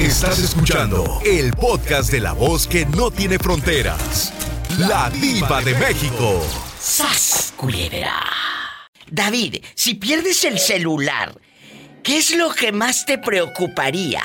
Estás 0.00 0.38
escuchando 0.38 1.20
el 1.26 1.52
podcast 1.52 2.10
de 2.10 2.20
la 2.20 2.32
voz 2.32 2.66
que 2.66 2.86
no 2.86 3.10
tiene 3.10 3.38
fronteras. 3.38 4.32
La 4.78 5.10
diva 5.10 5.60
de 5.60 5.74
México. 5.74 6.42
¡Sas, 6.80 7.52
David, 9.10 9.56
si 9.74 9.96
pierdes 9.96 10.42
el 10.46 10.58
celular, 10.58 11.38
¿qué 12.02 12.16
es 12.16 12.34
lo 12.34 12.50
que 12.50 12.72
más 12.72 13.04
te 13.04 13.18
preocuparía? 13.18 14.22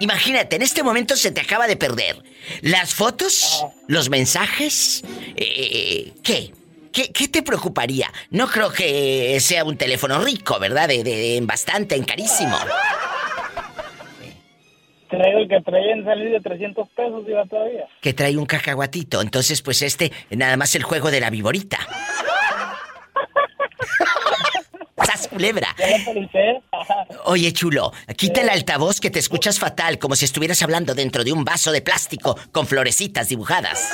Imagínate, 0.00 0.56
en 0.56 0.62
este 0.62 0.82
momento 0.82 1.16
se 1.16 1.30
te 1.30 1.40
acaba 1.40 1.66
de 1.66 1.78
perder. 1.78 2.22
¿Las 2.60 2.92
fotos? 2.92 3.64
¿Los 3.88 4.10
mensajes? 4.10 5.02
Eh, 5.34 6.12
¿Qué? 6.22 6.52
¿Qué, 6.92 7.28
te 7.28 7.42
preocuparía? 7.42 8.12
No 8.30 8.48
creo 8.48 8.70
que 8.72 9.38
sea 9.40 9.64
un 9.64 9.76
teléfono 9.76 10.18
rico, 10.20 10.58
¿verdad? 10.58 10.88
De, 10.88 11.04
de, 11.04 11.40
bastante, 11.42 11.94
en 11.94 12.04
carísimo. 12.04 12.56
Traigo 15.08 15.38
el 15.38 15.48
que 15.48 15.60
trae 15.60 15.92
en 15.92 16.04
salir 16.04 16.30
de 16.30 16.40
300 16.40 16.88
pesos, 16.90 17.24
iba 17.28 17.44
todavía. 17.46 17.86
Que 18.00 18.12
trae 18.12 18.36
un 18.36 18.46
cacahuatito. 18.46 19.20
Entonces, 19.22 19.62
pues 19.62 19.82
este, 19.82 20.12
nada 20.30 20.56
más 20.56 20.74
el 20.74 20.82
juego 20.82 21.10
de 21.10 21.20
la 21.20 21.30
viborita. 21.30 21.78
¡Sas 25.04 25.28
culebra! 25.28 25.74
Oye, 27.24 27.52
chulo, 27.52 27.92
quita 28.16 28.40
el 28.40 28.48
altavoz 28.48 28.98
que 28.98 29.10
te 29.10 29.18
escuchas 29.18 29.58
fatal, 29.58 29.98
como 29.98 30.16
si 30.16 30.24
estuvieras 30.24 30.62
hablando 30.62 30.94
dentro 30.94 31.22
de 31.22 31.32
un 31.32 31.44
vaso 31.44 31.70
de 31.70 31.82
plástico 31.82 32.36
con 32.50 32.66
florecitas 32.66 33.28
dibujadas. 33.28 33.92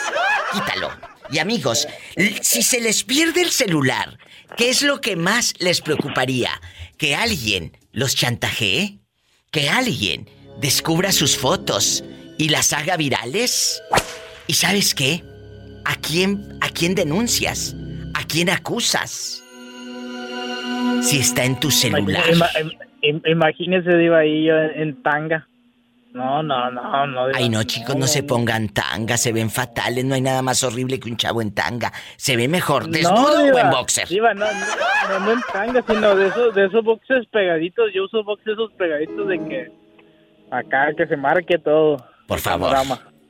Quítalo. 0.52 0.90
Y 1.30 1.38
amigos, 1.38 1.88
si 2.40 2.62
se 2.62 2.80
les 2.80 3.04
pierde 3.04 3.42
el 3.42 3.50
celular, 3.50 4.18
¿qué 4.56 4.70
es 4.70 4.82
lo 4.82 5.00
que 5.00 5.16
más 5.16 5.54
les 5.58 5.80
preocuparía? 5.80 6.50
¿Que 6.98 7.14
alguien 7.14 7.76
los 7.92 8.14
chantajee? 8.14 8.98
¿Que 9.50 9.68
alguien 9.68 10.28
descubra 10.60 11.12
sus 11.12 11.36
fotos 11.36 12.04
y 12.38 12.48
las 12.48 12.72
haga 12.72 12.96
virales? 12.96 13.82
¿Y 14.46 14.54
sabes 14.54 14.94
qué? 14.94 15.22
¿A 15.84 15.96
quién, 15.96 16.58
a 16.60 16.68
quién 16.68 16.94
denuncias? 16.94 17.74
¿A 18.14 18.24
quién 18.24 18.50
acusas? 18.50 19.42
Si 21.02 21.18
está 21.18 21.44
en 21.44 21.58
tu 21.58 21.70
celular. 21.70 22.24
Imagínese, 23.02 23.96
Diva, 23.96 24.18
ahí 24.18 24.48
en 24.48 25.02
tanga. 25.02 25.48
No, 26.12 26.42
no, 26.42 26.70
no, 26.70 27.06
no. 27.06 27.26
Ay, 27.34 27.48
no, 27.48 27.62
chicos, 27.62 27.96
no, 27.96 28.06
se 28.06 28.22
pongan 28.22 28.68
tanga, 28.68 29.16
se 29.16 29.32
ven 29.32 29.50
fatales. 29.50 30.04
No 30.04 30.14
hay 30.14 30.20
nada 30.20 30.42
más 30.42 30.62
horrible 30.62 31.00
que 31.00 31.08
un 31.08 31.16
chavo 31.16 31.40
en 31.40 31.54
tanga. 31.54 31.90
Se 32.16 32.36
ve 32.36 32.48
mejor 32.48 32.88
desnudo 32.88 33.54
o 33.54 33.58
en 33.58 33.70
boxer. 33.70 34.08
no, 34.12 34.34
no, 34.34 35.20
no, 35.20 35.32
en 35.32 35.40
tanga, 35.52 35.82
sino 35.88 36.14
de 36.14 36.28
esos, 36.28 36.54
de 36.54 36.66
esos 36.66 36.84
boxers 36.84 37.26
pegaditos. 37.28 37.90
Yo 37.94 38.04
uso 38.04 38.22
boxers 38.24 38.58
esos 38.58 38.72
pegaditos 38.72 39.26
de 39.26 39.38
que 39.38 39.72
acá 40.52 40.92
que 40.96 41.06
se 41.06 41.16
marque 41.16 41.58
todo. 41.58 41.96
Por 42.26 42.38
favor. 42.38 42.76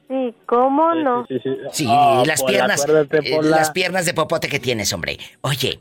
Sí, 0.09 0.35
¿cómo 0.45 0.95
no? 0.95 1.27
Sí, 1.27 1.39
sí, 1.73 1.87
las 2.27 2.43
piernas, 2.43 2.85
eh, 2.87 3.39
las 3.43 3.71
piernas 3.71 4.05
de 4.05 4.13
popote 4.13 4.49
que 4.49 4.59
tienes, 4.59 4.93
hombre. 4.93 5.19
Oye, 5.41 5.79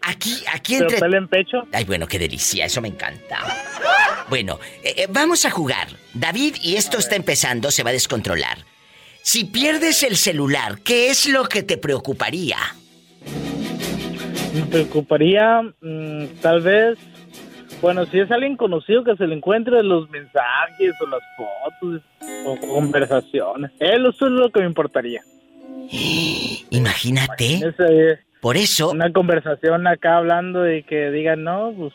aquí, 0.00 0.42
aquí 0.52 0.76
entre. 0.76 0.98
en 0.98 1.28
pecho? 1.28 1.66
Ay, 1.72 1.84
bueno, 1.84 2.06
qué 2.06 2.18
delicia, 2.18 2.64
eso 2.64 2.80
me 2.80 2.88
encanta. 2.88 3.38
Bueno, 4.30 4.58
eh, 4.82 4.94
eh, 4.96 5.06
vamos 5.10 5.44
a 5.44 5.50
jugar. 5.50 5.88
David, 6.14 6.56
y 6.62 6.76
esto 6.76 6.98
está 6.98 7.16
empezando, 7.16 7.70
se 7.70 7.82
va 7.82 7.90
a 7.90 7.92
descontrolar. 7.92 8.58
Si 9.22 9.44
pierdes 9.44 10.02
el 10.02 10.16
celular, 10.16 10.78
¿qué 10.82 11.10
es 11.10 11.28
lo 11.28 11.44
que 11.44 11.62
te 11.62 11.76
preocuparía? 11.76 12.56
Me 14.54 14.62
preocuparía, 14.62 15.60
mm, 15.82 16.26
tal 16.40 16.62
vez, 16.62 16.98
bueno, 17.80 18.06
si 18.06 18.20
es 18.20 18.30
alguien 18.30 18.56
conocido 18.56 19.04
que 19.04 19.16
se 19.16 19.26
le 19.26 19.34
encuentre 19.34 19.82
los 19.82 20.08
mensajes 20.10 20.92
o 21.00 21.06
las 21.06 21.20
fotos 21.36 22.02
o 22.46 22.56
conversaciones. 22.66 23.70
Eso 23.78 24.08
es 24.08 24.32
lo 24.32 24.50
que 24.50 24.60
me 24.60 24.66
importaría. 24.66 25.22
Imagínate. 26.70 27.74
Por 28.40 28.56
eso. 28.56 28.90
Una 28.90 29.12
conversación 29.12 29.86
acá 29.86 30.16
hablando 30.16 30.62
de 30.62 30.82
que 30.82 31.10
digan, 31.10 31.44
no, 31.44 31.72
pues 31.76 31.92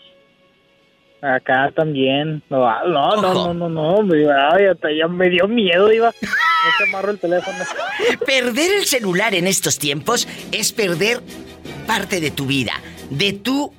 Acá 1.26 1.72
también. 1.76 2.44
No, 2.50 2.60
no, 2.86 3.16
no, 3.16 3.54
no, 3.54 3.70
no, 3.70 4.04
Me, 4.04 4.24
ya 4.24 5.08
me 5.08 5.30
dio 5.30 5.48
miedo, 5.48 5.92
iba. 5.92 6.08
No 6.08 6.72
se 6.78 6.84
amarro 6.90 7.12
el 7.12 7.20
teléfono. 7.20 7.58
Perder 8.26 8.72
el 8.80 8.86
celular 8.86 9.34
en 9.34 9.48
estos 9.48 9.80
tiempos 9.80 10.28
es 10.52 10.72
perder 10.72 11.22
parte 11.88 12.20
de 12.20 12.30
tu 12.30 12.46
vida, 12.46 12.74
de 13.10 13.34
tu 13.34 13.74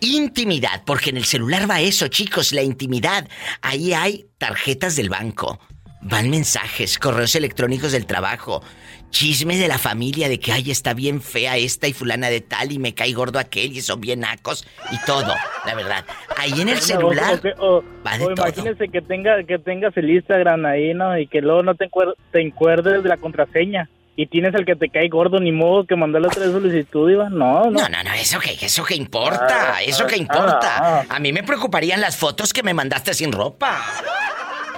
intimidad, 0.00 0.82
porque 0.84 1.10
en 1.10 1.16
el 1.16 1.24
celular 1.24 1.68
va 1.70 1.80
eso, 1.80 2.08
chicos, 2.08 2.52
la 2.52 2.62
intimidad. 2.62 3.28
Ahí 3.62 3.92
hay 3.92 4.26
tarjetas 4.38 4.96
del 4.96 5.08
banco, 5.08 5.58
van 6.02 6.30
mensajes, 6.30 6.98
correos 6.98 7.34
electrónicos 7.34 7.92
del 7.92 8.06
trabajo, 8.06 8.62
chisme 9.10 9.58
de 9.58 9.68
la 9.68 9.78
familia 9.78 10.28
de 10.28 10.38
que 10.38 10.52
ay 10.52 10.70
está 10.70 10.94
bien 10.94 11.20
fea 11.20 11.56
esta 11.56 11.88
y 11.88 11.92
fulana 11.92 12.30
de 12.30 12.40
tal 12.40 12.72
y 12.72 12.78
me 12.78 12.94
cae 12.94 13.12
gordo 13.12 13.38
aquel 13.38 13.72
y 13.72 13.80
son 13.80 14.00
bien 14.00 14.24
acos 14.24 14.66
y 14.92 15.04
todo, 15.04 15.34
la 15.66 15.74
verdad. 15.74 16.04
Ahí 16.36 16.60
en 16.60 16.68
el 16.68 16.78
celular 16.78 17.40
o, 17.58 17.82
imagínese 18.30 18.88
que 18.88 19.02
tenga 19.02 19.42
que 19.44 19.58
tengas 19.58 19.96
el 19.96 20.10
Instagram 20.10 20.64
ahí, 20.64 20.94
¿no? 20.94 21.18
Y 21.18 21.26
que 21.26 21.40
luego 21.40 21.62
no 21.62 21.74
te, 21.74 21.90
te 22.32 22.40
encuerdes 22.40 23.02
de 23.02 23.08
la 23.08 23.16
contraseña. 23.16 23.88
Y 24.20 24.26
tienes 24.26 24.54
el 24.54 24.66
que 24.66 24.76
te 24.76 24.90
cae 24.90 25.08
gordo, 25.08 25.40
ni 25.40 25.50
modo 25.50 25.86
que 25.86 25.96
mandarle 25.96 26.28
otra 26.28 26.44
solicitud, 26.44 27.10
Iba. 27.10 27.30
No, 27.30 27.70
no. 27.70 27.70
No, 27.70 27.88
no, 27.88 28.02
no, 28.02 28.12
eso 28.12 28.38
que, 28.38 28.50
eso 28.52 28.84
que 28.84 28.94
importa, 28.94 29.76
ah, 29.76 29.82
eso 29.82 30.06
que 30.06 30.16
ah, 30.16 30.18
importa. 30.18 30.76
Ah, 30.76 31.04
A 31.08 31.18
mí 31.18 31.32
me 31.32 31.42
preocuparían 31.42 32.02
las 32.02 32.18
fotos 32.18 32.52
que 32.52 32.62
me 32.62 32.74
mandaste 32.74 33.14
sin 33.14 33.32
ropa. 33.32 33.80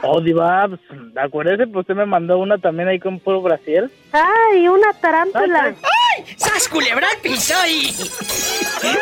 Oh, 0.05 0.21
Diva, 0.21 0.69
pues, 0.69 0.81
acuérdese, 1.21 1.67
pues 1.67 1.81
usted 1.81 1.97
me 1.97 2.07
mandó 2.07 2.39
una 2.39 2.57
también 2.59 2.89
ahí 2.89 3.01
con 3.01 3.19
puro 3.19 3.43
Brasil. 3.43 3.91
¡Ay, 4.13 4.69
una 4.69 4.93
tarántula! 4.93 5.75
¡Ay! 5.75 6.25
¡Sas 6.37 6.69
culebra 6.69 7.09
el 7.13 7.21
piso 7.21 7.55
y... 7.69 7.93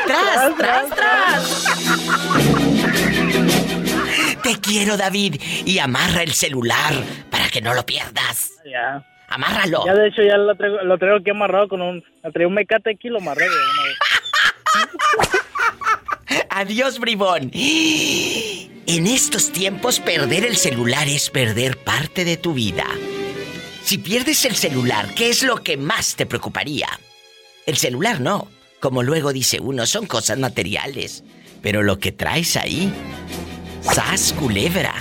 ¡Tras, 0.06 0.56
tras, 0.56 0.88
tras! 0.88 1.64
Te 4.42 4.58
quiero, 4.58 4.96
David, 4.96 5.34
y 5.66 5.78
amarra 5.80 6.22
el 6.22 6.32
celular 6.32 6.94
para 7.30 7.50
que 7.50 7.60
no 7.60 7.74
lo 7.74 7.84
pierdas. 7.84 8.52
Ya. 8.64 9.04
Amárralo. 9.30 9.84
Ya, 9.86 9.94
de 9.94 10.08
hecho, 10.08 10.22
ya 10.22 10.36
lo 10.36 10.54
traigo, 10.56 10.82
lo 10.82 10.98
traigo 10.98 11.18
aquí 11.18 11.30
amarrado 11.30 11.68
con 11.68 11.80
un... 11.80 12.04
Traigo 12.32 12.48
un 12.48 12.54
mecate 12.54 12.90
aquí 12.90 13.08
y 13.08 13.10
lo 13.10 13.18
amarré. 13.18 13.46
Adiós, 16.50 16.98
bribón. 16.98 17.50
En 17.54 19.06
estos 19.06 19.52
tiempos 19.52 20.00
perder 20.00 20.44
el 20.44 20.56
celular 20.56 21.08
es 21.08 21.30
perder 21.30 21.78
parte 21.78 22.24
de 22.24 22.36
tu 22.36 22.54
vida. 22.54 22.86
Si 23.84 23.98
pierdes 23.98 24.44
el 24.44 24.56
celular, 24.56 25.14
¿qué 25.14 25.30
es 25.30 25.44
lo 25.44 25.58
que 25.58 25.76
más 25.76 26.16
te 26.16 26.26
preocuparía? 26.26 26.88
El 27.66 27.76
celular 27.76 28.20
no. 28.20 28.48
Como 28.80 29.04
luego 29.04 29.32
dice 29.32 29.60
uno, 29.60 29.86
son 29.86 30.06
cosas 30.06 30.38
materiales. 30.38 31.22
Pero 31.62 31.82
lo 31.82 32.00
que 32.00 32.10
traes 32.10 32.56
ahí, 32.56 32.92
sas 33.80 34.32
culebra. 34.32 34.94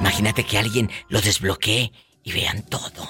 Imagínate 0.00 0.42
que 0.42 0.58
alguien 0.58 0.90
lo 1.08 1.20
desbloquee 1.20 1.92
y 2.24 2.32
vean 2.32 2.62
todo. 2.62 3.06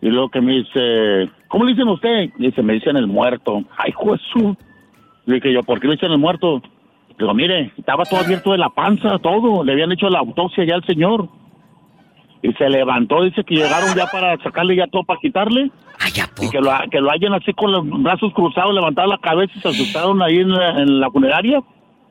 Y 0.00 0.08
luego 0.08 0.28
que 0.28 0.40
me 0.40 0.52
dice, 0.52 1.30
¿cómo 1.48 1.64
le 1.64 1.72
dicen 1.72 1.88
a 1.88 1.92
usted? 1.92 2.30
Y 2.38 2.46
dice, 2.46 2.62
me 2.62 2.74
dicen 2.74 2.96
el 2.96 3.06
muerto. 3.06 3.62
Ay, 3.76 3.92
Jesús. 3.92 4.56
Le 5.26 5.36
dije 5.36 5.52
yo, 5.52 5.62
¿por 5.62 5.80
qué 5.80 5.88
le 5.88 5.94
dicen 5.94 6.12
el 6.12 6.18
muerto? 6.18 6.62
Digo, 7.18 7.34
mire, 7.34 7.72
estaba 7.76 8.04
todo 8.04 8.20
abierto 8.20 8.52
de 8.52 8.58
la 8.58 8.68
panza, 8.68 9.18
todo. 9.18 9.64
Le 9.64 9.72
habían 9.72 9.90
hecho 9.90 10.08
la 10.08 10.20
autopsia 10.20 10.64
ya 10.64 10.76
al 10.76 10.86
señor. 10.86 11.28
Y 12.40 12.52
se 12.52 12.68
levantó, 12.68 13.24
dice 13.24 13.42
que 13.42 13.56
llegaron 13.56 13.96
ya 13.96 14.06
para 14.06 14.36
sacarle 14.38 14.76
ya 14.76 14.86
todo, 14.86 15.02
para 15.02 15.18
quitarle. 15.18 15.72
Ay, 15.98 16.12
y 16.40 16.48
que 16.48 16.60
lo, 16.60 16.70
que 16.88 17.00
lo 17.00 17.10
hayan 17.10 17.34
así 17.34 17.52
con 17.52 17.72
los 17.72 17.84
brazos 18.02 18.32
cruzados, 18.32 18.72
levantaron 18.72 19.10
la 19.10 19.18
cabeza 19.18 19.52
y 19.56 19.60
se 19.60 19.68
asustaron 19.68 20.22
ahí 20.22 20.36
en 20.36 20.52
la, 20.52 20.80
en 20.80 21.00
la 21.00 21.10
funeraria. 21.10 21.60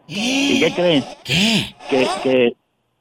¿Y 0.07 0.59
qué 0.59 0.73
cree? 0.75 1.03
¿Qué? 1.23 1.75
Que, 1.89 2.07
que, 2.23 2.53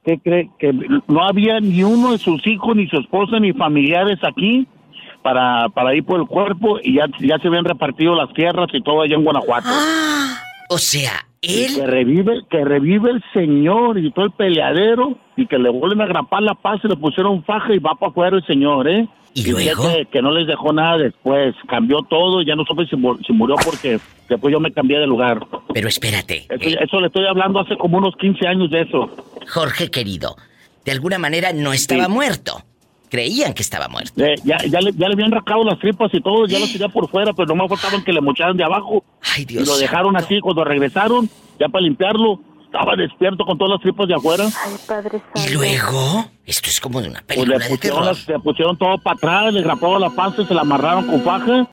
¿Qué 0.07 0.17
cree? 0.19 0.49
Que 0.57 0.71
no 0.71 1.21
había 1.21 1.59
ni 1.59 1.83
uno 1.83 2.13
de 2.13 2.17
sus 2.17 2.47
hijos, 2.47 2.77
ni 2.77 2.87
su 2.87 2.97
esposa, 2.97 3.41
ni 3.41 3.51
familiares 3.51 4.17
aquí 4.23 4.65
para, 5.21 5.67
para 5.67 5.93
ir 5.93 6.05
por 6.05 6.21
el 6.21 6.27
cuerpo 6.27 6.79
y 6.81 6.95
ya, 6.95 7.07
ya 7.19 7.37
se 7.39 7.49
habían 7.49 7.65
repartido 7.65 8.15
las 8.15 8.33
tierras 8.33 8.69
y 8.71 8.81
todo 8.81 9.01
allá 9.01 9.15
en 9.15 9.25
Guanajuato. 9.25 9.67
Ah, 9.69 10.37
o 10.69 10.77
sea, 10.77 11.27
Él. 11.41 11.75
Que 11.75 11.85
revive, 11.85 12.41
que 12.49 12.63
revive 12.63 13.11
el 13.11 13.23
señor 13.33 13.97
y 13.97 14.09
todo 14.11 14.23
el 14.23 14.31
peleadero 14.31 15.17
y 15.35 15.45
que 15.45 15.59
le 15.59 15.69
vuelven 15.69 15.99
a 15.99 16.05
grapar 16.05 16.41
la 16.41 16.55
paz 16.55 16.79
y 16.85 16.87
le 16.87 16.95
pusieron 16.95 17.43
faja 17.43 17.73
y 17.73 17.79
va 17.79 17.95
para 17.95 18.09
afuera 18.09 18.37
el 18.37 18.45
señor, 18.45 18.87
¿eh? 18.87 19.09
¿Y 19.45 19.51
luego? 19.51 19.83
Que, 19.87 20.05
que 20.11 20.21
no 20.21 20.31
les 20.31 20.47
dejó 20.47 20.73
nada 20.73 20.97
después. 20.97 21.53
Cambió 21.67 22.01
todo, 22.09 22.41
ya 22.41 22.55
no 22.55 22.63
supe 22.65 22.85
si, 22.87 22.95
mu- 22.95 23.17
si 23.25 23.33
murió 23.33 23.55
porque 23.63 23.99
después 24.27 24.51
yo 24.51 24.59
me 24.59 24.71
cambié 24.71 24.97
de 24.99 25.05
lugar. 25.07 25.45
Pero 25.73 25.87
espérate, 25.87 26.45
Eso, 26.49 26.69
eh, 26.69 26.77
eso 26.81 26.99
le 26.99 27.07
estoy 27.07 27.25
hablando 27.27 27.59
hace 27.59 27.77
como 27.77 27.97
unos 27.99 28.15
15 28.17 28.47
años 28.47 28.71
de 28.71 28.81
eso. 28.81 29.09
Jorge 29.53 29.89
querido, 29.91 30.35
de 30.85 30.91
alguna 30.91 31.19
manera 31.19 31.53
no 31.53 31.71
estaba 31.73 32.05
Sí. 32.05 32.11
muerto. 32.11 32.63
Creían 33.09 33.53
que 33.53 33.61
estaba 33.61 33.87
muerto. 33.87 34.21
Eh, 34.21 34.35
ya, 34.43 34.57
ya, 34.69 34.81
le, 34.81 34.91
ya 34.91 35.07
le 35.07 35.13
habían 35.13 35.31
rascado 35.31 35.63
las 35.63 35.79
tripas 35.79 36.13
y 36.13 36.19
todo, 36.19 36.45
ya 36.45 36.59
lo 36.59 36.65
tenía 36.67 36.89
por 36.89 37.07
fuera, 37.09 37.31
pero 37.31 37.55
no 37.55 37.63
me 37.63 37.69
faltaban 37.69 38.03
que 38.03 38.11
le 38.11 38.19
mocharan 38.19 38.57
de 38.57 38.63
abajo. 38.65 39.05
Ay, 39.21 39.43
Y 39.43 39.45
Dios. 39.45 39.67
lo 39.67 39.77
dejaron 39.77 40.13
santo. 40.13 40.25
así 40.25 40.39
cuando 40.41 40.63
regresaron, 40.65 41.29
ya 41.59 41.69
para 41.69 41.83
limpiarlo. 41.83 42.41
Estaba 42.67 42.95
despierto 42.95 43.45
con 43.45 43.57
todas 43.57 43.71
las 43.71 43.81
tripas 43.81 44.07
de 44.07 44.13
afuera. 44.15 44.43
Ay, 44.45 44.75
Padre 44.87 45.19
Santo. 45.33 45.49
Y 45.49 45.53
luego, 45.53 46.25
esto 46.45 46.69
es 46.69 46.79
como 46.81 47.01
de 47.01 47.09
una 47.09 47.21
Pues 47.25 47.37
película 47.37 47.57
le 47.57 47.63
de 47.63 47.69
pusieron, 47.69 47.99
terror. 47.99 48.05
las- 48.17 48.27
le 48.27 48.39
pusieron 48.39 48.77
todo 48.77 48.97
para 48.99 49.15
atrás, 49.15 49.53
le 49.53 49.61
graparon 49.61 50.01
la 50.01 50.09
panza, 50.09 50.45
se 50.45 50.53
la 50.53 50.61
amarraron 50.61 51.07
con 51.07 51.21
faja 51.21 51.67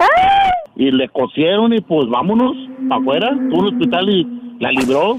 y 0.76 0.90
le 0.90 1.08
cosieron 1.08 1.72
y 1.72 1.80
pues 1.80 2.08
vámonos 2.08 2.56
para 2.88 3.00
afuera. 3.00 3.30
Tuvo 3.50 3.60
un 3.60 3.66
hospital 3.74 4.08
y 4.08 4.26
la 4.60 4.70
libró. 4.70 5.18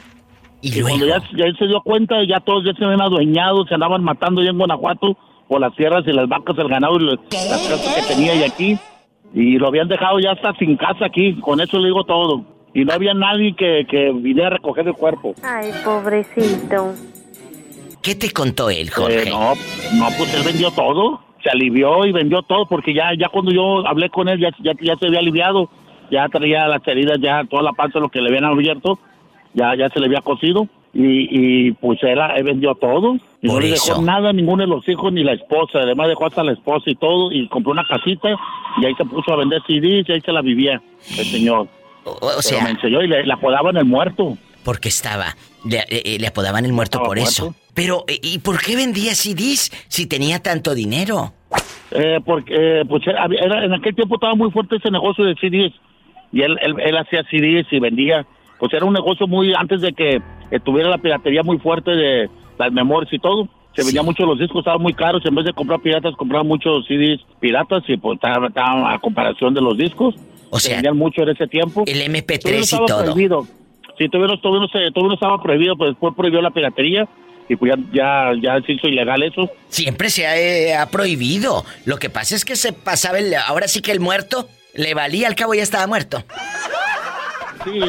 Y 0.61 0.69
Y 0.79 0.81
cuando 0.81 1.05
luego, 1.05 1.23
ya, 1.31 1.37
ya 1.37 1.45
él 1.45 1.55
se 1.59 1.67
dio 1.67 1.81
cuenta, 1.81 2.15
ya 2.27 2.39
todos 2.39 2.63
ya 2.65 2.73
se 2.73 2.83
habían 2.83 3.01
adueñado, 3.01 3.65
se 3.67 3.73
andaban 3.75 4.03
matando 4.03 4.41
ya 4.41 4.49
en 4.49 4.57
Guanajuato 4.57 5.17
por 5.47 5.59
las 5.61 5.75
tierras 5.75 6.03
y 6.07 6.11
las 6.13 6.27
vacas, 6.27 6.57
el 6.57 6.67
ganado 6.69 6.95
y 6.99 7.03
las 7.05 7.19
casas 7.29 7.95
que 7.95 8.13
tenía 8.13 8.33
y 8.33 8.43
aquí. 8.43 8.77
Y 9.33 9.57
lo 9.59 9.67
habían 9.67 9.89
dejado 9.89 10.19
ya 10.19 10.31
hasta 10.31 10.53
sin 10.57 10.77
casa 10.77 11.05
aquí, 11.05 11.35
con 11.41 11.59
eso 11.59 11.77
le 11.77 11.87
digo 11.89 12.03
todo. 12.05 12.45
Y 12.75 12.85
no 12.85 12.93
había 12.93 13.13
nadie 13.15 13.55
que, 13.55 13.87
que 13.89 14.11
viniera 14.11 14.47
a 14.47 14.51
recoger 14.51 14.85
el 14.87 14.93
cuerpo. 14.93 15.33
Ay, 15.41 15.71
pobrecito. 15.83 16.93
¿qué 18.03 18.13
te 18.13 18.29
contó 18.31 18.69
él, 18.69 18.91
Jorge? 18.91 19.23
Eh, 19.23 19.29
no, 19.31 19.53
no, 19.97 20.07
pues 20.17 20.31
él 20.35 20.43
vendió 20.45 20.69
todo. 20.69 21.21
Se 21.43 21.49
alivió 21.49 22.05
y 22.05 22.11
vendió 22.11 22.41
todo 22.43 22.67
porque 22.67 22.93
ya 22.93 23.11
ya 23.17 23.29
cuando 23.29 23.51
yo 23.51 23.87
hablé 23.87 24.09
con 24.09 24.27
él 24.29 24.39
ya, 24.39 24.49
ya, 24.61 24.73
ya 24.79 24.95
se 24.97 25.07
había 25.07 25.19
aliviado. 25.19 25.69
Ya 26.11 26.27
traía 26.29 26.67
las 26.67 26.87
heridas, 26.87 27.17
ya 27.19 27.43
toda 27.49 27.63
la 27.63 27.71
panza, 27.71 27.97
lo 27.99 28.09
que 28.09 28.21
le 28.21 28.27
habían 28.29 28.45
abierto, 28.45 28.99
ya, 29.55 29.75
ya 29.75 29.89
se 29.89 29.99
le 29.99 30.05
había 30.05 30.21
cosido. 30.21 30.67
Y, 30.93 31.67
y 31.67 31.71
pues 31.73 31.97
él, 32.03 32.19
él 32.35 32.43
vendió 32.43 32.75
todo. 32.75 33.15
Y 33.41 33.47
Por 33.47 33.55
no 33.55 33.59
le 33.67 33.73
eso. 33.73 33.93
dejó 33.93 34.01
nada 34.03 34.29
a 34.29 34.33
ninguno 34.33 34.63
de 34.63 34.67
los 34.69 34.87
hijos 34.87 35.11
ni 35.13 35.23
la 35.23 35.33
esposa. 35.33 35.79
Además 35.79 36.09
dejó 36.09 36.25
hasta 36.27 36.43
la 36.43 36.51
esposa 36.51 36.89
y 36.89 36.95
todo. 36.95 37.31
Y 37.31 37.47
compró 37.47 37.71
una 37.71 37.85
casita 37.87 38.29
y 38.81 38.85
ahí 38.85 38.93
se 38.95 39.05
puso 39.05 39.33
a 39.33 39.37
vender 39.37 39.61
CDs 39.65 40.07
y 40.07 40.11
ahí 40.11 40.21
se 40.21 40.31
la 40.31 40.41
vivía 40.41 40.81
el 41.17 41.25
señor. 41.25 41.67
O, 42.05 42.11
o 42.11 42.19
Pero 42.19 42.35
me 42.37 42.41
sea, 42.41 42.69
enseñó 42.69 43.01
y 43.01 43.07
le, 43.07 43.25
le 43.25 43.33
apodaban 43.33 43.75
el 43.77 43.85
muerto. 43.85 44.37
porque 44.63 44.89
estaba, 44.89 45.35
le, 45.65 45.77
eh, 45.79 45.85
eh, 46.05 46.17
le 46.19 46.27
apodaban 46.27 46.63
el 46.65 46.71
muerto 46.73 47.01
por 47.03 47.17
eso. 47.19 47.53
Pero, 47.73 48.05
eh, 48.07 48.19
¿y 48.21 48.39
por 48.39 48.61
qué 48.61 48.75
vendía 48.75 49.13
CDs 49.15 49.71
si 49.89 50.07
tenía 50.07 50.39
tanto 50.41 50.73
dinero? 50.73 51.33
Eh, 51.91 52.19
porque 52.25 52.53
eh, 52.81 52.85
pues 52.87 53.05
era, 53.07 53.25
era- 53.25 53.65
en 53.65 53.73
aquel 53.73 53.93
tiempo 53.95 54.15
estaba 54.15 54.35
muy 54.35 54.49
fuerte 54.51 54.77
ese 54.77 54.89
negocio 54.91 55.23
de 55.25 55.35
CDs 55.35 55.73
y 56.31 56.41
él, 56.41 56.57
él, 56.61 56.75
él 56.79 56.97
hacía 56.97 57.23
CDs 57.29 57.67
y 57.71 57.79
vendía. 57.79 58.25
Pues 58.59 58.71
era 58.73 58.85
un 58.85 58.93
negocio 58.93 59.27
muy 59.27 59.53
antes 59.53 59.81
de 59.81 59.91
que 59.93 60.21
estuviera 60.51 60.89
la 60.89 60.97
piratería 60.97 61.43
muy 61.43 61.57
fuerte 61.59 61.91
de 61.91 62.29
las 62.57 62.71
memorias 62.71 63.11
y 63.13 63.19
todo. 63.19 63.47
Se 63.75 63.81
Sí. 63.81 63.87
vendía 63.87 64.03
mucho 64.03 64.25
los 64.25 64.39
discos, 64.39 64.59
estaban 64.59 64.81
muy 64.81 64.93
caros. 64.93 65.21
En 65.25 65.35
vez 65.35 65.43
de 65.45 65.51
comprar 65.53 65.81
piratas, 65.81 66.15
compraban 66.15 66.47
muchos 66.47 66.85
CDs 66.87 67.19
piratas 67.41 67.83
y 67.87 67.97
pues 67.97 68.15
estaba, 68.15 68.47
estaba 68.47 68.93
a 68.93 68.99
comparación 68.99 69.53
de 69.53 69.61
los 69.61 69.77
discos. 69.77 70.15
O 70.49 70.59
Se 70.59 70.67
sea, 70.67 70.75
vendían 70.77 70.97
mucho 70.97 71.21
en 71.23 71.29
ese 71.29 71.47
tiempo. 71.47 71.83
el 71.85 71.93
Todavía 71.93 72.07
no 72.09 72.27
MP3 72.27 72.73
y 72.73 72.85
todo. 72.87 73.03
prohibido. 73.03 73.47
Sí, 73.97 74.09
todavía 74.09 74.35
no, 74.35 74.41
todavía 74.41 74.61
no 74.61 74.67
se- 74.67 74.91
todavía 74.91 75.07
no 75.09 75.13
estaba 75.13 75.41
prohibido, 75.41 75.75
pues 75.77 75.91
después 75.91 76.13
prohibió 76.17 76.41
la 76.41 76.51
piratería 76.51 77.07
y 77.47 77.55
pues 77.55 77.71
ya, 77.75 77.81
ya, 77.93 78.31
ya 78.41 78.65
se 78.65 78.73
hizo 78.73 78.87
ilegal 78.87 79.23
eso. 79.23 79.49
Siempre 79.69 80.09
se 80.09 80.27
ha, 80.27 80.37
eh, 80.37 80.75
ha 80.75 80.87
prohibido. 80.89 81.63
Lo 81.85 81.97
que 81.97 82.09
pasa 82.09 82.35
es 82.35 82.43
que 82.43 82.55
se 82.55 82.73
pasaba 82.73 83.19
el. 83.19 83.33
Ahora 83.35 83.67
sí 83.67 83.81
que 83.81 83.91
el 83.91 83.99
muerto 83.99 84.49
le 84.73 84.93
valía, 84.93 85.27
al 85.27 85.35
cabo 85.35 85.53
ya 85.53 85.63
estaba 85.63 85.87
muerto. 85.87 86.23
Sí, 87.63 87.79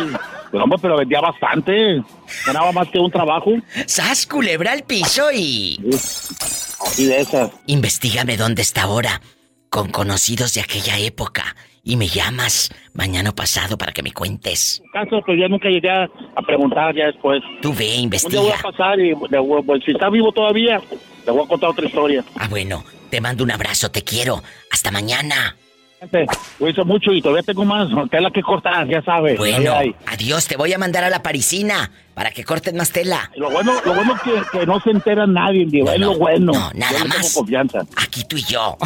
pero, 0.50 0.64
hombre, 0.64 0.78
pero 0.80 0.96
vendía 0.96 1.20
bastante. 1.20 2.02
Ganaba 2.46 2.72
más 2.72 2.88
que 2.88 2.98
un 2.98 3.10
trabajo. 3.10 3.50
¡Sas, 3.86 4.26
culebra 4.26 4.72
al 4.72 4.82
piso 4.84 5.30
y. 5.32 5.78
Así 5.92 7.06
de 7.06 7.20
esas. 7.20 7.50
Investígame 7.66 8.36
dónde 8.36 8.62
está 8.62 8.82
ahora. 8.84 9.20
Con 9.68 9.90
conocidos 9.90 10.54
de 10.54 10.60
aquella 10.62 10.98
época. 10.98 11.56
Y 11.88 11.96
me 11.96 12.08
llamas 12.08 12.68
mañana 12.94 13.30
pasado 13.30 13.78
para 13.78 13.92
que 13.92 14.02
me 14.02 14.10
cuentes. 14.12 14.82
Caso, 14.92 15.22
pues 15.24 15.38
ya 15.38 15.46
nunca 15.46 15.68
llegué 15.68 15.88
a 15.88 16.08
preguntar 16.44 16.92
ya 16.96 17.06
después. 17.06 17.40
Tú 17.62 17.72
ve, 17.72 17.74
Un 17.74 17.78
día 17.78 17.94
voy 17.94 18.02
investiga. 18.02 18.54
a 18.58 18.62
pasar 18.62 18.98
y 18.98 19.14
pues, 19.14 19.84
si 19.84 19.92
está 19.92 20.10
vivo 20.10 20.32
todavía, 20.32 20.80
le 21.24 21.30
voy 21.32 21.44
a 21.44 21.48
contar 21.48 21.70
otra 21.70 21.86
historia. 21.86 22.24
Ah, 22.40 22.48
bueno, 22.50 22.82
te 23.08 23.20
mando 23.20 23.44
un 23.44 23.52
abrazo, 23.52 23.88
te 23.92 24.02
quiero. 24.02 24.42
Hasta 24.72 24.90
mañana. 24.90 25.54
Gente, 26.00 26.26
Cuídense 26.58 26.82
mucho 26.82 27.12
y 27.12 27.22
todavía 27.22 27.44
tengo 27.44 27.64
más 27.64 27.88
tela 28.10 28.32
que 28.32 28.42
cortar, 28.42 28.88
ya 28.88 29.00
sabes. 29.02 29.38
Bueno, 29.38 29.72
adiós, 30.06 30.48
te 30.48 30.56
voy 30.56 30.72
a 30.72 30.78
mandar 30.78 31.04
a 31.04 31.08
la 31.08 31.22
parisina 31.22 31.92
para 32.14 32.32
que 32.32 32.42
corten 32.42 32.76
más 32.76 32.90
tela. 32.90 33.30
Lo 33.36 33.48
bueno, 33.48 33.72
lo 33.84 33.94
bueno 33.94 34.16
es 34.16 34.22
que, 34.22 34.58
que 34.58 34.66
no 34.66 34.80
se 34.80 34.90
entera 34.90 35.24
nadie, 35.28 35.64
Diva, 35.66 35.92
No, 35.92 35.94
es 35.94 36.00
no, 36.00 36.12
lo 36.14 36.18
bueno. 36.18 36.52
no, 36.52 36.70
nada 36.74 36.98
Yo 36.98 37.04
más. 37.06 37.16
tengo 37.18 37.28
confianza, 37.32 37.78
Aquí 37.96 38.24
tú 38.24 38.36
y 38.36 38.42
yo. 38.42 38.76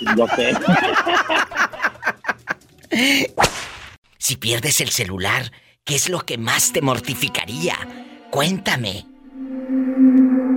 lo 0.16 0.26
sé. 0.28 0.52
Si 4.18 4.36
pierdes 4.36 4.80
el 4.80 4.90
celular, 4.90 5.50
¿qué 5.84 5.94
es 5.96 6.08
lo 6.08 6.20
que 6.20 6.38
más 6.38 6.72
te 6.72 6.82
mortificaría? 6.82 7.74
Cuéntame. 8.30 9.06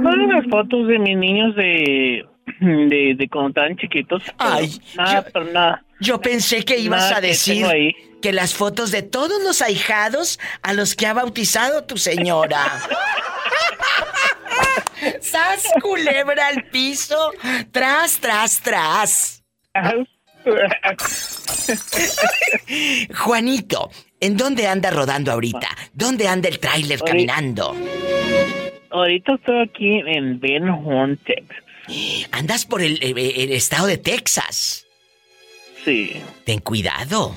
Todas 0.03 0.27
las 0.29 0.45
fotos 0.49 0.87
de 0.87 0.99
mis 0.99 1.17
niños 1.17 1.55
de, 1.55 2.25
de, 2.59 3.15
de 3.17 3.29
cuando 3.29 3.49
estaban 3.49 3.77
chiquitos. 3.77 4.21
Ay, 4.37 4.79
Nada, 4.95 5.23
yo- 5.25 5.29
pero 5.33 5.45
nada. 5.45 5.85
Yo 5.99 6.19
pensé 6.19 6.65
que 6.65 6.77
ibas 6.79 7.03
Nada 7.03 7.17
a 7.17 7.21
que 7.21 7.27
decir 7.27 7.65
ahí. 7.65 7.93
que 8.21 8.33
las 8.33 8.53
fotos 8.53 8.91
de 8.91 9.03
todos 9.03 9.41
los 9.41 9.61
ahijados 9.61 10.37
a 10.61 10.73
los 10.73 10.95
que 10.95 11.07
ha 11.07 11.13
bautizado 11.13 11.85
tu 11.85 11.97
señora. 11.97 12.65
¡Sas 15.21 15.65
culebra 15.81 16.47
al 16.47 16.65
piso! 16.69 17.31
¡Tras, 17.71 18.19
tras, 18.19 18.61
tras! 18.61 19.43
Juanito, 23.15 23.89
¿en 24.19 24.37
dónde 24.37 24.67
anda 24.67 24.91
rodando 24.91 25.31
ahorita? 25.31 25.69
¿Dónde 25.93 26.27
anda 26.27 26.49
el 26.49 26.59
tráiler 26.59 26.99
caminando? 27.01 27.75
Ahorita 28.91 29.35
estoy 29.35 29.61
aquí 29.61 29.99
en 30.05 30.39
Ben 30.39 30.69
Horn, 30.69 31.17
Texas. 31.17 31.57
Andas 32.31 32.65
por 32.65 32.81
el, 32.81 32.97
el- 33.03 33.17
el 33.17 33.51
estado 33.51 33.87
de 33.87 33.97
Texas. 33.97 34.85
Sí. 35.83 36.21
Ten 36.45 36.59
cuidado. 36.59 37.35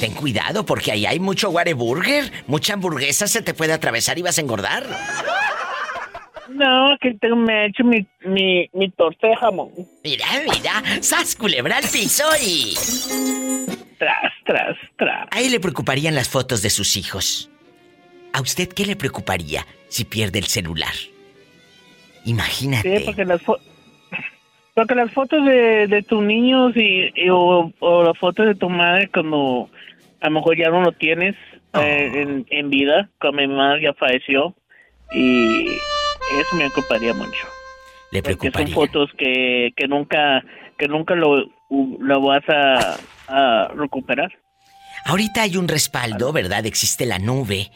Ten 0.00 0.12
cuidado 0.12 0.66
porque 0.66 0.90
ahí 0.90 1.06
hay 1.06 1.20
mucho 1.20 1.50
Whataburger. 1.50 2.32
Mucha 2.48 2.72
hamburguesa 2.74 3.28
se 3.28 3.42
te 3.42 3.54
puede 3.54 3.72
atravesar 3.72 4.18
y 4.18 4.22
vas 4.22 4.38
a 4.38 4.40
engordar. 4.40 4.84
No, 6.50 6.96
que 7.00 7.14
tengo, 7.14 7.36
me 7.36 7.62
he 7.64 7.66
hecho 7.66 7.84
mi, 7.84 8.06
mi, 8.24 8.68
mi 8.72 8.90
torta 8.90 9.28
de 9.28 9.36
jamón. 9.36 9.70
Mira, 10.04 10.26
mira. 10.42 11.02
¡Sas 11.02 11.34
culebra 11.36 11.78
al 11.78 11.84
piso 11.84 12.24
y... 12.44 12.74
Tras, 13.98 14.32
tras, 14.44 14.76
tras. 14.96 15.28
A 15.30 15.40
él 15.40 15.50
le 15.52 15.60
preocuparían 15.60 16.14
las 16.14 16.28
fotos 16.28 16.62
de 16.62 16.70
sus 16.70 16.96
hijos. 16.96 17.50
¿A 18.32 18.40
usted 18.42 18.68
qué 18.68 18.84
le 18.86 18.96
preocuparía 18.96 19.66
si 19.88 20.04
pierde 20.04 20.38
el 20.38 20.44
celular? 20.46 20.92
Imagínate. 22.24 22.98
Sí, 22.98 23.04
porque 23.04 23.24
las, 23.24 23.42
fo- 23.42 23.60
porque 24.74 24.94
las 24.94 25.12
fotos 25.12 25.44
de, 25.46 25.86
de 25.86 26.02
tus 26.02 26.22
niños 26.22 26.72
y, 26.76 27.10
y- 27.14 27.30
o, 27.30 27.72
o 27.78 28.02
las 28.04 28.18
fotos 28.18 28.46
de 28.46 28.54
tu 28.54 28.68
madre 28.68 29.08
cuando 29.08 29.70
a 30.20 30.26
lo 30.28 30.30
mejor 30.32 30.56
ya 30.58 30.68
no 30.70 30.82
lo 30.82 30.92
tienes 30.92 31.34
Oh. 31.72 31.80
eh, 31.80 32.22
en, 32.22 32.46
en 32.48 32.70
vida, 32.70 33.10
cuando 33.20 33.42
mi 33.42 33.48
madre 33.48 33.82
ya 33.82 33.92
falleció 33.92 34.54
y 35.12 35.66
eso 36.40 36.56
me 36.56 36.70
preocuparía 36.70 37.14
mucho. 37.14 37.46
le 38.12 38.22
Porque 38.22 38.50
son 38.50 38.52
preocuparía. 38.52 38.74
fotos 38.74 39.10
que, 39.18 39.70
que 39.76 39.86
nunca 39.88 40.42
que 40.78 40.88
nunca 40.88 41.14
lo, 41.14 41.44
lo 41.70 42.20
vas 42.20 42.42
a, 42.48 42.98
a 43.28 43.68
recuperar. 43.74 44.30
Ahorita 45.06 45.42
hay 45.42 45.56
un 45.56 45.68
respaldo, 45.68 46.32
¿verdad? 46.32 46.66
Existe 46.66 47.06
la 47.06 47.18
nube, 47.18 47.70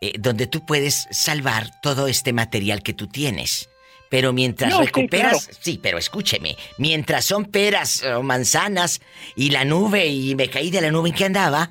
eh, 0.00 0.12
donde 0.18 0.46
tú 0.46 0.64
puedes 0.64 1.08
salvar 1.10 1.66
todo 1.82 2.06
este 2.08 2.32
material 2.32 2.82
que 2.82 2.94
tú 2.94 3.06
tienes. 3.06 3.68
Pero 4.10 4.32
mientras 4.32 4.70
No, 4.70 4.78
sí, 4.78 4.86
recuperas, 4.86 5.44
claro. 5.48 5.58
sí, 5.60 5.78
pero 5.82 5.98
escúcheme, 5.98 6.56
mientras 6.78 7.26
son 7.26 7.44
peras 7.44 8.02
o 8.04 8.22
manzanas 8.22 9.02
y 9.36 9.50
la 9.50 9.66
nube 9.66 10.06
y 10.06 10.34
me 10.34 10.48
caí 10.48 10.70
de 10.70 10.80
la 10.80 10.90
nube 10.90 11.10
en 11.10 11.14
que 11.14 11.24
andaba, 11.26 11.70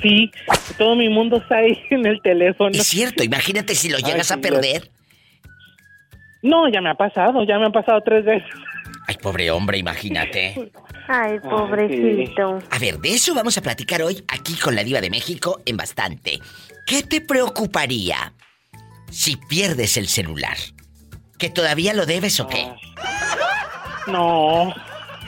Sí, 0.00 0.30
todo 0.76 0.94
mi 0.96 1.08
mundo 1.08 1.38
está 1.38 1.56
ahí 1.58 1.78
en 1.90 2.06
el 2.06 2.20
teléfono. 2.22 2.70
Es 2.72 2.86
cierto, 2.86 3.22
imagínate 3.24 3.74
si 3.74 3.88
lo 3.88 3.98
llegas 3.98 4.30
a 4.30 4.38
perder. 4.38 4.90
No, 6.42 6.68
ya 6.68 6.80
me 6.80 6.90
ha 6.90 6.94
pasado, 6.94 7.44
ya 7.44 7.58
me 7.58 7.66
han 7.66 7.72
pasado 7.72 8.00
tres 8.02 8.24
veces. 8.24 8.48
Ay, 9.08 9.16
pobre 9.20 9.50
hombre, 9.50 9.78
imagínate. 9.78 10.70
Ay, 11.08 11.40
pobrecito. 11.40 12.58
A 12.70 12.78
ver, 12.78 12.98
de 12.98 13.14
eso 13.14 13.34
vamos 13.34 13.56
a 13.56 13.62
platicar 13.62 14.02
hoy 14.02 14.22
aquí 14.28 14.54
con 14.54 14.74
la 14.74 14.84
Diva 14.84 15.00
de 15.00 15.10
México 15.10 15.60
en 15.64 15.76
bastante. 15.76 16.40
¿Qué 16.86 17.02
te 17.02 17.20
preocuparía 17.20 18.34
si 19.10 19.36
pierdes 19.36 19.96
el 19.96 20.08
celular? 20.08 20.56
¿Que 21.38 21.48
todavía 21.48 21.94
lo 21.94 22.04
debes 22.04 22.38
o 22.40 22.48
qué? 22.48 22.66
No. 24.06 24.74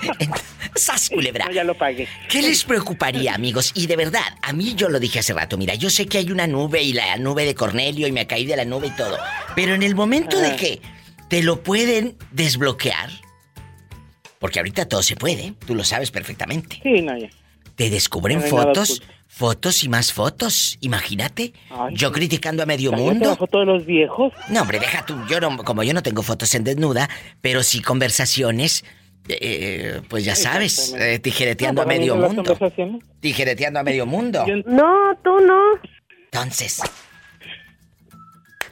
¡Sas, 0.75 1.11
culebra! 1.11 1.51
ya 1.53 1.65
lo 1.65 1.75
pagué. 1.75 2.09
¿Qué 2.29 2.43
les 2.43 2.65
preocuparía, 2.65 3.35
amigos? 3.35 3.73
Y 3.75 3.87
de 3.87 3.97
verdad, 3.97 4.23
a 4.43 4.53
mí 4.53 4.75
yo 4.75 4.89
lo 4.89 5.01
dije 5.01 5.19
hace 5.19 5.33
rato, 5.33 5.57
mira, 5.57 5.75
yo 5.75 5.91
sé 5.91 6.07
que 6.07 6.19
hay 6.19 6.31
una 6.31 6.47
nube 6.47 6.83
y 6.83 6.93
la 6.93 7.17
nube 7.17 7.45
de 7.45 7.55
Cornelio 7.55 8.07
y 8.07 8.13
me 8.13 8.27
caí 8.27 8.47
de 8.47 8.57
la 8.57 8.65
nube 8.65 8.89
y 8.89 8.91
todo. 8.91 9.19
Pero 9.55 9.75
en 9.75 9.83
el 9.83 9.95
momento 9.95 10.39
de 10.39 10.57
que 10.57 10.81
te 11.29 11.43
lo 11.43 11.63
pueden 11.63 12.17
desbloquear, 12.33 13.11
porque 14.39 14.59
ahorita 14.59 14.89
todo 14.89 15.03
se 15.03 15.17
puede, 15.17 15.55
tú 15.67 15.75
lo 15.75 15.85
sabes 15.85 16.11
perfectamente. 16.11 16.81
Sí, 16.83 17.03
no, 17.03 17.17
ya. 17.17 17.29
Te 17.77 17.91
descubren 17.91 18.43
fotos, 18.43 19.03
fotos 19.27 19.85
y 19.85 19.89
más 19.89 20.13
fotos. 20.13 20.77
Imagínate, 20.81 21.53
yo 21.93 22.13
criticando 22.13 22.63
a 22.63 22.67
medio 22.67 22.93
mundo. 22.93 23.39
de 23.51 23.65
los 23.65 23.87
viejos? 23.87 24.33
No, 24.49 24.63
hombre, 24.63 24.81
deja 24.81 25.07
tú, 25.07 25.17
yo 25.29 25.41
no, 25.41 25.57
como 25.59 25.83
yo 25.83 25.95
no 25.95 26.03
tengo 26.03 26.23
fotos 26.23 26.55
en 26.55 26.65
desnuda, 26.65 27.09
pero 27.41 27.63
sí 27.63 27.81
conversaciones 27.81 28.85
eh, 29.41 30.01
pues 30.09 30.25
ya 30.25 30.35
sabes, 30.35 30.95
eh, 30.99 31.19
tijereteando 31.19 31.83
a 31.83 31.87
medio 31.87 32.17
mundo. 32.17 32.57
Tijereteando 33.21 33.81
a 33.81 33.83
medio 33.83 34.07
mundo. 34.07 34.45
No, 34.67 35.17
tú 35.23 35.41
no. 35.41 35.61
Entonces, 36.33 36.81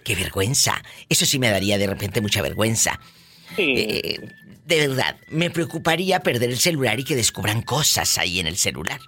qué 0.05 0.15
vergüenza. 0.15 0.83
Eso 1.09 1.27
sí 1.27 1.39
me 1.39 1.51
daría 1.51 1.79
de 1.79 1.87
repente 1.87 2.21
mucha 2.21 2.43
vergüenza. 2.43 2.99
Eh, 3.57 4.21
de 4.65 4.87
verdad, 4.87 5.17
me 5.31 5.51
preocuparía 5.51 6.21
perder 6.21 6.51
el 6.51 6.59
celular 6.59 7.01
y 7.01 7.05
que 7.05 7.17
descubran 7.17 7.63
cosas 7.63 8.19
ahí 8.19 8.39
en 8.39 8.47
el 8.47 8.57
celular. 8.57 9.01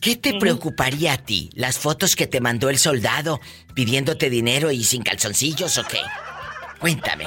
¿Qué 0.00 0.16
te 0.16 0.34
preocuparía 0.34 1.14
a 1.14 1.18
ti? 1.18 1.50
¿Las 1.54 1.78
fotos 1.78 2.16
que 2.16 2.26
te 2.26 2.40
mandó 2.40 2.68
el 2.68 2.78
soldado 2.78 3.40
pidiéndote 3.74 4.28
dinero 4.28 4.70
y 4.70 4.84
sin 4.84 5.02
calzoncillos 5.02 5.78
o 5.78 5.84
qué? 5.84 6.00
Cuéntame. 6.78 7.26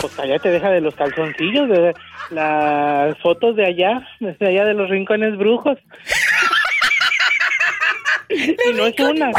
Pues 0.00 0.18
allá 0.18 0.38
te 0.38 0.50
deja 0.50 0.70
de 0.70 0.80
los 0.80 0.94
calzoncillos, 0.94 1.68
de 1.68 1.94
las 2.30 3.18
fotos 3.18 3.56
de 3.56 3.66
allá, 3.66 4.06
de 4.20 4.46
allá 4.46 4.64
de 4.64 4.74
los 4.74 4.90
rincones 4.90 5.36
brujos. 5.36 5.78
y 8.28 8.56
no 8.74 8.86
es 8.86 8.98
una, 8.98 9.30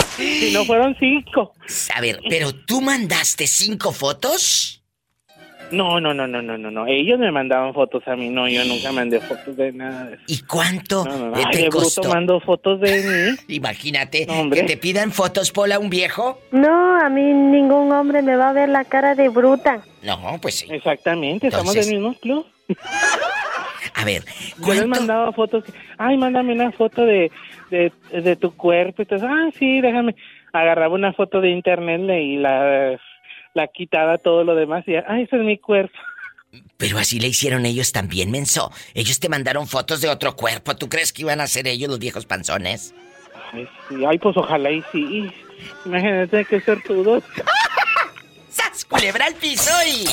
no 0.53 0.65
fueron 0.65 0.95
cinco. 0.99 1.53
A 1.95 2.01
ver, 2.01 2.19
pero 2.29 2.53
tú 2.53 2.81
mandaste 2.81 3.47
cinco 3.47 3.91
fotos. 3.91 4.77
No, 5.71 5.99
no, 5.99 6.13
no, 6.13 6.27
no, 6.27 6.41
no, 6.41 6.57
no, 6.57 6.71
no. 6.71 6.87
Ellos 6.87 7.19
me 7.19 7.31
mandaban 7.31 7.73
fotos 7.73 8.03
a 8.07 8.15
mí, 8.15 8.29
no, 8.29 8.47
yo 8.47 8.63
nunca 8.65 8.91
mandé 8.91 9.19
fotos 9.19 9.57
de 9.57 9.73
nada 9.73 10.05
de 10.05 10.13
eso. 10.15 10.23
¿Y 10.27 10.41
cuánto 10.43 11.03
no, 11.03 11.33
te 11.51 11.69
costó? 11.69 12.07
mando 12.07 12.39
fotos 12.39 12.79
de 12.79 13.03
mí. 13.03 13.37
Imagínate 13.55 14.27
que 14.53 14.63
te 14.63 14.77
pidan 14.77 15.11
fotos, 15.11 15.51
Pola, 15.51 15.79
un 15.79 15.89
viejo. 15.89 16.39
No, 16.51 16.99
a 16.99 17.09
mí 17.09 17.21
ningún 17.21 17.91
hombre 17.91 18.21
me 18.21 18.35
va 18.35 18.49
a 18.49 18.53
ver 18.53 18.69
la 18.69 18.85
cara 18.85 19.15
de 19.15 19.29
bruta. 19.29 19.83
No, 20.07 20.39
pues 20.41 20.55
sí. 20.55 20.67
Exactamente, 20.69 21.47
estamos 21.47 21.73
del 21.73 21.87
mismo 21.87 22.13
club. 22.15 22.45
A 23.93 24.05
ver, 24.05 24.23
¿cuánto? 24.57 24.73
Yo 24.73 24.81
les 24.81 24.87
mandaba 24.87 25.31
fotos, 25.33 25.63
ay, 25.97 26.17
mándame 26.17 26.53
una 26.53 26.71
foto 26.71 27.05
de, 27.05 27.31
de, 27.69 27.91
de 28.11 28.35
tu 28.35 28.55
cuerpo. 28.55 29.01
Y 29.01 29.03
entonces, 29.03 29.27
ah, 29.29 29.49
sí, 29.57 29.81
déjame. 29.81 30.15
Agarraba 30.53 30.95
una 30.95 31.13
foto 31.13 31.41
de 31.41 31.49
internet 31.49 32.01
y 32.21 32.37
la 32.37 32.97
la 33.57 33.67
quitada 33.67 34.19
todo 34.19 34.43
lo 34.43 34.55
demás 34.55 34.83
y 34.87 34.95
ay, 34.95 35.23
ese 35.23 35.35
es 35.35 35.41
mi 35.41 35.57
cuerpo. 35.57 35.97
Pero 36.77 36.97
así 36.99 37.19
le 37.19 37.27
hicieron 37.27 37.65
ellos 37.65 37.91
también, 37.91 38.31
menso. 38.31 38.71
Ellos 38.93 39.19
te 39.19 39.27
mandaron 39.29 39.67
fotos 39.67 39.99
de 39.99 40.07
otro 40.07 40.35
cuerpo. 40.35 40.75
¿Tú 40.75 40.87
crees 40.87 41.11
que 41.11 41.23
iban 41.23 41.41
a 41.41 41.47
ser 41.47 41.67
ellos 41.67 41.89
los 41.89 41.99
viejos 41.99 42.25
panzones? 42.25 42.93
Ay, 43.51 43.67
sí. 43.89 44.05
Ay 44.05 44.17
pues 44.19 44.37
ojalá 44.37 44.71
y 44.71 44.81
sí. 44.91 45.29
Imagínate 45.85 46.45
que 46.45 46.61
ser 46.61 46.81
todos. 46.83 47.23
¡Sas! 48.57 48.85
Culebra 48.85 49.25
al 49.25 49.35
piso 49.35 49.71
y... 49.87 50.05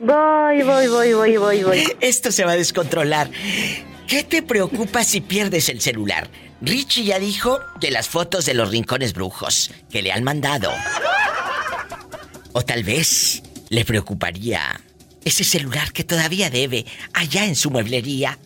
Voy, 0.00 0.62
voy, 0.62 0.88
voy, 0.88 1.14
voy, 1.14 1.36
voy, 1.36 1.62
voy. 1.62 1.96
Esto 2.00 2.30
se 2.30 2.44
va 2.44 2.52
a 2.52 2.56
descontrolar. 2.56 3.30
¿Qué 4.06 4.22
te 4.22 4.42
preocupa 4.42 5.02
si 5.04 5.20
pierdes 5.20 5.68
el 5.68 5.80
celular? 5.80 6.28
Richie 6.60 7.04
ya 7.04 7.18
dijo 7.18 7.58
de 7.80 7.90
las 7.90 8.08
fotos 8.08 8.44
de 8.44 8.54
los 8.54 8.70
rincones 8.70 9.14
brujos 9.14 9.70
que 9.90 10.02
le 10.02 10.12
han 10.12 10.24
mandado. 10.24 10.70
O 12.52 12.62
tal 12.62 12.84
vez 12.84 13.42
le 13.70 13.84
preocuparía 13.84 14.80
ese 15.24 15.44
celular 15.44 15.92
que 15.92 16.04
todavía 16.04 16.50
debe 16.50 16.84
allá 17.14 17.46
en 17.46 17.56
su 17.56 17.70
mueblería. 17.70 18.38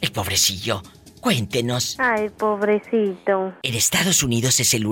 El 0.00 0.12
pobrecillo. 0.12 0.82
Cuéntenos. 1.20 1.96
Ay, 1.98 2.28
pobrecito. 2.28 3.54
En 3.62 3.74
Estados 3.74 4.22
Unidos 4.22 4.60
es 4.60 4.74
el 4.74 4.86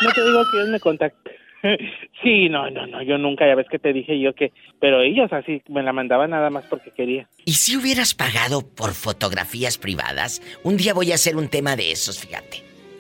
No 0.03 0.13
te 0.13 0.23
digo 0.23 0.45
que 0.51 0.59
ellos 0.59 0.69
me 0.71 0.79
contacten. 0.79 1.33
Sí, 2.23 2.49
no, 2.49 2.69
no, 2.71 2.87
no, 2.87 3.03
yo 3.03 3.17
nunca, 3.19 3.47
ya 3.47 3.55
ves 3.55 3.69
que 3.71 3.79
te 3.79 3.93
dije 3.93 4.19
yo 4.19 4.35
que, 4.35 4.53
pero 4.81 5.01
ellos 5.03 5.33
así 5.33 5.63
me 5.69 5.83
la 5.83 5.93
mandaban 5.93 6.31
nada 6.31 6.51
más 6.51 6.65
porque 6.67 6.91
quería. 6.91 7.29
¿Y 7.45 7.53
si 7.53 7.77
hubieras 7.77 8.15
pagado 8.15 8.63
por 8.63 8.93
fotografías 8.93 9.79
privadas? 9.79 10.43
Un 10.65 10.77
día 10.77 10.95
voy 10.95 11.13
a 11.13 11.15
hacer 11.15 11.37
un 11.37 11.49
tema 11.49 11.77
de 11.77 11.93
esos, 11.93 12.19
fíjate. 12.21 12.59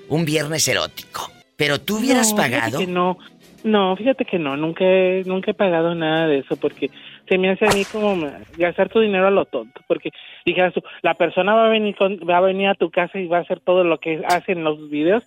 Un 0.08 0.24
viernes 0.24 0.66
erótico. 0.68 1.30
Pero 1.56 1.80
tú 1.80 1.98
hubieras 1.98 2.30
No, 2.30 2.36
pagado. 2.36 2.78
fíjate 2.78 2.86
que 2.86 2.92
no, 2.92 3.18
no, 3.64 3.96
fíjate 3.96 4.24
que 4.24 4.38
no, 4.38 4.56
nunca 4.56 4.84
he, 4.84 5.24
nunca 5.26 5.50
he 5.50 5.54
pagado 5.54 5.94
nada 5.96 6.28
de 6.28 6.38
eso 6.38 6.56
porque 6.56 6.90
se 7.28 7.36
me 7.38 7.50
hace 7.50 7.66
a 7.66 7.70
mí 7.74 7.84
como 7.84 8.16
gastar 8.56 8.88
tu 8.88 9.00
dinero 9.00 9.26
a 9.26 9.30
lo 9.32 9.44
tonto, 9.46 9.80
porque 9.88 10.10
dijeras 10.46 10.72
tú, 10.72 10.82
la 11.02 11.14
persona 11.14 11.54
va 11.54 11.66
a 11.66 11.70
venir 11.70 11.96
con- 11.96 12.18
va 12.20 12.38
a 12.38 12.40
venir 12.42 12.68
a 12.68 12.74
tu 12.74 12.90
casa 12.90 13.18
y 13.18 13.26
va 13.26 13.38
a 13.38 13.42
hacer 13.42 13.60
todo 13.60 13.82
lo 13.84 13.98
que 13.98 14.22
hace 14.26 14.52
en 14.52 14.62
los 14.64 14.88
videos, 14.88 15.24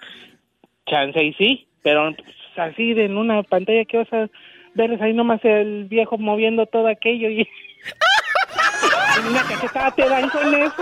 chance 0.88 1.22
y 1.24 1.34
sí, 1.34 1.68
pero 1.84 2.16
así 2.58 2.94
de 2.94 3.06
en 3.06 3.18
una 3.18 3.44
pantalla 3.44 3.86
que 3.86 3.98
vas 3.98 4.12
a 4.14 4.28
ver 4.76 5.02
ahí 5.02 5.14
nomás 5.14 5.40
el 5.44 5.86
viejo 5.86 6.18
moviendo 6.18 6.66
todo 6.66 6.88
aquello 6.88 7.30
y 7.30 7.42
y 7.42 9.28
una 9.28 9.44
cachetada 9.44 9.92
te 9.92 10.08
dan 10.08 10.30
con 10.30 10.54
eso. 10.56 10.74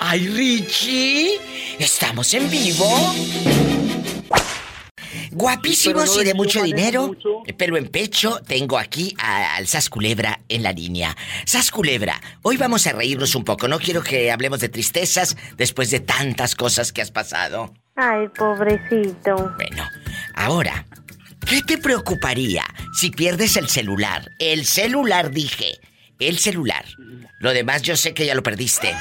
¡Ay, 0.00 0.26
Richie! 0.28 1.38
¿Estamos 1.78 2.32
en 2.34 2.50
vivo? 2.50 2.84
Guapísimos 5.32 6.02
Pero 6.04 6.16
no 6.16 6.22
y 6.22 6.24
de 6.24 6.34
mucho 6.34 6.62
dinero. 6.62 7.06
mucho. 7.08 7.42
Pelo 7.56 7.76
en 7.76 7.88
pecho, 7.88 8.40
tengo 8.46 8.78
aquí 8.78 9.14
a- 9.18 9.56
al 9.56 9.66
Sas 9.66 9.88
Culebra 9.88 10.40
en 10.48 10.62
la 10.62 10.72
línea. 10.72 11.16
Sas 11.44 11.70
Culebra, 11.70 12.20
hoy 12.42 12.56
vamos 12.56 12.86
a 12.86 12.92
reírnos 12.92 13.34
un 13.34 13.44
poco. 13.44 13.68
No 13.68 13.78
quiero 13.78 14.02
que 14.02 14.30
hablemos 14.30 14.60
de 14.60 14.68
tristezas 14.68 15.36
después 15.56 15.90
de 15.90 16.00
tantas 16.00 16.54
cosas 16.54 16.92
que 16.92 17.02
has 17.02 17.10
pasado. 17.10 17.72
Ay, 17.96 18.28
pobrecito. 18.36 19.36
Bueno, 19.56 19.84
ahora, 20.34 20.86
¿qué 21.46 21.62
te 21.62 21.78
preocuparía 21.78 22.64
si 22.92 23.10
pierdes 23.10 23.56
el 23.56 23.68
celular? 23.68 24.30
El 24.38 24.64
celular, 24.64 25.30
dije. 25.30 25.80
El 26.18 26.38
celular. 26.38 26.84
Lo 27.38 27.52
demás 27.52 27.82
yo 27.82 27.96
sé 27.96 28.12
que 28.12 28.26
ya 28.26 28.34
lo 28.34 28.42
perdiste. 28.42 28.94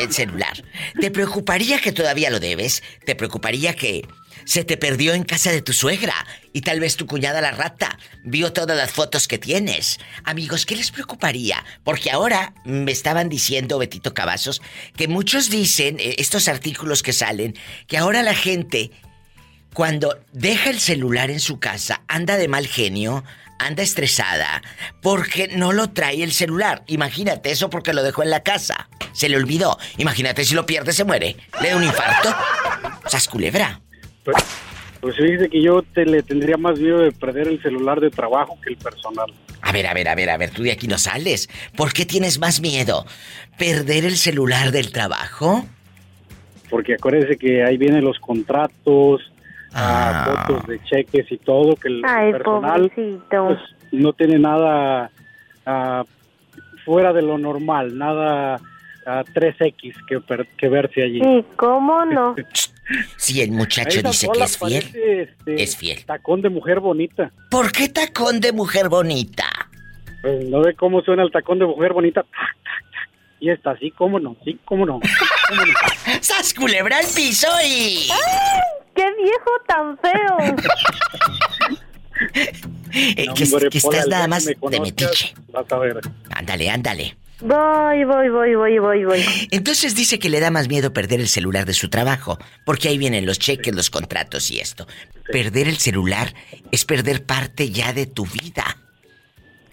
El 0.00 0.12
celular. 0.12 0.64
¿Te 1.00 1.10
preocuparía 1.10 1.80
que 1.80 1.92
todavía 1.92 2.30
lo 2.30 2.40
debes? 2.40 2.82
¿Te 3.04 3.14
preocuparía 3.14 3.74
que 3.74 4.06
se 4.44 4.64
te 4.64 4.76
perdió 4.76 5.14
en 5.14 5.24
casa 5.24 5.50
de 5.50 5.62
tu 5.62 5.72
suegra 5.72 6.14
y 6.52 6.62
tal 6.62 6.80
vez 6.80 6.96
tu 6.96 7.06
cuñada 7.06 7.40
la 7.40 7.50
rata 7.50 7.98
vio 8.24 8.52
todas 8.52 8.76
las 8.76 8.90
fotos 8.90 9.28
que 9.28 9.38
tienes? 9.38 9.98
Amigos, 10.24 10.66
¿qué 10.66 10.74
les 10.74 10.90
preocuparía? 10.90 11.64
Porque 11.84 12.10
ahora 12.10 12.54
me 12.64 12.90
estaban 12.90 13.28
diciendo, 13.28 13.78
Betito 13.78 14.12
Cavazos, 14.12 14.60
que 14.96 15.06
muchos 15.06 15.50
dicen, 15.50 15.98
eh, 16.00 16.16
estos 16.18 16.48
artículos 16.48 17.02
que 17.02 17.12
salen, 17.12 17.54
que 17.86 17.96
ahora 17.96 18.22
la 18.22 18.34
gente 18.34 18.90
cuando 19.76 20.16
deja 20.32 20.70
el 20.70 20.80
celular 20.80 21.30
en 21.30 21.38
su 21.38 21.60
casa, 21.60 22.00
anda 22.08 22.38
de 22.38 22.48
mal 22.48 22.66
genio, 22.66 23.24
anda 23.58 23.82
estresada, 23.82 24.62
porque 25.02 25.48
no 25.48 25.74
lo 25.74 25.90
trae 25.90 26.22
el 26.22 26.32
celular. 26.32 26.82
Imagínate 26.86 27.50
eso 27.50 27.68
porque 27.68 27.92
lo 27.92 28.02
dejó 28.02 28.22
en 28.22 28.30
la 28.30 28.42
casa. 28.42 28.88
Se 29.12 29.28
le 29.28 29.36
olvidó. 29.36 29.76
Imagínate 29.98 30.46
si 30.46 30.54
lo 30.54 30.64
pierde, 30.64 30.94
se 30.94 31.04
muere. 31.04 31.36
Le 31.60 31.68
da 31.68 31.76
un 31.76 31.84
infarto. 31.84 32.34
Sas 33.06 33.28
culebra. 33.28 33.82
Pues, 34.24 34.38
pues 35.02 35.14
fíjese 35.14 35.50
que 35.50 35.62
yo 35.62 35.82
te, 35.82 36.06
le 36.06 36.22
tendría 36.22 36.56
más 36.56 36.78
miedo 36.78 37.00
de 37.00 37.12
perder 37.12 37.46
el 37.46 37.60
celular 37.60 38.00
de 38.00 38.08
trabajo 38.08 38.58
que 38.64 38.70
el 38.70 38.78
personal. 38.78 39.30
A 39.60 39.72
ver, 39.72 39.88
a 39.88 39.92
ver, 39.92 40.08
a 40.08 40.14
ver, 40.14 40.30
a 40.30 40.38
ver, 40.38 40.48
tú 40.52 40.62
de 40.62 40.72
aquí 40.72 40.88
no 40.88 40.96
sales. 40.96 41.50
¿Por 41.76 41.92
qué 41.92 42.06
tienes 42.06 42.38
más 42.38 42.62
miedo? 42.62 43.04
¿Perder 43.58 44.06
el 44.06 44.16
celular 44.16 44.72
del 44.72 44.90
trabajo? 44.90 45.66
Porque 46.70 46.94
acuérdese 46.94 47.36
que 47.36 47.62
ahí 47.62 47.76
vienen 47.76 48.02
los 48.02 48.18
contratos, 48.20 49.20
Ah. 49.78 50.24
ah, 50.26 50.46
fotos 50.46 50.66
de 50.68 50.82
cheques 50.84 51.30
y 51.30 51.36
todo, 51.36 51.76
que 51.76 51.88
el 51.88 52.02
Ay, 52.04 52.32
personal 52.32 52.90
pues, 52.94 53.58
no 53.92 54.12
tiene 54.14 54.38
nada 54.38 55.10
ah, 55.66 56.02
fuera 56.84 57.12
de 57.12 57.20
lo 57.20 57.36
normal, 57.36 57.96
nada 57.98 58.58
a 59.04 59.22
3X 59.22 59.94
que, 60.08 60.20
per- 60.20 60.48
que 60.56 60.68
verse 60.68 61.02
allí. 61.02 61.20
Sí, 61.22 61.44
¿cómo 61.56 62.04
no? 62.06 62.34
Si 63.16 63.40
el 63.40 63.50
muchacho 63.50 63.98
Esa 63.98 64.08
dice 64.08 64.28
que 64.32 64.44
es 64.44 64.58
fiel. 64.58 64.70
parece, 64.82 65.22
este, 65.22 65.62
es 65.62 65.76
fiel. 65.76 66.04
Tacón 66.04 66.40
de 66.40 66.50
mujer 66.50 66.78
bonita. 66.78 67.32
¿Por 67.50 67.72
qué 67.72 67.88
tacón 67.88 68.38
de 68.40 68.52
mujer 68.52 68.88
bonita? 68.88 69.44
Pues, 70.22 70.48
¿No 70.48 70.60
ve 70.60 70.74
cómo 70.74 71.02
suena 71.02 71.24
el 71.24 71.32
tacón 71.32 71.58
de 71.58 71.66
mujer 71.66 71.92
bonita? 71.92 72.24
Y 73.40 73.50
está 73.50 73.72
así, 73.72 73.90
¿cómo 73.90 74.20
no? 74.20 74.36
Sí, 74.44 74.58
¿cómo 74.64 74.86
no? 74.86 75.00
¡Sas 76.20 76.54
culebra 76.54 76.98
al 76.98 77.06
piso 77.06 77.48
y... 77.64 78.08
¡Qué 78.94 79.04
viejo 79.22 79.50
tan 79.66 79.98
feo! 79.98 80.66
Eh, 82.92 83.26
No, 83.26 83.34
que, 83.34 83.44
hombre, 83.44 83.68
que 83.68 83.80
Pola, 83.80 83.98
estás 83.98 84.08
nada 84.10 84.26
más 84.26 84.46
me 84.46 84.70
de 84.70 84.80
metiche. 84.80 85.34
Vas 85.48 85.70
a 85.70 85.78
ver. 85.78 86.00
Ándale, 86.30 86.70
ándale. 86.70 87.16
Voy, 87.40 88.04
voy, 88.04 88.28
voy, 88.30 88.54
voy, 88.54 88.78
voy, 88.78 89.04
voy. 89.04 89.24
Entonces 89.50 89.94
dice 89.94 90.18
que 90.18 90.30
le 90.30 90.40
da 90.40 90.50
más 90.50 90.68
miedo 90.68 90.94
perder 90.94 91.20
el 91.20 91.28
celular 91.28 91.66
de 91.66 91.74
su 91.74 91.90
trabajo, 91.90 92.38
porque 92.64 92.88
ahí 92.88 92.96
vienen 92.96 93.26
los 93.26 93.38
cheques, 93.38 93.74
los 93.74 93.90
contratos 93.90 94.50
y 94.50 94.60
esto. 94.60 94.86
Perder 95.30 95.68
el 95.68 95.76
celular 95.76 96.32
es 96.72 96.86
perder 96.86 97.26
parte 97.26 97.70
ya 97.70 97.92
de 97.92 98.06
tu 98.06 98.24
vida. 98.24 98.78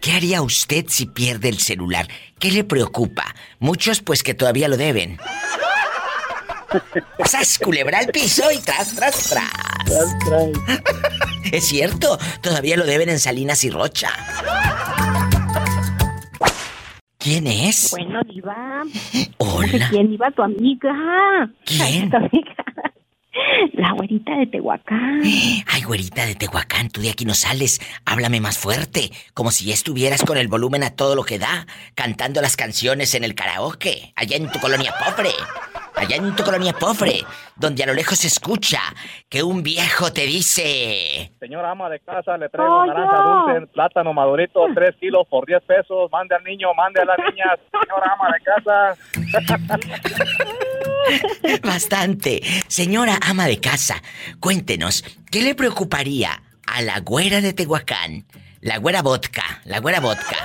¿Qué 0.03 0.11
haría 0.11 0.41
usted 0.41 0.83
si 0.89 1.05
pierde 1.05 1.47
el 1.47 1.59
celular? 1.59 2.09
¿Qué 2.37 2.51
le 2.51 2.65
preocupa? 2.65 3.23
Muchos 3.59 4.01
pues 4.01 4.21
que 4.21 4.33
todavía 4.33 4.67
lo 4.67 4.75
deben. 4.75 5.17
¡Sas, 7.25 7.57
culebra 7.57 7.99
al 7.99 8.07
piso 8.07 8.43
y 8.51 8.59
tras, 8.59 8.95
tras, 8.95 9.29
tras! 9.29 9.49
Es 11.53 11.69
cierto, 11.69 12.17
todavía 12.41 12.75
lo 12.75 12.85
deben 12.85 13.07
en 13.07 13.19
Salinas 13.19 13.63
y 13.63 13.69
Rocha. 13.69 14.09
¿Quién 17.17 17.47
es? 17.47 17.91
Bueno, 17.91 18.21
Diva. 18.23 18.81
Hola. 19.37 19.87
¿Quién 19.89 20.11
iba 20.11 20.29
tu 20.31 20.41
amiga? 20.41 21.49
¿Quién? 21.63 22.09
Tu 22.09 22.17
amiga. 22.17 22.65
La 23.73 23.93
güerita 23.93 24.35
de 24.37 24.47
Tehuacán. 24.47 25.21
Ay, 25.23 25.81
güerita 25.83 26.25
de 26.25 26.35
Tehuacán, 26.35 26.89
tú 26.89 27.01
de 27.01 27.09
aquí 27.09 27.25
no 27.25 27.33
sales. 27.33 27.79
Háblame 28.05 28.39
más 28.39 28.57
fuerte, 28.57 29.11
como 29.33 29.51
si 29.51 29.71
estuvieras 29.71 30.23
con 30.23 30.37
el 30.37 30.47
volumen 30.47 30.83
a 30.83 30.95
todo 30.95 31.15
lo 31.15 31.23
que 31.23 31.39
da, 31.39 31.65
cantando 31.95 32.41
las 32.41 32.55
canciones 32.55 33.15
en 33.15 33.23
el 33.23 33.35
karaoke, 33.35 34.13
allá 34.15 34.37
en 34.37 34.51
tu 34.51 34.59
colonia 34.59 34.93
pobre. 35.03 35.31
Allá 35.95 36.15
en 36.15 36.35
tu 36.35 36.43
colonia 36.43 36.73
pobre, 36.73 37.23
donde 37.55 37.83
a 37.83 37.87
lo 37.87 37.93
lejos 37.93 38.19
se 38.19 38.27
escucha 38.27 38.79
que 39.29 39.43
un 39.43 39.61
viejo 39.63 40.11
te 40.11 40.25
dice... 40.25 41.31
Señora 41.39 41.71
ama 41.71 41.89
de 41.89 41.99
casa, 41.99 42.37
le 42.37 42.49
traigo 42.49 42.73
¡Oh, 42.73 42.85
naranja 42.85 43.17
yo! 43.17 43.53
dulce, 43.53 43.67
plátano 43.73 44.13
madurito, 44.13 44.65
3 44.73 44.95
kilos 44.99 45.27
por 45.29 45.45
10 45.45 45.61
pesos. 45.63 46.11
Mande 46.11 46.35
al 46.35 46.43
niño, 46.43 46.73
mande 46.73 47.01
a 47.01 47.05
la 47.05 47.15
niña. 47.17 47.45
Señora 47.71 48.11
ama 48.13 48.27
de 48.33 48.41
casa. 48.43 48.97
Bastante. 51.63 52.41
Señora 52.67 53.19
ama 53.21 53.45
de 53.45 53.59
casa, 53.59 54.01
cuéntenos, 54.39 55.03
¿qué 55.31 55.41
le 55.41 55.55
preocuparía 55.55 56.41
a 56.65 56.81
la 56.81 56.99
güera 56.99 57.41
de 57.41 57.53
Tehuacán? 57.53 58.25
La 58.61 58.77
güera 58.77 59.01
vodka, 59.01 59.61
la 59.65 59.79
güera 59.79 59.99
vodka. 59.99 60.37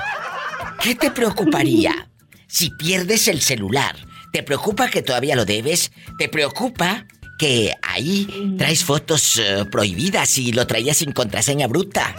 ¿Qué 0.82 0.94
te 0.94 1.11
preocuparía 1.11 2.08
si 2.46 2.70
pierdes 2.70 3.28
el 3.28 3.40
celular? 3.40 3.96
¿Te 4.33 4.43
preocupa 4.43 4.88
que 4.88 5.03
todavía 5.03 5.37
lo 5.37 5.45
debes? 5.45 5.93
¿Te 6.19 6.29
preocupa 6.29 7.07
que 7.38 7.73
ahí 7.83 8.57
traes 8.59 8.85
fotos 8.85 9.38
eh, 9.38 9.64
prohibidas 9.71 10.38
y 10.38 10.53
lo 10.53 10.67
traías 10.67 10.99
sin 10.99 11.12
contraseña 11.12 11.67
bruta? 11.67 12.14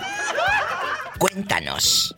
Cuéntanos. 1.19 2.15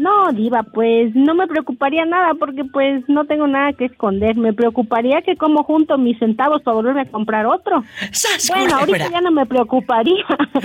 No, 0.00 0.32
Diva, 0.32 0.62
pues 0.62 1.14
no 1.14 1.34
me 1.34 1.46
preocuparía 1.46 2.06
nada 2.06 2.32
porque 2.34 2.64
pues 2.64 3.04
no 3.08 3.26
tengo 3.26 3.46
nada 3.46 3.72
que 3.74 3.86
esconder. 3.86 4.36
Me 4.36 4.54
preocuparía 4.54 5.20
que 5.20 5.36
como 5.36 5.62
junto 5.64 5.98
mis 5.98 6.18
centavos 6.18 6.62
para 6.62 6.76
volverme 6.76 7.02
a 7.02 7.10
comprar 7.10 7.44
otro. 7.44 7.84
¡Sas, 8.12 8.48
Bueno, 8.48 8.76
ahorita 8.76 9.10
ya 9.10 9.20
no 9.20 9.30
me 9.30 9.44
preocuparía. 9.44 10.24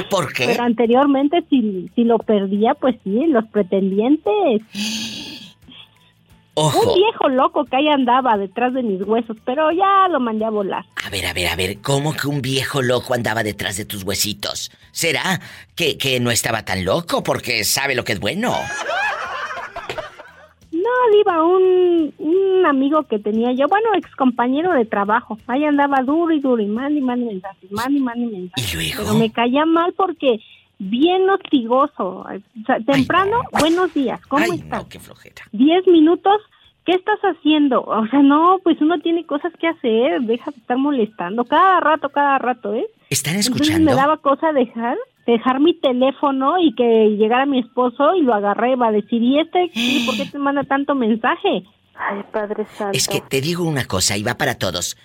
¿Por 0.10 0.32
qué? 0.32 0.46
Pero 0.48 0.64
anteriormente 0.64 1.44
si, 1.50 1.90
si 1.96 2.04
lo 2.06 2.20
perdía, 2.20 2.76
pues 2.76 2.96
sí, 3.04 3.26
los 3.28 3.46
pretendientes. 3.48 4.62
Ojo. 6.58 6.94
Un 6.94 6.96
viejo 6.96 7.30
loco 7.30 7.66
que 7.66 7.76
ahí 7.76 7.90
andaba 7.90 8.38
detrás 8.38 8.74
de 8.74 8.82
mis 8.82 9.02
huesos, 9.02 9.36
pero 9.46 9.72
ya 9.72 10.08
lo 10.10 10.22
mandé 10.22 10.46
a 10.46 10.50
volar. 10.50 10.86
A 11.06 11.10
ver, 11.10 11.26
a 11.26 11.34
ver, 11.34 11.48
a 11.48 11.56
ver, 11.56 11.82
¿cómo 11.82 12.14
que 12.14 12.28
un 12.28 12.42
viejo 12.42 12.82
loco 12.82 13.14
andaba 13.14 13.44
detrás 13.44 13.76
de 13.76 13.84
tus 13.84 14.04
huesitos? 14.04 14.72
¿Será 14.92 15.42
que, 15.76 15.98
que 15.98 16.20
no 16.22 16.32
estaba 16.32 16.64
tan 16.64 16.86
loco 16.86 17.24
porque 17.24 17.66
sabe 17.66 17.94
lo 17.94 18.06
que 18.06 18.14
es 18.14 18.20
bueno? 18.22 18.54
No, 20.72 21.18
Diva, 21.18 21.44
un, 21.44 22.14
un 22.20 22.66
amigo 22.66 23.04
que 23.04 23.20
tenía 23.20 23.52
yo, 23.52 23.68
bueno, 23.68 23.90
ex 23.98 24.10
compañero 24.16 24.72
de 24.74 24.86
trabajo. 24.86 25.38
Ahí 25.48 25.66
andaba 25.66 26.04
duro 26.04 26.34
y 26.34 26.40
duro 26.40 26.62
y 26.62 26.68
mande 26.68 27.00
y 27.00 27.02
mande 27.02 27.26
mensajes, 27.26 27.72
mande 27.72 27.98
y 27.98 28.02
mande 28.02 28.28
mensajes. 28.28 28.74
¿Y 28.74 28.76
luego? 28.78 29.04
Pero 29.04 29.14
me 29.16 29.32
caía 29.32 29.66
mal 29.66 29.94
porque 29.94 30.40
bien 30.80 31.30
hostigoso. 31.30 32.26
O 32.26 32.66
sea, 32.66 32.80
temprano, 32.86 33.42
buenos 33.60 33.94
días, 33.94 34.20
¿cómo 34.28 34.44
Ay, 34.44 34.60
estás? 34.60 34.84
no, 34.84 34.90
qué 34.90 35.00
flojera. 35.00 35.44
Diez 35.52 35.86
minutos, 35.88 36.42
¿qué 36.86 36.94
estás 36.94 37.20
haciendo? 37.22 37.82
O 37.84 38.06
sea, 38.08 38.22
no, 38.22 38.60
pues 38.64 38.80
uno 38.82 39.00
tiene 39.00 39.26
cosas 39.26 39.54
que 39.60 39.68
hacer, 39.68 40.22
deja 40.22 40.52
de 40.52 40.58
estar 40.58 40.78
molestando. 40.78 41.46
Cada 41.46 41.80
rato, 41.80 42.10
cada 42.10 42.38
rato, 42.38 42.74
¿eh? 42.74 42.88
¿Están 43.10 43.36
Entonces 43.36 43.62
escuchando? 43.62 43.92
me 43.92 43.96
daba 43.96 44.18
cosa 44.18 44.52
dejar, 44.52 44.98
dejar 45.26 45.60
mi 45.60 45.74
teléfono 45.74 46.60
y 46.60 46.74
que 46.76 47.16
llegara 47.18 47.46
mi 47.46 47.60
esposo 47.60 48.16
y 48.16 48.22
lo 48.22 48.34
agarré, 48.34 48.76
va 48.76 48.88
a 48.88 48.92
decir, 48.92 49.22
¿y 49.22 49.40
este 49.40 49.72
por 50.06 50.16
qué 50.18 50.26
te 50.32 50.38
manda 50.38 50.64
tanto 50.64 50.96
mensaje? 50.96 51.64
Ay, 51.98 52.24
Padre 52.32 52.66
Santo. 52.78 52.98
Es 52.98 53.08
que 53.08 53.22
te 53.22 53.40
digo 53.40 53.64
una 53.64 53.86
cosa 53.86 54.18
y 54.18 54.24
va 54.24 54.36
para 54.36 54.58
todos. 54.58 54.98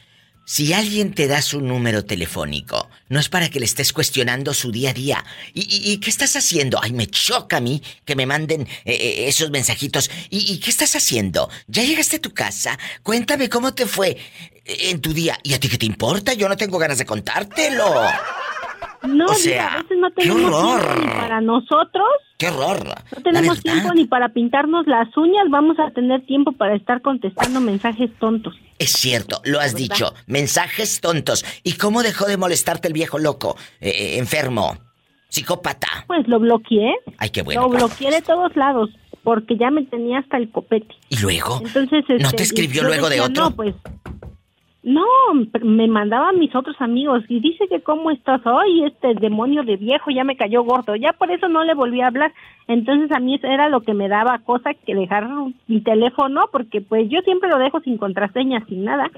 Si 0.44 0.72
alguien 0.72 1.14
te 1.14 1.28
da 1.28 1.42
su 1.42 1.60
número 1.60 2.04
telefónico, 2.04 2.90
no 3.08 3.20
es 3.20 3.28
para 3.28 3.50
que 3.50 3.60
le 3.60 3.66
estés 3.66 3.92
cuestionando 3.92 4.52
su 4.52 4.72
día 4.72 4.90
a 4.90 4.92
día. 4.94 5.24
¿Y, 5.54 5.98
qué 5.98 6.10
estás 6.10 6.34
haciendo? 6.34 6.80
Ay, 6.82 6.92
me 6.92 7.06
choca 7.06 7.58
a 7.58 7.60
mí 7.60 7.82
que 8.04 8.16
me 8.16 8.26
manden 8.26 8.62
eh, 8.84 8.94
eh, 8.94 9.28
esos 9.28 9.50
mensajitos. 9.50 10.10
¿Y, 10.28 10.58
qué 10.58 10.70
estás 10.70 10.96
haciendo? 10.96 11.48
¿Ya 11.68 11.84
llegaste 11.84 12.16
a 12.16 12.20
tu 12.20 12.34
casa? 12.34 12.78
Cuéntame 13.02 13.48
cómo 13.48 13.74
te 13.74 13.86
fue 13.86 14.16
en 14.64 15.00
tu 15.00 15.12
día. 15.12 15.38
¿Y 15.44 15.54
a 15.54 15.60
ti 15.60 15.68
qué 15.68 15.78
te 15.78 15.86
importa? 15.86 16.34
Yo 16.34 16.48
no 16.48 16.56
tengo 16.56 16.78
ganas 16.78 16.98
de 16.98 17.06
contártelo. 17.06 18.02
No, 19.02 19.26
o 19.26 19.34
sea, 19.34 19.74
a 19.74 19.82
veces 19.82 19.98
no 19.98 20.10
tenemos 20.10 20.50
tiempo 20.50 21.00
ni 21.00 21.06
para 21.06 21.40
nosotros. 21.40 22.06
¡Qué 22.36 22.48
horror! 22.48 22.86
No 23.16 23.22
tenemos 23.22 23.62
tiempo 23.62 23.92
ni 23.94 24.06
para 24.06 24.30
pintarnos 24.30 24.86
las 24.86 25.14
uñas, 25.16 25.44
vamos 25.50 25.78
a 25.78 25.90
tener 25.90 26.24
tiempo 26.26 26.52
para 26.52 26.74
estar 26.74 27.02
contestando 27.02 27.60
mensajes 27.60 28.10
tontos. 28.18 28.54
Es 28.78 28.92
cierto, 28.92 29.40
lo 29.44 29.60
has 29.60 29.74
dicho, 29.74 30.14
mensajes 30.26 31.00
tontos. 31.00 31.44
¿Y 31.62 31.74
cómo 31.74 32.02
dejó 32.02 32.26
de 32.26 32.36
molestarte 32.36 32.88
el 32.88 32.94
viejo 32.94 33.18
loco, 33.18 33.56
eh, 33.80 33.90
eh, 33.90 34.18
enfermo, 34.18 34.76
psicópata? 35.28 35.88
Pues 36.06 36.26
lo 36.28 36.38
bloqueé. 36.38 36.94
Ay, 37.18 37.30
qué 37.30 37.42
bueno. 37.42 37.62
Lo 37.62 37.68
bloqueé 37.68 38.10
de 38.10 38.22
todos 38.22 38.54
lados, 38.56 38.90
porque 39.22 39.56
ya 39.56 39.70
me 39.70 39.84
tenía 39.84 40.20
hasta 40.20 40.36
el 40.36 40.50
copete. 40.50 40.94
¿Y 41.08 41.18
luego? 41.18 41.60
Entonces, 41.64 42.04
¿No 42.08 42.16
te 42.16 42.24
este, 42.24 42.42
escribió 42.42 42.84
luego 42.84 43.08
de 43.08 43.20
otro? 43.20 43.44
No, 43.44 43.56
pues 43.56 43.74
no, 44.82 45.04
me 45.62 45.88
mandaban 45.88 46.38
mis 46.38 46.54
otros 46.54 46.76
amigos 46.80 47.22
y 47.28 47.40
dice 47.40 47.68
que 47.68 47.82
cómo 47.82 48.10
estás 48.10 48.40
hoy, 48.46 48.84
este 48.84 49.12
demonio 49.14 49.62
de 49.62 49.76
viejo 49.76 50.10
ya 50.10 50.24
me 50.24 50.36
cayó 50.36 50.62
gordo, 50.62 50.96
ya 50.96 51.12
por 51.12 51.30
eso 51.30 51.48
no 51.48 51.64
le 51.64 51.74
volví 51.74 52.00
a 52.00 52.06
hablar. 52.06 52.32
Entonces 52.66 53.14
a 53.14 53.20
mí 53.20 53.38
era 53.42 53.68
lo 53.68 53.82
que 53.82 53.92
me 53.92 54.08
daba 54.08 54.38
cosa 54.38 54.72
que 54.72 54.94
dejar 54.94 55.28
mi 55.66 55.82
teléfono 55.82 56.48
porque 56.50 56.80
pues 56.80 57.10
yo 57.10 57.20
siempre 57.20 57.50
lo 57.50 57.58
dejo 57.58 57.80
sin 57.80 57.98
contraseña, 57.98 58.64
sin 58.68 58.84
nada. 58.84 59.10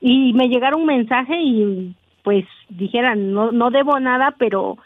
Y 0.00 0.32
me 0.34 0.48
llegaron 0.48 0.82
un 0.82 0.86
mensaje 0.86 1.42
y 1.42 1.94
pues 2.22 2.44
dijeran, 2.68 3.32
no 3.32 3.50
no 3.50 3.70
debo 3.70 3.98
nada, 3.98 4.36
pero 4.38 4.78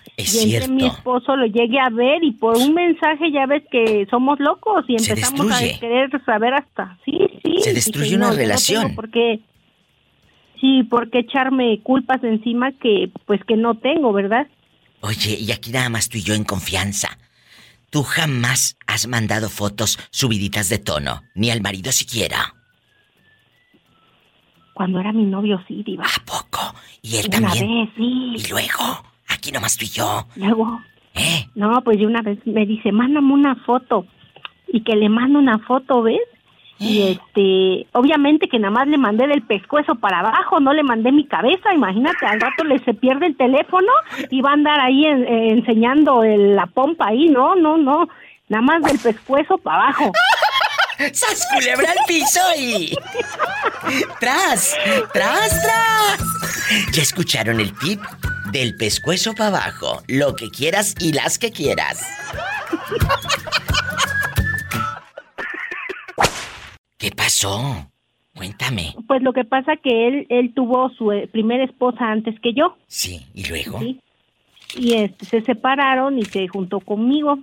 mi 0.71 0.87
esposo 0.87 1.37
lo 1.37 1.47
llegue 1.47 1.81
a 1.81 1.91
ver 1.91 2.25
y 2.25 2.33
por 2.33 2.57
un 2.57 2.73
mensaje 2.73 3.31
ya 3.31 3.45
ves 3.45 3.63
que 3.71 4.07
somos 4.09 4.41
locos 4.41 4.87
y 4.89 4.95
empezamos 4.95 5.53
a 5.53 5.79
querer 5.79 6.11
saber 6.25 6.55
hasta, 6.55 6.97
sí, 7.05 7.29
sí. 7.45 7.59
Se 7.59 7.75
destruye 7.75 8.17
una 8.17 8.33
relación. 8.33 8.95
porque 8.95 9.41
Sí, 10.61 10.83
¿por 10.85 11.11
qué 11.11 11.21
echarme 11.21 11.81
culpas 11.83 12.23
encima 12.25 12.73
que 12.73 13.11
pues 13.27 13.43
que 13.45 13.57
no 13.57 13.77
tengo, 13.77 14.13
verdad? 14.13 14.47
Oye, 15.01 15.37
y 15.39 15.53
aquí 15.53 15.71
nada 15.71 15.89
más 15.89 16.09
tú 16.09 16.19
y 16.19 16.23
yo 16.23 16.35
en 16.35 16.45
confianza. 16.45 17.19
Tú 17.91 18.03
jamás 18.03 18.77
has 18.87 19.07
mandado 19.07 19.49
fotos 19.49 19.99
subiditas 20.11 20.69
de 20.69 20.79
tono, 20.79 21.23
ni 21.35 21.51
al 21.51 21.63
marido 21.63 21.93
siquiera. 21.93 22.55
Cuando 24.75 25.01
era 25.01 25.13
mi 25.13 25.25
novio, 25.25 25.61
sí, 25.67 25.83
diva. 25.85 26.05
¿A 26.05 26.25
poco? 26.25 26.75
¿Y 27.03 27.17
él 27.17 27.27
una 27.29 27.41
también? 27.41 27.67
Vez, 27.67 27.91
sí. 27.97 28.35
¿Y 28.37 28.51
luego? 28.51 29.05
Aquí 29.29 29.51
nomás 29.51 29.77
tú 29.77 29.85
y 29.85 29.89
yo. 29.89 30.27
Luego. 30.37 30.81
¿Eh? 31.15 31.47
No, 31.55 31.83
pues 31.83 31.99
de 31.99 32.07
una 32.07 32.23
vez 32.23 32.39
me 32.47 32.67
dice, 32.67 32.93
mándame 32.93 33.33
una 33.33 33.57
foto. 33.65 34.07
Y 34.69 34.83
que 34.83 34.95
le 34.95 35.09
mando 35.09 35.39
una 35.39 35.59
foto, 35.59 36.03
¿ves? 36.03 36.21
Y 36.79 37.11
este, 37.11 37.89
obviamente 37.93 38.49
que 38.49 38.59
nada 38.59 38.71
más 38.71 38.87
le 38.87 38.99
mandé 38.99 39.27
del 39.27 39.43
pescuezo 39.43 39.97
para 39.97 40.21
abajo, 40.21 40.61
no 40.61 40.73
le 40.73 40.85
mandé 40.85 41.11
mi 41.11 41.27
cabeza, 41.27 41.75
imagínate, 41.75 42.25
al 42.25 42.41
rato 42.41 42.63
le 42.63 42.79
se 42.85 42.95
pierde 42.95 43.27
el 43.27 43.37
teléfono 43.37 43.89
y 44.31 44.41
va 44.41 44.51
a 44.51 44.55
andar 44.55 44.81
ahí 44.81 45.05
eh, 45.05 45.49
enseñando 45.51 46.23
la 46.23 46.67
pompa 46.67 47.09
ahí, 47.09 47.29
no, 47.29 47.57
no, 47.57 47.77
no, 47.79 48.09
nada 48.49 48.63
más 48.63 48.83
del 48.83 48.99
pescuezo 48.99 49.59
para 49.59 49.83
abajo. 49.83 50.13
¡Sas 51.13 51.47
culebra 51.55 51.91
al 51.91 52.05
piso 52.07 52.41
y... 52.59 52.97
¡Tras! 54.19 54.77
¡Tras, 55.13 55.63
tras! 55.63 56.19
¿Ya 56.93 57.03
escucharon 57.03 57.61
el 57.61 57.73
tip? 57.79 58.01
Del 58.53 58.75
pescuezo 58.77 59.35
para 59.35 59.49
abajo, 59.49 60.03
lo 60.09 60.35
que 60.35 60.51
quieras 60.51 60.95
y 60.99 61.13
las 61.13 61.39
que 61.39 61.53
quieras. 61.53 62.05
¿Qué 66.99 67.11
pasó? 67.13 67.89
Cuéntame. 68.37 68.95
Pues 69.07 69.23
lo 69.23 69.33
que 69.33 69.45
pasa 69.45 69.77
que 69.77 70.09
él 70.09 70.27
él 70.29 70.53
tuvo 70.53 70.91
su 70.91 71.13
eh, 71.13 71.29
primera 71.31 71.65
esposa 71.65 72.11
antes 72.11 72.39
que 72.41 72.53
yo. 72.53 72.77
Sí, 72.87 73.21
¿y 73.35 73.49
luego? 73.49 73.79
Sí. 73.79 74.01
Y 74.77 74.95
este, 74.95 75.25
se 75.25 75.41
separaron 75.43 76.19
y 76.19 76.25
se 76.25 76.47
juntó 76.49 76.81
conmigo. 76.81 77.39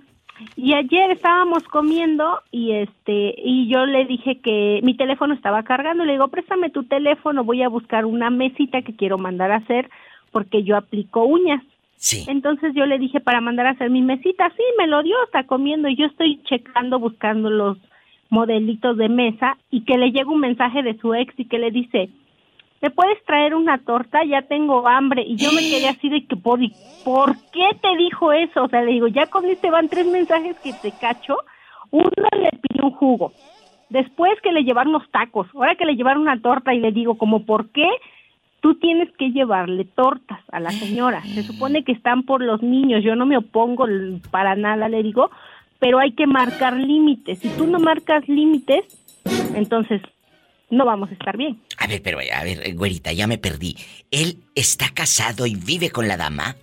Y 0.54 0.74
ayer 0.74 1.10
estábamos 1.10 1.62
comiendo 1.64 2.40
y 2.50 2.72
este 2.72 3.34
y 3.38 3.68
yo 3.72 3.86
le 3.86 4.04
dije 4.04 4.38
que 4.40 4.80
mi 4.82 4.94
teléfono 4.94 5.32
estaba 5.34 5.62
cargando, 5.62 6.04
le 6.04 6.12
digo, 6.12 6.28
"Préstame 6.28 6.70
tu 6.70 6.84
teléfono, 6.84 7.42
voy 7.42 7.62
a 7.62 7.68
buscar 7.68 8.04
una 8.04 8.28
mesita 8.30 8.82
que 8.82 8.94
quiero 8.94 9.16
mandar 9.16 9.50
a 9.50 9.56
hacer 9.56 9.90
porque 10.32 10.62
yo 10.62 10.76
aplico 10.76 11.24
uñas." 11.24 11.62
Sí. 11.96 12.26
Entonces 12.28 12.74
yo 12.74 12.84
le 12.84 12.98
dije 12.98 13.20
para 13.20 13.40
mandar 13.40 13.66
a 13.66 13.70
hacer 13.70 13.88
mi 13.88 14.02
mesita, 14.02 14.50
sí, 14.54 14.62
me 14.78 14.86
lo 14.86 15.02
dio, 15.02 15.16
está 15.24 15.44
comiendo 15.44 15.88
y 15.88 15.96
yo 15.96 16.04
estoy 16.04 16.42
checando 16.44 16.98
buscando 16.98 17.48
los 17.48 17.78
modelitos 18.30 18.96
de 18.96 19.08
mesa 19.08 19.56
y 19.70 19.84
que 19.84 19.98
le 19.98 20.10
llega 20.10 20.30
un 20.30 20.40
mensaje 20.40 20.82
de 20.82 20.98
su 20.98 21.14
ex 21.14 21.32
y 21.38 21.46
que 21.46 21.58
le 21.58 21.70
dice, 21.70 22.10
¿me 22.82 22.90
puedes 22.90 23.22
traer 23.24 23.54
una 23.54 23.78
torta? 23.78 24.24
Ya 24.24 24.42
tengo 24.42 24.86
hambre. 24.86 25.22
Y 25.22 25.36
yo 25.36 25.52
me 25.52 25.60
quedé 25.62 25.88
así 25.88 26.08
de 26.08 26.26
que, 26.26 26.36
¿por, 26.36 26.60
¿por 27.04 27.36
qué 27.52 27.68
te 27.80 27.96
dijo 27.96 28.32
eso? 28.32 28.64
O 28.64 28.68
sea, 28.68 28.82
le 28.82 28.92
digo, 28.92 29.08
ya 29.08 29.26
con 29.26 29.44
este 29.46 29.70
van 29.70 29.88
tres 29.88 30.06
mensajes 30.06 30.58
que 30.60 30.72
te 30.72 30.92
cacho. 30.92 31.36
Uno 31.90 32.10
le 32.32 32.50
pidió 32.60 32.84
un 32.84 32.92
jugo. 32.92 33.32
Después 33.88 34.32
que 34.42 34.52
le 34.52 34.64
llevaron 34.64 34.92
los 34.92 35.08
tacos. 35.10 35.46
Ahora 35.54 35.76
que 35.76 35.84
le 35.84 35.94
llevaron 35.94 36.22
una 36.22 36.40
torta 36.40 36.74
y 36.74 36.80
le 36.80 36.92
digo, 36.92 37.16
como, 37.18 37.44
¿por 37.44 37.70
qué? 37.70 37.88
Tú 38.60 38.74
tienes 38.76 39.10
que 39.16 39.30
llevarle 39.30 39.84
tortas 39.84 40.40
a 40.50 40.58
la 40.58 40.70
señora. 40.70 41.22
Se 41.22 41.44
supone 41.44 41.84
que 41.84 41.92
están 41.92 42.24
por 42.24 42.42
los 42.42 42.62
niños. 42.62 43.04
Yo 43.04 43.14
no 43.14 43.24
me 43.24 43.36
opongo 43.36 43.86
para 44.32 44.56
nada, 44.56 44.88
le 44.88 45.02
digo, 45.04 45.30
pero 45.78 45.98
hay 45.98 46.12
que 46.12 46.26
marcar 46.26 46.74
límites. 46.74 47.38
Si 47.38 47.48
tú 47.50 47.66
no 47.66 47.78
marcas 47.78 48.26
límites, 48.28 48.84
entonces 49.54 50.00
no 50.70 50.84
vamos 50.84 51.10
a 51.10 51.12
estar 51.12 51.36
bien. 51.36 51.60
A 51.78 51.86
ver, 51.86 52.02
pero 52.02 52.18
a 52.18 52.44
ver, 52.44 52.74
güerita, 52.74 53.12
ya 53.12 53.26
me 53.26 53.38
perdí. 53.38 53.76
¿Él 54.10 54.38
está 54.54 54.86
casado 54.94 55.46
y 55.46 55.54
vive 55.54 55.90
con 55.90 56.08
la 56.08 56.16
dama? 56.16 56.56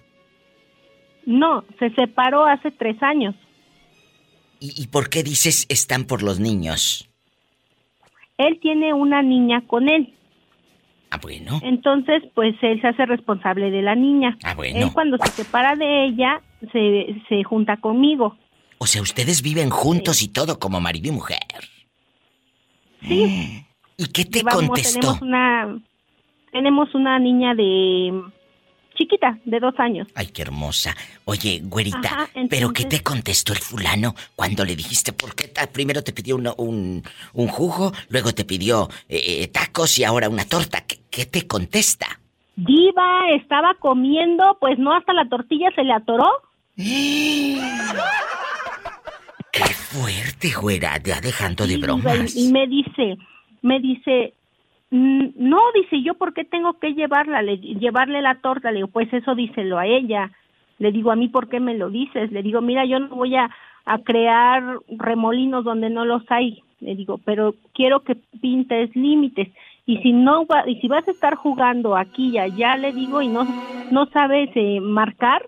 No, 1.26 1.63
se 1.80 1.89
separó 1.91 2.45
hace 2.45 2.71
tres 2.71 3.02
años. 3.02 3.36
¿Y, 4.60 4.88
por 4.88 5.10
qué 5.10 5.23
dices 5.23 5.65
están 5.67 6.06
por 6.06 6.23
los 6.23 6.39
niños? 6.39 7.10
Él 8.38 8.60
tiene 8.62 8.93
una 8.93 9.21
niña 9.21 9.62
con 9.67 9.89
él. 9.89 10.13
Ah, 11.12 11.19
bueno. 11.21 11.60
Entonces, 11.63 12.23
pues 12.34 12.56
él 12.62 12.80
se 12.80 12.88
hace 12.88 13.06
responsable 13.06 13.71
de 13.71 13.82
la 13.82 13.93
niña. 13.93 14.38
Ah, 14.41 14.56
bueno. 14.56 14.80
Él 14.80 14.93
cuando 14.93 15.17
se 15.17 15.43
separa 15.43 15.76
de 15.76 16.06
ella, 16.06 16.41
se, 16.71 17.21
se 17.28 17.43
junta 17.43 17.78
conmigo. 17.78 18.38
O 18.84 18.86
sea, 18.86 19.02
ustedes 19.02 19.41
viven 19.41 19.69
juntos 19.69 20.22
y 20.22 20.28
todo 20.28 20.60
como 20.60 20.82
marido 20.82 21.08
y 21.08 21.12
mujer. 21.12 21.39
Sí. 23.02 23.65
¿Y 23.96 24.08
qué 24.08 24.26
te 24.26 24.43
contestó? 24.43 25.00
Tenemos 25.00 25.22
una, 25.22 25.82
tenemos 26.52 26.93
una 26.93 27.17
niña 27.17 27.56
de 27.56 28.12
chiquita, 28.96 29.39
de 29.46 29.62
dos 29.62 29.74
años. 29.78 30.10
Ay, 30.15 30.28
qué 30.34 30.41
hermosa. 30.41 30.93
Oye, 31.24 31.62
güerita, 31.63 32.28
¿pero 32.50 32.74
qué 32.74 32.84
te 32.84 33.02
contestó 33.02 33.54
el 33.54 33.60
fulano 33.60 34.15
cuando 34.36 34.65
le 34.65 34.76
dijiste 34.76 35.13
por 35.13 35.34
qué 35.34 35.50
primero 35.72 36.04
te 36.04 36.12
pidió 36.12 36.36
un, 36.36 37.02
un, 37.34 37.48
jugo, 37.48 37.93
luego 38.10 38.34
te 38.34 38.43
pidió 38.43 38.89
eh, 39.08 39.43
eh, 39.43 39.48
tacos 39.48 39.98
y 39.98 40.04
ahora 40.04 40.28
una 40.28 40.43
torta? 40.43 40.82
¿Qué, 40.82 41.00
¿Qué, 41.10 41.26
te 41.26 41.48
contesta? 41.48 42.19
Diva, 42.58 43.30
estaba 43.34 43.76
comiendo, 43.76 44.58
pues 44.60 44.78
no, 44.78 44.93
hasta 44.93 45.13
la 45.13 45.30
tortilla 45.30 45.69
se 45.74 45.86
le 45.86 45.93
atoró. 45.93 46.30
Fuerte, 49.93 50.49
güera, 50.60 50.97
ya 50.97 51.21
dejando 51.21 51.67
de 51.67 51.77
bromas. 51.77 52.36
Y 52.36 52.51
me 52.51 52.65
dice, 52.65 53.15
me 53.62 53.79
dice, 53.79 54.34
mm, 54.89 55.25
no, 55.36 55.60
dice, 55.75 56.01
¿yo 56.01 56.15
por 56.15 56.34
qué 56.34 56.45
tengo 56.45 56.79
que 56.79 56.95
llevarla? 56.95 57.43
Le, 57.43 57.58
llevarle 57.58 58.23
la 58.23 58.41
torta. 58.41 58.71
Le 58.71 58.77
digo, 58.77 58.88
pues 58.88 59.13
eso 59.13 59.36
díselo 59.36 59.77
a 59.77 59.86
ella. 59.86 60.32
Le 60.79 60.91
digo, 60.91 61.12
¿a 61.12 61.15
mí 61.15 61.27
por 61.27 61.47
qué 61.47 61.60
me 61.60 61.77
lo 61.77 61.91
dices? 61.91 62.32
Le 62.32 62.41
digo, 62.41 62.60
mira, 62.60 62.86
yo 62.86 62.97
no 62.97 63.10
voy 63.10 63.36
a, 63.36 63.51
a 63.86 63.99
crear 63.99 64.79
remolinos 64.97 65.63
donde 65.63 65.91
no 65.91 66.06
los 66.06 66.23
hay. 66.32 66.63
Le 66.79 66.95
digo, 66.95 67.19
pero 67.23 67.53
quiero 67.75 67.99
que 67.99 68.15
pintes 68.41 68.95
límites. 68.95 69.49
Y 69.86 69.97
si 69.97 70.12
no, 70.12 70.47
y 70.65 70.75
si 70.77 70.88
vas 70.88 71.08
a 71.08 71.12
estar 71.12 71.36
jugando 71.36 71.95
aquí 71.95 72.32
y 72.32 72.39
allá, 72.39 72.77
le 72.77 72.93
digo, 72.93 73.21
y 73.21 73.27
no, 73.27 73.45
no 73.91 74.08
sabes 74.08 74.49
eh, 74.56 74.79
marcar, 74.82 75.47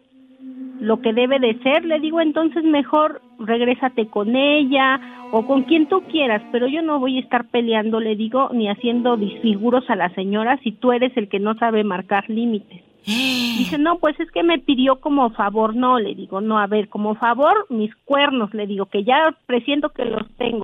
lo 0.79 1.01
que 1.01 1.13
debe 1.13 1.39
de 1.39 1.57
ser, 1.63 1.85
le 1.85 1.99
digo 1.99 2.21
entonces 2.21 2.63
mejor 2.63 3.21
regrésate 3.39 4.07
con 4.07 4.35
ella 4.35 4.99
o 5.31 5.45
con 5.45 5.63
quien 5.63 5.87
tú 5.87 6.03
quieras, 6.03 6.41
pero 6.51 6.67
yo 6.67 6.81
no 6.81 6.99
voy 6.99 7.17
a 7.17 7.21
estar 7.21 7.45
peleando, 7.49 7.99
le 7.99 8.15
digo, 8.15 8.49
ni 8.53 8.69
haciendo 8.69 9.17
disfiguros 9.17 9.89
a 9.89 9.95
la 9.95 10.09
señora 10.15 10.59
si 10.63 10.71
tú 10.71 10.91
eres 10.91 11.15
el 11.17 11.29
que 11.29 11.39
no 11.39 11.55
sabe 11.55 11.83
marcar 11.83 12.29
límites. 12.29 12.81
Dice, 13.05 13.77
no, 13.77 13.99
pues 13.99 14.19
es 14.19 14.31
que 14.31 14.43
me 14.43 14.59
pidió 14.59 14.99
como 14.99 15.29
favor, 15.31 15.75
no, 15.75 15.99
le 15.99 16.15
digo, 16.15 16.41
no, 16.41 16.59
a 16.59 16.67
ver, 16.67 16.89
como 16.89 17.15
favor, 17.15 17.65
mis 17.69 17.93
cuernos, 18.05 18.53
le 18.53 18.67
digo, 18.67 18.87
que 18.87 19.03
ya 19.03 19.35
presiento 19.45 19.89
que 19.89 20.05
los 20.05 20.29
tengo. 20.37 20.63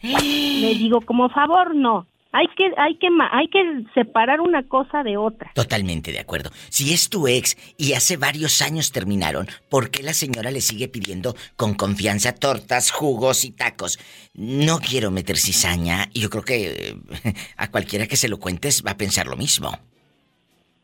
Le 0.02 0.74
digo, 0.74 1.00
como 1.00 1.28
favor, 1.28 1.74
no. 1.74 2.06
Hay 2.30 2.46
que, 2.48 2.70
hay 2.76 2.96
que, 2.96 3.08
hay 3.30 3.48
que 3.48 3.84
separar 3.94 4.42
una 4.42 4.62
cosa 4.62 5.02
de 5.02 5.16
otra. 5.16 5.50
Totalmente 5.54 6.12
de 6.12 6.18
acuerdo. 6.18 6.50
Si 6.68 6.92
es 6.92 7.08
tu 7.08 7.26
ex 7.26 7.56
y 7.78 7.94
hace 7.94 8.18
varios 8.18 8.60
años 8.60 8.92
terminaron, 8.92 9.46
¿por 9.70 9.90
qué 9.90 10.02
la 10.02 10.12
señora 10.12 10.50
le 10.50 10.60
sigue 10.60 10.88
pidiendo 10.88 11.34
con 11.56 11.72
confianza 11.72 12.34
tortas, 12.34 12.90
jugos 12.90 13.46
y 13.46 13.52
tacos? 13.52 13.98
No 14.34 14.78
quiero 14.78 15.10
meter 15.10 15.38
cizaña 15.38 16.10
y 16.12 16.20
yo 16.20 16.28
creo 16.28 16.44
que 16.44 16.70
eh, 16.70 16.96
a 17.56 17.70
cualquiera 17.70 18.06
que 18.06 18.16
se 18.16 18.28
lo 18.28 18.38
cuentes 18.38 18.84
va 18.86 18.90
a 18.90 18.98
pensar 18.98 19.26
lo 19.26 19.36
mismo. 19.36 19.70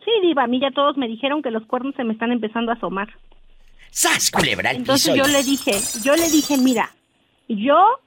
Sí, 0.03 0.11
diva, 0.23 0.45
a 0.45 0.47
mí 0.47 0.61
ya 0.61 0.71
todos 0.71 0.97
me 0.97 1.09
dijeron 1.09 1.43
que 1.43 1.51
los 1.51 1.67
cuernos 1.67 1.95
se 1.95 2.05
me 2.05 2.15
están 2.15 2.33
empezando 2.33 2.73
a 2.73 2.75
asomar. 2.77 3.09
¡Sas, 3.91 4.31
culebra! 4.31 4.73
Entonces 4.73 5.15
yo 5.15 5.27
le 5.27 5.43
dije, 5.43 5.73
yo 6.03 6.17
le 6.17 6.29
dije, 6.31 6.57
mira, 6.57 6.91
yo 7.49 8.01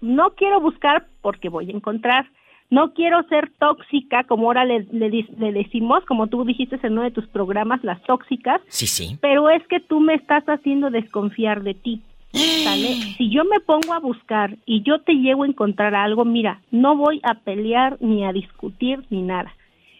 no 0.00 0.30
quiero 0.30 0.60
buscar 0.60 1.06
porque 1.22 1.48
voy 1.48 1.68
a 1.68 1.74
encontrar. 1.74 2.26
No 2.70 2.94
quiero 2.94 3.22
ser 3.24 3.50
tóxica, 3.58 4.22
como 4.24 4.46
ahora 4.46 4.64
le, 4.64 4.86
le, 4.92 5.52
decimos, 5.52 6.04
como 6.04 6.28
tú 6.28 6.44
dijiste 6.44 6.78
en 6.82 6.92
uno 6.92 7.02
de 7.02 7.10
tus 7.10 7.26
programas, 7.26 7.82
las 7.82 8.00
tóxicas. 8.02 8.60
Sí, 8.68 8.86
sí. 8.86 9.18
Pero 9.20 9.50
es 9.50 9.66
que 9.66 9.80
tú 9.80 9.98
me 9.98 10.14
estás 10.14 10.44
haciendo 10.44 10.88
desconfiar 10.90 11.62
de 11.62 11.74
ti. 11.74 12.02
¿sale? 12.32 12.94
Si 13.18 13.28
yo 13.28 13.44
me 13.44 13.58
pongo 13.58 13.92
a 13.92 13.98
buscar 13.98 14.56
y 14.66 14.82
yo 14.82 15.00
te 15.00 15.14
llego 15.14 15.42
a 15.42 15.48
encontrar 15.48 15.96
algo, 15.96 16.24
mira, 16.24 16.60
no 16.70 16.96
voy 16.96 17.20
a 17.24 17.34
pelear 17.34 17.96
ni 18.00 18.24
a 18.24 18.32
discutir 18.32 19.04
ni 19.10 19.22
nada. 19.22 19.52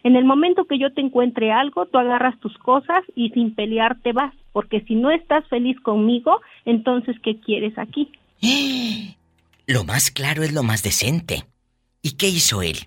En 0.03 0.15
el 0.15 0.23
momento 0.23 0.63
que 0.63 0.79
yo 0.79 0.93
te 0.93 1.01
encuentre 1.01 1.51
algo, 1.51 1.85
tú 1.87 1.97
agarras 1.97 2.39
tus 2.39 2.57
cosas 2.57 3.03
y 3.15 3.31
sin 3.31 3.53
pelear 3.53 3.99
te 4.01 4.13
vas, 4.13 4.33
porque 4.53 4.79
si 4.81 4.95
no 4.95 5.11
estás 5.11 5.45
feliz 5.49 5.77
conmigo, 5.81 6.39
entonces 6.63 7.17
¿qué 7.19 7.37
quieres 7.41 7.77
aquí? 7.77 8.09
Lo 9.67 9.83
más 9.83 10.11
claro 10.11 10.43
es 10.43 10.53
lo 10.53 10.63
más 10.63 10.83
decente. 10.83 11.43
¿Y 12.01 12.17
qué 12.17 12.27
hizo 12.27 12.61
él? 12.61 12.77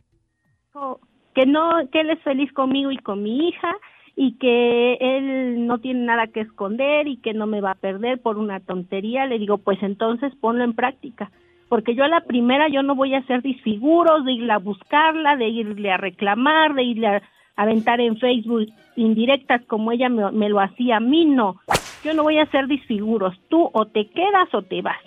Que 1.34 1.46
no, 1.46 1.70
que 1.90 2.00
él 2.00 2.10
es 2.10 2.22
feliz 2.22 2.52
conmigo 2.52 2.90
y 2.92 2.98
con 2.98 3.22
mi 3.22 3.48
hija 3.48 3.74
y 4.16 4.38
que 4.38 4.94
él 5.00 5.66
no 5.66 5.78
tiene 5.78 6.04
nada 6.04 6.28
que 6.28 6.40
esconder 6.40 7.08
y 7.08 7.16
que 7.16 7.34
no 7.34 7.46
me 7.46 7.60
va 7.60 7.72
a 7.72 7.76
perder 7.76 8.20
por 8.20 8.38
una 8.38 8.60
tontería. 8.60 9.26
Le 9.26 9.38
digo, 9.38 9.58
pues 9.58 9.82
entonces 9.82 10.32
ponlo 10.40 10.62
en 10.62 10.74
práctica. 10.74 11.30
Porque 11.68 11.94
yo 11.94 12.04
a 12.04 12.08
la 12.08 12.20
primera 12.20 12.68
yo 12.68 12.82
no 12.82 12.94
voy 12.94 13.14
a 13.14 13.18
hacer 13.18 13.42
disfiguros 13.42 14.24
de 14.24 14.32
irle 14.32 14.52
a 14.52 14.58
buscarla, 14.58 15.36
de 15.36 15.48
irle 15.48 15.90
a 15.90 15.96
reclamar, 15.96 16.74
de 16.74 16.84
irle 16.84 17.06
a 17.08 17.22
aventar 17.56 18.00
en 18.00 18.16
Facebook 18.18 18.66
indirectas 18.96 19.62
como 19.66 19.90
ella 19.90 20.08
me, 20.08 20.30
me 20.30 20.48
lo 20.48 20.60
hacía 20.60 20.98
a 20.98 21.00
mí, 21.00 21.24
no. 21.24 21.56
Yo 22.04 22.14
no 22.14 22.22
voy 22.22 22.38
a 22.38 22.44
hacer 22.44 22.68
disfiguros. 22.68 23.34
Tú 23.48 23.70
o 23.72 23.86
te 23.86 24.08
quedas 24.10 24.52
o 24.52 24.62
te 24.62 24.82
vas. 24.82 25.00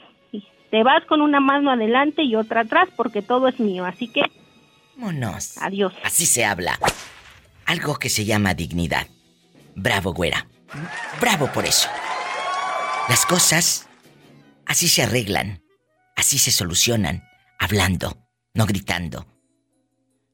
Te 0.72 0.84
vas 0.84 1.06
con 1.06 1.22
una 1.22 1.40
mano 1.40 1.72
adelante 1.72 2.24
y 2.24 2.36
otra 2.36 2.62
atrás 2.62 2.90
porque 2.96 3.22
todo 3.22 3.48
es 3.48 3.60
mío, 3.60 3.86
así 3.86 4.08
que... 4.08 4.22
Vámonos. 4.96 5.58
Adiós. 5.62 5.94
Así 6.04 6.26
se 6.26 6.44
habla. 6.44 6.78
Algo 7.66 7.96
que 7.96 8.10
se 8.10 8.26
llama 8.26 8.54
dignidad. 8.54 9.08
Bravo, 9.76 10.14
güera. 10.14 10.48
Bravo 11.22 11.48
por 11.54 11.66
eso. 11.66 11.88
Las 13.10 13.26
cosas 13.26 13.88
así 14.66 14.88
se 14.88 15.04
arreglan, 15.04 15.62
así 16.16 16.38
se 16.38 16.52
solucionan, 16.52 17.24
hablando, 17.58 18.18
no 18.54 18.66
gritando, 18.66 19.26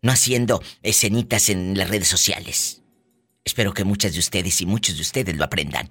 no 0.01 0.11
haciendo 0.11 0.61
escenitas 0.81 1.49
en 1.49 1.77
las 1.77 1.89
redes 1.89 2.07
sociales. 2.07 2.83
Espero 3.45 3.73
que 3.73 3.83
muchas 3.83 4.13
de 4.13 4.19
ustedes 4.19 4.61
y 4.61 4.65
muchos 4.65 4.95
de 4.95 5.01
ustedes 5.01 5.35
lo 5.35 5.43
aprendan. 5.43 5.89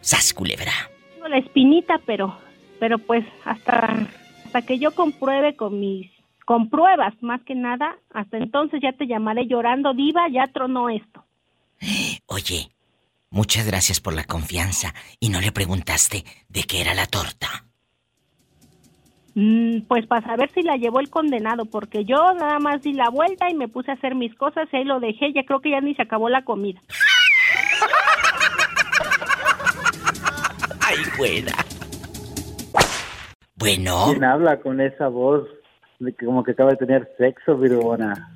Sas 0.00 0.32
culebra. 0.32 0.72
la 1.28 1.38
espinita, 1.38 2.00
pero 2.06 2.38
pero 2.78 2.98
pues 2.98 3.24
hasta 3.44 4.08
hasta 4.44 4.62
que 4.62 4.78
yo 4.78 4.94
compruebe 4.94 5.56
con 5.56 5.80
mis 5.80 6.10
con 6.44 6.68
pruebas 6.68 7.14
más 7.22 7.40
que 7.42 7.54
nada, 7.54 7.96
hasta 8.12 8.36
entonces 8.36 8.80
ya 8.82 8.92
te 8.92 9.06
llamaré 9.06 9.46
llorando 9.46 9.94
diva, 9.94 10.28
ya 10.28 10.46
tronó 10.46 10.90
esto. 10.90 11.24
Oye, 12.26 12.70
muchas 13.30 13.66
gracias 13.66 14.00
por 14.00 14.14
la 14.14 14.24
confianza 14.24 14.94
y 15.20 15.30
no 15.30 15.40
le 15.40 15.52
preguntaste 15.52 16.24
de 16.48 16.62
qué 16.64 16.82
era 16.82 16.94
la 16.94 17.06
torta. 17.06 17.64
Mm, 19.34 19.80
pues 19.88 20.06
para 20.06 20.24
saber 20.24 20.50
si 20.54 20.62
la 20.62 20.76
llevó 20.76 21.00
el 21.00 21.10
condenado, 21.10 21.64
porque 21.64 22.04
yo 22.04 22.34
nada 22.34 22.60
más 22.60 22.82
di 22.82 22.92
la 22.92 23.08
vuelta 23.08 23.50
y 23.50 23.54
me 23.54 23.66
puse 23.66 23.90
a 23.90 23.94
hacer 23.94 24.14
mis 24.14 24.32
cosas 24.36 24.68
y 24.72 24.76
ahí 24.76 24.84
lo 24.84 25.00
dejé, 25.00 25.32
ya 25.32 25.44
creo 25.44 25.60
que 25.60 25.70
ya 25.70 25.80
ni 25.80 25.94
se 25.94 26.02
acabó 26.02 26.28
la 26.28 26.44
comida. 26.44 26.80
Ay, 30.86 30.98
buena. 31.18 31.52
Bueno. 33.56 34.06
¿Quién 34.10 34.24
habla 34.24 34.60
con 34.60 34.80
esa 34.80 35.08
voz 35.08 35.48
como 36.24 36.42
que 36.42 36.52
acaba 36.52 36.70
de 36.70 36.76
tener 36.76 37.08
sexo, 37.18 37.56
Virgona? 37.56 38.32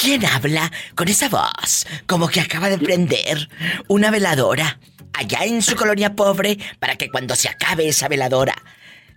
¿Quién 0.00 0.24
habla 0.26 0.70
con 0.94 1.08
esa 1.08 1.28
voz? 1.28 1.86
Como 2.06 2.28
que 2.28 2.40
acaba 2.40 2.68
de 2.68 2.78
prender 2.78 3.48
una 3.88 4.10
veladora 4.10 4.78
allá 5.12 5.44
en 5.44 5.62
su 5.62 5.76
colonia 5.76 6.14
pobre 6.14 6.58
para 6.78 6.96
que 6.96 7.10
cuando 7.10 7.34
se 7.34 7.48
acabe 7.48 7.88
esa 7.88 8.08
veladora 8.08 8.54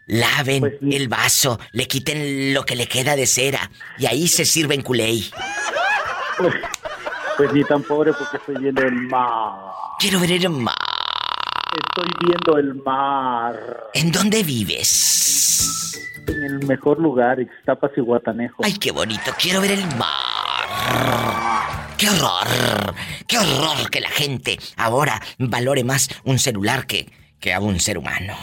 laven 0.05 0.61
pues 0.61 0.73
el 0.81 1.07
vaso, 1.07 1.59
le 1.71 1.87
quiten 1.87 2.53
lo 2.53 2.65
que 2.65 2.75
le 2.75 2.87
queda 2.87 3.15
de 3.15 3.25
cera 3.25 3.71
y 3.97 4.05
ahí 4.05 4.27
se 4.27 4.45
sirven 4.45 4.81
culé. 4.81 5.21
Pues, 6.37 6.53
pues, 7.37 7.53
ni 7.53 7.63
tan 7.63 7.83
pobre 7.83 8.11
porque 8.13 8.37
estoy 8.37 8.57
viendo 8.57 8.81
el 8.81 8.93
mar. 8.93 9.53
Quiero 9.99 10.19
ver 10.19 10.31
el 10.31 10.49
mar. 10.49 10.92
Estoy 11.73 12.09
viendo 12.19 12.57
el 12.57 12.75
mar. 12.83 13.55
¿En 13.93 14.11
dónde 14.11 14.43
vives? 14.43 15.99
En 16.27 16.43
el 16.43 16.67
mejor 16.67 16.99
lugar, 16.99 17.39
Ixtapas 17.39 17.91
y 17.97 18.01
Guatanejo. 18.01 18.63
Ay, 18.63 18.73
qué 18.73 18.91
bonito. 18.91 19.31
Quiero 19.39 19.61
ver 19.61 19.71
el 19.71 19.85
mar. 19.97 21.95
¡Qué 21.97 22.09
horror! 22.09 22.95
¡Qué 23.27 23.37
horror 23.37 23.89
que 23.89 24.01
la 24.01 24.09
gente 24.09 24.59
ahora 24.77 25.21
valore 25.39 25.83
más 25.83 26.09
un 26.25 26.37
celular 26.37 26.85
que, 26.85 27.09
que 27.39 27.53
a 27.53 27.59
un 27.59 27.79
ser 27.79 27.97
humano! 27.97 28.35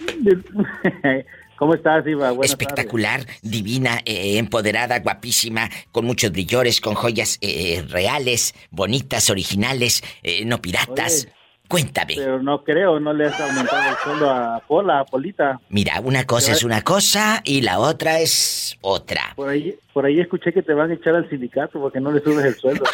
¿Cómo 1.56 1.74
estás, 1.74 2.06
Iva? 2.06 2.32
Espectacular, 2.42 3.24
divina, 3.40 4.00
eh, 4.04 4.38
empoderada, 4.38 4.98
guapísima, 4.98 5.70
con 5.92 6.04
muchos 6.04 6.32
brillores, 6.32 6.80
con 6.80 6.94
joyas 6.94 7.38
eh, 7.40 7.84
reales, 7.88 8.54
bonitas, 8.70 9.30
originales, 9.30 10.02
eh, 10.22 10.44
no 10.44 10.60
piratas. 10.60 11.28
Cuéntame. 11.72 12.14
Pero 12.16 12.42
no 12.42 12.62
creo, 12.62 13.00
no 13.00 13.14
le 13.14 13.28
has 13.28 13.40
aumentado 13.40 13.88
el 13.88 13.96
sueldo 14.04 14.30
a 14.30 14.60
Pola, 14.60 15.00
a 15.00 15.04
Polita. 15.06 15.58
Mira, 15.70 16.00
una 16.00 16.24
cosa 16.24 16.52
es 16.52 16.64
una 16.64 16.82
cosa 16.82 17.40
y 17.44 17.62
la 17.62 17.78
otra 17.78 18.20
es 18.20 18.76
otra. 18.82 19.32
Por 19.36 19.48
ahí, 19.48 19.74
por 19.94 20.04
ahí 20.04 20.20
escuché 20.20 20.52
que 20.52 20.62
te 20.62 20.74
van 20.74 20.90
a 20.90 20.94
echar 20.94 21.14
al 21.14 21.30
sindicato 21.30 21.80
porque 21.80 21.98
no 21.98 22.12
le 22.12 22.20
subes 22.20 22.44
el 22.44 22.54
sueldo. 22.56 22.84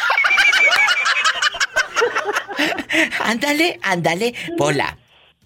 ándale, 3.25 3.81
ándale, 3.83 4.33
Pola. 4.57 4.97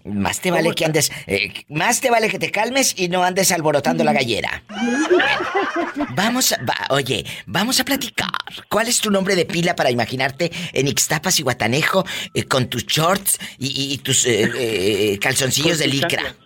Más 0.04 0.40
te 0.40 0.50
vale 0.50 0.74
que 0.74 0.84
andes, 0.84 1.10
eh, 1.26 1.64
más 1.68 2.00
te 2.00 2.10
vale 2.10 2.28
que 2.28 2.38
te 2.38 2.50
calmes 2.50 2.94
y 2.96 3.08
no 3.08 3.24
andes 3.24 3.50
alborotando 3.52 4.04
la 4.04 4.12
gallera. 4.12 4.62
vamos, 6.14 6.52
a, 6.52 6.58
oye, 6.90 7.24
vamos 7.46 7.80
a 7.80 7.84
platicar. 7.84 8.28
¿Cuál 8.68 8.88
es 8.88 9.00
tu 9.00 9.10
nombre 9.10 9.34
de 9.34 9.46
pila 9.46 9.74
para 9.74 9.90
imaginarte 9.90 10.52
en 10.74 10.88
Ixtapas 10.88 11.40
y 11.40 11.42
Guatanejo 11.42 12.04
eh, 12.34 12.44
con 12.44 12.68
tus 12.68 12.84
shorts 12.84 13.38
y, 13.58 13.96
tus 13.98 14.26
eh, 14.26 15.18
calzoncillos 15.20 15.78
de 15.78 15.86
licra? 15.86 16.36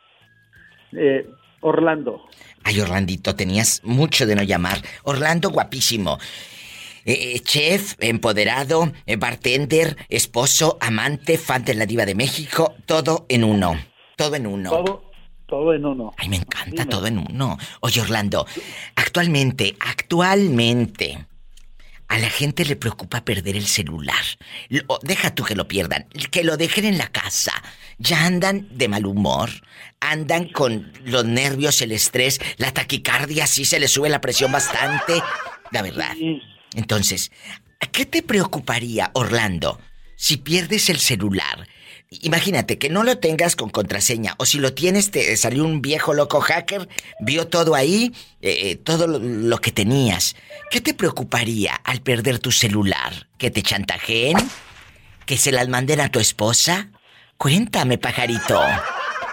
Orlando. 1.60 2.28
Ay, 2.62 2.80
Orlandito, 2.80 3.34
tenías 3.34 3.80
mucho 3.82 4.26
de 4.26 4.36
no 4.36 4.42
llamar. 4.42 4.82
Orlando, 5.02 5.50
guapísimo. 5.50 6.18
Eh, 7.08 7.36
eh, 7.36 7.40
chef, 7.40 7.94
empoderado, 8.00 8.92
eh, 9.06 9.16
bartender, 9.16 9.96
esposo, 10.10 10.76
amante, 10.78 11.38
fan 11.38 11.64
de 11.64 11.72
la 11.72 11.86
diva 11.86 12.04
de 12.04 12.14
México, 12.14 12.74
todo 12.84 13.24
en 13.30 13.44
uno. 13.44 13.80
Todo 14.14 14.34
en 14.34 14.46
uno. 14.46 14.68
Todo, 14.68 15.10
todo 15.46 15.72
en 15.72 15.86
uno. 15.86 16.12
Ay, 16.18 16.28
me 16.28 16.36
encanta 16.36 16.84
todo 16.84 17.06
en 17.06 17.16
uno. 17.16 17.56
Oye, 17.80 18.02
Orlando, 18.02 18.46
actualmente, 18.94 19.74
actualmente, 19.80 21.26
a 22.08 22.18
la 22.18 22.28
gente 22.28 22.66
le 22.66 22.76
preocupa 22.76 23.24
perder 23.24 23.56
el 23.56 23.66
celular. 23.66 24.24
deja 25.00 25.34
tú 25.34 25.44
que 25.44 25.54
lo 25.54 25.66
pierdan, 25.66 26.08
que 26.30 26.44
lo 26.44 26.58
dejen 26.58 26.84
en 26.84 26.98
la 26.98 27.08
casa. 27.08 27.54
Ya 27.96 28.26
andan 28.26 28.68
de 28.70 28.86
mal 28.88 29.06
humor, 29.06 29.48
andan 30.00 30.50
con 30.50 30.92
los 31.06 31.24
nervios, 31.24 31.80
el 31.80 31.92
estrés, 31.92 32.38
la 32.58 32.70
taquicardia, 32.72 33.46
sí 33.46 33.64
se 33.64 33.80
les 33.80 33.92
sube 33.92 34.10
la 34.10 34.20
presión 34.20 34.52
bastante. 34.52 35.22
La 35.70 35.80
verdad. 35.80 36.14
Entonces, 36.74 37.32
¿qué 37.92 38.06
te 38.06 38.22
preocuparía, 38.22 39.10
Orlando, 39.14 39.78
si 40.16 40.36
pierdes 40.36 40.88
el 40.90 40.98
celular? 40.98 41.66
Imagínate 42.22 42.78
que 42.78 42.88
no 42.88 43.04
lo 43.04 43.18
tengas 43.18 43.54
con 43.54 43.68
contraseña 43.68 44.34
o 44.38 44.46
si 44.46 44.58
lo 44.58 44.72
tienes 44.72 45.10
te 45.10 45.36
salió 45.36 45.64
un 45.64 45.82
viejo 45.82 46.14
loco 46.14 46.40
hacker, 46.40 46.88
vio 47.20 47.48
todo 47.48 47.74
ahí, 47.74 48.12
eh, 48.40 48.70
eh, 48.70 48.76
todo 48.76 49.06
lo, 49.06 49.58
que 49.58 49.72
tenías. 49.72 50.34
¿Qué 50.70 50.80
te 50.80 50.94
preocuparía 50.94 51.74
al 51.84 52.00
perder 52.00 52.38
tu 52.38 52.50
celular? 52.50 53.12
¿Que 53.36 53.50
te 53.50 53.60
chantajeen? 53.60 54.38
¿Que 55.26 55.36
se 55.36 55.52
las 55.52 55.68
manden 55.68 56.00
a 56.00 56.10
tu 56.10 56.18
esposa? 56.18 56.88
Cuéntame, 57.36 57.98
pajarito. 57.98 58.58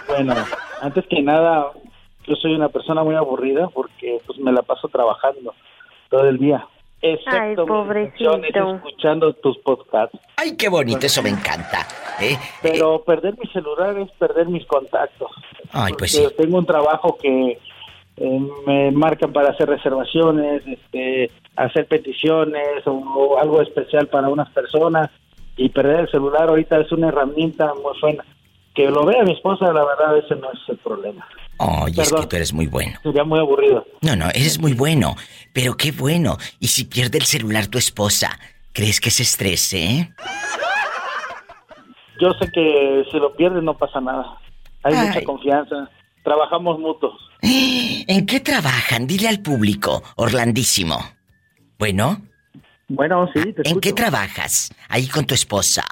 Bueno, 0.06 0.34
antes 0.82 1.06
que 1.08 1.22
nada, 1.22 1.72
yo 2.26 2.34
soy 2.36 2.54
una 2.54 2.68
persona 2.68 3.02
muy 3.02 3.14
aburrida 3.14 3.68
porque 3.68 4.20
pues 4.26 4.38
me 4.38 4.52
la 4.52 4.60
paso 4.60 4.88
trabajando 4.88 5.54
todo 6.10 6.28
el 6.28 6.36
día. 6.36 6.66
Excepto 7.12 7.40
Ay, 7.40 7.56
pobrecito. 7.56 8.74
escuchando 8.74 9.32
tus 9.34 9.58
podcasts. 9.58 10.18
Ay, 10.36 10.56
qué 10.56 10.68
bonito, 10.68 11.06
eso 11.06 11.22
me 11.22 11.30
encanta. 11.30 11.86
¿eh? 12.20 12.36
Pero 12.62 13.02
perder 13.02 13.36
mi 13.38 13.46
celular 13.50 13.96
es 13.98 14.10
perder 14.12 14.48
mis 14.48 14.66
contactos. 14.66 15.30
Ay, 15.72 15.92
pues 15.96 16.12
sí. 16.12 16.26
Tengo 16.36 16.58
un 16.58 16.66
trabajo 16.66 17.16
que 17.20 17.58
eh, 18.16 18.40
me 18.66 18.90
marcan 18.92 19.32
para 19.32 19.50
hacer 19.50 19.68
reservaciones, 19.68 20.62
este, 20.66 21.30
hacer 21.56 21.86
peticiones 21.86 22.86
o, 22.86 23.38
algo 23.38 23.60
especial 23.62 24.08
para 24.08 24.28
unas 24.28 24.50
personas 24.50 25.10
y 25.56 25.68
perder 25.68 26.00
el 26.00 26.10
celular 26.10 26.48
ahorita 26.48 26.80
es 26.80 26.90
una 26.92 27.08
herramienta 27.08 27.72
muy 27.74 27.98
buena. 28.00 28.24
Que 28.74 28.90
lo 28.90 29.06
vea 29.06 29.22
mi 29.22 29.32
esposa, 29.32 29.72
la 29.72 29.84
verdad, 29.84 30.18
ese 30.18 30.36
no 30.36 30.50
es 30.52 30.58
el 30.68 30.76
problema. 30.78 31.26
Ay, 31.58 31.92
es 31.92 31.96
Perdón. 32.10 32.20
que 32.22 32.26
tú 32.28 32.36
eres 32.36 32.52
muy 32.52 32.66
bueno. 32.66 32.98
Sería 33.02 33.24
muy 33.24 33.38
aburrido. 33.38 33.86
No, 34.02 34.14
no, 34.16 34.28
eres 34.30 34.58
muy 34.58 34.72
bueno. 34.74 35.16
Pero 35.52 35.76
qué 35.76 35.92
bueno. 35.92 36.36
Y 36.60 36.68
si 36.68 36.84
pierde 36.84 37.18
el 37.18 37.24
celular 37.24 37.66
tu 37.68 37.78
esposa, 37.78 38.38
¿crees 38.72 39.00
que 39.00 39.10
se 39.10 39.22
estrese, 39.22 39.84
eh? 39.84 40.14
Yo 42.20 42.30
sé 42.40 42.50
que 42.52 43.04
si 43.10 43.18
lo 43.18 43.34
pierdes 43.36 43.62
no 43.62 43.76
pasa 43.76 44.00
nada. 44.00 44.38
Hay 44.82 44.94
Ay. 44.94 45.08
mucha 45.08 45.22
confianza. 45.24 45.90
Trabajamos 46.24 46.78
mutuos. 46.78 47.14
¿En 47.42 48.26
qué 48.26 48.40
trabajan? 48.40 49.06
Dile 49.06 49.28
al 49.28 49.40
público, 49.40 50.02
Orlandísimo. 50.16 50.98
Bueno, 51.78 52.22
Bueno, 52.88 53.28
sí, 53.34 53.52
te 53.52 53.68
¿en 53.68 53.80
qué 53.80 53.92
trabajas? 53.92 54.70
Ahí 54.88 55.06
con 55.08 55.26
tu 55.26 55.34
esposa. 55.34 55.84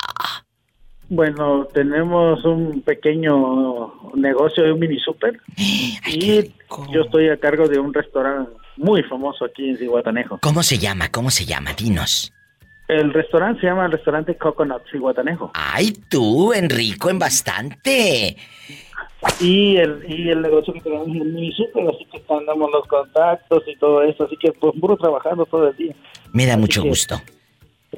Bueno, 1.08 1.66
tenemos 1.72 2.44
un 2.44 2.80
pequeño 2.80 3.92
negocio 4.14 4.64
de 4.64 4.72
un 4.72 4.80
mini 4.80 4.98
super 4.98 5.38
y 5.56 6.50
yo 6.92 7.02
estoy 7.02 7.28
a 7.28 7.36
cargo 7.36 7.68
de 7.68 7.78
un 7.78 7.92
restaurante 7.92 8.50
muy 8.76 9.02
famoso 9.04 9.44
aquí 9.44 9.68
en 9.70 9.76
Cihuatanejo. 9.78 10.38
¿Cómo 10.42 10.62
se 10.62 10.78
llama? 10.78 11.10
¿Cómo 11.10 11.30
se 11.30 11.44
llama? 11.44 11.72
Dinos. 11.74 12.32
El 12.88 13.12
restaurante 13.14 13.60
se 13.62 13.66
llama 13.66 13.86
el 13.86 13.92
restaurante 13.92 14.36
Coconut 14.36 14.82
Cihuatanejo 14.90 15.50
Ay, 15.54 15.92
tú, 16.10 16.52
Enrico, 16.52 17.08
en 17.08 17.18
bastante. 17.18 18.36
y 19.40 19.76
el 19.76 20.04
y 20.08 20.28
el 20.30 20.42
negocio 20.42 20.72
que 20.74 20.80
tenemos 20.82 21.08
es 21.08 21.14
el 21.14 21.24
mini 21.32 21.52
super, 21.52 21.86
así 21.88 22.04
que 22.12 22.22
andamos 22.34 22.70
los 22.72 22.86
contactos 22.86 23.62
y 23.66 23.76
todo 23.76 24.02
eso, 24.02 24.24
así 24.24 24.36
que 24.38 24.52
pues 24.52 24.74
puro 24.80 24.96
trabajando 24.96 25.46
todo 25.46 25.68
el 25.68 25.76
día. 25.76 25.94
Me 26.32 26.44
da 26.46 26.56
mucho 26.58 26.82
que- 26.82 26.88
gusto. 26.88 27.20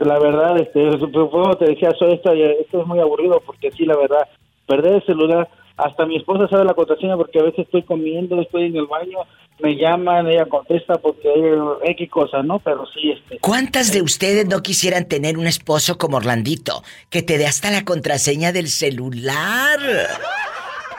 La 0.01 0.19
verdad, 0.19 0.59
este, 0.59 0.99
como 0.99 1.57
te 1.57 1.67
decía, 1.67 1.91
soy 1.99 2.15
esto, 2.15 2.33
esto 2.33 2.81
es 2.81 2.87
muy 2.87 3.01
aburrido 3.01 3.43
porque 3.45 3.71
sí, 3.73 3.85
la 3.85 3.97
verdad, 3.97 4.29
perder 4.67 4.95
el 4.95 5.07
celular, 5.07 5.49
hasta 5.77 6.07
mi 6.07 6.17
esposa 6.17 6.49
sabe 6.49 6.65
la 6.65 6.75
contraseña 6.75 7.17
porque 7.17 7.39
a 7.39 7.45
veces 7.45 7.61
estoy 7.61 7.83
comiendo, 7.83 8.41
estoy 8.41 8.67
en 8.67 8.77
el 8.77 8.87
baño, 8.87 9.19
me 9.59 9.77
llaman, 9.77 10.27
ella 10.27 10.47
contesta 10.47 10.97
porque 10.99 11.29
hay 11.29 11.91
X 11.93 12.11
cosas, 12.11 12.45
¿no? 12.45 12.59
Pero 12.59 12.85
sí, 12.87 13.11
este, 13.11 13.39
¿Cuántas 13.39 13.93
de 13.93 14.03
ustedes 14.03 14.47
no 14.47 14.63
quisieran 14.63 15.07
tener 15.07 15.39
un 15.39 15.47
esposo 15.47 15.99
como 15.99 16.17
Orlandito, 16.17 16.83
que 17.11 17.23
te 17.23 17.39
dé 17.39 17.47
hasta 17.47 17.71
la 17.71 17.85
contraseña 17.85 18.53
del 18.53 18.69
celular? 18.69 19.79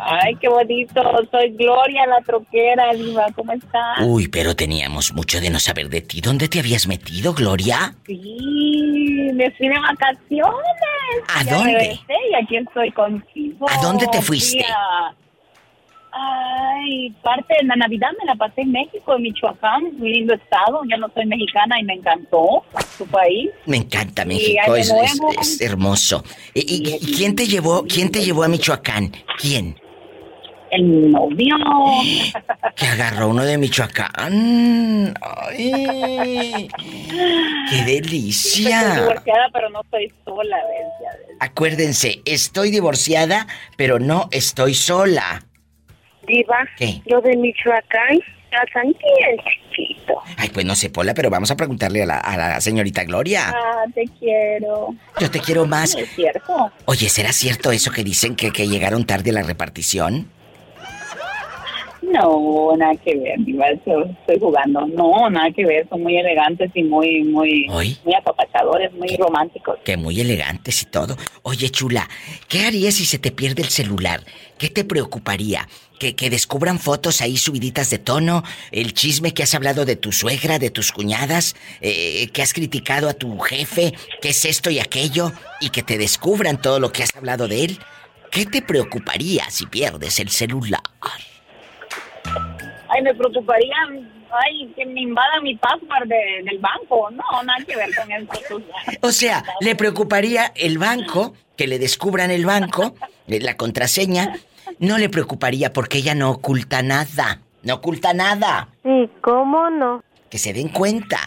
Ay, 0.00 0.34
qué 0.40 0.48
bonito. 0.48 1.02
Soy 1.30 1.50
Gloria, 1.56 2.06
la 2.06 2.20
troquera, 2.24 2.92
Diva. 2.94 3.26
¿Cómo 3.34 3.52
estás? 3.52 3.98
Uy, 4.02 4.28
pero 4.28 4.54
teníamos 4.54 5.12
mucho 5.14 5.40
de 5.40 5.48
no 5.50 5.58
saber 5.58 5.88
de 5.88 6.02
ti. 6.02 6.20
¿Dónde 6.20 6.48
te 6.48 6.58
habías 6.60 6.86
metido, 6.86 7.32
Gloria? 7.34 7.94
Sí, 8.06 9.30
me 9.34 9.50
fui 9.52 9.68
de 9.68 9.78
vacaciones. 9.78 10.54
¿A 11.34 11.44
Ya 11.44 11.54
dónde? 11.56 12.00
y 12.08 12.34
aquí 12.44 12.56
estoy 12.56 12.92
contigo. 12.92 13.66
¿A 13.70 13.82
dónde 13.82 14.06
te 14.06 14.18
Fui 14.22 14.38
fuiste? 14.40 14.64
Ay, 16.20 17.10
parte 17.22 17.54
de 17.60 17.66
la 17.66 17.76
Navidad 17.76 18.08
me 18.18 18.26
la 18.26 18.34
pasé 18.34 18.62
en 18.62 18.72
México, 18.72 19.14
en 19.16 19.22
Michoacán, 19.22 19.96
muy 19.98 20.12
lindo 20.14 20.34
estado. 20.34 20.80
Yo 20.90 20.96
no 20.96 21.08
soy 21.14 21.26
mexicana 21.26 21.78
y 21.80 21.84
me 21.84 21.94
encantó 21.94 22.64
su 22.96 23.06
país. 23.06 23.50
Me 23.66 23.76
encanta 23.78 24.24
México, 24.24 24.74
es, 24.74 24.92
es- 25.40 25.60
hermoso. 25.60 26.24
¿Y, 26.54 26.60
y- 26.60 26.94
y 27.00 27.12
quién 27.14 27.36
te 27.36 27.46
llevó, 27.46 27.84
quién 27.86 28.10
te 28.10 28.24
llevó 28.24 28.42
a 28.42 28.48
Michoacán? 28.48 29.12
¿Quién? 29.40 29.76
El 30.70 31.10
novio. 31.12 31.56
Que 32.76 32.86
agarró 32.86 33.28
uno 33.28 33.42
de 33.44 33.58
Michoacán. 33.58 35.14
¡Ay! 35.20 36.68
¡Qué 37.70 37.78
Estoy 37.78 37.94
delicia! 38.00 38.94
divorciada, 39.00 39.48
pero 39.52 39.68
no 39.70 39.80
estoy 39.80 40.12
sola. 40.24 40.56
Acuérdense, 41.40 42.20
estoy 42.24 42.70
divorciada, 42.70 43.46
pero 43.76 43.98
no 43.98 44.28
estoy 44.30 44.74
sola. 44.74 45.44
Diva, 46.28 46.58
¿Qué? 46.76 47.00
lo 47.06 47.20
de 47.20 47.36
Michoacán, 47.36 48.18
casan 48.50 48.84
bien 48.84 49.38
chiquito. 49.72 50.14
Ay, 50.36 50.50
pues 50.50 50.64
no 50.66 50.74
sé, 50.76 50.90
Pola, 50.90 51.14
pero 51.14 51.30
vamos 51.30 51.50
a 51.50 51.56
preguntarle 51.56 52.02
a 52.02 52.06
la, 52.06 52.18
a 52.18 52.36
la 52.36 52.60
señorita 52.60 53.04
Gloria. 53.04 53.48
Ah, 53.54 53.84
te 53.94 54.04
quiero. 54.18 54.94
Yo 55.20 55.30
te 55.30 55.40
quiero 55.40 55.66
más. 55.66 55.94
Es 55.94 56.08
cierto. 56.14 56.70
Oye, 56.84 57.08
¿será 57.08 57.32
cierto 57.32 57.70
eso 57.72 57.90
que 57.90 58.04
dicen 58.04 58.36
que, 58.36 58.50
que 58.52 58.68
llegaron 58.68 59.04
tarde 59.04 59.30
a 59.30 59.34
la 59.34 59.42
repartición? 59.42 60.30
No, 62.00 62.74
nada 62.76 62.94
que 63.04 63.14
ver, 63.18 63.38
Diva, 63.40 63.66
estoy 63.68 64.38
jugando. 64.40 64.86
No, 64.86 65.28
nada 65.28 65.50
que 65.50 65.66
ver, 65.66 65.86
son 65.90 66.02
muy 66.02 66.16
elegantes 66.16 66.70
y 66.74 66.82
muy, 66.82 67.22
muy, 67.24 67.66
¿Hoy? 67.70 67.98
muy 68.02 68.14
apapachadores, 68.14 68.92
muy 68.94 69.14
románticos. 69.16 69.78
Que 69.84 69.96
muy 69.98 70.18
elegantes 70.18 70.82
y 70.82 70.86
todo. 70.86 71.16
Oye, 71.42 71.68
chula, 71.68 72.08
¿qué 72.48 72.64
harías 72.64 72.94
si 72.94 73.04
se 73.04 73.18
te 73.18 73.30
pierde 73.30 73.62
el 73.62 73.68
celular? 73.68 74.22
¿Qué 74.56 74.70
te 74.70 74.84
preocuparía? 74.84 75.68
¿Que, 75.98 76.14
que 76.14 76.30
descubran 76.30 76.78
fotos 76.78 77.20
ahí 77.20 77.36
subiditas 77.36 77.90
de 77.90 77.98
tono? 77.98 78.44
¿El 78.70 78.94
chisme 78.94 79.34
que 79.34 79.42
has 79.42 79.54
hablado 79.54 79.84
de 79.84 79.96
tu 79.96 80.12
suegra, 80.12 80.58
de 80.60 80.70
tus 80.70 80.92
cuñadas? 80.92 81.56
Eh, 81.80 82.28
¿Que 82.32 82.42
has 82.42 82.52
criticado 82.52 83.08
a 83.08 83.14
tu 83.14 83.38
jefe? 83.40 83.94
¿Qué 84.22 84.28
es 84.28 84.44
esto 84.44 84.70
y 84.70 84.78
aquello? 84.78 85.32
Y 85.60 85.70
que 85.70 85.82
te 85.82 85.98
descubran 85.98 86.60
todo 86.62 86.78
lo 86.78 86.92
que 86.92 87.02
has 87.02 87.14
hablado 87.16 87.48
de 87.48 87.64
él. 87.64 87.78
¿Qué 88.30 88.46
te 88.46 88.62
preocuparía 88.62 89.50
si 89.50 89.66
pierdes 89.66 90.20
el 90.20 90.28
celular? 90.28 90.82
Ay, 92.90 93.02
me 93.02 93.14
preocuparía, 93.14 93.74
ay, 94.30 94.72
que 94.76 94.86
me 94.86 95.00
invadan 95.02 95.42
mi 95.42 95.56
password 95.56 96.08
de- 96.08 96.42
del 96.44 96.58
banco. 96.58 97.10
No, 97.10 97.42
nada 97.42 97.64
que 97.66 97.76
ver 97.76 97.90
con 97.94 98.10
eso. 98.12 98.62
O 99.00 99.12
sea, 99.12 99.44
le 99.60 99.74
preocuparía 99.76 100.52
el 100.56 100.78
banco, 100.78 101.34
que 101.56 101.66
le 101.66 101.78
descubran 101.78 102.30
el 102.30 102.46
banco, 102.46 102.94
eh, 103.26 103.40
la 103.40 103.56
contraseña. 103.56 104.34
No 104.78 104.98
le 104.98 105.08
preocuparía 105.08 105.72
porque 105.72 105.98
ella 105.98 106.14
no 106.14 106.30
oculta 106.30 106.82
nada. 106.82 107.40
No 107.62 107.74
oculta 107.74 108.12
nada. 108.12 108.68
¿Y 108.84 109.08
cómo 109.20 109.70
no? 109.70 110.02
Que 110.30 110.38
se 110.38 110.52
den 110.52 110.68
cuenta 110.68 111.18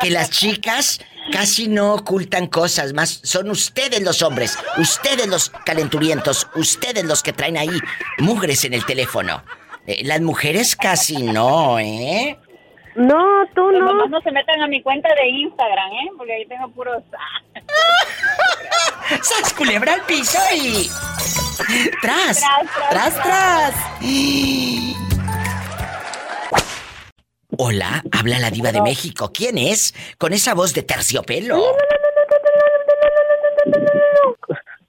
que 0.00 0.10
las 0.10 0.30
chicas 0.30 1.00
casi 1.30 1.68
no 1.68 1.94
ocultan 1.94 2.46
cosas, 2.46 2.92
más 2.94 3.20
son 3.22 3.50
ustedes 3.50 4.02
los 4.02 4.22
hombres, 4.22 4.58
ustedes 4.78 5.26
los 5.26 5.50
calenturientos, 5.50 6.48
ustedes 6.54 7.04
los 7.04 7.22
que 7.22 7.32
traen 7.32 7.58
ahí 7.58 7.78
mugres 8.18 8.64
en 8.64 8.74
el 8.74 8.84
teléfono. 8.86 9.42
Eh, 9.86 10.02
las 10.04 10.20
mujeres 10.20 10.74
casi 10.74 11.22
no, 11.22 11.78
¿eh? 11.78 12.38
No, 12.96 13.46
tú 13.54 13.70
Los 13.70 13.80
no. 13.82 13.86
mamás 13.92 14.10
no 14.10 14.20
se 14.22 14.30
metan 14.32 14.60
a 14.62 14.66
mi 14.66 14.82
cuenta 14.82 15.08
de 15.14 15.28
Instagram, 15.28 15.92
¿eh? 15.92 16.10
Porque 16.16 16.32
ahí 16.32 16.46
tengo 16.46 16.68
puros... 16.70 17.02
ah, 17.12 17.60
¡Sas 19.22 19.52
culebra 19.54 19.94
al 19.94 20.00
piso 20.02 20.38
y. 20.54 20.88
¡Tras! 22.02 22.42
Tras, 22.90 23.22
¡Tras! 23.22 23.74
Hola, 27.58 28.02
habla 28.12 28.38
la 28.38 28.50
diva 28.50 28.72
de 28.72 28.82
México. 28.82 29.30
¿Quién 29.32 29.58
es? 29.58 29.94
Con 30.18 30.32
esa 30.32 30.54
voz 30.54 30.74
de 30.74 30.82
terciopelo. 30.82 31.62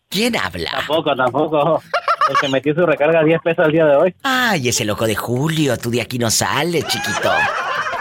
¿Quién 0.10 0.36
habla? 0.38 0.72
tampoco, 0.72 1.16
tampoco. 1.16 1.82
el 2.30 2.36
que 2.42 2.48
metió 2.50 2.74
su 2.74 2.86
recarga 2.86 3.20
a 3.20 3.24
10 3.24 3.42
pesos 3.42 3.66
al 3.66 3.72
día 3.72 3.86
de 3.86 3.96
hoy. 3.98 4.16
Ay, 4.24 4.70
ese 4.70 4.84
loco 4.86 5.06
de 5.06 5.16
Julio, 5.16 5.78
tú 5.78 5.92
de 5.92 6.02
aquí 6.02 6.18
no 6.18 6.32
sales, 6.32 6.86
chiquito. 6.88 7.32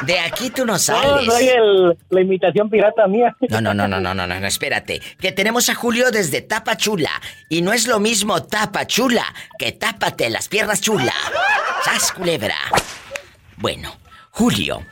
De 0.03 0.19
aquí 0.21 0.51
tú 0.51 0.67
no 0.67 0.75
No, 0.75 0.79
sales. 0.79 1.25
soy 1.27 1.49
el, 1.49 1.97
la 2.11 2.21
imitación 2.21 2.69
pirata 2.69 3.07
mía. 3.07 3.35
No, 3.49 3.61
no, 3.61 3.73
no, 3.73 3.89
no, 3.89 4.01
no, 4.01 4.15
no, 4.15 4.27
no, 4.27 4.41
no, 4.41 4.47
espérate. 4.47 5.01
Que 5.19 5.33
tenemos 5.33 5.69
a 5.69 5.75
Julio 5.75 6.11
desde 6.11 6.43
Tapachula. 6.43 7.11
Y 7.49 7.63
no 7.63 7.73
es 7.73 7.87
lo 7.87 7.99
mismo 8.01 8.43
Tapachula 8.43 9.25
que 9.59 9.73
tápate 9.73 10.29
las 10.31 10.49
piernas 10.49 10.81
chula. 10.81 11.15
¡Sas, 11.85 12.13
culebra! 12.13 12.57
Bueno, 13.57 13.97
Julio, 14.31 14.83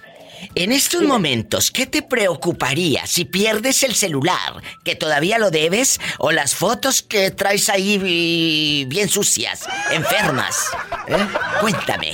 en 0.55 0.73
estos 0.73 1.03
momentos, 1.03 1.71
¿qué 1.71 1.87
te 1.87 2.03
preocuparía 2.03 3.07
si 3.07 3.25
pierdes 3.27 3.83
el 3.83 3.95
celular, 3.95 4.63
que 4.85 4.95
todavía 4.95 5.39
lo 5.39 5.51
debes, 5.51 6.01
o 6.19 6.33
las 6.33 6.55
fotos 6.55 7.03
que 7.03 7.31
traes 7.31 7.69
ahí 7.69 8.87
bien 8.89 9.09
sucias, 9.09 9.67
enfermas? 9.91 10.71
¿Eh? 11.09 11.27
Cuéntame. 11.61 12.13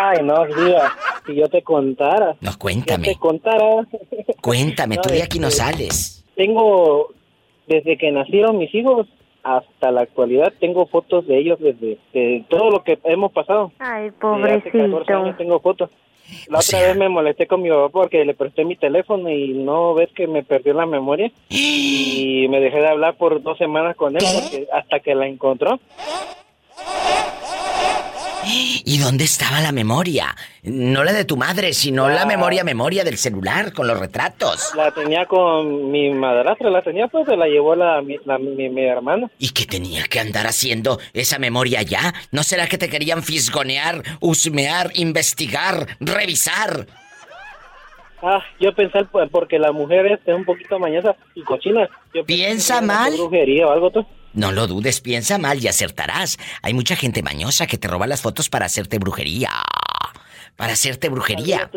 Ay, 0.00 0.18
no, 0.22 0.44
diga, 0.46 0.92
si 1.26 1.34
yo 1.34 1.48
te 1.48 1.62
contara. 1.62 2.36
No, 2.40 2.50
Yo 2.52 2.58
cuéntame. 2.58 3.04
te 3.08 3.16
contara. 3.16 3.86
Cuéntame, 4.40 4.96
tú 5.02 5.08
de 5.10 5.22
aquí 5.22 5.38
no 5.38 5.48
este, 5.48 5.62
sales. 5.62 6.24
Tengo, 6.36 7.08
desde 7.66 7.96
que 7.98 8.10
nacieron 8.10 8.58
mis 8.58 8.74
hijos 8.74 9.06
hasta 9.42 9.90
la 9.90 10.00
actualidad, 10.02 10.52
tengo 10.58 10.86
fotos 10.86 11.26
de 11.26 11.38
ellos 11.38 11.58
desde 11.60 11.98
de 12.14 12.44
todo 12.48 12.70
lo 12.70 12.82
que 12.82 12.98
hemos 13.04 13.30
pasado. 13.32 13.72
Ay, 13.78 14.10
Desde 14.10 14.52
hace 14.54 14.70
14 14.70 14.78
años 14.78 15.00
pobrecito. 15.06 15.36
tengo 15.36 15.60
fotos. 15.60 15.90
La 16.48 16.56
O 16.56 16.60
otra 16.60 16.62
sea- 16.62 16.86
vez 16.88 16.96
me 16.96 17.10
molesté 17.10 17.46
con 17.46 17.60
mi 17.60 17.68
papá 17.68 17.90
porque 17.90 18.24
le 18.24 18.32
presté 18.32 18.64
mi 18.64 18.76
teléfono 18.76 19.28
y 19.28 19.48
no 19.52 19.92
ves 19.92 20.08
que 20.16 20.26
me 20.26 20.42
perdió 20.42 20.72
la 20.72 20.86
memoria 20.86 21.30
y 21.50 22.46
me 22.48 22.60
dejé 22.60 22.78
de 22.78 22.88
hablar 22.88 23.16
por 23.18 23.42
dos 23.42 23.58
semanas 23.58 23.94
con 23.96 24.16
él 24.16 24.22
porque 24.40 24.66
hasta 24.72 25.00
que 25.00 25.14
la 25.14 25.26
encontró. 25.26 25.78
¿Y 28.46 28.98
dónde 28.98 29.24
estaba 29.24 29.60
la 29.60 29.72
memoria? 29.72 30.34
No 30.62 31.02
la 31.04 31.12
de 31.12 31.24
tu 31.24 31.36
madre, 31.36 31.72
sino 31.72 32.08
la 32.08 32.26
memoria, 32.26 32.62
memoria 32.64 33.02
del 33.04 33.16
celular 33.16 33.72
con 33.72 33.86
los 33.86 33.98
retratos. 33.98 34.72
La 34.76 34.90
tenía 34.90 35.26
con 35.26 35.90
mi 35.90 36.10
madrastra, 36.10 36.70
la 36.70 36.82
tenía 36.82 37.08
pues 37.08 37.26
se 37.26 37.36
la 37.36 37.46
llevó 37.46 37.74
la, 37.74 38.02
mi, 38.02 38.16
la- 38.24 38.38
mi, 38.38 38.68
mi 38.68 38.84
hermana. 38.84 39.30
¿Y 39.38 39.50
qué 39.50 39.64
tenía 39.66 40.04
que 40.04 40.20
andar 40.20 40.46
haciendo 40.46 40.98
esa 41.12 41.38
memoria 41.38 41.82
ya? 41.82 42.12
¿No 42.32 42.42
será 42.42 42.66
que 42.66 42.78
te 42.78 42.88
querían 42.88 43.22
fisgonear, 43.22 44.02
husmear, 44.20 44.90
investigar, 44.94 45.86
revisar? 46.00 46.86
Ah, 48.22 48.42
yo 48.58 48.74
pensé 48.74 49.00
porque 49.30 49.58
la 49.58 49.72
mujer 49.72 50.06
es 50.26 50.34
un 50.34 50.44
poquito 50.44 50.78
mañosa 50.78 51.14
y 51.34 51.42
cochina. 51.42 51.88
Yo 52.14 52.24
¿Piensa 52.24 52.80
mal? 52.80 53.12
brujería 53.14 53.66
o 53.66 53.72
algo 53.72 53.90
tú. 53.90 54.06
No 54.34 54.50
lo 54.50 54.66
dudes, 54.66 55.00
piensa 55.00 55.38
mal 55.38 55.62
y 55.62 55.68
acertarás. 55.68 56.38
Hay 56.62 56.74
mucha 56.74 56.96
gente 56.96 57.22
mañosa 57.22 57.66
que 57.66 57.78
te 57.78 57.88
roba 57.88 58.06
las 58.06 58.20
fotos 58.20 58.48
para 58.48 58.66
hacerte 58.66 58.98
brujería. 58.98 59.50
Para 60.56 60.74
hacerte 60.74 61.08
brujería. 61.08 61.70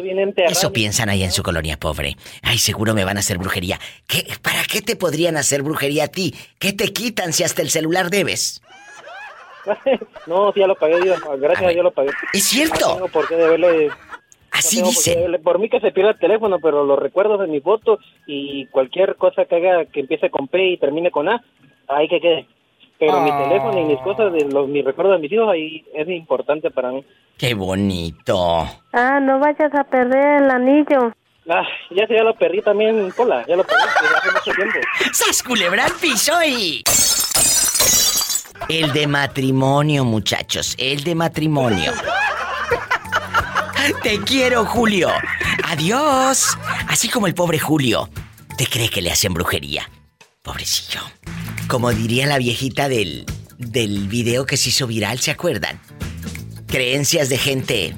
Eso 0.47 0.73
piensan 0.73 1.09
ahí 1.09 1.23
en 1.23 1.31
su 1.31 1.43
colonia 1.43 1.77
pobre. 1.77 2.17
Ay, 2.43 2.57
seguro 2.57 2.93
me 2.93 3.05
van 3.05 3.17
a 3.17 3.21
hacer 3.21 3.37
brujería. 3.37 3.79
¿Qué, 4.07 4.27
¿Para 4.41 4.63
qué 4.63 4.81
te 4.81 4.95
podrían 4.95 5.37
hacer 5.37 5.63
brujería 5.63 6.05
a 6.05 6.07
ti? 6.07 6.35
¿Qué 6.59 6.73
te 6.73 6.93
quitan 6.93 7.33
si 7.33 7.43
hasta 7.43 7.61
el 7.61 7.69
celular 7.69 8.09
debes? 8.09 8.61
no, 10.27 10.53
ya 10.53 10.67
lo 10.67 10.75
pagué, 10.75 11.01
Dios. 11.01 11.19
Gracias 11.39 11.67
a 11.67 11.71
Dios 11.71 11.83
lo 11.83 11.91
pagué. 11.91 12.11
Es 12.33 12.43
cierto. 12.43 12.87
No 12.87 12.93
tengo 12.95 13.07
por 13.09 13.27
qué 13.27 13.35
deberle... 13.35 13.89
Así 14.51 14.81
no 14.81 14.89
tengo 15.03 15.37
por 15.43 15.59
mí 15.59 15.69
que 15.69 15.79
se 15.79 15.91
pierda 15.91 16.11
el 16.11 16.19
teléfono, 16.19 16.57
pero 16.59 16.83
los 16.85 16.97
recuerdos 16.97 17.39
de 17.41 17.47
mi 17.47 17.59
foto 17.59 17.99
y 18.25 18.65
cualquier 18.67 19.15
cosa 19.15 19.45
que 19.45 19.55
haga 19.57 19.85
que 19.85 19.99
empiece 19.99 20.29
con 20.29 20.47
P 20.47 20.71
y 20.71 20.77
termine 20.77 21.11
con 21.11 21.29
A, 21.29 21.43
ahí 21.87 22.07
que 22.07 22.19
quede. 22.19 22.47
Pero 22.99 23.21
mi 23.21 23.29
Ah. 23.29 23.43
teléfono 23.43 23.79
y 23.79 23.83
mis 23.85 23.99
cosas, 23.99 24.33
de 24.33 24.45
los, 24.45 24.67
mis 24.67 24.83
recuerdos 24.83 25.17
de 25.17 25.21
mis 25.21 25.31
hijos, 25.31 25.47
ahí 25.49 25.85
es 25.93 26.07
importante 26.09 26.71
para 26.71 26.91
mí. 26.91 27.03
Qué 27.37 27.53
bonito. 27.53 28.67
Ah, 28.93 29.19
no 29.21 29.37
vayas 29.39 29.73
a 29.75 29.83
perder 29.83 30.41
el 30.43 30.49
anillo. 30.49 31.13
Ah, 31.49 31.63
ya 31.91 32.07
se 32.07 32.15
ya 32.15 32.23
lo 32.23 32.33
perdí 32.33 32.61
también, 32.61 33.11
Pola, 33.15 33.45
ya 33.47 33.55
lo 33.55 33.63
perdí 33.63 33.81
hace 33.83 34.31
mucho 34.31 34.51
tiempo. 34.53 34.79
¡Sas 35.13 35.43
culebra 35.43 35.85
al 35.85 35.93
piso 35.93 36.33
y... 36.43 36.81
El 38.69 38.91
de 38.91 39.07
matrimonio, 39.07 40.03
muchachos. 40.03 40.75
El 40.79 41.03
de 41.03 41.15
matrimonio. 41.15 41.91
Te 44.03 44.19
quiero, 44.19 44.65
Julio. 44.65 45.09
Adiós. 45.63 46.57
Así 46.87 47.09
como 47.09 47.27
el 47.27 47.33
pobre 47.33 47.59
Julio. 47.59 48.09
¿Te 48.57 48.65
cree 48.65 48.89
que 48.89 49.01
le 49.01 49.11
hacen 49.11 49.33
brujería? 49.33 49.89
Pobrecillo. 50.43 51.01
Como 51.67 51.91
diría 51.91 52.25
la 52.25 52.37
viejita 52.37 52.89
del, 52.89 53.25
del 53.57 54.07
video 54.07 54.45
que 54.45 54.57
se 54.57 54.69
hizo 54.69 54.87
viral, 54.87 55.19
¿se 55.19 55.31
acuerdan? 55.31 55.79
Creencias 56.67 57.29
de 57.29 57.37
gente. 57.37 57.95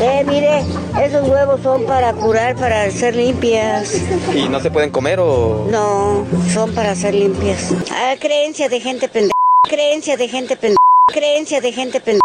Eh, 0.00 0.24
mire, 0.26 0.60
esos 1.02 1.28
huevos 1.28 1.60
son 1.62 1.86
para 1.86 2.12
curar, 2.12 2.56
para 2.56 2.90
ser 2.90 3.16
limpias. 3.16 3.94
¿Y 4.34 4.48
no 4.48 4.60
se 4.60 4.70
pueden 4.70 4.90
comer 4.90 5.18
o...? 5.20 5.68
No, 5.70 6.26
son 6.52 6.74
para 6.74 6.94
ser 6.94 7.14
limpias. 7.14 7.72
Ah, 7.90 8.14
creencia 8.20 8.68
de 8.68 8.80
gente 8.80 9.08
pendeja. 9.08 9.32
Creencia 9.68 10.16
de 10.16 10.28
gente 10.28 10.56
pendeja. 10.56 10.78
Creencia 11.12 11.60
de 11.60 11.72
gente 11.72 12.00
pendeja. 12.00 12.20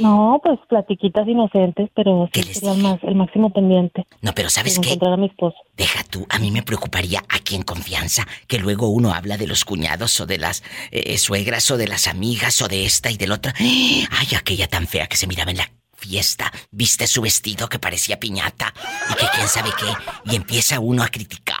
No, 0.00 0.40
pues 0.42 0.58
platiquitas 0.68 1.28
inocentes, 1.28 1.90
pero 1.94 2.28
sí 2.32 2.42
sería 2.42 2.72
el, 2.72 2.78
más, 2.78 2.98
el 3.02 3.14
máximo 3.14 3.52
pendiente. 3.52 4.06
No, 4.22 4.34
pero 4.34 4.48
¿sabes 4.48 4.78
qué? 4.78 4.88
encontrar 4.88 5.14
a 5.14 5.16
mi 5.16 5.26
esposo. 5.26 5.56
Deja 5.76 6.02
tú, 6.04 6.26
a 6.28 6.38
mí 6.38 6.50
me 6.50 6.62
preocuparía 6.62 7.22
aquí 7.28 7.54
en 7.54 7.62
confianza 7.62 8.26
que 8.46 8.58
luego 8.58 8.88
uno 8.88 9.12
habla 9.12 9.36
de 9.36 9.46
los 9.46 9.64
cuñados 9.64 10.18
o 10.20 10.26
de 10.26 10.38
las 10.38 10.62
eh, 10.90 11.18
suegras 11.18 11.70
o 11.70 11.76
de 11.76 11.88
las 11.88 12.08
amigas 12.08 12.60
o 12.62 12.68
de 12.68 12.84
esta 12.86 13.10
y 13.10 13.16
del 13.16 13.32
otra. 13.32 13.54
Ay, 13.58 14.28
aquella 14.36 14.68
tan 14.68 14.86
fea 14.86 15.06
que 15.06 15.16
se 15.16 15.26
miraba 15.26 15.50
en 15.50 15.58
la 15.58 15.70
fiesta, 15.96 16.50
viste 16.70 17.06
su 17.06 17.20
vestido 17.20 17.68
que 17.68 17.78
parecía 17.78 18.18
piñata 18.18 18.72
y 19.10 19.14
que 19.14 19.26
quién 19.34 19.48
sabe 19.48 19.68
qué, 19.78 20.32
y 20.32 20.36
empieza 20.36 20.80
uno 20.80 21.02
a 21.02 21.08
criticar 21.08 21.60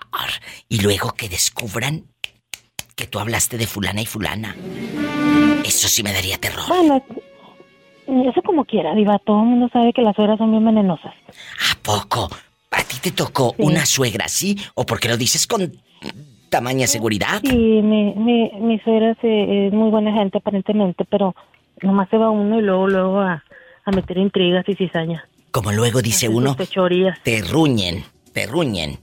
y 0.68 0.80
luego 0.80 1.12
que 1.12 1.28
descubran 1.28 2.06
que 3.00 3.06
tú 3.06 3.18
hablaste 3.18 3.56
de 3.56 3.66
fulana 3.66 4.02
y 4.02 4.06
fulana. 4.06 4.54
Eso 5.64 5.88
sí 5.88 6.02
me 6.02 6.12
daría 6.12 6.36
terror. 6.36 6.64
Bueno, 6.68 7.02
eso 8.30 8.42
como 8.42 8.64
quiera, 8.66 8.94
Diva. 8.94 9.18
Todo 9.24 9.40
el 9.40 9.46
mundo 9.48 9.68
sabe 9.72 9.92
que 9.94 10.02
las 10.02 10.14
suegras 10.14 10.36
son 10.38 10.50
bien 10.50 10.64
venenosas. 10.66 11.14
¿A 11.72 11.78
poco? 11.82 12.28
¿A 12.70 12.82
ti 12.84 12.98
te 13.00 13.10
tocó 13.12 13.54
una 13.58 13.86
suegra 13.86 14.26
así 14.26 14.56
o 14.74 14.84
porque 14.84 15.08
lo 15.08 15.16
dices 15.16 15.46
con 15.46 15.72
tamaña 16.50 16.86
seguridad? 16.86 17.40
Sí, 17.40 17.48
mi, 17.48 18.12
mi, 18.14 18.50
mi 18.60 18.78
suegra 18.80 19.16
se- 19.20 19.66
es 19.68 19.72
muy 19.72 19.90
buena 19.90 20.12
gente 20.12 20.38
aparentemente, 20.38 21.04
pero 21.06 21.34
nomás 21.82 22.08
se 22.10 22.18
va 22.18 22.28
uno 22.30 22.58
y 22.58 22.62
luego, 22.62 22.86
luego 22.86 23.20
a, 23.20 23.42
a 23.86 23.90
meter 23.92 24.18
intrigas 24.18 24.68
y 24.68 24.74
cizaña. 24.74 25.26
Como 25.52 25.72
luego 25.72 26.02
dice 26.02 26.26
Hace 26.26 26.28
uno, 26.28 26.54
te 27.24 27.40
ruñen, 27.42 28.04
te 28.34 28.46
ruñen. 28.46 28.98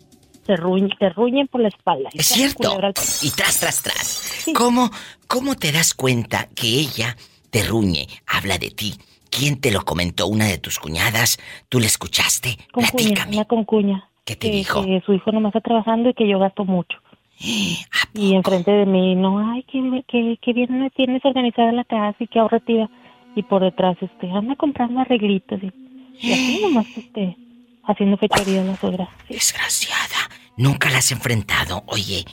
Te, 0.48 0.56
ruñ- 0.56 0.98
te 0.98 1.10
ruñen 1.10 1.48
por 1.48 1.62
la 1.62 1.68
espalda. 1.68 2.10
Es 2.14 2.28
cierto. 2.28 2.78
Y 3.22 3.30
tras, 3.32 3.60
tras, 3.60 3.84
tras. 3.84 4.46
¿Cómo, 4.56 4.90
¿Cómo 5.28 5.56
te 5.56 5.72
das 5.72 5.94
cuenta 5.94 6.48
que 6.56 6.68
ella 6.68 7.16
te 7.52 7.64
ruñe, 7.64 8.08
habla 8.26 8.58
de 8.58 8.72
ti? 8.72 8.96
¿Quién 9.30 9.60
te 9.60 9.72
lo 9.72 9.84
comentó? 9.84 10.26
¿Una 10.28 10.46
de 10.46 10.58
tus 10.58 10.80
cuñadas? 10.80 11.38
¿Tú 11.70 11.80
le 11.80 11.86
escuchaste? 11.86 12.58
Con 12.72 12.86
cuña, 12.86 13.28
una 13.30 13.46
con 13.46 13.66
cuña. 13.66 14.10
¿Qué 14.24 14.36
te 14.36 14.50
que, 14.50 14.56
dijo? 14.56 14.84
que 14.84 15.02
su 15.06 15.14
hijo 15.14 15.32
nomás 15.32 15.50
está 15.54 15.60
trabajando 15.62 16.10
y 16.10 16.14
que 16.14 16.28
yo 16.28 16.40
gasto 16.40 16.66
mucho. 16.66 16.98
Y 18.14 18.34
enfrente 18.34 18.72
de 18.72 18.86
mí, 18.86 19.16
no, 19.16 19.52
ay, 19.52 19.64
que, 19.64 20.04
que, 20.08 20.38
que 20.42 20.54
bien 20.54 20.80
me 20.80 20.90
tienes 20.90 21.24
organizada 21.24 21.72
la 21.72 21.84
casa 21.84 22.16
y 22.20 22.28
que 22.28 22.40
ahorrativa. 22.40 22.90
Y 23.36 23.44
por 23.44 23.62
detrás, 23.62 23.96
este, 24.02 24.32
anda 24.32 24.56
comprando 24.56 25.02
arreglitos 25.02 25.60
y, 25.62 25.72
y 26.20 26.32
así 26.34 26.60
nomás, 26.64 26.88
este, 26.98 27.38
haciendo 27.84 28.18
fechoría 28.18 28.64
la 28.64 28.76
suegra. 28.78 29.08
Desgraciada. 29.30 30.30
Nunca 30.58 30.90
la 30.90 30.98
has 30.98 31.12
enfrentado. 31.12 31.84
Oye, 31.86 32.26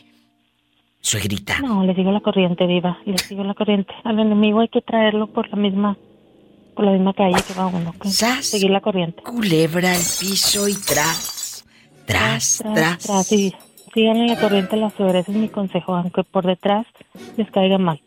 suegrita. 1.00 1.60
No, 1.60 1.84
le 1.84 1.94
sigo 1.94 2.10
la 2.10 2.20
corriente, 2.20 2.66
viva, 2.66 2.98
le 3.04 3.18
sigo 3.18 3.44
la 3.44 3.54
corriente. 3.54 3.92
Al 4.02 4.18
enemigo 4.18 4.60
hay 4.60 4.68
que 4.68 4.80
traerlo 4.80 5.26
por 5.26 5.48
la 5.50 5.56
misma, 5.56 5.98
por 6.74 6.86
la 6.86 6.92
misma 6.92 7.12
calle 7.12 7.36
que 7.46 7.54
va 7.54 7.66
uno. 7.66 7.94
que 8.00 8.08
Seguir 8.08 8.70
la 8.70 8.80
corriente. 8.80 9.22
Culebra 9.22 9.92
al 9.92 10.02
piso 10.18 10.66
y 10.66 10.74
tras. 10.74 11.64
Tras, 12.06 12.62
tras. 12.74 12.98
Tras, 12.98 13.26
sí. 13.26 13.54
Síganle 13.92 14.26
la 14.26 14.40
corriente 14.40 14.74
a 14.74 14.78
la 14.78 14.90
suegra, 14.90 15.20
ese 15.20 15.30
es 15.30 15.36
mi 15.36 15.48
consejo, 15.48 15.94
aunque 15.94 16.24
por 16.24 16.46
detrás 16.46 16.86
les 17.36 17.48
caiga 17.50 17.78
mal. 17.78 18.00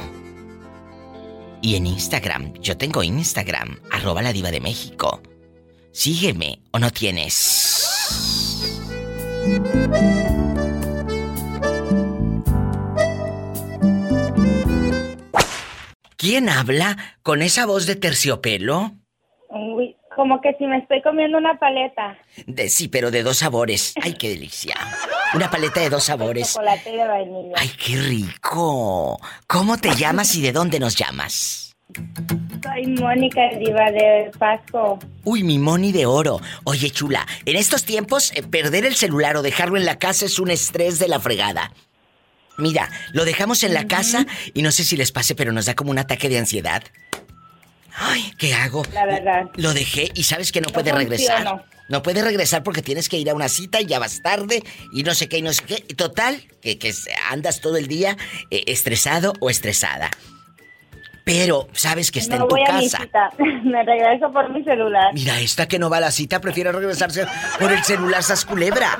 Y 1.60 1.74
en 1.74 1.88
Instagram. 1.88 2.52
Yo 2.60 2.76
tengo 2.76 3.02
Instagram. 3.02 3.80
Arroba 3.90 4.22
la 4.22 4.32
Diva 4.32 4.52
de 4.52 4.60
México. 4.60 5.20
Sígueme 5.92 6.62
o 6.70 6.78
no 6.78 6.92
tienes. 6.92 7.88
¿Quién 16.16 16.48
habla 16.48 17.18
con 17.24 17.42
esa 17.42 17.66
voz 17.66 17.86
de 17.86 17.96
terciopelo? 17.96 18.99
Uy, 19.50 19.96
como 20.14 20.40
que 20.40 20.54
si 20.58 20.64
me 20.64 20.78
estoy 20.78 21.02
comiendo 21.02 21.36
una 21.36 21.58
paleta. 21.58 22.16
De, 22.46 22.68
sí, 22.68 22.86
pero 22.88 23.10
de 23.10 23.24
dos 23.24 23.38
sabores. 23.38 23.94
¡Ay, 24.00 24.14
qué 24.14 24.28
delicia! 24.28 24.76
Una 25.34 25.50
paleta 25.50 25.80
de 25.80 25.90
dos 25.90 26.04
sabores. 26.04 26.52
Chocolate 26.52 26.92
y 26.92 26.96
de 26.96 27.06
vainilla. 27.06 27.54
¡Ay, 27.56 27.70
qué 27.84 27.96
rico! 27.96 29.20
¿Cómo 29.48 29.76
te 29.78 29.94
llamas 29.96 30.34
y 30.36 30.42
de 30.42 30.52
dónde 30.52 30.78
nos 30.78 30.94
llamas? 30.94 31.76
Soy 32.62 32.86
Mónica 32.86 33.40
Diva 33.58 33.90
de 33.90 34.30
Pasco. 34.38 35.00
Uy, 35.24 35.42
mi 35.42 35.58
Moni 35.58 35.90
de 35.90 36.06
oro. 36.06 36.40
Oye, 36.64 36.90
chula, 36.90 37.26
en 37.44 37.56
estos 37.56 37.84
tiempos, 37.84 38.32
eh, 38.36 38.44
perder 38.44 38.86
el 38.86 38.94
celular 38.94 39.36
o 39.36 39.42
dejarlo 39.42 39.76
en 39.76 39.84
la 39.84 39.98
casa 39.98 40.26
es 40.26 40.38
un 40.38 40.50
estrés 40.50 41.00
de 41.00 41.08
la 41.08 41.18
fregada. 41.18 41.72
Mira, 42.56 42.88
lo 43.12 43.24
dejamos 43.24 43.64
en 43.64 43.74
la 43.74 43.88
casa 43.88 44.26
y 44.54 44.62
no 44.62 44.70
sé 44.70 44.84
si 44.84 44.96
les 44.96 45.10
pase, 45.10 45.34
pero 45.34 45.50
nos 45.50 45.66
da 45.66 45.74
como 45.74 45.90
un 45.90 45.98
ataque 45.98 46.28
de 46.28 46.38
ansiedad. 46.38 46.84
Ay, 47.96 48.32
¿qué 48.38 48.54
hago? 48.54 48.82
La 48.92 49.06
verdad. 49.06 49.50
Lo 49.56 49.72
dejé 49.74 50.10
y 50.14 50.24
sabes 50.24 50.52
que 50.52 50.60
no 50.60 50.68
No 50.68 50.72
puede 50.72 50.92
regresar. 50.92 51.64
No 51.88 52.02
puede 52.02 52.22
regresar 52.22 52.62
porque 52.62 52.82
tienes 52.82 53.08
que 53.08 53.18
ir 53.18 53.28
a 53.30 53.34
una 53.34 53.48
cita 53.48 53.80
y 53.80 53.86
ya 53.86 53.98
vas 53.98 54.22
tarde 54.22 54.62
y 54.92 55.02
no 55.02 55.12
sé 55.12 55.28
qué 55.28 55.38
y 55.38 55.42
no 55.42 55.52
sé 55.52 55.64
qué. 55.64 55.80
Total, 55.94 56.40
que, 56.62 56.78
que 56.78 56.94
andas 57.30 57.60
todo 57.60 57.76
el 57.76 57.88
día 57.88 58.16
eh, 58.50 58.62
estresado 58.68 59.32
o 59.40 59.50
estresada. 59.50 60.10
Pero 61.24 61.68
sabes 61.72 62.10
que 62.10 62.18
está 62.18 62.36
no 62.36 62.44
en 62.44 62.48
tu 62.48 62.56
voy 62.56 62.64
a 62.68 62.72
mi 62.74 62.84
casa. 62.90 63.02
cita. 63.02 63.30
Me 63.64 63.84
regreso 63.84 64.32
por 64.32 64.50
mi 64.52 64.64
celular. 64.64 65.12
Mira, 65.14 65.40
esta 65.40 65.68
que 65.68 65.78
no 65.78 65.90
va 65.90 65.98
a 65.98 66.00
la 66.00 66.10
cita 66.10 66.40
prefiere 66.40 66.72
regresarse 66.72 67.26
por 67.58 67.72
el 67.72 67.82
celular 67.84 68.22
sas 68.22 68.44
culebra. 68.44 68.98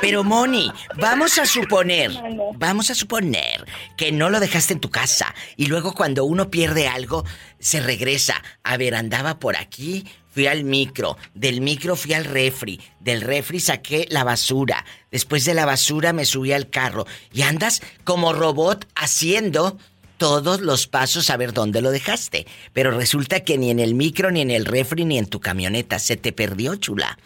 Pero 0.00 0.22
Moni, 0.22 0.70
vamos 0.94 1.38
a 1.38 1.46
suponer, 1.46 2.12
vamos 2.54 2.88
a 2.90 2.94
suponer 2.94 3.66
que 3.96 4.12
no 4.12 4.30
lo 4.30 4.38
dejaste 4.38 4.74
en 4.74 4.80
tu 4.80 4.90
casa 4.90 5.34
y 5.56 5.66
luego 5.66 5.92
cuando 5.92 6.24
uno 6.24 6.50
pierde 6.50 6.86
algo 6.86 7.24
se 7.58 7.80
regresa. 7.80 8.40
A 8.62 8.76
ver, 8.76 8.94
andaba 8.94 9.40
por 9.40 9.56
aquí, 9.56 10.06
fui 10.30 10.46
al 10.46 10.62
micro, 10.62 11.16
del 11.34 11.60
micro 11.60 11.96
fui 11.96 12.12
al 12.12 12.24
refri, 12.24 12.80
del 13.00 13.22
refri 13.22 13.58
saqué 13.58 14.06
la 14.08 14.22
basura, 14.22 14.84
después 15.10 15.44
de 15.44 15.54
la 15.54 15.66
basura 15.66 16.12
me 16.12 16.24
subí 16.24 16.52
al 16.52 16.70
carro 16.70 17.04
y 17.32 17.42
andas 17.42 17.82
como 18.04 18.32
robot 18.32 18.86
haciendo 18.94 19.78
todos 20.18 20.60
los 20.60 20.86
pasos 20.86 21.30
a 21.30 21.36
ver 21.36 21.52
dónde 21.52 21.80
lo 21.80 21.90
dejaste. 21.90 22.46
Pero 22.74 22.90
resulta 22.90 23.40
que 23.40 23.56
ni 23.56 23.70
en 23.70 23.78
el 23.78 23.94
micro, 23.94 24.30
ni 24.30 24.42
en 24.42 24.50
el 24.50 24.66
refri, 24.66 25.04
ni 25.04 25.16
en 25.16 25.26
tu 25.26 25.40
camioneta 25.40 25.98
se 25.98 26.16
te 26.16 26.32
perdió, 26.32 26.76
chula. 26.76 27.18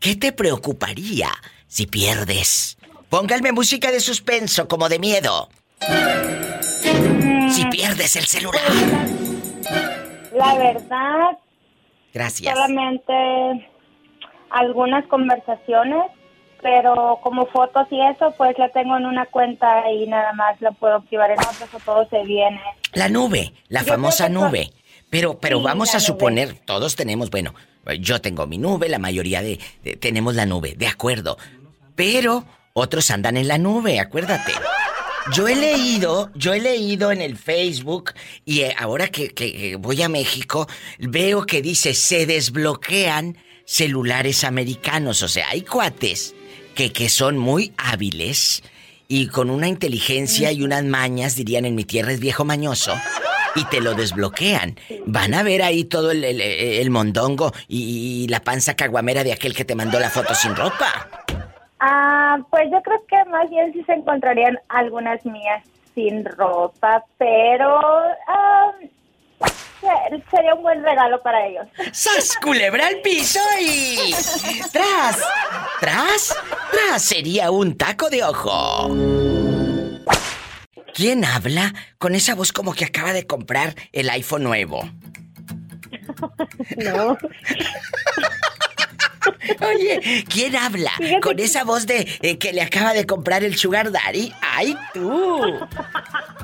¿Qué 0.00 0.16
te 0.16 0.32
preocuparía 0.32 1.30
si 1.68 1.86
pierdes? 1.86 2.78
Pónganme 3.08 3.52
música 3.52 3.90
de 3.90 4.00
suspenso, 4.00 4.68
como 4.68 4.88
de 4.88 4.98
miedo. 4.98 5.48
Si 7.50 7.64
pierdes 7.66 8.16
el 8.16 8.24
celular. 8.26 8.62
La 10.34 10.54
verdad, 10.56 11.38
Gracias. 12.12 12.54
solamente 12.54 13.12
algunas 14.50 15.06
conversaciones, 15.06 16.02
pero 16.62 17.18
como 17.22 17.46
fotos 17.46 17.86
y 17.90 18.00
eso, 18.00 18.34
pues 18.36 18.56
la 18.58 18.68
tengo 18.70 18.96
en 18.96 19.06
una 19.06 19.26
cuenta 19.26 19.90
y 19.90 20.06
nada 20.06 20.32
más 20.32 20.60
la 20.60 20.70
puedo 20.72 20.96
activar 20.96 21.30
en 21.30 21.38
otras 21.38 21.68
o 21.74 21.78
todo 21.84 22.08
se 22.08 22.22
viene. 22.24 22.60
La 22.92 23.08
nube, 23.08 23.52
la 23.68 23.80
Yo 23.82 23.86
famosa 23.88 24.28
nube. 24.28 24.70
Pero, 25.10 25.38
pero 25.38 25.58
Sí, 25.58 25.64
vamos 25.64 25.90
a 25.94 25.98
nube. 25.98 26.06
suponer, 26.06 26.54
todos 26.66 26.94
tenemos, 26.96 27.30
bueno, 27.30 27.54
yo 28.00 28.20
tengo 28.20 28.46
mi 28.46 28.58
nube, 28.58 28.88
la 28.90 28.98
mayoría 28.98 29.40
de, 29.42 29.58
de- 29.82 29.96
tenemos 29.96 30.34
la 30.34 30.44
nube, 30.44 30.74
de 30.76 30.86
acuerdo. 30.86 31.38
Pero 31.94 32.44
otros 32.74 33.10
andan 33.10 33.36
en 33.38 33.48
la 33.48 33.56
nube, 33.58 34.00
acuérdate. 34.00 34.52
Yo 35.32 35.46
he 35.48 35.54
leído, 35.56 36.30
yo 36.34 36.54
he 36.54 36.60
leído 36.60 37.10
en 37.12 37.20
el 37.22 37.36
Facebook 37.36 38.12
y 38.44 38.60
eh, 38.62 38.74
ahora 38.78 39.08
que, 39.08 39.28
que, 39.30 39.76
voy 39.76 40.00
a 40.02 40.08
México 40.08 40.66
veo 40.98 41.44
que 41.44 41.60
dice 41.60 41.92
se 41.94 42.24
desbloquean 42.26 43.36
celulares 43.66 44.44
americanos, 44.44 45.22
o 45.22 45.28
sea, 45.28 45.48
hay 45.50 45.60
cuates 45.62 46.34
que, 46.78 46.92
que 46.92 47.08
son 47.08 47.36
muy 47.36 47.72
hábiles 47.76 48.62
y 49.08 49.26
con 49.26 49.50
una 49.50 49.66
inteligencia 49.66 50.52
y 50.52 50.62
unas 50.62 50.84
mañas, 50.84 51.34
dirían 51.34 51.64
en 51.64 51.74
mi 51.74 51.82
tierra 51.84 52.12
es 52.12 52.20
viejo 52.20 52.44
mañoso, 52.44 52.94
y 53.56 53.64
te 53.64 53.80
lo 53.80 53.94
desbloquean. 53.94 54.76
Van 55.04 55.34
a 55.34 55.42
ver 55.42 55.62
ahí 55.62 55.82
todo 55.82 56.12
el, 56.12 56.22
el- 56.22 56.40
el 56.40 56.90
mondongo 56.90 57.50
y, 57.66 58.22
y 58.24 58.28
la 58.28 58.38
panza 58.40 58.76
caguamera 58.76 59.24
de 59.24 59.32
aquel 59.32 59.56
que 59.56 59.64
te 59.64 59.74
mandó 59.74 59.98
la 59.98 60.08
foto 60.08 60.36
sin 60.36 60.54
ropa. 60.54 61.08
Ah, 61.80 62.38
pues 62.48 62.70
yo 62.70 62.80
creo 62.82 63.02
que 63.08 63.28
más 63.28 63.50
bien 63.50 63.72
sí 63.72 63.82
se 63.84 63.94
encontrarían 63.94 64.56
algunas 64.68 65.24
mías 65.26 65.64
sin 65.96 66.24
ropa, 66.24 67.04
pero 67.18 67.76
ah, 68.28 68.70
sería 70.30 70.54
un 70.54 70.62
buen 70.62 70.82
regalo 70.82 71.22
para 71.22 71.46
ellos. 71.46 71.66
¡Sas, 71.92 72.36
culebra 72.42 72.86
al 72.86 73.00
piso 73.00 73.40
y... 73.60 74.14
¡Tras! 74.72 75.18
¡Tras! 75.80 76.36
¡Tras! 76.70 77.02
Sería 77.02 77.50
un 77.50 77.76
taco 77.76 78.10
de 78.10 78.24
ojo. 78.24 78.88
¿Quién 80.94 81.24
habla 81.24 81.74
con 81.98 82.14
esa 82.14 82.34
voz 82.34 82.52
como 82.52 82.74
que 82.74 82.84
acaba 82.84 83.12
de 83.12 83.26
comprar 83.26 83.74
el 83.92 84.10
iPhone 84.10 84.42
nuevo? 84.42 84.88
No. 86.76 87.16
Oye, 89.60 90.24
¿quién 90.28 90.56
habla? 90.56 90.90
Con 91.22 91.38
esa 91.38 91.64
voz 91.64 91.86
de 91.86 92.08
eh, 92.22 92.38
que 92.38 92.52
le 92.52 92.62
acaba 92.62 92.92
de 92.94 93.06
comprar 93.06 93.44
el 93.44 93.56
Sugar 93.56 93.92
Daddy. 93.92 94.32
¡Ay, 94.40 94.76
tú! 94.92 95.40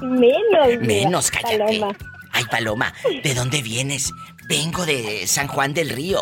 Menos. 0.02 0.80
Menos, 0.80 1.30
cállate. 1.30 1.58
Paloma. 1.58 1.96
Ay, 2.34 2.44
Paloma, 2.50 2.92
¿de 3.22 3.32
dónde 3.32 3.62
vienes? 3.62 4.12
Vengo 4.48 4.84
de 4.84 5.26
San 5.28 5.46
Juan 5.46 5.72
del 5.72 5.88
Río. 5.88 6.20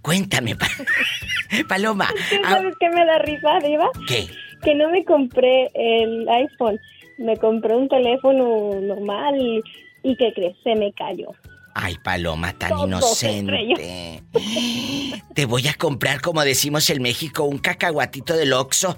Cuéntame, 0.00 0.56
Paloma. 1.68 2.08
¿Sabes 2.48 2.74
qué 2.78 2.88
me 2.88 3.04
da 3.04 3.18
risa, 3.18 3.58
Diva? 3.62 3.90
¿Qué? 4.06 4.28
Que 4.62 4.76
no 4.76 4.88
me 4.90 5.04
compré 5.04 5.68
el 5.74 6.28
iPhone. 6.28 6.78
Me 7.18 7.36
compré 7.36 7.74
un 7.74 7.88
teléfono 7.88 8.80
normal 8.80 9.36
y, 9.36 9.60
y 10.04 10.16
¿qué 10.16 10.32
crees? 10.32 10.56
Se 10.62 10.76
me 10.76 10.92
cayó. 10.92 11.30
Ay, 11.74 11.96
Paloma, 12.04 12.52
tan 12.52 12.78
inocente. 12.78 14.22
Te 15.34 15.44
voy 15.46 15.66
a 15.66 15.74
comprar, 15.74 16.20
como 16.20 16.44
decimos 16.44 16.88
en 16.90 17.02
México, 17.02 17.42
un 17.44 17.58
cacahuatito 17.58 18.36
del 18.36 18.52
Oxxo. 18.52 18.96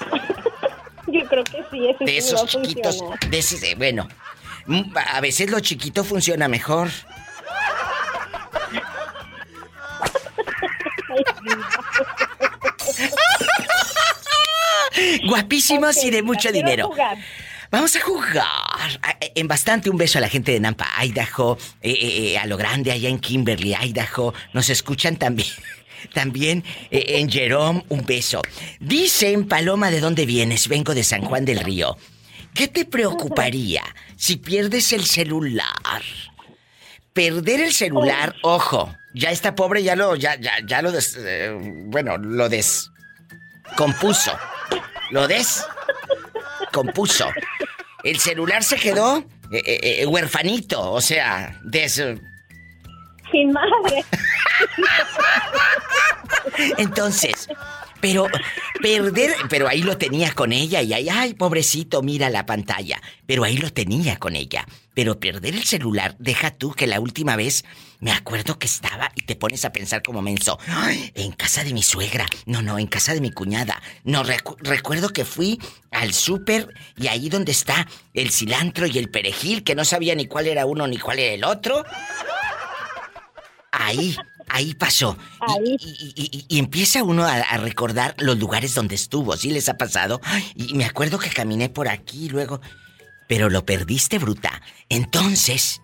Yo 1.06 1.20
creo 1.28 1.44
que 1.44 1.62
sí, 1.70 1.88
ese 1.88 2.04
De 2.04 2.16
esos 2.16 2.46
chiquitos, 2.46 3.04
de 3.30 3.38
ese, 3.38 3.74
bueno, 3.76 4.08
a 4.94 5.20
veces 5.20 5.50
lo 5.50 5.60
chiquito 5.60 6.04
funciona 6.04 6.48
mejor. 6.48 6.90
Guapísimos 15.26 16.02
y 16.04 16.10
de 16.10 16.22
mucho 16.22 16.50
dinero. 16.52 16.90
Vamos 17.70 17.96
a 17.96 18.00
jugar. 18.00 19.00
En 19.34 19.48
bastante 19.48 19.90
un 19.90 19.96
beso 19.96 20.18
a 20.18 20.20
la 20.20 20.28
gente 20.28 20.52
de 20.52 20.60
Nampa, 20.60 20.88
Idaho, 21.04 21.58
eh, 21.82 21.90
eh, 21.90 22.32
eh, 22.32 22.38
a 22.38 22.46
lo 22.46 22.56
grande 22.56 22.92
allá 22.92 23.08
en 23.08 23.18
Kimberly, 23.18 23.74
Idaho. 23.74 24.34
Nos 24.52 24.70
escuchan 24.70 25.16
también. 25.16 25.48
También 26.12 26.62
en 26.90 27.28
Jerome, 27.28 27.82
un 27.88 28.04
beso. 28.04 28.40
Dicen, 28.78 29.48
Paloma, 29.48 29.90
¿de 29.90 29.98
dónde 29.98 30.24
vienes? 30.24 30.68
Vengo 30.68 30.94
de 30.94 31.02
San 31.02 31.22
Juan 31.22 31.44
del 31.44 31.58
Río. 31.58 31.96
¿Qué 32.56 32.68
te 32.68 32.86
preocuparía 32.86 33.82
si 34.16 34.36
pierdes 34.36 34.94
el 34.94 35.04
celular? 35.04 36.02
Perder 37.12 37.60
el 37.60 37.74
celular, 37.74 38.34
ojo, 38.42 38.94
ya 39.14 39.30
está 39.30 39.54
pobre, 39.54 39.82
ya 39.82 39.94
lo, 39.94 40.16
ya, 40.16 40.36
ya, 40.36 40.52
ya 40.66 40.80
lo 40.80 40.90
des, 40.90 41.18
bueno, 41.86 42.16
lo 42.16 42.48
descompuso. 42.48 44.32
Lo 45.10 45.28
descompuso. 45.28 47.28
El 48.02 48.18
celular 48.18 48.64
se 48.64 48.76
quedó 48.76 49.18
eh, 49.50 49.62
eh, 49.64 50.00
eh, 50.00 50.06
huerfanito, 50.06 50.92
o 50.92 51.00
sea, 51.02 51.60
des... 51.62 52.02
Sin 53.30 53.52
madre. 53.52 54.02
Entonces, 56.78 57.48
pero 58.06 58.28
perder, 58.80 59.34
pero 59.48 59.66
ahí 59.66 59.82
lo 59.82 59.98
tenía 59.98 60.32
con 60.32 60.52
ella 60.52 60.80
y 60.80 60.92
ahí, 60.92 61.08
ay, 61.08 61.34
pobrecito, 61.34 62.02
mira 62.02 62.30
la 62.30 62.46
pantalla. 62.46 63.02
Pero 63.26 63.42
ahí 63.42 63.56
lo 63.56 63.72
tenía 63.72 64.16
con 64.18 64.36
ella. 64.36 64.64
Pero 64.94 65.18
perder 65.18 65.56
el 65.56 65.64
celular, 65.64 66.14
deja 66.20 66.52
tú 66.52 66.72
que 66.72 66.86
la 66.86 67.00
última 67.00 67.34
vez 67.34 67.64
me 67.98 68.12
acuerdo 68.12 68.60
que 68.60 68.66
estaba 68.66 69.10
y 69.16 69.22
te 69.22 69.34
pones 69.34 69.64
a 69.64 69.72
pensar 69.72 70.04
como 70.04 70.22
menso. 70.22 70.56
en 71.14 71.32
casa 71.32 71.64
de 71.64 71.74
mi 71.74 71.82
suegra. 71.82 72.26
No, 72.44 72.62
no, 72.62 72.78
en 72.78 72.86
casa 72.86 73.12
de 73.12 73.20
mi 73.20 73.32
cuñada. 73.32 73.82
No, 74.04 74.22
recuerdo 74.22 75.08
que 75.08 75.24
fui 75.24 75.58
al 75.90 76.14
súper 76.14 76.72
y 76.96 77.08
ahí 77.08 77.28
donde 77.28 77.50
está 77.50 77.88
el 78.14 78.30
cilantro 78.30 78.86
y 78.86 78.98
el 78.98 79.10
perejil, 79.10 79.64
que 79.64 79.74
no 79.74 79.84
sabía 79.84 80.14
ni 80.14 80.26
cuál 80.26 80.46
era 80.46 80.64
uno 80.64 80.86
ni 80.86 80.98
cuál 80.98 81.18
era 81.18 81.34
el 81.34 81.42
otro. 81.42 81.84
Ahí, 83.72 84.16
ahí 84.48 84.74
pasó. 84.74 85.16
Y, 85.64 86.58
empieza 86.58 87.02
uno 87.02 87.24
a, 87.24 87.34
a, 87.34 87.58
recordar 87.58 88.14
los 88.18 88.38
lugares 88.38 88.74
donde 88.74 88.94
estuvo, 88.94 89.36
¿sí 89.36 89.50
les 89.50 89.68
ha 89.68 89.76
pasado? 89.76 90.20
Y 90.54 90.74
me 90.74 90.84
acuerdo 90.84 91.18
que 91.18 91.30
caminé 91.30 91.68
por 91.68 91.88
aquí 91.88 92.28
luego. 92.28 92.60
Pero 93.28 93.50
lo 93.50 93.64
perdiste, 93.64 94.18
bruta. 94.18 94.62
Entonces, 94.88 95.82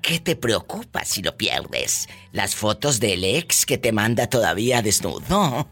¿qué 0.00 0.20
te 0.20 0.36
preocupa 0.36 1.04
si 1.04 1.22
lo 1.22 1.36
pierdes? 1.36 2.08
Las 2.32 2.54
fotos 2.54 3.00
del 3.00 3.24
ex 3.24 3.66
que 3.66 3.78
te 3.78 3.92
manda 3.92 4.28
todavía 4.28 4.82
desnudo. 4.82 5.68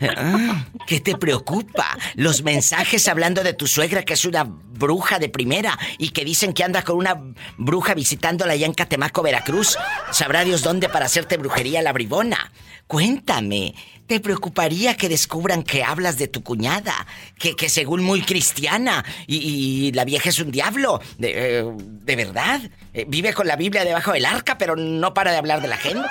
Ah, 0.00 0.66
¿Qué 0.86 1.00
te 1.00 1.16
preocupa? 1.16 1.96
Los 2.14 2.42
mensajes 2.42 3.08
hablando 3.08 3.42
de 3.42 3.52
tu 3.52 3.66
suegra 3.66 4.04
que 4.04 4.14
es 4.14 4.24
una 4.24 4.44
bruja 4.44 5.18
de 5.18 5.28
primera 5.28 5.78
y 5.98 6.10
que 6.10 6.24
dicen 6.24 6.52
que 6.52 6.64
anda 6.64 6.82
con 6.82 6.96
una 6.96 7.20
bruja 7.56 7.94
visitándola 7.94 8.52
allá 8.52 8.66
en 8.66 8.74
Catemaco, 8.74 9.22
Veracruz. 9.22 9.76
Sabrá 10.12 10.44
Dios 10.44 10.62
dónde 10.62 10.88
para 10.88 11.06
hacerte 11.06 11.36
brujería 11.36 11.82
la 11.82 11.92
bribona. 11.92 12.52
Cuéntame, 12.86 13.74
¿te 14.06 14.20
preocuparía 14.20 14.96
que 14.96 15.08
descubran 15.08 15.64
que 15.64 15.82
hablas 15.82 16.18
de 16.18 16.28
tu 16.28 16.44
cuñada? 16.44 17.06
Que, 17.36 17.56
que 17.56 17.68
según 17.68 18.04
muy 18.04 18.22
cristiana 18.22 19.04
y, 19.26 19.90
la 19.92 20.04
vieja 20.04 20.28
es 20.28 20.38
un 20.38 20.52
diablo. 20.52 21.00
¿De, 21.18 21.62
eh, 21.62 22.16
verdad? 22.16 22.60
Eh, 22.94 23.04
vive 23.08 23.34
con 23.34 23.48
la 23.48 23.56
Biblia 23.56 23.84
debajo 23.84 24.12
del 24.12 24.24
arca, 24.24 24.56
pero 24.56 24.76
no 24.76 25.14
para 25.14 25.32
de 25.32 25.38
hablar 25.38 25.62
de 25.62 25.68
la 25.68 25.76
gente. 25.76 26.06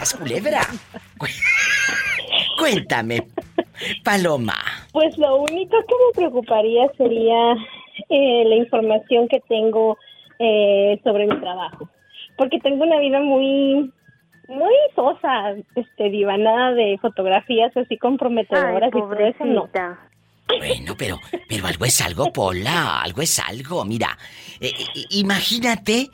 Es 0.00 0.14
culebra. 0.14 0.66
Cuéntame, 2.58 3.26
Paloma. 4.04 4.54
Pues 4.92 5.16
lo 5.18 5.36
único 5.36 5.76
que 5.86 5.94
me 5.94 6.12
preocuparía 6.14 6.88
sería 6.96 7.54
eh, 8.08 8.44
la 8.46 8.56
información 8.56 9.28
que 9.28 9.40
tengo 9.48 9.98
eh, 10.38 11.00
sobre 11.04 11.26
mi 11.26 11.38
trabajo. 11.40 11.88
Porque 12.36 12.58
tengo 12.60 12.84
una 12.84 12.98
vida 12.98 13.20
muy 13.20 13.90
muy 14.48 14.74
sosa, 14.94 15.54
este, 15.74 16.10
diva, 16.10 16.36
nada 16.36 16.72
de 16.72 16.98
fotografías 17.00 17.74
así 17.76 17.96
comprometedoras 17.96 18.88
y 18.88 18.92
todo 18.92 19.14
eso 19.14 19.44
no. 19.44 19.68
Bueno, 20.58 20.94
pero, 20.98 21.18
pero 21.48 21.66
algo 21.66 21.84
es 21.86 22.00
algo, 22.02 22.32
Pola, 22.32 23.00
algo 23.00 23.22
es 23.22 23.38
algo. 23.38 23.84
Mira, 23.84 24.18
eh, 24.60 24.72
imagínate 25.10 26.08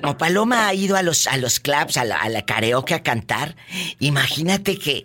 como 0.00 0.16
Paloma 0.16 0.68
ha 0.68 0.74
ido 0.74 0.96
a 0.96 1.02
los, 1.02 1.26
a 1.26 1.36
los 1.36 1.60
clubs, 1.60 1.96
a 1.96 2.04
la, 2.04 2.16
a 2.16 2.28
la 2.28 2.42
karaoke 2.42 2.94
a 2.94 3.02
cantar, 3.02 3.56
imagínate 3.98 4.78
que 4.78 5.04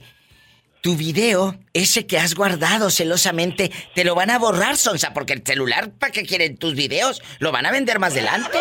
tu 0.87 0.95
video, 0.95 1.53
ese 1.73 2.07
que 2.07 2.17
has 2.17 2.33
guardado 2.33 2.89
celosamente, 2.89 3.73
te 3.93 4.05
lo 4.05 4.15
van 4.15 4.29
a 4.29 4.39
borrar, 4.39 4.77
Sonsa, 4.77 5.13
porque 5.13 5.33
el 5.33 5.43
celular, 5.45 5.89
¿para 5.89 6.13
qué 6.13 6.23
quieren 6.23 6.55
tus 6.55 6.75
videos? 6.75 7.21
Lo 7.39 7.51
van 7.51 7.65
a 7.65 7.71
vender 7.71 7.99
más 7.99 8.13
adelante. 8.13 8.57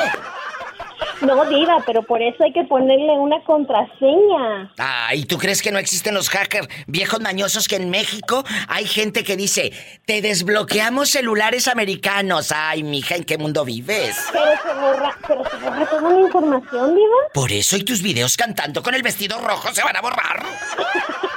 No, 1.20 1.44
Diva, 1.44 1.84
pero 1.86 2.02
por 2.02 2.20
eso 2.20 2.42
hay 2.42 2.52
que 2.52 2.64
ponerle 2.64 3.12
una 3.12 3.40
contraseña. 3.44 4.72
Ah, 4.76 5.14
¿y 5.14 5.24
tú 5.26 5.38
crees 5.38 5.62
que 5.62 5.70
no 5.70 5.78
existen 5.78 6.14
los 6.14 6.28
hackers 6.28 6.66
viejos 6.88 7.20
mañosos 7.20 7.68
que 7.68 7.76
en 7.76 7.90
México 7.90 8.44
hay 8.66 8.86
gente 8.86 9.22
que 9.22 9.36
dice, 9.36 9.72
te 10.04 10.20
desbloqueamos 10.20 11.10
celulares 11.10 11.68
americanos? 11.68 12.50
Ay, 12.50 12.82
mija, 12.82 13.14
¿en 13.14 13.22
qué 13.22 13.38
mundo 13.38 13.64
vives? 13.64 14.16
Pero 14.32 14.50
se 14.64 14.80
borra, 14.80 15.16
pero 15.28 15.44
se 15.48 15.56
borra 15.58 15.86
toda 15.88 16.10
la 16.10 16.20
información, 16.22 16.96
Diva. 16.96 17.16
Por 17.32 17.52
eso 17.52 17.76
y 17.76 17.84
tus 17.84 18.02
videos 18.02 18.36
cantando 18.36 18.82
con 18.82 18.96
el 18.96 19.02
vestido 19.04 19.40
rojo 19.40 19.72
se 19.72 19.84
van 19.84 19.96
a 19.96 20.00
borrar. 20.00 20.42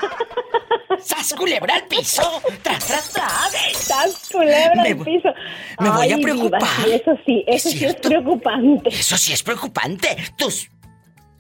¡Sas 1.04 1.34
culebra 1.34 1.76
al 1.76 1.86
piso! 1.86 2.42
¡Tras, 2.62 2.86
tras, 2.86 3.10
tras! 3.10 3.54
¡Sas 3.74 4.30
culebra 4.32 4.84
al 4.84 4.98
piso! 4.98 5.30
Me 5.80 5.90
voy 5.90 6.12
a 6.12 6.18
preocupar. 6.18 6.88
eso 6.88 7.12
sí, 7.26 7.44
eso 7.48 7.70
sí 7.70 7.86
es 7.86 7.96
preocupante. 7.96 8.90
Eso 8.90 9.18
sí 9.18 9.34
es 9.34 9.44
preocupante. 9.44 10.18
Tus 10.38 10.70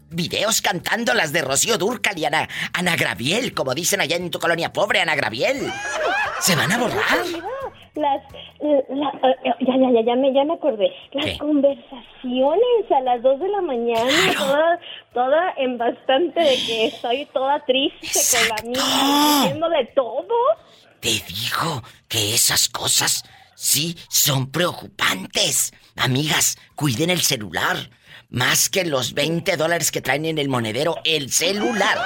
videos 0.09 0.61
cantando 0.61 1.13
las 1.13 1.31
de 1.31 1.41
Rocío 1.41 1.77
Durcal 1.77 2.17
y 2.17 2.25
Ana, 2.25 2.49
Ana 2.73 2.95
Graviel, 2.95 3.53
como 3.53 3.75
dicen 3.75 4.01
allá 4.01 4.15
en 4.15 4.31
tu 4.31 4.39
colonia 4.39 4.73
pobre, 4.73 5.01
Ana 5.01 5.15
Graviel. 5.15 5.71
¿Se 6.39 6.55
van 6.55 6.71
a 6.71 6.77
borrar? 6.77 7.25
Las 7.95 8.21
eh, 8.59 8.85
ya, 8.89 9.11
ya, 9.59 9.91
ya, 9.91 10.01
ya 10.05 10.15
me, 10.15 10.33
ya 10.33 10.43
me 10.43 10.53
acordé. 10.53 10.91
Las 11.11 11.37
conversaciones 11.37 12.91
a 12.95 13.01
las 13.01 13.21
2 13.21 13.39
de 13.39 13.49
la 13.49 13.61
mañana, 13.61 14.33
toda, 14.37 14.79
toda 15.13 15.53
en 15.57 15.77
bastante 15.77 16.39
de 16.39 16.55
que 16.65 16.85
estoy 16.87 17.25
toda 17.27 17.59
triste 17.65 18.19
con 18.37 18.49
la 18.49 18.63
mía, 18.63 19.41
diciéndole 19.41 19.85
todo. 19.95 20.35
Te 20.99 21.09
digo 21.09 21.83
que 22.07 22.33
esas 22.33 22.69
cosas 22.69 23.23
sí 23.55 23.97
son 24.09 24.51
preocupantes. 24.51 25.73
Amigas, 25.95 26.57
cuiden 26.75 27.09
el 27.09 27.21
celular. 27.21 27.77
Más 28.29 28.69
que 28.69 28.85
los 28.85 29.13
20 29.13 29.57
dólares 29.57 29.91
que 29.91 30.01
traen 30.01 30.25
en 30.25 30.37
el 30.37 30.49
monedero, 30.49 30.97
el 31.03 31.31
celular. 31.31 31.97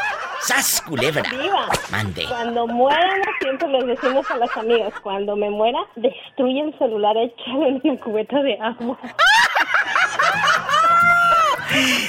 ¡Sas, 0.45 0.81
culebra! 0.81 1.23
Viva. 1.29 1.67
Mande. 1.89 2.25
Cuando 2.27 2.67
mueran, 2.67 3.21
siempre 3.39 3.67
les 3.69 3.87
decimos 3.87 4.29
a 4.29 4.37
las 4.37 4.55
amigas, 4.57 4.93
cuando 5.01 5.35
me 5.35 5.49
muera, 5.49 5.79
destruye 5.95 6.61
el 6.61 6.77
celular, 6.77 7.15
échalo 7.17 7.67
en 7.67 7.81
una 7.83 7.99
cubeta 7.99 8.41
de 8.41 8.57
agua. 8.59 8.99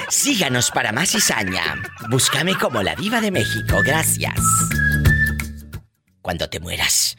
Síganos 0.09 0.71
para 0.71 0.93
más 0.93 1.11
cizaña. 1.11 1.77
Búscame 2.11 2.55
como 2.57 2.83
la 2.83 2.95
diva 2.95 3.21
de 3.21 3.31
México. 3.31 3.81
Gracias. 3.85 4.35
Cuando 6.21 6.49
te 6.49 6.59
mueras, 6.59 7.17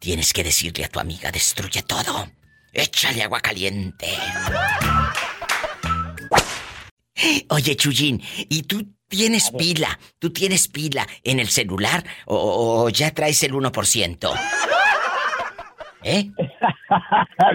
tienes 0.00 0.32
que 0.32 0.42
decirle 0.44 0.84
a 0.84 0.88
tu 0.88 0.98
amiga, 0.98 1.30
destruye 1.30 1.82
todo. 1.82 2.28
Échale 2.72 3.22
agua 3.22 3.40
caliente. 3.40 4.08
Oye, 7.48 7.76
Chuyín, 7.76 8.22
¿y 8.48 8.62
tú 8.62 8.86
tienes 9.08 9.50
pila? 9.50 9.98
¿Tú 10.18 10.32
tienes 10.32 10.68
pila 10.68 11.06
en 11.24 11.40
el 11.40 11.48
celular 11.48 12.04
o, 12.26 12.84
o 12.84 12.88
ya 12.90 13.12
traes 13.12 13.42
el 13.42 13.52
1%? 13.52 14.34
¿Eh? 16.02 16.30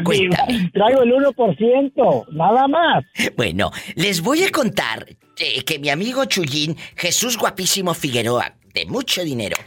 Cuéntame. 0.03 0.69
Traigo 0.73 1.03
el 1.03 1.13
1%, 1.13 2.25
nada 2.31 2.67
más. 2.67 3.05
Bueno, 3.37 3.71
les 3.95 4.21
voy 4.21 4.43
a 4.43 4.51
contar 4.51 5.07
eh, 5.37 5.63
que 5.63 5.79
mi 5.79 5.89
amigo 5.89 6.25
Chuyín, 6.25 6.75
Jesús 6.97 7.37
Guapísimo 7.37 7.93
Figueroa, 7.93 8.55
de 8.73 8.85
mucho 8.87 9.23
dinero, 9.23 9.57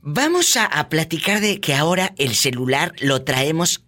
vamos 0.00 0.56
a, 0.56 0.66
a 0.66 0.88
platicar 0.90 1.40
de 1.40 1.60
que 1.60 1.74
ahora 1.74 2.12
el 2.18 2.34
celular 2.34 2.92
lo 3.00 3.24
traemos 3.24 3.84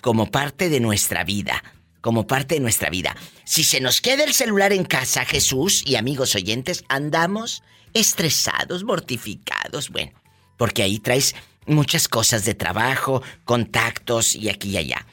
como 0.00 0.30
parte 0.30 0.68
de 0.68 0.80
nuestra 0.80 1.24
vida. 1.24 1.62
Como 2.00 2.26
parte 2.26 2.54
de 2.54 2.60
nuestra 2.60 2.90
vida. 2.90 3.16
Si 3.44 3.64
se 3.64 3.80
nos 3.80 4.00
queda 4.00 4.24
el 4.24 4.32
celular 4.32 4.72
en 4.72 4.84
casa, 4.84 5.24
Jesús 5.24 5.82
y 5.86 5.96
amigos 5.96 6.34
oyentes, 6.34 6.84
andamos 6.88 7.62
estresados, 7.92 8.84
mortificados, 8.84 9.90
bueno, 9.90 10.12
porque 10.56 10.82
ahí 10.82 10.98
traes 10.98 11.34
muchas 11.66 12.08
cosas 12.08 12.44
de 12.44 12.54
trabajo, 12.54 13.22
contactos 13.44 14.34
y 14.34 14.48
aquí 14.48 14.70
y 14.70 14.76
allá. 14.78 15.06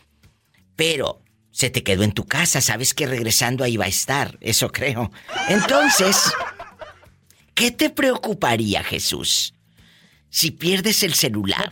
Pero 0.75 1.21
se 1.51 1.69
te 1.69 1.83
quedó 1.83 2.03
en 2.03 2.11
tu 2.11 2.25
casa, 2.25 2.61
sabes 2.61 2.93
que 2.93 3.07
regresando 3.07 3.63
ahí 3.63 3.77
va 3.77 3.85
a 3.85 3.89
estar, 3.89 4.37
eso 4.41 4.71
creo. 4.71 5.11
Entonces, 5.49 6.31
¿qué 7.55 7.71
te 7.71 7.89
preocuparía, 7.89 8.83
Jesús? 8.83 9.55
Si 10.29 10.51
pierdes 10.51 11.01
el 11.01 11.13
celular. 11.13 11.71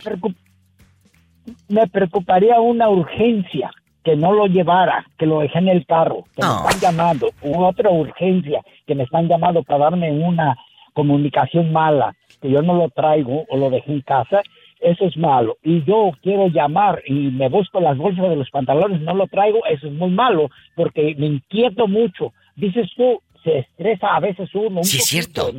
Me, 1.68 1.86
preocuparía 1.86 2.58
una 2.58 2.88
urgencia, 2.88 3.70
que 4.06 4.14
no 4.14 4.32
lo 4.32 4.46
llevara, 4.46 5.04
que 5.18 5.26
lo 5.26 5.40
dejé 5.40 5.58
en 5.58 5.66
el 5.66 5.84
carro, 5.84 6.26
que 6.36 6.46
me 6.46 6.54
están 6.54 6.80
llamando, 6.80 7.28
otra 7.42 7.90
urgencia, 7.90 8.62
que 8.86 8.94
me 8.94 9.02
están 9.02 9.26
llamando 9.26 9.64
para 9.64 9.86
darme 9.86 10.12
una 10.12 10.56
comunicación 10.94 11.72
mala, 11.72 12.14
que 12.40 12.48
yo 12.48 12.62
no 12.62 12.74
lo 12.74 12.88
traigo 12.90 13.44
o 13.48 13.56
lo 13.56 13.68
dejé 13.68 13.90
en 13.94 14.02
casa 14.02 14.42
eso 14.80 15.06
es 15.06 15.16
malo. 15.16 15.56
Y 15.62 15.82
yo 15.84 16.12
quiero 16.22 16.48
llamar 16.48 17.02
y 17.06 17.12
me 17.12 17.48
busco 17.48 17.80
las 17.80 17.96
bolsas 17.96 18.28
de 18.28 18.36
los 18.36 18.50
pantalones, 18.50 19.00
no 19.00 19.14
lo 19.14 19.26
traigo, 19.26 19.64
eso 19.66 19.86
es 19.88 19.92
muy 19.92 20.10
malo, 20.10 20.50
porque 20.76 21.14
me 21.18 21.26
inquieto 21.26 21.88
mucho. 21.88 22.32
Dices 22.54 22.88
tú, 22.96 23.20
se 23.46 23.60
estresa 23.60 24.08
a 24.16 24.20
veces 24.20 24.48
uno. 24.54 24.80
Un 24.80 24.84
sí, 24.84 24.98
es 24.98 25.04
cierto. 25.04 25.52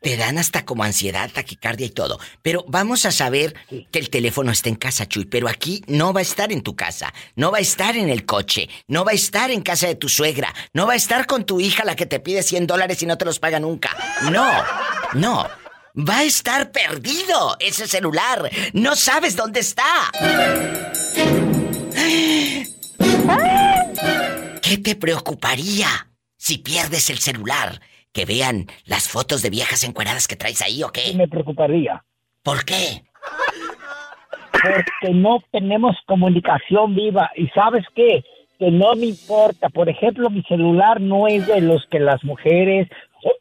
Te 0.00 0.16
dan 0.16 0.38
hasta 0.38 0.64
como 0.64 0.84
ansiedad, 0.84 1.30
taquicardia 1.30 1.86
y 1.86 1.90
todo. 1.90 2.18
Pero 2.40 2.64
vamos 2.66 3.04
a 3.04 3.12
saber 3.12 3.54
que 3.68 3.98
el 3.98 4.08
teléfono 4.08 4.50
está 4.50 4.70
en 4.70 4.76
casa, 4.76 5.06
Chuy. 5.06 5.26
Pero 5.26 5.48
aquí 5.48 5.82
no 5.86 6.14
va 6.14 6.20
a 6.20 6.22
estar 6.22 6.50
en 6.50 6.62
tu 6.62 6.74
casa. 6.74 7.12
No 7.36 7.52
va 7.52 7.58
a 7.58 7.60
estar 7.60 7.96
en 7.96 8.08
el 8.08 8.24
coche. 8.24 8.70
No 8.88 9.04
va 9.04 9.12
a 9.12 9.14
estar 9.14 9.50
en 9.50 9.60
casa 9.60 9.86
de 9.86 9.96
tu 9.96 10.08
suegra. 10.08 10.52
No 10.72 10.86
va 10.86 10.94
a 10.94 10.96
estar 10.96 11.26
con 11.26 11.44
tu 11.44 11.60
hija 11.60 11.84
la 11.84 11.94
que 11.94 12.06
te 12.06 12.20
pide 12.20 12.42
100 12.42 12.66
dólares 12.66 13.02
y 13.02 13.06
no 13.06 13.18
te 13.18 13.26
los 13.26 13.38
paga 13.38 13.60
nunca. 13.60 13.90
No, 14.30 14.50
no. 15.12 15.46
Va 15.96 16.18
a 16.18 16.24
estar 16.24 16.72
perdido 16.72 17.56
ese 17.60 17.86
celular. 17.86 18.50
No 18.72 18.96
sabes 18.96 19.36
dónde 19.36 19.60
está. 19.60 19.84
¿Qué 24.62 24.78
te 24.78 24.96
preocuparía 24.96 26.09
si 26.40 26.56
pierdes 26.56 27.10
el 27.10 27.18
celular? 27.18 27.80
¿Que 28.12 28.24
vean 28.24 28.66
las 28.86 29.08
fotos 29.08 29.42
de 29.42 29.50
viejas 29.50 29.84
encueradas 29.84 30.26
que 30.26 30.36
traes 30.36 30.62
ahí 30.62 30.82
o 30.82 30.88
qué? 30.88 31.12
Me 31.14 31.28
preocuparía. 31.28 32.02
¿Por 32.42 32.64
qué? 32.64 33.04
Porque 34.50 35.14
no 35.14 35.38
tenemos 35.52 35.94
comunicación 36.06 36.94
viva. 36.94 37.30
¿Y 37.36 37.48
sabes 37.48 37.84
qué? 37.94 38.24
Que 38.58 38.70
no 38.70 38.94
me 38.94 39.06
importa. 39.06 39.68
Por 39.68 39.90
ejemplo, 39.90 40.30
mi 40.30 40.42
celular 40.44 41.00
no 41.00 41.28
es 41.28 41.46
de 41.46 41.60
los 41.60 41.86
que 41.90 42.00
las 42.00 42.24
mujeres 42.24 42.88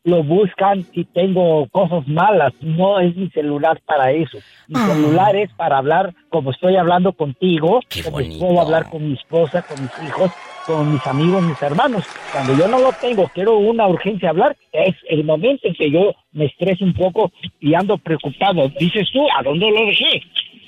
lo 0.04 0.24
buscan 0.24 0.84
si 0.94 1.04
tengo 1.06 1.68
cosas 1.70 2.08
malas. 2.08 2.54
No 2.62 3.00
es 3.00 3.16
mi 3.16 3.30
celular 3.30 3.80
para 3.86 4.12
eso. 4.12 4.38
Mi 4.68 4.80
Ah. 4.80 4.88
celular 4.88 5.36
es 5.36 5.52
para 5.54 5.78
hablar 5.78 6.14
como 6.30 6.52
estoy 6.52 6.76
hablando 6.76 7.14
contigo, 7.14 7.80
como 8.04 8.18
puedo 8.40 8.62
hablar 8.62 8.90
con 8.90 9.08
mi 9.08 9.14
esposa, 9.16 9.62
con 9.64 9.82
mis 9.82 9.92
hijos, 10.08 10.32
con 10.66 10.94
mis 10.94 11.06
amigos, 11.08 11.42
mis 11.44 11.62
hermanos. 11.62 12.04
Cuando 12.32 12.56
yo 12.56 12.68
no 12.68 12.80
lo 12.80 12.92
tengo, 12.94 13.28
quiero 13.34 13.58
una 13.58 13.88
urgencia 13.88 14.30
hablar, 14.30 14.56
es 14.72 14.96
el 15.10 15.24
momento 15.24 15.68
en 15.68 15.74
que 15.74 15.92
yo 15.92 16.14
me 16.32 16.46
estreso 16.46 16.86
un 16.86 16.94
poco 16.94 17.32
y 17.60 17.74
ando 17.74 17.98
preocupado. 17.98 18.70
Dices 18.80 19.08
tú, 19.12 19.26
¿a 19.38 19.44
dónde 19.44 19.70
lo 19.70 19.86
dejé? 19.86 20.22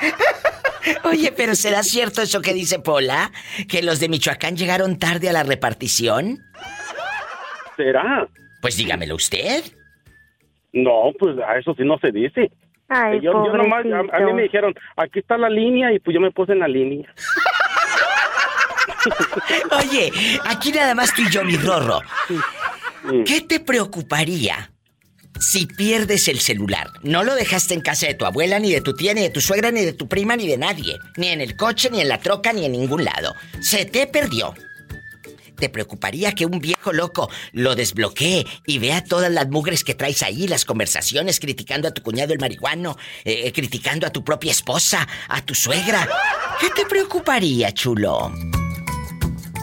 Oye, 1.04 1.32
pero 1.36 1.54
¿será 1.54 1.82
cierto 1.82 2.22
eso 2.22 2.40
que 2.40 2.52
dice 2.54 2.78
Pola? 2.80 3.30
¿Que 3.68 3.82
los 3.82 4.00
de 4.00 4.08
Michoacán 4.08 4.56
llegaron 4.56 4.98
tarde 4.98 5.28
a 5.28 5.32
la 5.32 5.44
repartición? 5.44 6.38
¿Será? 7.76 8.26
Pues 8.60 8.76
dígamelo 8.76 9.14
usted. 9.14 9.62
No, 10.72 11.12
pues 11.18 11.36
a 11.38 11.58
eso 11.58 11.74
sí 11.76 11.84
no 11.84 11.98
se 11.98 12.10
dice. 12.10 12.50
Ay, 12.88 13.20
yo, 13.20 13.32
yo 13.32 13.56
nomás, 13.56 13.84
a, 13.86 14.16
a 14.16 14.20
mí 14.20 14.32
me 14.32 14.42
dijeron, 14.42 14.74
aquí 14.96 15.20
está 15.20 15.38
la 15.38 15.48
línea 15.48 15.92
y 15.92 15.98
pues 15.98 16.14
yo 16.14 16.20
me 16.20 16.30
puse 16.30 16.52
en 16.52 16.58
la 16.58 16.68
línea. 16.68 17.12
Oye, 19.78 20.12
aquí 20.46 20.72
nada 20.72 20.94
más 20.94 21.14
tú 21.14 21.22
y 21.22 21.30
yo, 21.30 21.44
mi 21.44 21.56
Rorro. 21.56 22.00
¿Qué 23.26 23.40
te 23.40 23.58
preocuparía 23.58 24.70
si 25.40 25.66
pierdes 25.66 26.28
el 26.28 26.38
celular? 26.38 26.88
No 27.02 27.24
lo 27.24 27.34
dejaste 27.34 27.74
en 27.74 27.80
casa 27.80 28.06
de 28.06 28.14
tu 28.14 28.24
abuela, 28.24 28.58
ni 28.60 28.72
de 28.72 28.80
tu 28.80 28.94
tía, 28.94 29.12
ni 29.12 29.22
de 29.22 29.30
tu 29.30 29.40
suegra, 29.40 29.70
ni 29.72 29.84
de 29.84 29.92
tu 29.92 30.08
prima, 30.08 30.36
ni 30.36 30.46
de 30.46 30.56
nadie. 30.56 30.96
Ni 31.16 31.28
en 31.28 31.40
el 31.40 31.56
coche, 31.56 31.90
ni 31.90 32.00
en 32.00 32.08
la 32.08 32.20
troca, 32.20 32.52
ni 32.52 32.64
en 32.64 32.72
ningún 32.72 33.04
lado. 33.04 33.34
Se 33.60 33.84
te 33.84 34.06
perdió. 34.06 34.54
¿Te 35.56 35.68
preocuparía 35.68 36.32
que 36.32 36.46
un 36.46 36.58
viejo 36.58 36.92
loco 36.92 37.28
lo 37.52 37.74
desbloquee 37.74 38.46
y 38.66 38.78
vea 38.78 39.04
todas 39.04 39.30
las 39.30 39.48
mugres 39.48 39.84
que 39.84 39.94
traes 39.94 40.22
ahí, 40.22 40.48
las 40.48 40.64
conversaciones, 40.64 41.38
criticando 41.38 41.88
a 41.88 41.94
tu 41.94 42.02
cuñado 42.02 42.32
el 42.32 42.40
marihuano, 42.40 42.96
eh, 43.24 43.42
eh, 43.44 43.52
criticando 43.52 44.06
a 44.06 44.10
tu 44.10 44.24
propia 44.24 44.50
esposa, 44.50 45.06
a 45.28 45.44
tu 45.44 45.54
suegra? 45.54 46.08
¿Qué 46.60 46.68
te 46.70 46.86
preocuparía, 46.86 47.72
chulo? 47.72 48.32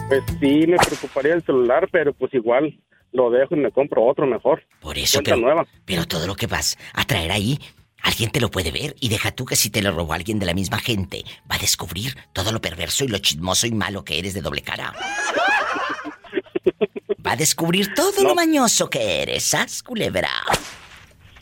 Pues 0.08 0.22
sí, 0.40 0.66
me 0.66 0.76
preocuparía 0.76 1.34
el 1.34 1.44
celular, 1.44 1.88
pero 1.92 2.14
pues 2.14 2.32
igual 2.32 2.78
lo 3.12 3.30
dejo 3.30 3.54
y 3.54 3.58
me 3.58 3.70
compro 3.70 4.04
otro 4.04 4.26
mejor. 4.26 4.62
Por 4.80 4.98
eso, 4.98 5.20
pero, 5.22 5.36
nueva. 5.36 5.66
pero 5.84 6.06
todo 6.06 6.26
lo 6.26 6.34
que 6.34 6.46
vas 6.46 6.78
a 6.94 7.04
traer 7.04 7.32
ahí, 7.32 7.58
alguien 8.02 8.30
te 8.30 8.40
lo 8.40 8.50
puede 8.50 8.70
ver 8.70 8.94
y 9.00 9.08
deja 9.08 9.32
tú 9.32 9.44
que 9.44 9.56
si 9.56 9.70
te 9.70 9.82
lo 9.82 9.92
robó 9.92 10.12
alguien 10.12 10.38
de 10.38 10.46
la 10.46 10.54
misma 10.54 10.78
gente, 10.78 11.24
va 11.50 11.56
a 11.56 11.58
descubrir 11.58 12.16
todo 12.32 12.52
lo 12.52 12.60
perverso 12.60 13.04
y 13.04 13.08
lo 13.08 13.18
chismoso 13.18 13.66
y 13.66 13.72
malo 13.72 14.04
que 14.04 14.18
eres 14.18 14.34
de 14.34 14.40
doble 14.40 14.62
cara. 14.62 14.94
Va 17.26 17.32
a 17.32 17.36
descubrir 17.36 17.92
todo 17.92 18.22
lo 18.22 18.34
mañoso 18.34 18.88
que 18.88 19.22
eres, 19.22 19.44
¿sas, 19.44 19.82
culebra? 19.82 20.30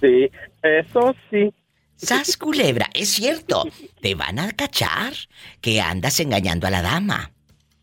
Sí, 0.01 0.29
eso 0.61 1.15
sí. 1.31 1.55
Sas, 1.95 2.37
culebra, 2.37 2.89
es 2.95 3.11
cierto. 3.11 3.65
Te 4.01 4.15
van 4.15 4.39
a 4.39 4.51
cachar 4.53 5.13
que 5.61 5.81
andas 5.81 6.19
engañando 6.21 6.67
a 6.67 6.71
la 6.71 6.83
dama. 6.83 7.33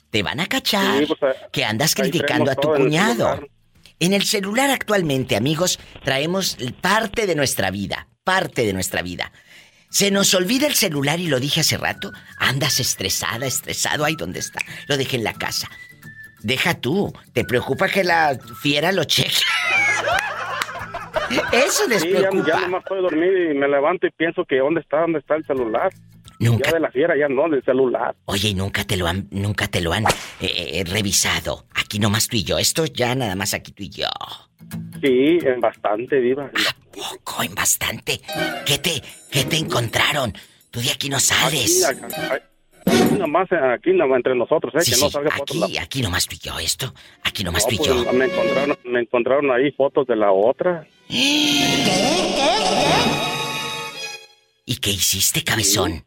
Te 0.10 0.24
van 0.24 0.40
a 0.40 0.48
cachar 0.48 1.06
pues, 1.08 1.36
que 1.52 1.66
andas 1.66 1.96
criticando 1.96 2.52
a 2.52 2.56
tu 2.56 2.70
cuñado. 2.74 3.42
En 4.00 4.14
el 4.14 4.24
celular 4.24 4.70
actualmente, 4.72 5.36
amigos, 5.36 5.80
traemos 6.04 6.58
parte 6.82 7.28
de 7.28 7.36
nuestra 7.36 7.72
vida, 7.72 8.08
parte 8.24 8.66
de 8.66 8.74
nuestra 8.74 9.02
vida. 9.02 9.32
Se 9.90 10.12
nos 10.12 10.34
olvida 10.34 10.68
el 10.68 10.74
celular 10.74 11.20
y 11.20 11.28
lo 11.28 11.40
dije 11.40 11.62
hace 11.62 11.78
rato. 11.78 12.12
Andas 12.38 12.82
estresada, 12.82 13.46
estresado. 13.46 14.04
Ahí 14.04 14.16
donde 14.18 14.40
está. 14.40 14.60
Lo 14.88 14.98
dejé 14.98 15.16
en 15.16 15.24
la 15.24 15.34
casa. 15.34 15.70
Deja 16.42 16.74
tú. 16.82 17.14
¿Te 17.34 17.46
preocupa 17.46 17.88
que 17.88 18.04
la 18.04 18.38
fiera 18.62 18.92
lo 18.92 19.06
cheque? 19.06 19.42
Eso 21.54 21.88
les 21.88 22.04
preocupa. 22.04 22.48
Ya, 22.48 22.56
ya 22.56 22.62
nomás 22.62 22.84
puedo 22.86 23.04
dormir 23.04 23.52
y 23.52 23.58
me 23.58 23.70
levanto 23.70 24.06
y 24.06 24.12
pienso 24.12 24.44
que 24.44 24.58
¿dónde 24.58 24.82
está? 24.82 25.00
¿Dónde 25.00 25.20
está 25.20 25.36
el 25.36 25.46
celular? 25.46 25.94
Nunca. 26.40 26.70
Ya 26.70 26.74
de 26.76 26.80
la 26.80 26.92
fiera, 26.92 27.18
ya 27.18 27.28
no, 27.28 27.50
del 27.50 27.64
celular. 27.64 28.16
Oye, 28.26 28.54
nunca 28.54 28.84
te 28.84 28.98
lo 28.98 29.08
han, 29.08 29.28
nunca 29.32 29.68
te 29.68 29.82
lo 29.82 29.94
han 29.94 30.06
eh, 30.42 30.50
eh, 30.74 30.84
revisado. 30.86 31.66
Aquí 31.74 32.00
nomás 32.00 32.28
tú 32.28 32.38
y 32.38 32.44
yo. 32.44 32.58
Esto 32.58 32.86
ya 32.86 33.16
nada 33.16 33.36
más 33.36 33.54
aquí 33.54 33.72
tú 33.72 33.84
y 33.84 33.90
yo. 33.90 34.08
Sí, 35.02 35.40
en 35.42 35.62
bastante, 35.62 36.20
viva. 36.20 36.46
¿A 36.46 36.76
poco? 36.92 37.44
¿En 37.44 37.54
bastante? 37.56 38.20
¿Qué 38.66 38.80
te, 38.80 39.02
qué 39.32 39.46
te 39.46 39.58
encontraron? 39.58 40.34
Tú 40.72 40.82
de 40.82 40.92
aquí 40.92 41.10
no 41.10 41.20
sales. 41.20 41.86
Aquí, 41.86 42.04
aquí, 42.86 43.16
nomás, 43.16 43.48
aquí 43.52 43.92
nomás 43.94 44.18
entre 44.18 44.36
nosotros, 44.36 44.74
¿eh? 44.76 44.80
que 44.92 45.00
no 45.00 45.10
salga 45.10 45.36
aquí, 45.36 45.78
aquí 45.78 46.02
nomás 46.02 46.28
tú 46.28 46.36
y 46.36 46.40
yo 46.40 46.60
esto. 46.60 46.94
Aquí 47.24 47.44
nomás 47.44 47.66
tú 47.68 47.76
y 47.76 47.78
pues, 47.78 47.90
yo. 47.90 48.12
Me 48.12 48.26
encontraron, 48.26 48.78
me 48.84 49.00
encontraron 49.02 49.52
ahí 49.52 49.72
fotos 49.72 50.08
de 50.08 50.16
la 50.16 50.32
otra. 50.32 50.88
¿Y 54.68 54.76
qué 54.78 54.90
hiciste, 54.90 55.44
cabezón? 55.44 56.06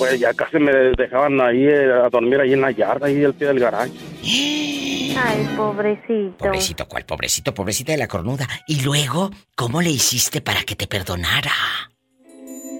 Pues 0.00 0.18
ya 0.18 0.32
casi 0.32 0.58
me 0.58 0.72
dejaban 0.72 1.38
ahí 1.42 1.62
eh, 1.62 1.92
a 1.92 2.08
dormir 2.08 2.40
ahí 2.40 2.54
en 2.54 2.62
la 2.62 2.70
yarda, 2.70 3.06
ahí 3.06 3.22
al 3.22 3.34
pie 3.34 3.48
del 3.48 3.60
garaje. 3.60 3.92
Ay, 4.24 5.46
pobrecito. 5.54 6.38
Pobrecito, 6.38 6.88
¿cuál 6.88 7.04
pobrecito? 7.04 7.52
Pobrecita 7.52 7.92
de 7.92 7.98
la 7.98 8.08
cornuda. 8.08 8.46
Y 8.66 8.82
luego, 8.82 9.28
¿cómo 9.54 9.82
le 9.82 9.90
hiciste 9.90 10.40
para 10.40 10.62
que 10.62 10.74
te 10.74 10.86
perdonara? 10.86 11.52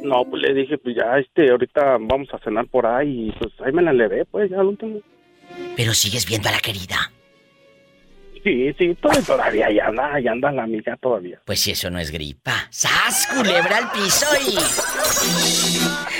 No, 0.02 0.24
pues 0.24 0.40
le 0.40 0.54
dije, 0.54 0.78
pues 0.78 0.96
ya, 0.96 1.18
este, 1.18 1.50
ahorita 1.50 1.98
vamos 2.00 2.28
a 2.32 2.38
cenar 2.38 2.66
por 2.68 2.86
ahí 2.86 3.28
y 3.28 3.32
pues 3.32 3.52
ahí 3.66 3.70
me 3.70 3.82
la 3.82 3.92
levé, 3.92 4.24
pues 4.24 4.50
ya 4.50 4.56
lo 4.62 4.70
último. 4.70 5.00
Pero 5.76 5.92
sigues 5.92 6.26
viendo 6.26 6.48
a 6.48 6.52
la 6.52 6.60
querida. 6.60 7.12
Sí, 8.42 8.72
sí, 8.78 8.96
todavía 9.26 9.70
ya 9.70 9.86
anda, 9.86 10.18
ya 10.18 10.32
anda 10.32 10.50
la 10.50 10.62
amiga 10.62 10.96
todavía. 10.96 11.40
Pues 11.44 11.60
si 11.60 11.72
eso 11.72 11.90
no 11.90 11.98
es 11.98 12.10
gripa. 12.10 12.68
¡Sas, 12.70 13.26
culebra 13.26 13.76
al 13.76 13.90
piso 13.92 14.26
y... 14.40 14.54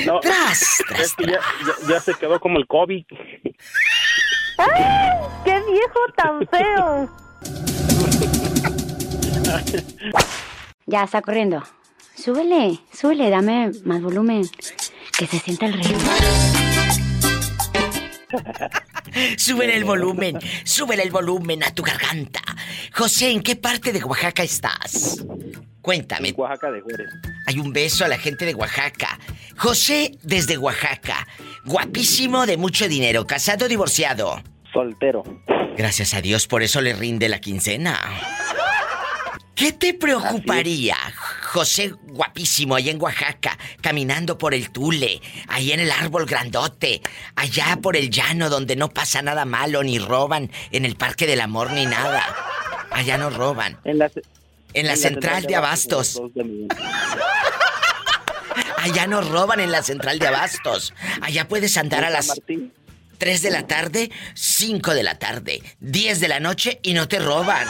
No, 0.06 0.20
¡Tras, 0.20 0.82
tras, 0.88 1.16
Ya, 1.18 1.40
ya, 1.88 2.00
se 2.00 2.14
quedó 2.14 2.38
como 2.38 2.58
el 2.58 2.66
COVID. 2.66 3.04
¡Ay, 4.58 5.14
qué 5.44 5.62
viejo 5.70 6.00
tan 6.14 6.46
feo! 6.48 7.08
ya, 10.86 11.04
está 11.04 11.22
corriendo. 11.22 11.62
Súbele, 12.14 12.80
súbele, 12.92 13.30
dame 13.30 13.70
más 13.84 14.02
volumen. 14.02 14.42
Que 15.18 15.26
se 15.26 15.38
sienta 15.38 15.66
el 15.66 15.74
ritmo. 15.74 16.10
Súbele 19.37 19.76
el 19.76 19.85
volumen, 19.85 20.39
súbele 20.64 21.03
el 21.03 21.11
volumen 21.11 21.62
a 21.64 21.72
tu 21.72 21.83
garganta. 21.83 22.41
José, 22.95 23.31
¿en 23.31 23.43
qué 23.43 23.57
parte 23.57 23.93
de 23.93 24.03
Oaxaca 24.05 24.43
estás? 24.43 25.24
Cuéntame. 25.83 26.33
Oaxaca 26.37 26.70
de 26.70 26.81
Juárez. 26.83 27.09
Hay 27.47 27.59
un 27.59 27.72
beso 27.72 28.05
a 28.05 28.09
la 28.09 28.18
gente 28.18 28.45
de 28.45 28.55
Oaxaca. 28.55 29.18
José, 29.57 30.18
desde 30.22 30.59
Oaxaca. 30.59 31.26
Guapísimo, 31.64 32.47
de 32.47 32.57
mucho 32.57 32.89
dinero. 32.89 33.26
¿Casado 33.26 33.66
o 33.66 33.68
divorciado? 33.68 34.43
Soltero. 34.72 35.22
Gracias 35.76 36.14
a 36.14 36.20
Dios, 36.20 36.47
por 36.47 36.62
eso 36.62 36.81
le 36.81 36.93
rinde 36.93 37.28
la 37.28 37.41
quincena. 37.41 37.99
¿Qué 39.61 39.72
te 39.72 39.92
preocuparía, 39.92 40.96
José 41.42 41.92
guapísimo, 42.04 42.76
allá 42.76 42.92
en 42.92 43.02
Oaxaca, 43.02 43.58
caminando 43.82 44.38
por 44.38 44.54
el 44.54 44.70
Tule, 44.70 45.20
ahí 45.48 45.72
en 45.72 45.80
el 45.80 45.90
árbol 45.90 46.24
grandote, 46.24 47.02
allá 47.36 47.78
por 47.82 47.94
el 47.94 48.08
llano 48.08 48.48
donde 48.48 48.74
no 48.74 48.88
pasa 48.88 49.20
nada 49.20 49.44
malo, 49.44 49.82
ni 49.82 49.98
roban 49.98 50.50
en 50.70 50.86
el 50.86 50.96
Parque 50.96 51.26
del 51.26 51.42
Amor 51.42 51.72
ni 51.72 51.84
nada? 51.84 52.24
Allá 52.90 53.18
no 53.18 53.28
roban. 53.28 53.78
En 53.84 53.98
la, 53.98 54.11
en 54.72 54.86
la, 54.86 54.96
central, 54.96 55.42
de 55.42 55.56
Abastos. 55.56 56.22
allá 58.78 59.06
no 59.08 59.20
roban 59.20 59.61
en 59.61 59.72
la 59.72 59.82
central 59.82 60.18
de 60.18 60.26
Abastos. 60.26 60.94
Allá 61.20 61.46
puedes 61.48 61.76
andar 61.76 62.02
a 62.02 62.08
las 62.08 62.32
3 63.18 63.42
de 63.42 63.50
la 63.50 63.66
tarde, 63.66 64.11
5 64.32 64.94
de 64.94 65.02
la 65.02 65.18
tarde, 65.18 65.62
10 65.80 66.18
de 66.20 66.28
la 66.28 66.40
noche 66.40 66.80
y 66.82 66.94
no 66.94 67.08
te 67.08 67.18
roban. 67.18 67.68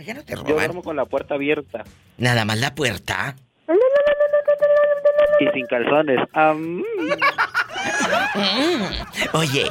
Allá 0.00 0.14
no 0.14 0.24
te 0.24 0.34
roban. 0.34 0.48
Yo 0.48 0.54
duermo 0.54 0.82
con 0.82 0.96
la 0.96 1.04
puerta 1.04 1.34
abierta. 1.34 1.84
Nada 2.16 2.46
más 2.46 2.58
la 2.58 2.74
puerta. 2.74 3.36
Y 5.38 5.46
sin 5.52 5.66
calzones. 5.66 6.20
Oye, 9.34 9.70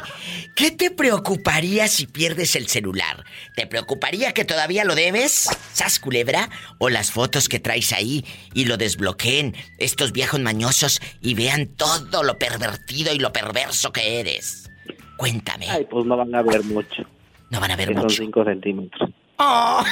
¿qué 0.56 0.70
te 0.70 0.92
preocuparía 0.92 1.88
si 1.88 2.06
pierdes 2.06 2.56
el 2.56 2.68
celular? 2.68 3.24
¿Te 3.56 3.66
preocuparía 3.66 4.32
que 4.32 4.46
todavía 4.46 4.86
lo 4.86 4.94
debes? 4.94 5.50
¿Sas 5.74 6.00
culebra? 6.00 6.48
¿O 6.78 6.90
las 6.90 7.12
fotos 7.12 7.50
que 7.50 7.60
traes 7.60 7.92
ahí 7.92 8.24
y 8.54 8.66
lo 8.66 8.78
desbloqueen 8.78 9.56
estos 9.80 10.12
viejos 10.12 10.40
mañosos 10.42 11.02
y 11.22 11.34
vean 11.34 11.76
todo 11.76 12.22
lo 12.22 12.38
pervertido 12.38 13.16
y 13.16 13.18
lo 13.18 13.34
perverso 13.34 13.92
que 13.92 14.20
eres? 14.20 14.70
Cuéntame. 15.18 15.72
Ay, 15.72 15.88
pues 15.90 16.06
no 16.06 16.16
van 16.16 16.36
a 16.36 16.44
ver 16.44 16.64
mucho. 16.66 17.02
No 17.50 17.60
van 17.60 17.72
a 17.72 17.76
ver 17.76 17.96
mucho. 17.96 18.10
Son 18.10 18.26
5 18.26 18.46
centímetros. 18.46 19.10
Oh. 19.40 19.84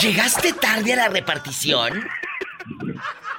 ¿Llegaste 0.00 0.52
tarde 0.52 0.92
a 0.94 0.96
la 0.96 1.08
repartición? 1.08 2.06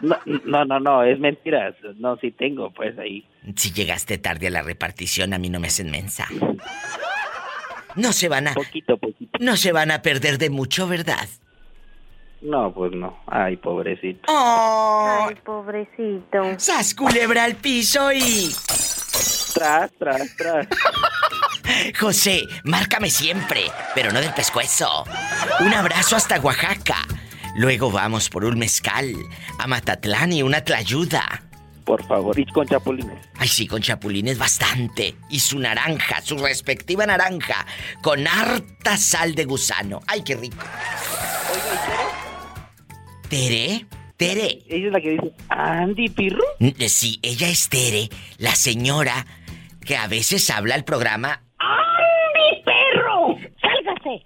No, 0.02 0.66
no, 0.66 0.80
no, 0.80 1.04
es 1.04 1.20
mentira. 1.20 1.76
No, 1.98 2.18
sí 2.18 2.32
tengo, 2.32 2.72
pues 2.72 2.98
ahí. 3.00 3.26
Si 3.56 3.72
llegaste 3.72 4.18
tarde 4.18 4.48
a 4.48 4.52
la 4.52 4.62
repartición, 4.62 5.34
a 5.34 5.38
mí 5.38 5.50
no 5.50 5.60
me 5.60 5.68
hacen 5.68 5.90
mensa. 5.90 6.28
No 7.96 8.12
se 8.12 8.28
van 8.28 8.50
a. 8.50 8.54
Poquito, 8.54 8.98
poquito. 8.98 9.40
No 9.40 9.56
se 9.56 9.72
van 9.72 9.92
a 9.92 10.02
perder 10.02 10.38
de 10.38 10.50
mucho, 10.50 10.88
¿verdad? 10.88 11.28
No, 12.42 12.74
pues 12.74 12.92
no. 12.92 13.18
Ay, 13.26 13.58
pobrecito. 13.58 14.22
Oh. 14.28 15.28
Ay, 15.28 15.36
pobrecito. 15.36 16.60
¡Sas 16.60 16.94
culebra 16.94 17.46
al 17.46 17.56
piso 17.56 18.12
y. 18.12 18.54
Tras, 19.54 19.92
tras, 19.98 20.36
tras. 20.36 20.68
José, 22.00 22.42
márcame 22.64 23.10
siempre, 23.10 23.72
pero 23.94 24.12
no 24.12 24.22
del 24.22 24.34
pescuezo. 24.34 25.06
Un 25.60 25.74
abrazo 25.74 26.16
hasta 26.16 26.40
Oaxaca. 26.40 26.98
Luego 27.56 27.92
vamos 27.92 28.30
por 28.30 28.44
un 28.44 28.60
mezcal 28.60 29.14
a 29.60 29.68
Matatlán 29.68 30.34
y 30.34 30.44
una 30.44 30.62
tlayuda. 30.62 31.44
Por 31.86 32.06
favor, 32.08 32.38
y 32.38 32.46
con 32.48 32.68
chapulines. 32.68 33.16
Ay, 33.38 33.48
sí, 33.48 33.68
con 33.68 33.82
chapulines 33.82 34.38
bastante. 34.38 35.16
Y 35.30 35.40
su 35.40 35.60
naranja, 35.60 36.20
su 36.22 36.38
respectiva 36.38 37.06
naranja, 37.06 37.66
con 38.02 38.28
harta 38.28 38.98
sal 38.98 39.36
de 39.36 39.46
gusano. 39.46 40.02
Ay, 40.08 40.24
qué 40.24 40.36
rico. 40.36 40.66
Tere? 43.30 43.86
Tere. 44.18 44.64
Ella 44.68 44.88
es 44.88 44.94
la 44.94 45.02
que 45.02 45.10
dice, 45.12 45.32
Andy 45.50 46.10
Pirro. 46.10 46.44
Sí, 46.88 47.20
ella 47.22 47.50
es 47.50 47.70
Tere, 47.70 48.10
la 48.38 48.56
señora 48.56 49.26
que 49.86 49.96
a 49.96 50.08
veces 50.08 50.50
habla 50.50 50.76
al 50.76 50.84
programa 50.84 51.45
¡Andy, 51.60 52.64
perro! 52.64 53.38
¡Sálgase! 53.62 54.26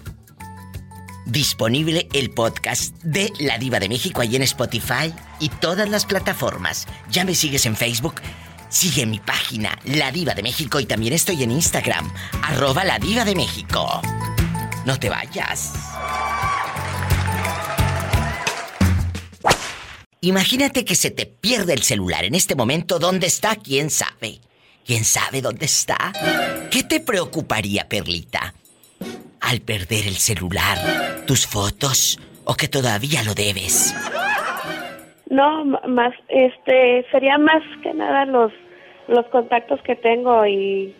disponible 1.30 2.08
el 2.14 2.32
podcast 2.32 2.96
de 3.04 3.32
La 3.40 3.58
Diva 3.58 3.80
de 3.80 3.90
México 3.90 4.22
ahí 4.22 4.36
en 4.36 4.42
Spotify 4.44 5.14
y 5.40 5.50
todas 5.50 5.90
las 5.90 6.06
plataformas. 6.06 6.88
Ya 7.10 7.24
me 7.26 7.36
sigues 7.36 7.66
en 7.66 7.76
Facebook. 7.76 8.16
Sigue 8.70 9.06
mi 9.06 9.20
página, 9.20 9.78
La 9.86 10.12
Diva 10.12 10.34
de 10.36 10.44
México, 10.44 10.80
y 10.80 10.86
también 10.86 11.14
estoy 11.14 11.42
en 11.44 11.52
Instagram, 11.52 12.12
arroba 12.44 12.84
La 12.84 13.00
Diva 13.00 13.26
de 13.26 13.36
México. 13.36 14.02
No 14.86 15.00
te 15.00 15.10
vayas. 15.10 15.74
Imagínate 20.22 20.84
que 20.84 20.96
se 20.96 21.12
te 21.12 21.26
pierde 21.26 21.74
el 21.74 21.84
celular 21.84 22.26
en 22.26 22.36
este 22.36 22.56
momento. 22.56 23.00
¿Dónde 23.00 23.28
está? 23.28 23.56
¿Quién 23.56 23.90
sabe? 23.90 24.42
¿Quién 24.86 25.06
sabe 25.06 25.42
dónde 25.42 25.66
está? 25.66 26.12
¿Qué 26.72 26.84
te 26.84 27.00
preocuparía, 27.00 27.88
Perlita? 27.88 28.54
Al 29.42 29.62
perder 29.62 30.06
el 30.08 30.18
celular, 30.18 30.78
tus 31.26 31.48
fotos 31.48 32.20
o 32.46 32.56
que 32.56 32.68
todavía 32.68 33.24
lo 33.24 33.34
debes. 33.34 33.96
No, 35.30 35.64
más, 35.66 36.14
este, 36.28 37.06
sería 37.12 37.38
más 37.38 37.62
que 37.84 37.94
nada 37.94 38.26
los, 38.26 38.52
los 39.08 39.26
contactos 39.28 39.80
que 39.82 39.96
tengo 39.96 40.46
y, 40.46 40.96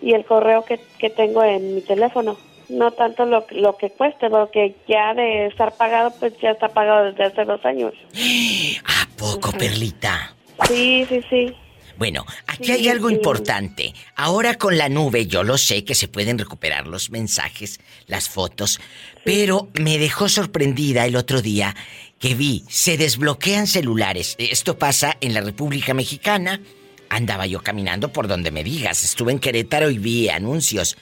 y 0.00 0.12
el 0.14 0.24
correo 0.24 0.64
que, 0.64 0.80
que 0.98 1.10
tengo 1.10 1.42
en 1.42 1.74
mi 1.74 1.80
teléfono. 1.80 2.36
No 2.68 2.92
tanto 2.92 3.26
lo, 3.26 3.44
lo 3.50 3.76
que 3.76 3.90
cueste, 3.90 4.30
porque 4.30 4.76
ya 4.88 5.12
de 5.14 5.46
estar 5.46 5.76
pagado, 5.76 6.12
pues 6.18 6.32
ya 6.40 6.52
está 6.52 6.68
pagado 6.68 7.06
desde 7.06 7.24
hace 7.24 7.44
dos 7.44 7.64
años. 7.64 7.92
¿A 8.86 9.08
poco, 9.18 9.52
Perlita? 9.52 10.34
Sí, 10.68 11.04
sí, 11.08 11.20
sí. 11.28 11.56
Bueno, 12.02 12.26
aquí 12.48 12.64
Sí, 12.64 12.72
hay 12.72 12.88
algo 12.88 13.10
sí. 13.10 13.14
importante. 13.14 13.94
Ahora 14.16 14.58
con 14.58 14.76
la 14.76 14.88
nube 14.88 15.28
yo 15.28 15.44
lo 15.44 15.56
sé 15.56 15.84
que 15.84 15.94
se 15.94 16.08
pueden 16.08 16.36
recuperar 16.36 16.88
los 16.88 17.10
mensajes, 17.10 17.78
las 18.08 18.28
fotos, 18.28 18.80
pero 19.24 19.68
me 19.74 19.98
dejó 19.98 20.28
sorprendida 20.28 21.06
el 21.06 21.14
otro 21.14 21.40
día 21.42 21.76
que 22.18 22.34
vi, 22.34 22.64
se 22.68 22.96
desbloquean 22.96 23.68
celulares. 23.68 24.34
Esto 24.40 24.76
pasa 24.78 25.16
en 25.20 25.32
la 25.32 25.42
República 25.42 25.94
Mexicana. 25.94 26.60
Andaba 27.08 27.46
yo 27.46 27.62
caminando 27.62 28.12
por 28.12 28.26
donde 28.26 28.50
me 28.50 28.64
digas. 28.64 29.04
Estuve 29.04 29.30
en 29.30 29.38
Querétaro 29.38 29.88
y 29.88 29.98
vi 29.98 30.28
anuncios. 30.28 30.96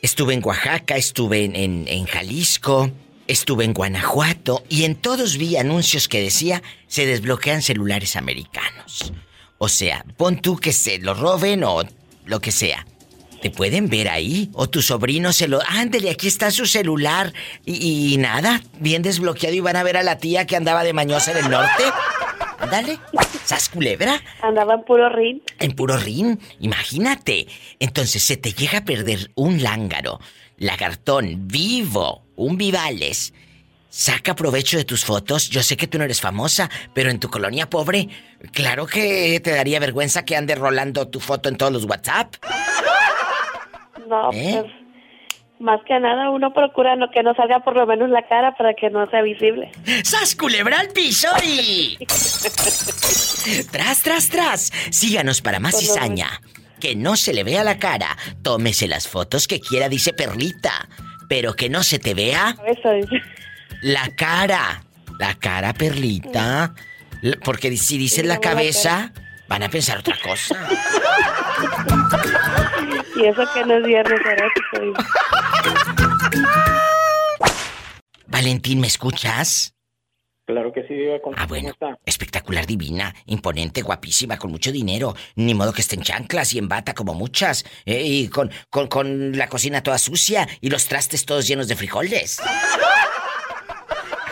Estuve 0.00 0.34
en 0.34 0.44
Oaxaca, 0.44 0.96
estuve 0.96 1.42
en, 1.44 1.56
en- 1.56 1.88
en 1.88 2.04
Jalisco, 2.06 2.88
estuve 3.26 3.64
en 3.64 3.72
Guanajuato 3.74 4.62
y 4.68 4.84
en 4.84 4.94
todos 4.94 5.38
vi 5.38 5.56
anuncios 5.56 6.06
que 6.06 6.20
decía 6.22 6.62
se 6.86 7.04
desbloquean 7.04 7.62
celulares 7.62 8.14
americanos. 8.14 9.12
O 9.62 9.68
sea, 9.68 10.06
pon 10.16 10.40
tú 10.40 10.56
que 10.56 10.72
se 10.72 10.98
lo 10.98 11.12
roben 11.12 11.64
o 11.64 11.82
lo 12.24 12.40
que 12.40 12.50
sea. 12.50 12.86
Te 13.42 13.50
pueden 13.50 13.90
ver 13.90 14.08
ahí 14.08 14.48
o 14.54 14.70
tu 14.70 14.80
sobrino 14.80 15.34
se 15.34 15.48
lo... 15.48 15.60
Ándele, 15.68 16.08
aquí 16.08 16.28
está 16.28 16.50
su 16.50 16.64
celular 16.64 17.34
y, 17.66 18.14
y 18.14 18.16
nada, 18.16 18.62
bien 18.78 19.02
desbloqueado 19.02 19.54
y 19.54 19.60
van 19.60 19.76
a 19.76 19.82
ver 19.82 19.98
a 19.98 20.02
la 20.02 20.16
tía 20.16 20.46
que 20.46 20.56
andaba 20.56 20.82
de 20.82 20.94
mañosa 20.94 21.32
en 21.32 21.44
el 21.44 21.50
norte. 21.50 21.84
Ándale, 22.58 22.98
¿sas 23.44 23.68
culebra? 23.68 24.22
Andaba 24.40 24.76
en 24.76 24.82
puro 24.84 25.10
rin. 25.10 25.42
En 25.58 25.72
puro 25.72 25.98
rin, 25.98 26.40
imagínate. 26.60 27.46
Entonces 27.80 28.22
se 28.22 28.38
te 28.38 28.54
llega 28.54 28.78
a 28.78 28.84
perder 28.86 29.30
un 29.34 29.62
lángaro, 29.62 30.20
lagartón, 30.56 31.48
vivo, 31.48 32.22
un 32.34 32.56
vivales. 32.56 33.34
Saca 33.90 34.36
provecho 34.36 34.76
de 34.76 34.84
tus 34.84 35.04
fotos. 35.04 35.50
Yo 35.50 35.62
sé 35.62 35.76
que 35.76 35.88
tú 35.88 35.98
no 35.98 36.04
eres 36.04 36.20
famosa, 36.20 36.70
pero 36.94 37.10
en 37.10 37.18
tu 37.18 37.28
colonia 37.28 37.68
pobre, 37.68 38.08
claro 38.52 38.86
que 38.86 39.40
te 39.40 39.50
daría 39.50 39.80
vergüenza 39.80 40.24
que 40.24 40.36
ande 40.36 40.54
rolando 40.54 41.08
tu 41.08 41.18
foto 41.18 41.48
en 41.48 41.56
todos 41.56 41.72
los 41.72 41.84
WhatsApp. 41.84 42.36
No, 44.08 44.30
¿Eh? 44.32 44.62
pues 44.62 44.72
más 45.60 45.80
que 45.86 45.98
nada 46.00 46.30
uno 46.30 46.54
procura 46.54 46.96
no, 46.96 47.10
que 47.10 47.22
no 47.22 47.34
salga 47.34 47.60
por 47.60 47.76
lo 47.76 47.86
menos 47.86 48.08
la 48.10 48.26
cara 48.26 48.54
para 48.56 48.74
que 48.74 48.90
no 48.90 49.08
sea 49.10 49.22
visible. 49.22 49.70
¡Sas 50.04 50.34
culebra 50.34 50.78
al 50.78 50.88
piso 50.88 51.28
y... 51.44 51.98
tras, 53.70 54.02
tras, 54.02 54.28
tras. 54.30 54.72
Síganos 54.90 55.42
para 55.42 55.60
más 55.60 55.78
cizaña. 55.78 56.28
Que 56.80 56.96
no 56.96 57.16
se 57.16 57.34
le 57.34 57.44
vea 57.44 57.62
la 57.62 57.78
cara. 57.78 58.16
Tómese 58.42 58.88
las 58.88 59.06
fotos 59.06 59.46
que 59.46 59.60
quiera, 59.60 59.88
dice 59.88 60.14
Perlita. 60.14 60.88
Pero 61.28 61.54
que 61.54 61.68
no 61.68 61.82
se 61.82 61.98
te 61.98 62.14
vea 62.14 62.56
Eso 62.66 62.90
dice. 62.92 63.20
La 63.82 64.08
cara. 64.16 64.84
La 65.18 65.34
cara, 65.34 65.72
Perlita. 65.74 66.74
Porque 67.44 67.76
si 67.76 67.98
dices 67.98 68.24
la 68.24 68.38
cabeza, 68.40 69.12
van 69.48 69.62
a 69.62 69.68
pensar 69.68 69.98
otra 69.98 70.16
cosa. 70.22 70.56
Y 73.16 73.26
eso 73.26 73.42
que 73.52 73.64
no 73.66 73.74
es 73.74 73.84
viernes 73.84 74.20
erótico. 74.24 75.04
Valentín, 78.26 78.80
¿me 78.80 78.86
escuchas? 78.86 79.74
Claro 80.46 80.72
que 80.72 80.82
sí, 80.88 80.94
Diva. 80.94 81.18
¿Cómo, 81.22 81.36
Ah, 81.38 81.46
bueno. 81.46 81.68
está? 81.70 81.96
Espectacular, 82.06 82.66
divina, 82.66 83.14
imponente, 83.26 83.82
guapísima, 83.82 84.36
con 84.38 84.50
mucho 84.50 84.72
dinero. 84.72 85.14
Ni 85.36 85.54
modo 85.54 85.72
que 85.72 85.80
esté 85.82 85.94
en 85.96 86.02
chanclas 86.02 86.52
y 86.54 86.58
en 86.58 86.66
bata 86.68 86.94
como 86.94 87.14
muchas. 87.14 87.64
eh, 87.84 88.02
y 88.02 88.28
con, 88.28 88.50
con, 88.70 88.88
con 88.88 89.36
la 89.36 89.48
cocina 89.48 89.82
toda 89.82 89.98
sucia 89.98 90.48
y 90.60 90.70
los 90.70 90.86
trastes 90.86 91.24
todos 91.24 91.46
llenos 91.46 91.68
de 91.68 91.76
frijoles. 91.76 92.40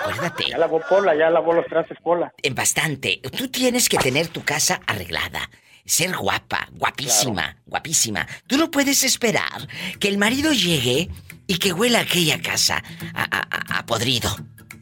Acuérdate. 0.09 0.45
Ya 0.51 0.59
lavó 0.59 0.81
Pola, 0.89 1.15
ya 1.17 1.31
lavó 1.31 1.53
los 1.53 1.67
trastes 1.67 1.99
Pola. 2.03 2.33
En 2.43 2.55
bastante. 2.55 3.21
Tú 3.37 3.49
tienes 3.49 3.89
que 3.89 3.99
tener 3.99 4.29
tu 4.29 4.43
casa 4.45 4.81
arreglada. 4.87 5.51
Ser 5.85 6.15
guapa, 6.17 6.69
guapísima, 6.73 7.57
guapísima. 7.67 8.27
Tú 8.47 8.59
no 8.59 8.71
puedes 8.71 9.05
esperar 9.05 9.67
que 9.99 10.09
el 10.09 10.19
marido 10.19 10.53
llegue 10.53 11.09
y 11.47 11.59
que 11.59 11.73
huela 11.73 12.01
aquella 12.01 12.41
casa 12.43 12.83
a, 13.15 13.23
a- 13.23 13.49
a- 13.51 13.79
a 13.79 13.87
podrido. 13.87 14.29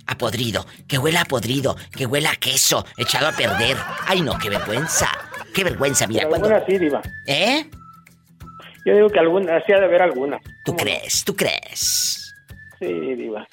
A 0.08 0.18
podrido. 0.18 0.66
Que 0.88 0.98
huela 0.98 1.20
a 1.22 1.24
podrido. 1.24 1.76
Que 1.96 2.06
huela 2.06 2.30
a 2.32 2.36
queso 2.36 2.84
echado 2.96 3.28
a 3.28 3.32
perder. 3.32 3.76
Ay, 4.06 4.20
no, 4.22 4.36
qué 4.38 4.48
vergüenza. 4.48 5.08
Qué 5.54 5.62
vergüenza, 5.64 6.06
mira, 6.06 6.28
Pero 6.28 6.40
cuando. 6.40 6.66
sí, 6.66 6.76
Diva. 6.78 7.00
¿Eh? 7.26 7.70
Yo 8.84 8.94
digo 8.94 9.08
que 9.08 9.18
algunas, 9.18 9.64
sí 9.64 9.72
ha 9.72 9.78
de 9.80 9.84
haber 9.86 10.02
algunas. 10.02 10.40
¿Tú 10.64 10.76
crees? 10.76 11.24
¿Tú 11.24 11.34
crees? 11.34 12.34
Sí, 12.78 12.86
Diva. 13.14 13.46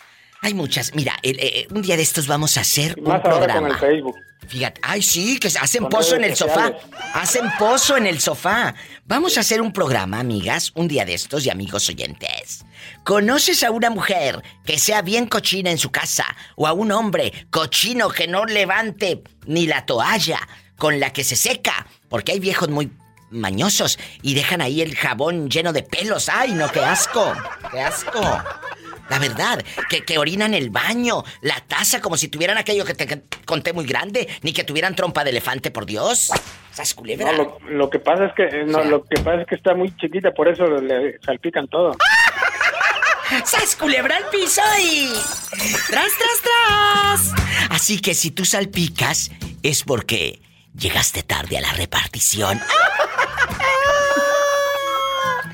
Hay 0.44 0.54
muchas. 0.54 0.94
Mira, 0.94 1.16
el- 1.24 1.40
eh, 1.40 1.68
un 1.72 1.82
día 1.82 1.96
de 1.98 2.04
estos 2.04 2.28
vamos 2.28 2.58
a 2.58 2.62
hacer 2.62 2.96
un 3.00 3.06
Más 3.06 3.16
ahora 3.24 3.30
con 3.32 3.38
programa. 3.40 3.68
el 3.70 3.78
Facebook. 3.78 4.16
Fíjate, 4.46 4.82
ay 4.84 5.02
sí, 5.02 5.40
que 5.40 5.48
hacen 5.48 5.84
Con 5.84 5.90
pozo 5.90 6.16
en 6.18 6.26
el 6.26 6.36
sofá. 6.36 6.74
Hacen 7.14 7.46
pozo 7.58 7.96
en 7.96 8.06
el 8.06 8.20
sofá. 8.20 8.76
Vamos 9.06 9.38
a 9.38 9.40
hacer 9.40 9.62
un 9.62 9.72
programa, 9.72 10.20
amigas, 10.20 10.74
un 10.76 10.90
día 10.90 11.06
de 11.06 11.14
estos 11.14 11.46
y 11.46 11.50
amigos 11.50 11.88
oyentes. 11.88 12.66
¿Conoces 13.06 13.64
a 13.64 13.72
una 13.72 13.90
mujer 13.90 14.44
que 14.66 14.78
sea 14.78 15.02
bien 15.02 15.28
cochina 15.28 15.72
en 15.72 15.78
su 15.78 15.92
casa 15.92 16.26
o 16.58 16.68
a 16.68 16.74
un 16.74 16.92
hombre 16.92 17.32
cochino 17.52 18.10
que 18.10 18.28
no 18.28 18.44
levante 18.46 19.24
ni 19.46 19.66
la 19.66 19.86
toalla 19.86 20.40
con 20.78 21.00
la 21.00 21.14
que 21.14 21.24
se 21.24 21.38
seca? 21.38 21.88
Porque 22.10 22.34
hay 22.34 22.40
viejos 22.42 22.68
muy 22.68 22.92
mañosos 23.32 23.98
y 24.22 24.34
dejan 24.36 24.60
ahí 24.62 24.82
el 24.82 24.94
jabón 24.96 25.50
lleno 25.50 25.72
de 25.72 25.84
pelos. 25.84 26.28
¡Ay, 26.28 26.52
no, 26.52 26.70
qué 26.70 26.82
asco! 26.82 27.34
¡Qué 27.72 27.80
asco! 27.80 28.22
La 29.10 29.20
verdad, 29.20 29.64
que, 29.90 30.04
que 30.04 30.18
orinan 30.18 30.54
el 30.54 30.70
baño, 30.70 31.24
la 31.42 31.60
taza, 31.68 32.02
como 32.02 32.18
si 32.18 32.30
tuvieran 32.30 32.58
aquello 32.58 32.86
que 32.86 32.94
te 32.94 33.24
conté 33.46 33.74
muy 33.74 33.86
grande, 33.86 34.28
ni 34.42 34.54
que 34.54 34.64
tuvieran 34.64 34.96
trompa 34.96 35.24
de 35.24 35.32
elefante, 35.32 35.72
por 35.72 35.86
Dios. 35.86 36.32
¿Esas 36.72 36.94
culebra? 36.94 37.32
No, 37.34 37.38
lo, 37.38 37.60
lo 37.70 37.90
que 37.90 38.00
pasa 38.00 38.26
es 38.26 38.34
que 38.34 38.44
eh, 38.44 38.64
no, 38.66 38.80
O 38.80 38.82
sea. 38.82 38.90
lo 38.90 39.04
que 39.04 39.22
pasa 39.22 39.42
es 39.42 39.48
que 39.48 39.56
está 39.56 39.76
muy 39.76 39.96
chiquita, 39.98 40.32
por 40.32 40.48
eso 40.48 40.66
le 40.66 41.20
salpican 41.20 41.68
todo. 41.68 41.96
¡Sas 43.46 43.76
culebra 43.76 44.18
al 44.18 44.30
piso 44.30 44.62
y... 44.82 45.10
¡Tras, 45.90 46.12
tras, 46.18 46.42
tras! 46.44 47.34
Así 47.70 48.00
que 48.00 48.14
si 48.14 48.32
tú 48.32 48.46
salpicas, 48.46 49.32
es 49.64 49.84
porque 49.84 50.42
llegaste 50.76 51.24
tarde 51.24 51.58
a 51.58 51.62
la 51.62 51.74
repartición. 51.74 52.60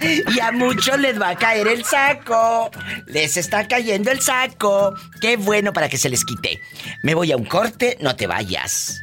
Y 0.02 0.39
a 0.39 0.52
muchos 0.52 1.00
les 1.00 1.20
va 1.20 1.30
a 1.30 1.36
caer 1.36 1.68
el 1.68 1.84
saco. 1.84 2.72
Les 3.08 3.38
está 3.38 3.68
cayendo 3.68 4.12
el 4.12 4.22
saco. 4.22 4.93
Qué 5.22 5.38
bueno 5.38 5.74
para 5.74 5.89
que 5.89 5.97
se 5.97 6.10
les 6.10 6.24
quite. 6.24 6.62
Me 7.04 7.14
voy 7.14 7.32
a 7.32 7.38
un 7.38 7.45
corte, 7.45 7.97
no 8.02 8.16
te 8.16 8.28
vayas. 8.28 9.02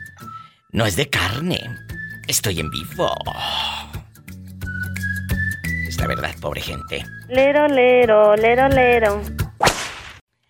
No 0.72 0.86
es 0.86 0.96
de 0.96 1.08
carne. 1.08 1.60
Estoy 2.26 2.60
en 2.60 2.70
vivo. 2.70 3.14
Es 5.88 5.98
la 5.98 6.06
verdad, 6.06 6.34
pobre 6.40 6.60
gente. 6.60 7.04
Lero, 7.28 7.68
lero, 7.68 8.36
lero, 8.36 8.68
lero. 8.68 9.22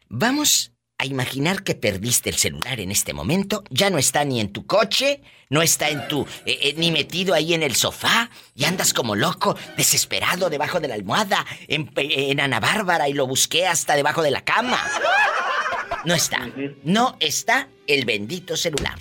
Vamos 0.09 0.73
a 0.99 1.05
imaginar 1.05 1.63
que 1.63 1.75
perdiste 1.75 2.31
el 2.31 2.37
celular 2.37 2.81
en 2.81 2.91
este 2.91 3.13
momento. 3.13 3.65
Ya 3.71 3.91
no 3.91 3.99
está 3.99 4.25
ni 4.25 4.41
en 4.41 4.53
tu 4.53 4.67
coche, 4.67 5.23
no 5.49 5.63
está 5.63 5.89
en 5.91 6.07
tu. 6.09 6.23
eh, 6.45 6.59
eh, 6.63 6.75
ni 6.77 6.91
metido 6.91 7.35
ahí 7.35 7.55
en 7.55 7.63
el 7.63 7.75
sofá. 7.77 8.31
Y 8.55 8.65
andas 8.65 8.93
como 8.93 9.15
loco, 9.17 9.57
desesperado 9.77 10.51
debajo 10.51 10.81
de 10.81 10.89
la 10.89 10.95
almohada, 10.95 11.45
en, 11.69 11.91
en 11.97 12.41
Ana 12.41 12.61
Bárbara 12.61 13.09
y 13.09 13.13
lo 13.13 13.27
busqué 13.27 13.67
hasta 13.67 13.95
debajo 13.97 14.23
de 14.23 14.31
la 14.31 14.43
cama. 14.43 14.79
No 16.05 16.15
está. 16.15 16.49
No 16.85 17.17
está 17.21 17.69
el 17.87 18.05
bendito 18.05 18.57
celular. 18.57 18.99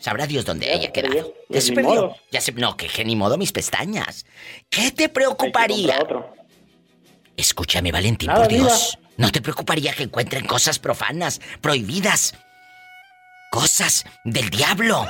Sabrá 0.00 0.26
Dios 0.26 0.44
dónde 0.44 0.72
haya 0.72 0.92
quedado. 0.92 1.34
Ya 1.48 1.60
se 1.60 1.72
perdió. 1.72 2.14
Ya 2.30 2.40
se. 2.40 2.52
No, 2.52 2.76
que, 2.76 2.86
que 2.86 3.04
ni 3.04 3.16
modo 3.16 3.36
mis 3.36 3.50
pestañas. 3.50 4.24
¿Qué 4.70 4.92
te 4.92 5.08
preocuparía? 5.08 5.98
Escúchame, 7.36 7.90
Valentín, 7.92 8.30
por 8.32 8.48
Dios. 8.48 8.98
¿No 9.16 9.32
te 9.32 9.40
preocuparía 9.40 9.92
que 9.94 10.04
encuentren 10.04 10.46
cosas 10.46 10.78
profanas, 10.78 11.40
prohibidas? 11.60 12.34
Cosas 13.56 14.04
del 14.22 14.50
diablo. 14.50 15.06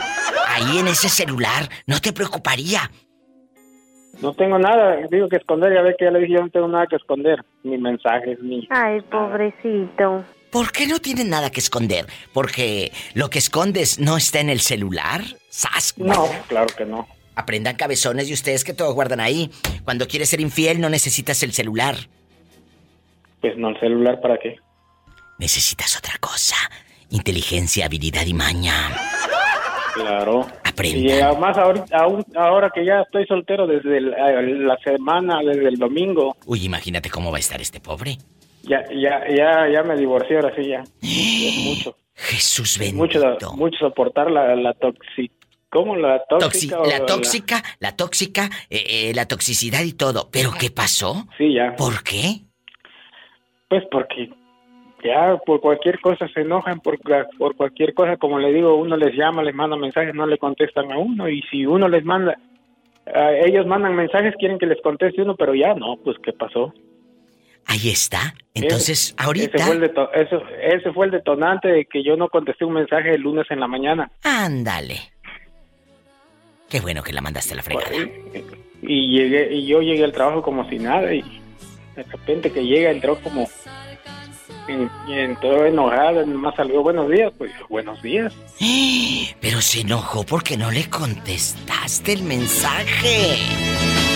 Ahí 0.46 0.78
en 0.78 0.86
ese 0.86 1.08
celular. 1.08 1.68
¿No 1.84 2.00
te 2.00 2.12
preocuparía? 2.12 2.88
No 4.22 4.34
tengo 4.34 4.56
nada, 4.56 4.98
digo 5.10 5.28
que 5.28 5.34
esconder, 5.34 5.74
ya 5.74 5.82
ve 5.82 5.96
que 5.98 6.04
ya 6.04 6.12
le 6.12 6.20
dije, 6.20 6.34
yo 6.34 6.42
no 6.42 6.50
tengo 6.50 6.68
nada 6.68 6.86
que 6.86 6.94
esconder, 6.94 7.44
ni 7.64 7.76
mensajes, 7.76 8.38
ni... 8.40 8.68
Ay, 8.70 9.00
pobrecito. 9.00 10.24
¿Por 10.52 10.70
qué 10.70 10.86
no 10.86 11.00
tienen 11.00 11.28
nada 11.28 11.50
que 11.50 11.58
esconder? 11.58 12.06
¿Porque 12.32 12.92
lo 13.14 13.30
que 13.30 13.40
escondes 13.40 13.98
no 13.98 14.16
está 14.16 14.38
en 14.38 14.50
el 14.50 14.60
celular? 14.60 15.24
¡Sas! 15.48 15.94
No, 15.96 16.28
claro 16.46 16.68
que 16.68 16.84
no. 16.84 17.08
Aprendan 17.34 17.74
cabezones 17.74 18.30
y 18.30 18.32
ustedes 18.32 18.62
que 18.62 18.74
todo 18.74 18.94
guardan 18.94 19.18
ahí. 19.18 19.50
Cuando 19.82 20.06
quieres 20.06 20.28
ser 20.28 20.40
infiel 20.40 20.80
no 20.80 20.88
necesitas 20.88 21.42
el 21.42 21.52
celular. 21.52 21.96
Pues 23.40 23.58
no, 23.58 23.70
el 23.70 23.80
celular, 23.80 24.20
¿para 24.20 24.38
qué? 24.38 24.54
Necesitas 25.36 25.98
otra 25.98 26.16
cosa. 26.20 26.54
Inteligencia, 27.10 27.86
habilidad 27.86 28.26
y 28.26 28.34
maña. 28.34 28.72
Claro. 29.94 30.46
Aprendan. 30.64 31.02
Y 31.04 31.20
además 31.20 31.56
ahorita, 31.56 31.96
aún- 31.98 32.24
ahora 32.36 32.70
que 32.74 32.84
ya 32.84 33.00
estoy 33.02 33.26
soltero 33.26 33.66
desde 33.66 33.96
el- 33.98 34.12
eh, 34.12 34.42
la 34.58 34.76
semana, 34.84 35.38
desde 35.42 35.68
el 35.68 35.76
domingo, 35.76 36.36
Uy, 36.46 36.64
imagínate 36.64 37.08
cómo 37.08 37.30
va 37.30 37.38
a 37.38 37.40
estar 37.40 37.60
este 37.60 37.80
pobre. 37.80 38.18
ya 38.62 38.82
ya 38.92 39.22
ya 39.34 39.68
ya 39.72 39.82
me 39.84 39.96
divorcié 39.96 40.36
ahora 40.36 40.52
sí 40.56 40.68
ya. 40.68 40.82
Es 41.02 41.64
mucho. 41.64 41.96
Jesús 42.14 42.78
bendito. 42.78 42.96
Mucho, 42.98 43.52
mucho 43.56 43.78
soportar 43.78 44.30
la, 44.30 44.54
la. 44.56 44.74
¿Cómo? 45.70 45.96
La 45.96 46.22
Toxi- 46.26 46.70
tóxica 46.70 46.78
la 46.86 47.06
tóxica, 47.06 47.62
la 47.80 47.96
tóxica, 47.96 48.50
eh, 48.70 48.84
eh, 48.88 49.12
la 49.14 49.26
toxicidad 49.26 49.82
y 49.82 49.92
todo. 49.92 50.28
¿Pero 50.30 50.50
qué 50.58 50.70
pasó? 50.70 51.26
Sí, 51.38 51.54
ya. 51.54 51.74
¿Por 51.76 52.02
qué? 52.02 52.40
Pues 53.68 53.82
porque 53.90 54.30
ya 55.06 55.36
por 55.44 55.60
cualquier 55.60 56.00
cosa 56.00 56.28
se 56.28 56.40
enojan, 56.40 56.80
por, 56.80 56.98
por 57.38 57.56
cualquier 57.56 57.94
cosa, 57.94 58.16
como 58.16 58.38
le 58.38 58.52
digo, 58.52 58.74
uno 58.76 58.96
les 58.96 59.14
llama, 59.14 59.42
les 59.42 59.54
manda 59.54 59.76
mensajes, 59.76 60.14
no 60.14 60.26
le 60.26 60.38
contestan 60.38 60.90
a 60.92 60.98
uno, 60.98 61.28
y 61.28 61.42
si 61.50 61.64
uno 61.66 61.88
les 61.88 62.04
manda, 62.04 62.36
ellos 63.44 63.66
mandan 63.66 63.94
mensajes, 63.94 64.34
quieren 64.38 64.58
que 64.58 64.66
les 64.66 64.80
conteste 64.82 65.22
uno, 65.22 65.34
pero 65.36 65.54
ya 65.54 65.74
no, 65.74 65.96
pues 66.04 66.16
¿qué 66.22 66.32
pasó? 66.32 66.72
Ahí 67.68 67.88
está. 67.90 68.34
Entonces, 68.54 69.12
Ese- 69.12 69.14
ahorita. 69.18 69.56
Ese 69.56 69.66
fue, 69.66 69.76
el 69.76 69.84
eso- 70.26 70.42
ese 70.62 70.92
fue 70.92 71.06
el 71.06 71.12
detonante 71.12 71.68
de 71.68 71.84
que 71.86 72.02
yo 72.04 72.16
no 72.16 72.28
contesté 72.28 72.64
un 72.64 72.74
mensaje 72.74 73.14
el 73.14 73.22
lunes 73.22 73.46
en 73.50 73.58
la 73.60 73.66
mañana. 73.66 74.10
Ándale. 74.22 75.00
Qué 76.68 76.80
bueno 76.80 77.02
que 77.02 77.12
la 77.12 77.20
mandaste 77.20 77.54
a 77.54 77.56
la 77.56 77.62
fregada. 77.62 77.90
Y 78.82 79.08
llegué 79.08 79.52
y 79.52 79.66
yo 79.66 79.80
llegué 79.82 80.04
al 80.04 80.12
trabajo 80.12 80.42
como 80.42 80.68
si 80.68 80.78
nada 80.78 81.12
y 81.12 81.22
de 81.96 82.02
repente 82.04 82.52
que 82.52 82.64
llega 82.64 82.90
entró 82.90 83.16
como 83.16 83.48
y, 84.68 84.88
y 85.10 85.18
entró 85.18 85.64
enojada, 85.66 86.24
nomás 86.24 86.54
salió 86.56 86.82
buenos 86.82 87.08
días, 87.10 87.32
pues 87.38 87.52
buenos 87.68 88.00
días. 88.02 88.32
Pero 89.40 89.60
se 89.60 89.80
enojó 89.82 90.24
porque 90.24 90.56
no 90.56 90.70
le 90.70 90.88
contestaste 90.88 92.12
el 92.14 92.22
mensaje. 92.22 93.38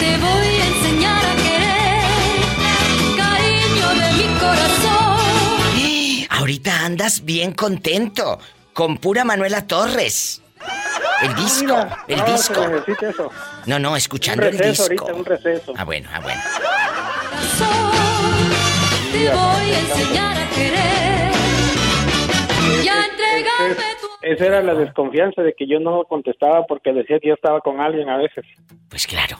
Te 0.01 0.17
voy 0.19 0.47
a 0.61 0.67
enseñar 0.67 1.25
a 1.25 1.37
querer, 1.37 2.01
cariño 3.17 3.89
de 4.01 4.13
mi 4.17 4.29
corazón. 4.41 6.27
Ahorita 6.39 6.85
andas 6.85 7.25
bien 7.25 7.53
contento. 7.53 8.39
Con 8.73 8.97
pura 8.99 9.25
Manuela 9.25 9.67
Torres. 9.67 10.41
El 11.23 11.35
disco, 11.35 11.87
el 12.09 12.19
no, 12.19 12.25
disco. 12.33 12.63
se 12.63 12.69
necesita 12.69 13.11
eso. 13.11 13.31
No, 13.67 13.79
no, 13.79 13.91
Un 13.91 13.97
escuchando 13.99 14.47
el 14.47 14.57
receso 14.57 14.89
disco. 14.89 15.05
ahorita, 15.09 15.19
un 15.21 15.25
receso. 15.27 15.75
Ah, 15.77 15.85
bueno, 15.85 16.09
ah, 16.15 16.21
bueno. 16.21 16.41
Te 19.13 19.19
voy 19.29 19.71
a 19.73 19.81
enseñar 19.81 20.37
a 20.39 20.49
querer 20.51 21.33
y 22.85 22.89
a 22.89 23.05
entregarme 23.07 23.85
tu 24.01 24.07
Esa 24.23 24.47
era 24.47 24.63
la 24.63 24.75
desconfianza 24.75 25.43
de 25.43 25.55
que 25.55 25.67
yo 25.67 25.81
no 25.81 26.05
contestaba 26.05 26.65
porque 26.67 26.93
decía 26.93 27.19
que 27.21 27.29
yo 27.29 27.35
estaba 27.35 27.61
con 27.61 27.81
alguien 27.81 28.09
a 28.09 28.17
veces. 28.17 28.45
Pues 28.89 29.07
claro. 29.07 29.39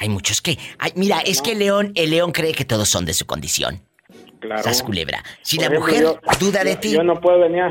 Hay 0.00 0.08
muchos 0.08 0.40
que. 0.40 0.56
Ay, 0.78 0.92
mira, 0.94 1.18
es 1.20 1.42
que 1.42 1.52
el 1.52 1.58
león, 1.60 1.92
el 1.96 2.10
león 2.10 2.32
cree 2.32 2.52
que 2.52 2.64
todos 2.64 2.88
son 2.88 3.04
de 3.04 3.14
su 3.14 3.26
condición. 3.26 3.80
Claro. 4.40 4.62
Sas 4.62 4.82
culebra. 4.82 5.22
Si 5.42 5.56
Por 5.56 5.64
la 5.64 5.70
ejemplo, 5.78 5.80
mujer 5.80 6.02
yo- 6.38 6.46
duda 6.46 6.62
de 6.64 6.76
ti. 6.76 6.92
Yo 6.92 7.02
no 7.02 7.20
puedo 7.20 7.40
venir. 7.40 7.64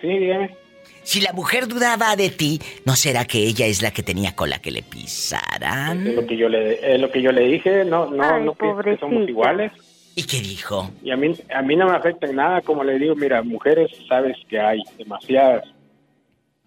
Sí, 0.00 0.08
dígame. 0.08 0.56
Si 1.02 1.20
la 1.20 1.34
mujer 1.34 1.68
dudaba 1.68 2.16
de 2.16 2.30
ti, 2.30 2.58
¿no 2.86 2.96
será 2.96 3.26
que 3.26 3.38
ella 3.40 3.66
es 3.66 3.82
la 3.82 3.90
que 3.90 4.02
tenía 4.02 4.34
cola 4.34 4.60
que 4.60 4.70
le 4.70 4.82
pisaran? 4.82 6.06
Es 6.06 6.14
lo 6.14 6.26
que 6.26 6.34
yo 6.38 6.48
le, 6.48 6.94
es 6.94 6.98
lo 6.98 7.10
que 7.10 7.20
yo 7.20 7.30
le 7.30 7.42
dije, 7.42 7.84
no, 7.84 8.06
no, 8.06 8.22
Ay, 8.24 8.42
no 8.42 8.54
que 8.54 8.96
somos 8.96 9.28
iguales. 9.28 9.70
¿Y 10.16 10.22
qué 10.24 10.38
dijo? 10.38 10.90
Y 11.02 11.10
a 11.10 11.16
mí, 11.16 11.34
a 11.52 11.62
mí 11.62 11.76
no 11.76 11.86
me 11.86 11.96
afecta 11.96 12.26
en 12.26 12.36
nada, 12.36 12.60
como 12.60 12.84
le 12.84 12.98
digo, 12.98 13.16
mira, 13.16 13.42
mujeres 13.42 13.90
sabes 14.08 14.36
que 14.48 14.60
hay 14.60 14.82
demasiadas. 14.96 15.64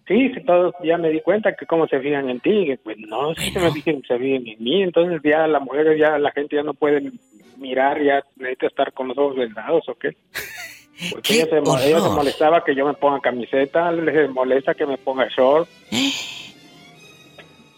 Sí, 0.06 0.32
todos 0.46 0.74
ya 0.82 0.96
me 0.96 1.10
di 1.10 1.20
cuenta 1.20 1.54
que 1.54 1.66
cómo 1.66 1.86
se 1.86 2.00
fijan 2.00 2.30
en 2.30 2.40
ti, 2.40 2.64
que 2.66 2.78
pues 2.82 2.96
no, 2.98 3.34
se 3.34 3.58
me 3.58 3.70
fijan, 3.72 4.02
se 4.08 4.18
fijan 4.18 4.46
en 4.46 4.64
mí, 4.64 4.82
entonces 4.82 5.20
ya 5.22 5.46
las 5.46 5.62
mujeres, 5.62 5.98
ya 5.98 6.18
la 6.18 6.30
gente 6.32 6.56
ya 6.56 6.62
no 6.62 6.74
puede 6.74 7.12
mirar, 7.58 8.02
ya 8.02 8.22
necesita 8.36 8.66
estar 8.68 8.92
con 8.92 9.08
los 9.08 9.18
ojos 9.18 9.36
vendados, 9.36 9.88
¿o 9.88 9.94
qué? 9.94 10.16
Porque 11.12 11.34
ella 11.34 11.46
se, 11.46 11.88
ella 11.88 12.00
se 12.00 12.08
molestaba 12.08 12.64
que 12.64 12.74
yo 12.74 12.86
me 12.86 12.94
ponga 12.94 13.20
camiseta, 13.20 13.92
les 13.92 14.30
molesta 14.30 14.74
que 14.74 14.84
me 14.84 14.98
ponga 14.98 15.28
short, 15.28 15.68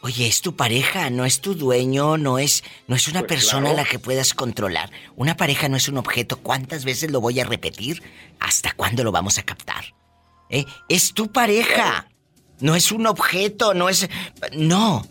Oye, 0.03 0.27
es 0.27 0.41
tu 0.41 0.57
pareja, 0.57 1.11
no 1.11 1.27
es 1.27 1.41
tu 1.43 1.55
dueño, 1.55 2.17
no 2.17 2.39
es, 2.39 2.65
no 2.89 2.97
es 2.97 3.07
una 3.09 3.21
Pues 3.21 3.29
persona 3.33 3.71
a 3.71 3.75
la 3.75 3.85
que 3.85 3.99
puedas 3.99 4.33
controlar. 4.33 4.91
Una 5.15 5.37
pareja 5.37 5.69
no 5.69 5.77
es 5.77 5.89
un 5.89 5.99
objeto. 5.99 6.39
¿Cuántas 6.39 6.85
veces 6.87 7.11
lo 7.11 7.21
voy 7.21 7.39
a 7.41 7.45
repetir? 7.45 8.03
¿Hasta 8.39 8.73
cuándo 8.73 9.05
lo 9.05 9.13
vamos 9.13 9.37
a 9.39 9.43
captar? 9.43 9.85
¿Eh? 10.49 10.65
Es 10.89 11.13
tu 11.13 11.31
pareja. 11.31 12.09
No 12.61 12.75
es 12.75 12.93
un 12.93 13.07
objeto, 13.07 13.75
no 13.75 13.89
es. 13.91 14.09
No. 14.57 15.03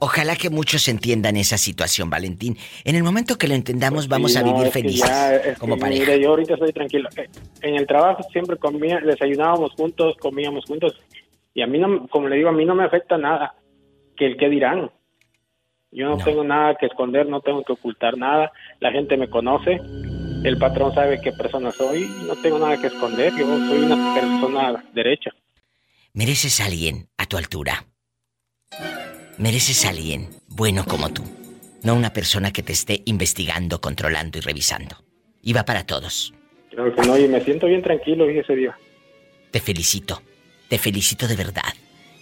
Ojalá 0.00 0.34
que 0.34 0.50
muchos 0.50 0.88
entiendan 0.88 1.36
esa 1.36 1.58
situación, 1.58 2.10
Valentín. 2.10 2.56
En 2.84 2.96
el 2.96 3.04
momento 3.04 3.36
que 3.38 3.46
lo 3.46 3.54
entendamos, 3.54 4.08
vamos 4.08 4.32
Sí, 4.32 4.38
a 4.38 4.42
vivir 4.42 4.72
felices. 4.72 5.06
ya, 5.06 5.36
es 5.36 5.58
como 5.58 5.74
que, 5.76 5.82
pareja. 5.82 6.00
mire, 6.00 6.20
yo 6.22 6.30
ahorita 6.30 6.54
estoy 6.54 6.72
tranquilo. 6.72 7.08
Eh, 7.16 7.28
En 7.62 7.76
el 7.76 7.86
trabajo 7.86 8.22
siempre 8.32 8.56
comía, 8.56 8.98
desayunábamos 9.00 9.72
juntos, 9.72 10.16
comíamos 10.18 10.64
juntos. 10.64 10.94
Y 11.54 11.62
a 11.62 11.66
mí, 11.66 11.78
no, 11.78 12.08
como 12.08 12.28
le 12.28 12.36
digo, 12.36 12.48
a 12.48 12.52
mí 12.52 12.64
no 12.64 12.74
me 12.74 12.84
afecta 12.84 13.18
nada. 13.18 13.54
Que 14.20 14.26
el 14.26 14.36
que 14.36 14.50
dirán. 14.50 14.90
Yo 15.90 16.10
no, 16.10 16.18
tengo 16.18 16.44
nada 16.44 16.74
que 16.78 16.84
esconder, 16.84 17.26
no 17.26 17.40
tengo 17.40 17.64
que 17.64 17.72
ocultar 17.72 18.18
nada. 18.18 18.52
La 18.78 18.92
gente 18.92 19.16
me 19.16 19.30
conoce. 19.30 19.80
El 20.44 20.58
patrón 20.58 20.94
sabe 20.94 21.22
qué 21.22 21.32
persona 21.32 21.72
soy. 21.72 22.02
y 22.02 22.26
No 22.26 22.36
tengo 22.36 22.58
nada 22.58 22.78
que 22.78 22.88
esconder. 22.88 23.32
Yo 23.34 23.46
soy 23.46 23.78
una 23.78 24.14
persona 24.14 24.84
derecha. 24.92 25.30
Mereces 26.12 26.60
a 26.60 26.66
alguien 26.66 27.08
a 27.16 27.24
tu 27.24 27.38
altura. 27.38 27.86
Mereces 29.38 29.86
a 29.86 29.88
alguien 29.88 30.28
bueno 30.48 30.84
como 30.84 31.08
tú. 31.08 31.22
No 31.82 31.94
una 31.94 32.12
persona 32.12 32.52
que 32.52 32.62
te 32.62 32.74
esté 32.74 33.00
investigando, 33.06 33.80
controlando 33.80 34.36
y 34.36 34.42
revisando. 34.42 34.96
Y 35.40 35.54
va 35.54 35.64
para 35.64 35.86
todos. 35.86 36.34
Creo 36.70 36.94
que 36.94 37.08
no, 37.08 37.16
y 37.16 37.26
me 37.26 37.40
siento 37.40 37.68
bien 37.68 37.80
tranquilo, 37.80 38.26
fíjese 38.26 38.54
Dios. 38.54 38.74
Te 39.50 39.60
felicito. 39.60 40.20
Te 40.68 40.76
felicito 40.76 41.26
de 41.26 41.36
verdad. 41.36 41.72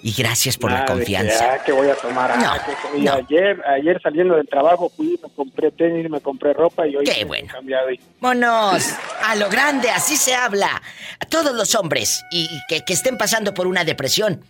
Y 0.00 0.12
gracias 0.12 0.56
por 0.56 0.70
la 0.70 0.80
de 0.82 0.86
confianza. 0.86 1.54
Ah, 1.54 1.64
que 1.64 1.72
voy 1.72 1.88
a 1.88 1.94
tomar. 1.96 2.38
No, 2.38 2.52
ah, 2.52 2.64
que- 2.64 2.98
y 2.98 3.02
no. 3.02 3.14
ayer, 3.14 3.60
ayer 3.66 4.00
saliendo 4.00 4.36
del 4.36 4.46
trabajo 4.48 4.92
fui, 4.96 5.18
me 5.20 5.28
compré 5.34 5.72
tenis, 5.72 6.08
me 6.08 6.20
compré 6.20 6.52
ropa 6.52 6.86
y 6.86 6.94
hoy 6.94 7.04
Qué 7.04 7.24
bueno. 7.24 7.48
cambiado 7.52 7.90
y- 7.90 7.98
¡Vámonos! 8.20 8.84
A 9.24 9.34
lo 9.34 9.48
grande, 9.50 9.90
así 9.90 10.16
se 10.16 10.34
habla. 10.34 10.80
A 11.18 11.24
todos 11.26 11.52
los 11.54 11.74
hombres 11.74 12.22
y, 12.30 12.44
y 12.44 12.60
que, 12.68 12.84
que 12.84 12.92
estén 12.92 13.18
pasando 13.18 13.52
por 13.54 13.66
una 13.66 13.82
depresión. 13.84 14.44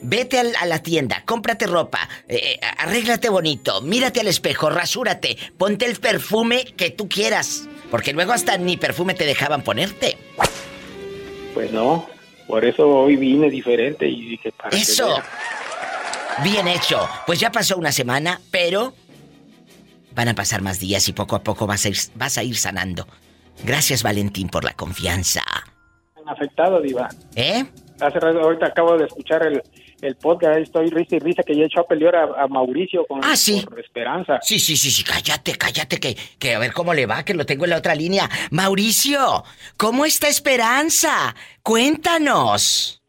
Vete 0.00 0.38
al- 0.38 0.54
a 0.60 0.66
la 0.66 0.78
tienda, 0.80 1.22
cómprate 1.26 1.66
ropa, 1.66 2.08
eh, 2.28 2.60
arréglate 2.78 3.28
bonito, 3.28 3.80
mírate 3.82 4.20
al 4.20 4.28
espejo, 4.28 4.70
rasúrate, 4.70 5.36
ponte 5.58 5.84
el 5.86 5.96
perfume 5.96 6.64
que 6.76 6.90
tú 6.90 7.08
quieras. 7.08 7.68
Porque 7.90 8.12
luego 8.12 8.32
hasta 8.32 8.56
ni 8.56 8.76
perfume 8.76 9.14
te 9.14 9.24
dejaban 9.26 9.62
ponerte. 9.62 10.16
Pues 11.54 11.70
no, 11.72 12.08
por 12.52 12.66
eso 12.66 12.86
hoy 12.86 13.16
vine 13.16 13.48
diferente 13.48 14.06
y 14.06 14.28
dije, 14.28 14.52
para 14.52 14.68
que 14.68 14.76
Eso. 14.76 15.08
Bien 16.44 16.68
hecho. 16.68 17.08
Pues 17.26 17.40
ya 17.40 17.50
pasó 17.50 17.78
una 17.78 17.90
semana, 17.90 18.42
pero 18.50 18.92
Van 20.14 20.28
a 20.28 20.34
pasar 20.34 20.60
más 20.60 20.78
días 20.78 21.08
y 21.08 21.14
poco 21.14 21.34
a 21.34 21.42
poco 21.42 21.66
vas 21.66 21.86
a 21.86 21.88
ir, 21.88 21.96
vas 22.14 22.36
a 22.36 22.42
ir 22.42 22.54
sanando. 22.58 23.06
Gracias, 23.64 24.02
Valentín, 24.02 24.50
por 24.50 24.64
la 24.64 24.74
confianza. 24.74 25.40
afectado, 26.26 26.82
Diva. 26.82 27.08
¿Eh? 27.34 27.64
Hace 27.98 28.20
rato, 28.20 28.42
ahorita 28.42 28.66
acabo 28.66 28.98
de 28.98 29.06
escuchar 29.06 29.46
el, 29.46 29.62
el 30.02 30.16
podcast, 30.16 30.58
estoy 30.58 30.90
risa 30.90 31.16
y 31.16 31.18
risa 31.20 31.42
que 31.42 31.54
ya 31.56 31.62
he 31.62 31.66
hecho 31.66 31.80
a 31.80 31.86
pelear 31.86 32.14
a, 32.16 32.42
a 32.42 32.46
Mauricio 32.48 33.06
con 33.06 33.20
Ah, 33.24 33.36
sí. 33.36 33.64
por 33.66 33.80
Esperanza. 33.80 34.38
Sí, 34.42 34.58
sí, 34.58 34.76
sí, 34.76 34.90
sí, 34.90 35.02
cállate, 35.04 35.54
cállate, 35.56 35.98
que, 35.98 36.16
que 36.38 36.54
a 36.54 36.58
ver 36.58 36.72
cómo 36.72 36.92
le 36.92 37.06
va, 37.06 37.24
que 37.24 37.34
lo 37.34 37.46
tengo 37.46 37.64
en 37.64 37.70
la 37.70 37.78
otra 37.78 37.94
línea. 37.94 38.28
Mauricio, 38.50 39.44
¿cómo 39.76 40.04
está 40.04 40.28
Esperanza? 40.28 41.34
Cuéntanos. 41.62 43.02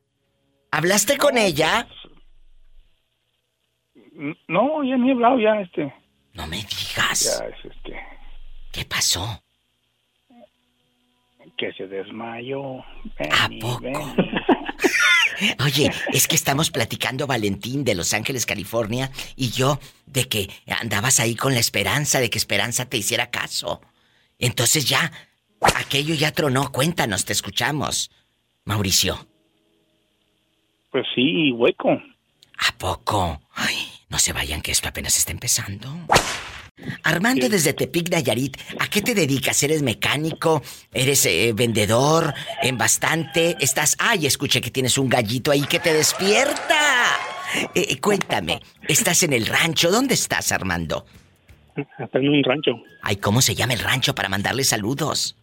¿Hablaste 0.71 1.17
con 1.17 1.37
ella? 1.37 1.87
No, 4.47 4.83
ya 4.83 4.95
ni 4.97 5.09
he 5.09 5.11
hablado, 5.13 5.39
ya, 5.39 5.59
este. 5.61 5.93
No 6.33 6.47
me 6.47 6.57
digas. 6.57 7.39
Ya, 7.39 7.47
es 7.47 7.65
este. 7.65 7.99
¿Qué 8.71 8.85
pasó? 8.85 9.42
Que 11.63 11.71
se 11.71 11.87
desmayó. 11.87 12.79
¿A 13.31 13.49
poco? 13.61 13.87
Oye, 15.63 15.91
es 16.11 16.27
que 16.27 16.35
estamos 16.35 16.71
platicando 16.71 17.25
Valentín 17.25 17.85
de 17.85 17.95
Los 17.95 18.13
Ángeles, 18.13 18.45
California, 18.45 19.09
y 19.37 19.49
yo 19.51 19.79
de 20.05 20.27
que 20.27 20.49
andabas 20.67 21.21
ahí 21.21 21.35
con 21.35 21.53
la 21.53 21.61
esperanza 21.61 22.19
de 22.19 22.29
que 22.29 22.37
Esperanza 22.37 22.89
te 22.89 22.97
hiciera 22.97 23.29
caso. 23.29 23.79
Entonces 24.39 24.83
ya, 24.83 25.09
aquello 25.77 26.13
ya 26.15 26.33
tronó. 26.33 26.69
Cuéntanos, 26.69 27.23
te 27.23 27.31
escuchamos. 27.31 28.11
Mauricio, 28.65 29.25
Pues 30.91 31.05
sí, 31.15 31.49
hueco. 31.53 31.91
¿a 31.91 32.77
poco? 32.77 33.41
Ay, 33.53 33.77
no 34.09 34.19
se 34.19 34.33
vayan 34.33 34.61
que 34.61 34.73
esto 34.73 34.89
apenas 34.89 35.17
está 35.17 35.31
empezando. 35.31 35.87
Armando 37.03 37.49
desde 37.49 37.73
Tepic, 37.73 38.09
Nayarit, 38.09 38.57
¿a 38.79 38.87
qué 38.87 39.01
te 39.01 39.13
dedicas? 39.13 39.61
¿Eres 39.63 39.83
mecánico? 39.83 40.63
¿Eres 40.91 41.25
eh, 41.25 41.53
vendedor? 41.53 42.33
¿En 42.61 42.77
bastante? 42.77 43.55
¿Estás...? 43.59 43.95
Ay, 43.99 44.25
escuché 44.25 44.59
que 44.61 44.71
tienes 44.71 44.97
un 44.97 45.09
gallito 45.09 45.51
ahí 45.51 45.61
que 45.61 45.79
te 45.79 45.93
despierta. 45.93 47.05
Eh, 47.75 47.85
eh, 47.89 47.99
cuéntame, 47.99 48.61
¿estás 48.87 49.21
en 49.23 49.33
el 49.33 49.45
rancho? 49.45 49.91
¿Dónde 49.91 50.15
estás, 50.15 50.51
Armando? 50.51 51.05
Está 51.75 52.19
en 52.19 52.29
un 52.29 52.43
rancho. 52.43 52.71
Ay, 53.01 53.17
¿cómo 53.17 53.41
se 53.41 53.53
llama 53.53 53.73
el 53.73 53.79
rancho 53.79 54.15
para 54.15 54.29
mandarle 54.29 54.63
saludos? 54.63 55.35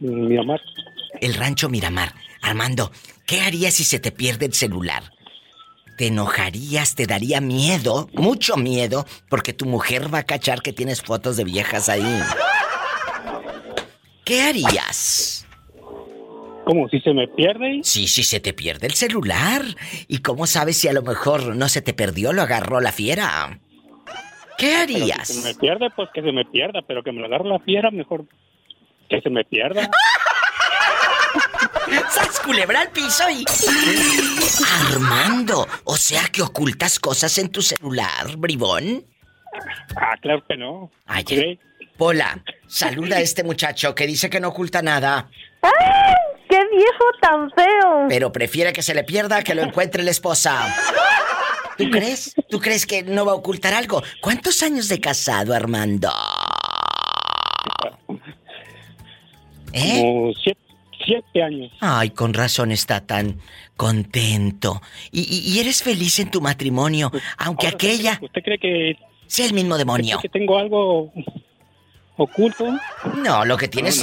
Miramar. 0.00 0.60
El 1.20 1.34
rancho 1.34 1.70
Miramar. 1.70 2.12
Armando, 2.42 2.92
¿qué 3.26 3.40
harías 3.40 3.74
si 3.74 3.84
se 3.84 3.98
te 3.98 4.12
pierde 4.12 4.44
el 4.46 4.52
celular? 4.52 5.13
¿Te 5.96 6.08
enojarías? 6.08 6.94
¿Te 6.94 7.06
daría 7.06 7.40
miedo? 7.40 8.08
Mucho 8.14 8.56
miedo, 8.56 9.06
porque 9.28 9.52
tu 9.52 9.66
mujer 9.66 10.12
va 10.12 10.18
a 10.18 10.22
cachar 10.24 10.62
que 10.62 10.72
tienes 10.72 11.02
fotos 11.02 11.36
de 11.36 11.44
viejas 11.44 11.88
ahí. 11.88 12.20
¿Qué 14.24 14.42
harías? 14.42 15.46
¿Cómo? 16.64 16.88
¿Si 16.88 16.98
se 17.00 17.12
me 17.12 17.28
pierde? 17.28 17.80
Sí, 17.82 18.08
si 18.08 18.24
se 18.24 18.40
te 18.40 18.54
pierde 18.54 18.86
el 18.86 18.94
celular. 18.94 19.62
¿Y 20.08 20.18
cómo 20.18 20.46
sabes 20.46 20.78
si 20.78 20.88
a 20.88 20.92
lo 20.92 21.02
mejor 21.02 21.54
no 21.54 21.68
se 21.68 21.82
te 21.82 21.92
perdió, 21.92 22.32
lo 22.32 22.42
agarró 22.42 22.80
la 22.80 22.90
fiera? 22.90 23.60
¿Qué 24.56 24.72
Pero 24.86 25.04
harías? 25.04 25.28
Si 25.28 25.34
se 25.34 25.48
me 25.48 25.54
pierde, 25.54 25.88
pues 25.94 26.08
que 26.14 26.22
se 26.22 26.32
me 26.32 26.44
pierda, 26.44 26.80
pero 26.82 27.02
que 27.02 27.12
me 27.12 27.20
lo 27.20 27.26
agarre 27.26 27.48
la 27.48 27.58
fiera, 27.60 27.90
mejor 27.90 28.24
que 29.08 29.20
se 29.20 29.30
me 29.30 29.44
pierda. 29.44 29.90
¡Sas 32.10 32.40
culebra 32.40 32.80
al 32.80 32.90
piso 32.90 33.24
y... 33.30 33.44
Armando, 34.90 35.66
o 35.84 35.96
sea 35.96 36.24
que 36.32 36.42
ocultas 36.42 36.98
cosas 36.98 37.36
en 37.38 37.50
tu 37.50 37.62
celular, 37.62 38.36
bribón. 38.36 39.04
Ah, 39.96 40.16
claro 40.20 40.44
que 40.48 40.56
no. 40.56 40.90
Ay, 41.06 41.58
Pola, 41.96 42.42
saluda 42.66 43.16
a 43.16 43.20
este 43.20 43.44
muchacho 43.44 43.94
que 43.94 44.06
dice 44.06 44.28
que 44.28 44.40
no 44.40 44.48
oculta 44.48 44.82
nada, 44.82 45.28
¡Ay! 45.62 45.70
¡Qué 46.48 46.58
viejo 46.76 47.04
tan 47.20 47.50
feo! 47.52 48.06
pero 48.08 48.32
prefiere 48.32 48.72
que 48.72 48.82
se 48.82 48.94
le 48.94 49.04
pierda 49.04 49.42
que 49.42 49.54
lo 49.54 49.62
encuentre 49.62 50.02
la 50.02 50.10
esposa. 50.10 50.74
¿Tú 51.76 51.90
crees? 51.90 52.34
¿Tú 52.48 52.60
crees 52.60 52.86
que 52.86 53.02
no 53.02 53.24
va 53.24 53.32
a 53.32 53.36
ocultar 53.36 53.74
algo? 53.74 54.02
¿Cuántos 54.20 54.62
años 54.62 54.88
de 54.88 55.00
casado, 55.00 55.54
Armando? 55.54 56.08
¿Eh? 59.72 60.00
Como 60.00 60.32
siete, 60.34 60.60
siete 61.04 61.42
años. 61.42 61.70
Ay, 61.80 62.10
con 62.10 62.34
razón 62.34 62.72
está 62.72 63.00
tan 63.06 63.38
contento. 63.76 64.80
¿Y, 65.12 65.20
y- 65.22 65.52
y 65.54 65.58
eres 65.60 65.82
feliz 65.82 66.18
en 66.18 66.30
tu 66.30 66.40
matrimonio, 66.40 67.10
aunque 67.38 67.66
Ahora, 67.66 67.76
aquella 67.76 68.18
¿Usted 68.22 68.42
cree 68.42 68.58
que... 68.58 68.96
sea 69.26 69.46
el 69.46 69.52
mismo 69.54 69.76
demonio? 69.78 70.18
que 70.20 70.28
tengo 70.28 70.58
algo 70.58 71.12
oculto? 72.16 72.66
No, 73.16 73.44
lo 73.44 73.56
que 73.56 73.68
tienes. 73.68 74.00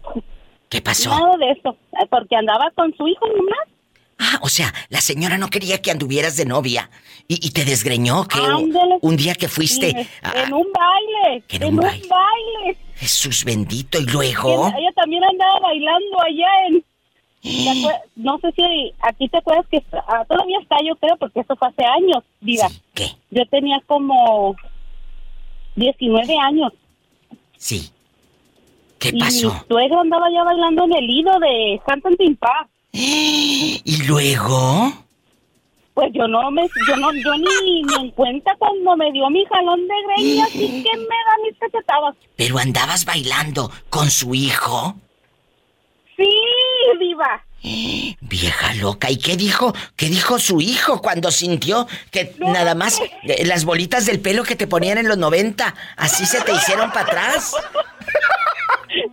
¿Qué 0.69 0.81
pasó? 0.81 1.09
Nada 1.09 1.37
de 1.37 1.51
eso, 1.51 1.75
porque 2.09 2.35
andaba 2.35 2.69
con 2.75 2.95
su 2.95 3.07
hijo 3.07 3.27
nomás. 3.27 3.67
Ah, 4.21 4.37
o 4.41 4.49
sea, 4.49 4.73
la 4.89 4.99
señora 5.01 5.37
no 5.37 5.47
quería 5.49 5.81
que 5.81 5.91
anduvieras 5.91 6.35
de 6.35 6.45
novia 6.45 6.89
y, 7.27 7.35
y 7.45 7.51
te 7.51 7.63
desgreñó 7.65 8.27
que 8.27 8.37
Ándale. 8.39 8.97
un 9.01 9.15
día 9.15 9.33
que 9.33 9.47
fuiste 9.47 10.07
a- 10.21 10.43
En 10.43 10.53
un 10.53 10.67
baile, 10.73 11.43
En 11.49 11.63
en, 11.63 11.67
un 11.69 11.73
un 11.79 11.85
baile. 11.85 12.07
baile. 12.09 12.77
Jesús 12.97 13.45
bendito 13.45 13.97
y 13.99 14.05
luego... 14.05 14.67
Ella, 14.67 14.77
ella 14.77 14.91
también 14.95 15.23
andaba 15.23 15.59
bailando 15.61 16.21
allá 16.21 16.47
en... 16.67 16.83
¿te 17.41 17.69
acue- 17.71 18.01
No 18.17 18.37
sé 18.39 18.51
si 18.51 18.93
aquí 18.99 19.29
te 19.29 19.37
acuerdas 19.37 19.65
que 19.71 19.81
ah, 19.93 20.25
todavía 20.27 20.59
está, 20.61 20.75
yo 20.85 20.95
creo, 20.97 21.15
porque 21.15 21.39
eso 21.39 21.55
fue 21.55 21.69
hace 21.69 21.85
años, 21.85 22.21
Diva. 22.41 22.67
¿Qué? 22.93 23.07
Yo 23.31 23.45
tenía 23.49 23.79
como 23.87 24.53
19 25.75 26.37
años. 26.37 26.73
Sí. 27.57 27.89
¿Qué 28.99 29.09
y 29.13 29.19
pasó? 29.19 29.53
Mi 29.53 29.59
suegro 29.67 30.01
andaba 30.01 30.27
ya 30.31 30.43
bailando 30.43 30.83
en 30.83 30.93
el 30.93 31.09
hilo 31.09 31.31
de 31.39 31.81
Santo 31.85 32.09
Timpá. 32.17 32.67
¿Y 32.91 34.03
luego? 34.07 34.91
Pues 35.93 36.11
yo 36.13 36.27
no 36.27 36.49
me, 36.51 36.67
yo 36.87 36.95
no, 36.97 37.11
yo 37.13 37.33
ni 37.37 37.83
me 37.83 37.95
en 37.95 38.11
cuenta 38.11 38.55
cuando 38.57 38.95
me 38.95 39.11
dio 39.11 39.29
mi 39.29 39.43
jalón 39.45 39.81
de 39.87 39.93
greñas 40.07 40.47
así 40.47 40.83
que 40.83 40.97
me 40.97 41.03
da 41.03 41.35
mis 41.43 41.57
cachetadas. 41.59 42.15
¿Pero 42.35 42.57
andabas 42.57 43.05
bailando 43.05 43.71
con 43.89 44.09
su 44.09 44.33
hijo? 44.33 44.95
Sí, 46.15 46.29
diva. 46.99 47.43
Vieja 48.21 48.73
loca, 48.75 49.11
¿y 49.11 49.17
qué 49.17 49.35
dijo? 49.35 49.73
¿Qué 49.97 50.07
dijo 50.07 50.39
su 50.39 50.61
hijo 50.61 51.01
cuando 51.01 51.31
sintió 51.31 51.87
que 52.11 52.33
nada 52.39 52.75
más 52.75 53.01
eh, 53.23 53.45
las 53.45 53.65
bolitas 53.65 54.05
del 54.05 54.21
pelo 54.21 54.43
que 54.43 54.55
te 54.55 54.67
ponían 54.67 54.97
en 54.97 55.07
los 55.07 55.17
90 55.17 55.75
así 55.97 56.25
se 56.25 56.41
te 56.41 56.53
hicieron 56.53 56.91
para 56.91 57.07
atrás? 57.07 57.53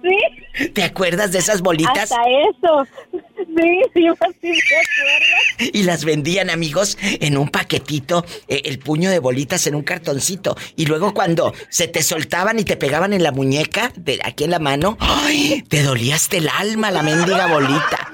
¿Sí? 0.03 0.69
¿Te 0.71 0.83
acuerdas 0.85 1.33
de 1.33 1.39
esas 1.39 1.61
bolitas? 1.61 2.11
Hasta 2.11 2.23
eso. 2.51 2.87
Sí, 3.13 3.81
sí, 3.95 4.07
sí, 4.41 4.51
¿te 4.69 4.77
acuerdas? 4.77 5.71
Y 5.73 5.83
las 5.85 6.05
vendían, 6.05 6.51
amigos, 6.51 6.99
en 7.01 7.37
un 7.37 7.49
paquetito, 7.49 8.25
eh, 8.49 8.63
el 8.65 8.79
puño 8.79 9.11
de 9.11 9.19
bolitas 9.19 9.67
en 9.67 9.75
un 9.75 9.83
cartoncito. 9.83 10.57
Y 10.77 10.87
luego 10.87 11.15
cuando 11.15 11.55
se 11.69 11.89
te 11.89 12.03
soltaban 12.03 12.59
y 12.59 12.65
te 12.65 12.77
pegaban 12.77 13.13
en 13.13 13.23
la 13.23 13.33
muñeca, 13.33 13.93
de 13.97 14.19
aquí 14.25 14.45
en 14.45 14.51
la 14.51 14.59
mano, 14.59 14.97
¡ay! 15.01 15.63
Te 15.69 15.83
dolíaste 15.83 16.39
el 16.39 16.49
alma 16.49 16.91
la 16.91 17.03
mendiga 17.03 17.47
bolita. 17.47 18.13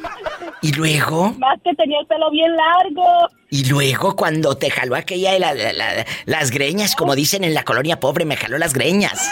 Y 0.61 0.73
luego, 0.73 1.31
Más 1.39 1.59
que 1.65 1.75
tenía 1.75 1.99
el 2.01 2.07
pelo 2.07 2.31
bien 2.31 2.51
largo. 2.57 3.29
y 3.51 3.65
luego 3.65 4.15
cuando 4.15 4.57
te 4.57 4.71
jaló 4.71 4.95
aquella 4.95 5.33
de 5.33 5.41
la- 5.41 5.55
la- 5.55 5.73
la- 5.73 6.07
las 6.27 6.51
greñas, 6.53 6.95
como 6.95 7.17
dicen 7.17 7.43
en 7.43 7.53
la 7.55 7.65
colonia 7.65 7.99
pobre, 7.99 8.25
me 8.25 8.37
jaló 8.37 8.59
las 8.59 8.73
greñas. 8.73 9.29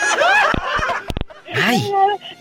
Ay. 1.55 1.82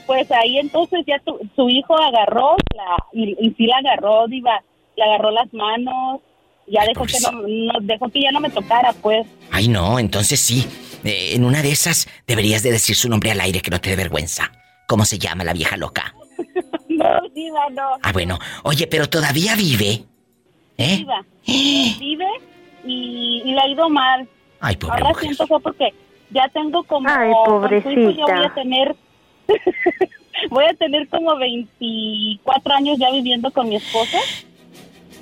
Pues 0.05 0.31
ahí 0.31 0.57
entonces 0.57 0.99
ya 1.07 1.19
tu, 1.19 1.37
su 1.55 1.69
hijo 1.69 1.97
agarró 1.97 2.55
la, 2.75 2.97
y, 3.13 3.35
y 3.45 3.53
sí 3.55 3.65
la 3.67 3.77
agarró, 3.77 4.27
diva. 4.27 4.61
Le 4.95 5.03
agarró 5.03 5.31
las 5.31 5.51
manos. 5.53 6.21
Ya 6.67 6.83
dejó 6.85 7.05
que, 7.05 7.17
no, 7.21 7.31
no- 7.31 7.79
dejó 7.81 8.09
que 8.09 8.21
ya 8.21 8.31
no 8.31 8.39
me 8.39 8.49
tocara, 8.49 8.93
pues. 8.93 9.25
Ay, 9.51 9.67
no, 9.67 9.97
entonces 9.99 10.39
sí. 10.39 10.65
Eh, 11.03 11.31
en 11.33 11.45
una 11.45 11.61
de 11.61 11.71
esas 11.71 12.07
deberías 12.27 12.61
de 12.61 12.71
decir 12.71 12.95
su 12.95 13.09
nombre 13.09 13.31
al 13.31 13.39
aire 13.41 13.61
que 13.61 13.71
no 13.71 13.79
te 13.81 13.89
dé 13.89 13.95
vergüenza. 13.95 14.51
¿Cómo 14.87 15.05
se 15.05 15.17
llama 15.17 15.43
la 15.43 15.53
vieja 15.53 15.77
loca? 15.77 16.13
No, 16.89 17.05
diva, 17.33 17.69
no. 17.71 17.91
Ah, 18.03 18.11
bueno. 18.11 18.37
Oye, 18.63 18.85
pero 18.85 19.07
todavía 19.07 19.55
vive. 19.55 20.03
¿Eh? 20.77 20.97
Diva. 20.97 21.23
Vive 21.47 22.27
y, 22.85 23.41
y 23.45 23.51
le 23.53 23.59
ha 23.61 23.67
ido 23.69 23.87
mal. 23.89 24.27
Ay, 24.59 24.75
pobre 24.75 24.95
Ahora 24.97 25.09
mujer. 25.09 25.23
siento 25.23 25.47
fue 25.47 25.61
porque 25.61 25.93
ya 26.31 26.47
tengo 26.49 26.83
como... 26.83 27.07
Ay, 27.09 27.29
ya 27.29 27.35
voy 27.37 27.45
pobrecita. 27.61 28.45
a 28.45 28.53
tener... 28.53 28.95
voy 30.49 30.65
a 30.65 30.73
tener 30.75 31.07
como 31.09 31.35
24 31.37 32.73
años 32.73 32.97
ya 32.99 33.11
viviendo 33.11 33.51
con 33.51 33.69
mi 33.69 33.75
esposa. 33.75 34.17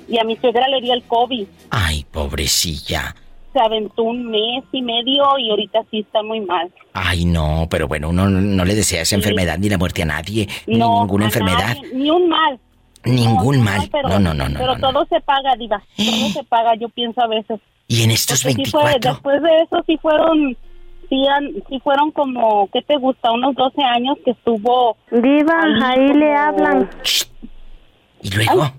Y 0.08 0.18
a 0.18 0.24
mi 0.24 0.36
suegra 0.36 0.66
le 0.68 0.80
dio 0.80 0.94
el 0.94 1.02
COVID. 1.02 1.46
Ay, 1.70 2.04
pobrecilla. 2.10 3.14
Se 3.52 3.60
aventó 3.60 4.02
un 4.04 4.30
mes 4.30 4.64
y 4.72 4.82
medio 4.82 5.24
y 5.38 5.50
ahorita 5.50 5.80
sí 5.90 6.00
está 6.00 6.22
muy 6.22 6.40
mal. 6.40 6.70
Ay, 6.92 7.24
no, 7.24 7.66
pero 7.70 7.88
bueno, 7.88 8.10
uno 8.10 8.28
no, 8.28 8.40
no 8.40 8.64
le 8.64 8.74
desea 8.74 9.02
esa 9.02 9.16
enfermedad 9.16 9.58
ni 9.58 9.68
la 9.68 9.78
muerte 9.78 10.02
a 10.02 10.06
nadie, 10.06 10.46
ni 10.66 10.78
ninguna 10.78 11.26
enfermedad, 11.26 11.76
nadie, 11.76 11.90
ni 11.94 12.10
un 12.10 12.28
mal. 12.28 12.58
ningún 13.04 13.62
mal. 13.62 13.88
pero, 13.90 14.08
no, 14.08 14.18
no, 14.18 14.34
no, 14.34 14.48
no. 14.48 14.58
Pero 14.58 14.76
no, 14.76 14.78
no. 14.78 14.92
todo 14.92 15.06
se 15.06 15.20
paga, 15.20 15.54
diva. 15.58 15.82
Todo 15.96 16.28
se 16.32 16.44
paga, 16.44 16.74
yo 16.76 16.88
pienso 16.90 17.22
a 17.22 17.26
veces. 17.26 17.60
Y 17.86 18.02
en 18.02 18.10
estos 18.10 18.42
Porque 18.42 18.64
sí 18.64 18.70
fue- 18.70 18.82
24, 18.84 19.12
después 19.12 19.42
de 19.42 19.56
eso 19.62 19.82
sí 19.86 19.96
fueron, 20.00 20.56
sí, 21.08 21.26
han- 21.26 21.52
sí 21.68 21.80
fueron 21.82 22.10
como, 22.12 22.68
¿qué 22.72 22.82
te 22.82 22.96
gusta? 22.96 23.32
Unos 23.32 23.54
12 23.54 23.82
años 23.82 24.16
que 24.24 24.32
estuvo... 24.32 24.96
Diva, 25.10 25.60
ahí 25.82 26.12
le 26.14 26.34
hablan. 26.34 26.88
¿y 28.22 28.30
luego? 28.30 28.70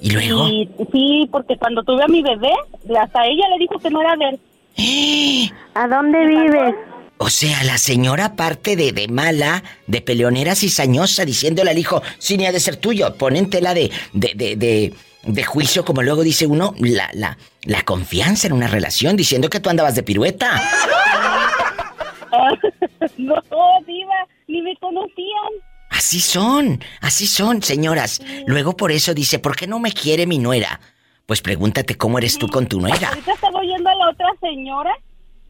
¿Y 0.00 0.10
luego? 0.10 0.48
Y 0.48 0.68
sí, 0.92 1.28
porque 1.30 1.56
cuando 1.56 1.82
tuve 1.84 2.02
a 2.02 2.08
mi 2.08 2.22
bebé, 2.22 2.52
hasta 3.00 3.24
ella 3.26 3.44
le 3.50 3.58
dijo 3.58 3.78
que 3.78 3.90
no 3.90 4.00
era 4.00 4.16
de 4.16 4.28
él. 4.30 5.50
¿A 5.74 5.86
dónde 5.86 6.26
vives? 6.26 6.74
O 7.18 7.28
sea, 7.30 7.62
la 7.62 7.78
señora, 7.78 8.24
aparte 8.24 8.74
de, 8.74 8.90
de 8.90 9.06
mala, 9.06 9.62
de 9.86 10.00
peleonera 10.00 10.56
cizañosa, 10.56 11.24
diciéndole 11.24 11.70
al 11.70 11.78
hijo, 11.78 12.02
sí, 12.18 12.36
ni 12.36 12.46
ha 12.46 12.52
de 12.52 12.58
ser 12.58 12.76
tuyo, 12.76 13.14
ponen 13.16 13.48
tela 13.48 13.74
de, 13.74 13.92
de, 14.12 14.32
de, 14.34 14.56
de, 14.56 14.92
de 15.24 15.44
juicio, 15.44 15.84
como 15.84 16.02
luego 16.02 16.22
dice 16.22 16.46
uno, 16.46 16.74
la, 16.78 17.10
la, 17.14 17.38
la 17.64 17.82
confianza 17.82 18.46
en 18.46 18.52
una 18.52 18.66
relación, 18.66 19.16
diciendo 19.16 19.48
que 19.48 19.60
tú 19.60 19.70
andabas 19.70 19.94
de 19.94 20.02
pirueta. 20.02 20.60
no, 23.18 23.34
diva, 23.86 24.26
ni 24.48 24.62
me 24.62 24.76
conocían. 24.76 25.52
Así 25.90 26.20
son, 26.20 26.80
así 27.00 27.26
son, 27.26 27.62
señoras. 27.62 28.22
Luego 28.46 28.76
por 28.76 28.92
eso 28.92 29.14
dice, 29.14 29.38
¿por 29.38 29.56
qué 29.56 29.66
no 29.66 29.78
me 29.78 29.92
quiere 29.92 30.26
mi 30.26 30.38
nuera? 30.38 30.80
Pues 31.26 31.42
pregúntate 31.42 31.96
cómo 31.96 32.18
eres 32.18 32.38
tú 32.38 32.48
con 32.48 32.66
tu 32.66 32.80
nuera. 32.80 33.08
Ahorita 33.08 33.32
estaba 33.32 33.60
oyendo 33.60 33.90
a 33.90 33.94
la 33.94 34.10
otra 34.10 34.28
señora 34.40 34.92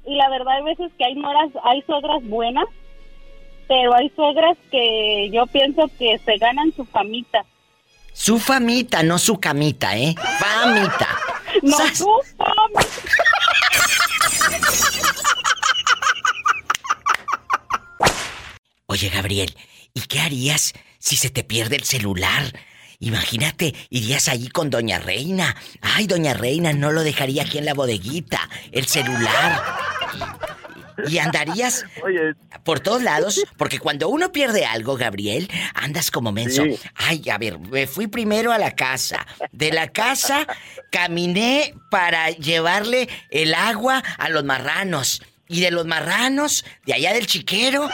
y 0.04 0.16
la 0.16 0.28
verdad 0.28 0.56
hay 0.56 0.64
veces 0.64 0.90
que 0.98 1.04
hay 1.04 1.14
nueras, 1.14 1.50
hay 1.64 1.82
suegras 1.82 2.22
buenas, 2.24 2.66
pero 3.68 3.94
hay 3.94 4.10
suegras 4.10 4.58
que 4.70 5.30
yo 5.32 5.46
pienso 5.46 5.88
que 5.98 6.18
se 6.18 6.36
ganan 6.36 6.72
su 6.72 6.84
famita. 6.84 7.44
Su 8.12 8.38
famita, 8.38 9.02
no 9.02 9.18
su 9.18 9.40
camita, 9.40 9.96
¿eh? 9.96 10.14
Famita. 10.38 11.18
No, 11.62 11.76
¡Sas! 11.76 11.98
su 11.98 12.08
famita. 12.36 12.88
Oye, 18.86 19.08
Gabriel, 19.10 19.56
¿y 19.94 20.00
qué 20.02 20.20
harías 20.20 20.72
si 20.98 21.16
se 21.16 21.30
te 21.30 21.44
pierde 21.44 21.76
el 21.76 21.84
celular? 21.84 22.52
Imagínate, 23.00 23.74
irías 23.90 24.28
allí 24.28 24.48
con 24.48 24.70
Doña 24.70 24.98
Reina. 24.98 25.56
Ay, 25.80 26.06
Doña 26.06 26.34
Reina, 26.34 26.72
no 26.72 26.92
lo 26.92 27.02
dejaría 27.02 27.42
aquí 27.42 27.58
en 27.58 27.64
la 27.64 27.74
bodeguita, 27.74 28.48
el 28.70 28.86
celular. 28.86 29.62
Y 31.08 31.18
andarías 31.18 31.84
por 32.64 32.80
todos 32.80 33.02
lados, 33.02 33.44
porque 33.56 33.78
cuando 33.78 34.08
uno 34.08 34.32
pierde 34.32 34.64
algo, 34.64 34.96
Gabriel, 34.96 35.50
andas 35.74 36.10
como 36.10 36.32
menso. 36.32 36.64
Sí. 36.64 36.78
Ay, 36.94 37.22
a 37.30 37.38
ver, 37.38 37.58
me 37.58 37.86
fui 37.86 38.06
primero 38.06 38.52
a 38.52 38.58
la 38.58 38.72
casa. 38.72 39.26
De 39.52 39.72
la 39.72 39.88
casa 39.88 40.46
caminé 40.90 41.74
para 41.90 42.30
llevarle 42.30 43.08
el 43.30 43.54
agua 43.54 44.02
a 44.18 44.28
los 44.28 44.44
marranos. 44.44 45.22
Y 45.52 45.60
de 45.60 45.70
los 45.70 45.84
marranos, 45.84 46.64
de 46.86 46.94
allá 46.94 47.12
del 47.12 47.26
chiquero, 47.26 47.86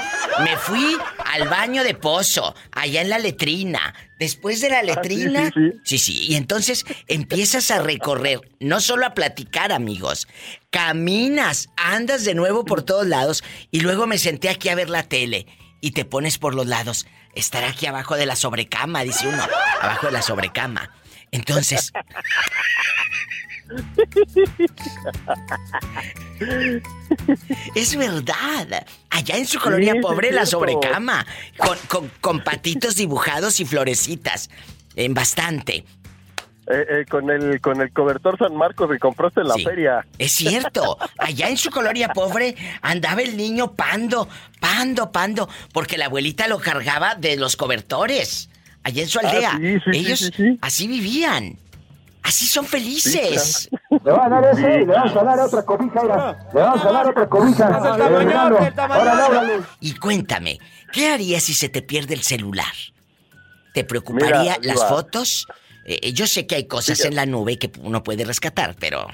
me 0.45 0.57
fui 0.57 0.97
al 1.27 1.49
baño 1.49 1.83
de 1.83 1.95
pozo, 1.95 2.55
allá 2.71 3.03
en 3.03 3.11
la 3.11 3.19
letrina. 3.19 3.95
Después 4.21 4.61
de 4.61 4.71
la 4.71 4.85
letrina. 4.85 5.51
sí, 5.83 5.99
sí, 5.99 6.27
Y 6.29 6.37
entonces 6.37 6.85
empiezas 7.09 7.73
a 7.73 7.83
recorrer, 7.83 8.41
no 8.61 8.81
solo 8.81 9.07
a 9.07 9.15
platicar, 9.15 9.73
amigos. 9.73 10.29
Caminas, 10.71 11.69
andas 11.77 12.25
de 12.25 12.37
nuevo 12.37 12.65
por 12.65 12.83
todos 12.83 13.09
lados. 13.09 13.43
Y 13.73 13.81
luego 13.81 14.07
me 14.07 14.19
senté 14.19 14.51
aquí 14.51 14.69
a 14.69 14.77
ver 14.77 14.89
la 14.89 15.03
tele. 15.03 15.47
Y 15.81 15.91
te 15.91 16.05
pones 16.05 16.39
por 16.39 16.55
los 16.55 16.69
lados. 16.69 17.07
Estar 17.35 17.65
aquí 17.65 17.87
abajo 17.87 18.15
de 18.15 18.27
la 18.27 18.37
sobrecama, 18.37 19.03
dice 19.03 19.27
uno. 19.27 19.45
Abajo 19.81 20.07
de 20.07 20.13
la 20.13 20.23
sobrecama. 20.23 20.93
Entonces. 21.33 21.93
Es 27.75 27.97
verdad. 27.97 28.87
Allá 29.11 29.37
en 29.37 29.47
su 29.47 29.59
colonia 29.59 29.95
Sí, 29.95 30.01
pobre, 30.01 30.33
la 30.33 30.47
sobrecama. 30.47 31.27
Con, 31.57 31.79
con- 31.89 32.11
con 32.21 32.45
patitos 32.45 32.97
dibujados 32.97 33.61
y 33.61 33.65
florecitas. 33.65 34.51
En 34.97 35.15
bastante. 35.15 35.85
Eh, 36.71 36.85
eh, 37.01 37.05
con 37.09 37.31
el 37.31 37.61
con 37.63 37.81
el 37.81 37.91
cobertor 37.93 38.37
San 38.39 38.55
Marcos 38.55 38.91
que 38.91 38.99
compraste 38.99 39.41
en 39.41 39.49
la 39.49 39.55
Sí. 39.55 39.65
feria. 39.65 40.07
Es 40.19 40.33
cierto. 40.33 40.99
Allá 41.19 41.49
en 41.49 41.57
su 41.57 41.71
colonia 41.71 42.09
pobre 42.11 42.57
andaba 42.83 43.23
el 43.23 43.37
niño 43.37 43.73
pando, 43.73 44.29
pando, 44.61 45.11
pando, 45.11 45.49
porque 45.73 45.97
la 45.97 46.07
abuelita 46.07 46.47
lo 46.47 46.59
cargaba 46.59 47.15
de 47.15 47.37
los 47.37 47.57
cobertores. 47.57 48.51
Allá 48.83 49.03
en 49.03 49.09
su 49.09 49.19
Ah, 49.23 49.29
aldea. 49.31 49.59
sí, 49.85 49.91
Ellos 49.99 50.19
sí, 50.19 50.31
sí. 50.37 50.59
así 50.61 50.87
vivían. 50.89 51.57
Así 52.23 52.47
son 52.47 52.65
felices. 52.67 53.71
Le 53.91 54.13
van 54.13 54.33
a 54.33 54.41
dar 54.41 54.55
ese, 54.55 54.81
le 54.81 54.87
vamos 54.87 55.17
a 55.17 55.25
dar 55.25 55.41
otra 55.41 55.63
cobija, 55.65 56.03
mira. 56.03 56.49
Le 56.53 56.61
vamos 56.61 56.85
a 56.85 56.93
dar 56.93 57.07
otra 57.09 57.29
cobija. 57.29 57.69
Órale. 59.01 59.61
Y 59.81 59.95
cuéntame, 59.95 60.59
¿qué 60.93 61.09
harías 61.11 61.43
si 61.45 61.55
se 61.55 61.69
te 61.69 61.83
pierde 61.83 62.15
el 62.15 62.23
celular? 62.23 62.73
¿Te 63.73 63.85
preocuparía 63.85 64.57
Mira, 64.61 64.75
las 64.75 64.85
fotos? 64.89 65.47
Eh, 65.85 66.13
yo 66.13 66.27
sé 66.27 66.47
que 66.47 66.57
hay 66.57 66.67
cosas 66.67 66.99
Sí, 66.99 67.07
en 67.07 67.15
la 67.15 67.25
nube 67.27 67.59
que 67.59 67.71
uno 67.81 68.03
puede 68.03 68.25
rescatar, 68.25 68.75
pero... 68.79 69.07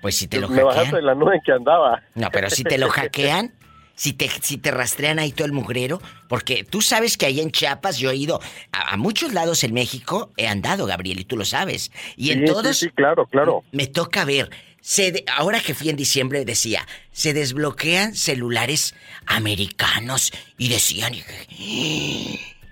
Pues 0.00 0.16
si 0.16 0.28
te 0.28 0.38
lo 0.38 0.48
Me 0.48 0.62
bajaste 0.62 0.86
hackean... 0.90 1.06
la 1.06 1.14
nube 1.14 1.36
en 1.36 1.42
que 1.42 1.52
andaba. 1.52 2.02
No, 2.14 2.30
pero 2.30 2.50
si 2.50 2.62
te 2.62 2.78
lo 2.78 2.88
hackean, 2.90 3.52
si 3.96 4.12
te, 4.12 4.28
si 4.42 4.56
te 4.58 4.70
rastrean 4.70 5.18
ahí 5.18 5.32
todo 5.32 5.46
el 5.46 5.52
mugrero, 5.52 6.00
porque 6.28 6.64
tú 6.64 6.80
sabes 6.82 7.16
que 7.16 7.26
ahí 7.26 7.40
en 7.40 7.50
Chiapas 7.50 7.98
yo 7.98 8.10
he 8.10 8.16
ido 8.16 8.40
a, 8.72 8.92
a 8.92 8.96
muchos 8.96 9.32
lados 9.32 9.64
en 9.64 9.72
México, 9.74 10.32
he 10.36 10.46
andado, 10.48 10.86
Gabriel, 10.86 11.20
y 11.20 11.24
tú 11.24 11.36
lo 11.36 11.44
sabes. 11.44 11.90
Y 12.16 12.30
en 12.32 12.40
Sí, 12.40 12.46
sí, 12.46 12.52
todos 12.52 12.76
sí, 12.78 12.88
claro, 12.90 13.26
claro. 13.26 13.64
me 13.72 13.86
toca 13.86 14.24
ver. 14.24 14.50
Se 14.80 15.12
de- 15.12 15.24
ahora 15.34 15.60
que 15.60 15.72
fui 15.74 15.88
en 15.88 15.96
diciembre 15.96 16.44
decía, 16.44 16.86
se 17.10 17.32
desbloquean 17.32 18.14
celulares 18.14 18.94
americanos 19.26 20.30
y 20.58 20.68
decían, 20.68 21.14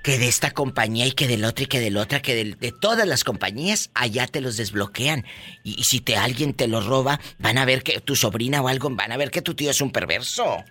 que 0.03 0.19
de 0.19 0.27
esta 0.29 0.51
compañía 0.51 1.07
y 1.07 1.13
que 1.13 1.29
del 1.29 1.45
otro 1.45 1.65
y 1.65 1.69
que 1.69 1.79
del 1.81 1.97
otra, 1.97 2.21
que 2.21 2.35
de, 2.59 2.73
todas 2.73 3.07
las 3.07 3.23
compañías, 3.25 3.91
allá 3.95 4.27
te 4.27 4.41
los 4.41 4.57
desbloquean. 4.57 5.25
Y, 5.63 5.81
y 5.81 5.85
si 5.85 6.01
te 6.01 6.17
alguien 6.17 6.55
te 6.55 6.67
lo 6.67 6.81
roba, 6.81 7.21
van 7.39 7.57
a 7.57 7.65
ver 7.65 7.83
que 7.83 8.01
tu 8.01 8.17
sobrina 8.17 8.61
o 8.63 8.69
algo, 8.69 8.91
van 8.91 9.13
a 9.13 9.17
ver 9.17 9.31
que 9.31 9.43
tu 9.43 9.55
tío 9.55 9.71
es 9.71 9.81
un 9.81 9.91
perverso. 9.93 10.65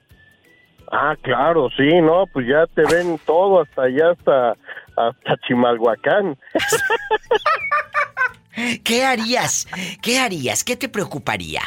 Ah, 0.91 1.15
claro, 1.21 1.69
sí, 1.77 2.01
no, 2.01 2.25
pues 2.33 2.47
ya 2.47 2.65
te 2.67 2.81
ven 2.93 3.17
todo 3.25 3.61
hasta 3.61 3.83
allá, 3.83 4.11
hasta, 4.11 4.51
hasta 4.97 5.37
Chimalhuacán. 5.47 6.37
¿Qué 8.83 9.05
harías? 9.05 9.67
¿Qué 10.01 10.19
harías? 10.19 10.63
¿Qué 10.63 10.75
te 10.75 10.89
preocuparía? 10.89 11.61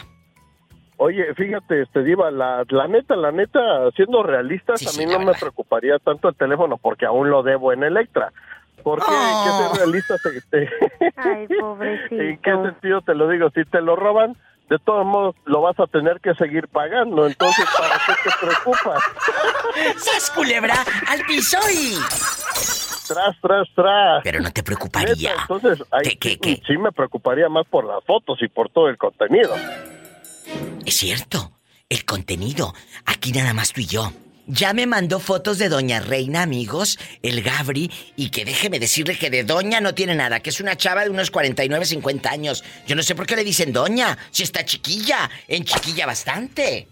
Oye, 0.98 1.34
fíjate, 1.34 1.82
este 1.82 2.04
Diva, 2.04 2.30
la, 2.30 2.64
la 2.68 2.86
neta, 2.86 3.16
la 3.16 3.32
neta, 3.32 3.58
siendo 3.96 4.22
realistas, 4.22 4.86
a 4.86 5.00
mí 5.00 5.06
no 5.10 5.18
me 5.18 5.32
preocuparía 5.32 5.98
tanto 5.98 6.28
el 6.28 6.36
teléfono 6.36 6.76
porque 6.76 7.06
aún 7.06 7.30
lo 7.30 7.42
debo 7.42 7.72
en 7.72 7.82
Electra. 7.82 8.32
Porque, 8.82 9.06
Oh. 9.08 9.44
que 9.44 9.50
ser 9.76 9.86
realistas, 9.86 10.26
este, 10.26 10.68
Ay, 11.16 11.46
pobrecito. 11.58 12.14
¿en 12.22 12.38
qué 12.38 12.50
sentido 12.52 13.00
te 13.00 13.14
lo 13.14 13.28
digo? 13.28 13.48
Si 13.54 13.64
te 13.64 13.80
lo 13.80 13.96
roban, 13.96 14.36
de 14.68 14.78
todos 14.78 15.04
modos 15.04 15.36
lo 15.44 15.60
vas 15.60 15.78
a 15.78 15.86
tener 15.86 16.20
que 16.20 16.34
seguir 16.34 16.68
pagando, 16.68 17.26
entonces, 17.26 17.66
¿para 17.78 18.00
qué 18.06 18.12
te 18.24 18.46
preocupas? 18.46 19.02
¡Sas, 19.98 20.30
culebra! 20.30 20.74
¡Al 21.08 21.22
piso 21.26 21.58
y... 21.72 21.96
Tras, 23.06 23.38
tras, 23.42 23.68
tras. 23.74 24.22
Pero 24.24 24.40
no 24.40 24.50
te 24.50 24.62
preocuparía. 24.62 25.32
Neta, 25.32 25.42
entonces, 25.42 25.86
ahí 25.90 26.18
sí, 26.20 26.62
sí 26.66 26.78
me 26.78 26.90
preocuparía 26.90 27.50
más 27.50 27.66
por 27.66 27.84
las 27.84 28.02
fotos 28.04 28.38
y 28.40 28.48
por 28.48 28.70
todo 28.70 28.88
el 28.88 28.96
contenido. 28.96 29.54
Es 30.86 30.96
cierto, 30.96 31.52
el 31.90 32.04
contenido. 32.06 32.72
Aquí 33.04 33.32
nada 33.32 33.52
más 33.52 33.72
tú 33.72 33.82
y 33.82 33.86
yo. 33.86 34.10
Ya 34.46 34.74
me 34.74 34.86
mandó 34.86 35.20
fotos 35.20 35.58
de 35.58 35.70
Doña 35.70 36.00
Reina, 36.00 36.42
amigos, 36.42 36.98
el 37.22 37.42
Gabri, 37.42 37.90
y 38.14 38.30
que 38.30 38.44
déjeme 38.44 38.78
decirle 38.78 39.16
que 39.16 39.30
de 39.30 39.42
Doña 39.42 39.80
no 39.80 39.94
tiene 39.94 40.14
nada, 40.14 40.40
que 40.40 40.50
es 40.50 40.60
una 40.60 40.76
chava 40.76 41.02
de 41.04 41.10
unos 41.10 41.30
49, 41.30 41.86
50 41.86 42.30
años. 42.30 42.62
Yo 42.86 42.94
no 42.94 43.02
sé 43.02 43.14
por 43.14 43.26
qué 43.26 43.36
le 43.36 43.44
dicen 43.44 43.72
Doña, 43.72 44.18
si 44.30 44.42
está 44.42 44.62
chiquilla, 44.64 45.30
en 45.48 45.64
chiquilla 45.64 46.04
bastante. 46.06 46.88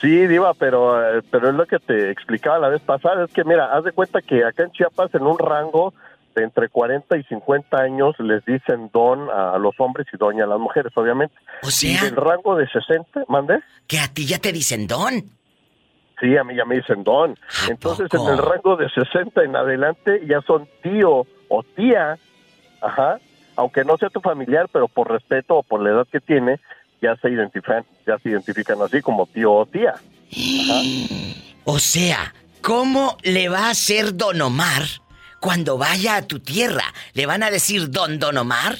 Sí, 0.00 0.26
Diva, 0.26 0.54
pero, 0.54 1.18
eh, 1.18 1.22
pero 1.30 1.48
es 1.50 1.54
lo 1.54 1.66
que 1.66 1.78
te 1.78 2.10
explicaba 2.10 2.58
la 2.58 2.68
vez 2.68 2.80
pasada. 2.82 3.24
Es 3.24 3.30
que, 3.32 3.44
mira, 3.44 3.74
haz 3.76 3.84
de 3.84 3.92
cuenta 3.92 4.20
que 4.22 4.44
acá 4.44 4.64
en 4.64 4.72
Chiapas, 4.72 5.14
en 5.14 5.22
un 5.22 5.38
rango 5.38 5.92
de 6.34 6.44
entre 6.44 6.68
40 6.68 7.16
y 7.16 7.22
50 7.24 7.76
años, 7.78 8.14
les 8.18 8.44
dicen 8.44 8.90
don 8.92 9.28
a 9.30 9.58
los 9.58 9.74
hombres 9.78 10.06
y 10.12 10.16
doña 10.16 10.44
a 10.44 10.46
las 10.46 10.58
mujeres, 10.58 10.92
obviamente. 10.94 11.34
O 11.62 11.70
sea- 11.70 11.90
Y 11.90 11.96
del 12.04 12.16
rango 12.16 12.54
de 12.56 12.66
60, 12.68 13.24
¿mande? 13.28 13.60
Que 13.86 13.98
a 13.98 14.08
ti 14.08 14.26
ya 14.26 14.38
te 14.38 14.52
dicen 14.52 14.86
Don. 14.86 15.24
Sí, 16.20 16.36
a 16.36 16.44
mí 16.44 16.54
ya 16.56 16.64
me 16.64 16.76
dicen 16.76 17.04
don. 17.04 17.38
Entonces, 17.68 18.08
en 18.12 18.26
el 18.26 18.38
rango 18.38 18.76
de 18.76 18.88
60 18.90 19.42
en 19.44 19.54
adelante 19.54 20.22
ya 20.26 20.40
son 20.42 20.68
tío 20.82 21.26
o 21.48 21.62
tía, 21.76 22.18
ajá, 22.80 23.18
aunque 23.56 23.84
no 23.84 23.96
sea 23.96 24.10
tu 24.10 24.20
familiar, 24.20 24.68
pero 24.72 24.88
por 24.88 25.10
respeto 25.10 25.56
o 25.56 25.62
por 25.62 25.82
la 25.82 25.90
edad 25.90 26.06
que 26.10 26.20
tiene, 26.20 26.60
ya 27.00 27.16
se 27.16 27.30
identifican, 27.30 27.84
ya 28.06 28.18
se 28.18 28.30
identifican 28.30 28.80
así 28.82 29.00
como 29.00 29.26
tío 29.26 29.52
o 29.52 29.66
tía. 29.66 29.94
O 31.70 31.78
sea, 31.78 32.32
¿cómo 32.62 33.18
le 33.22 33.50
va 33.50 33.66
a 33.66 33.70
hacer 33.70 34.16
Don 34.16 34.40
Omar 34.40 34.84
cuando 35.38 35.76
vaya 35.76 36.16
a 36.16 36.22
tu 36.22 36.40
tierra? 36.40 36.94
¿Le 37.12 37.26
van 37.26 37.42
a 37.42 37.50
decir 37.50 37.90
Don 37.90 38.18
Don 38.18 38.38
Omar? 38.38 38.76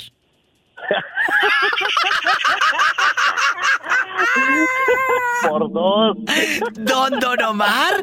Por 5.49 5.73
dos. 5.73 6.17
¿Don 6.75 7.21
Don 7.21 7.43
Omar? 7.43 8.03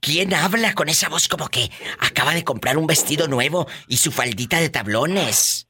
¿Quién 0.00 0.34
habla 0.34 0.74
con 0.74 0.88
esa 0.88 1.08
voz 1.08 1.28
como 1.28 1.48
que 1.48 1.70
acaba 1.98 2.34
de 2.34 2.44
comprar 2.44 2.76
un 2.78 2.86
vestido 2.86 3.28
nuevo 3.28 3.66
y 3.88 3.96
su 3.98 4.12
faldita 4.12 4.58
de 4.60 4.70
tablones? 4.70 5.66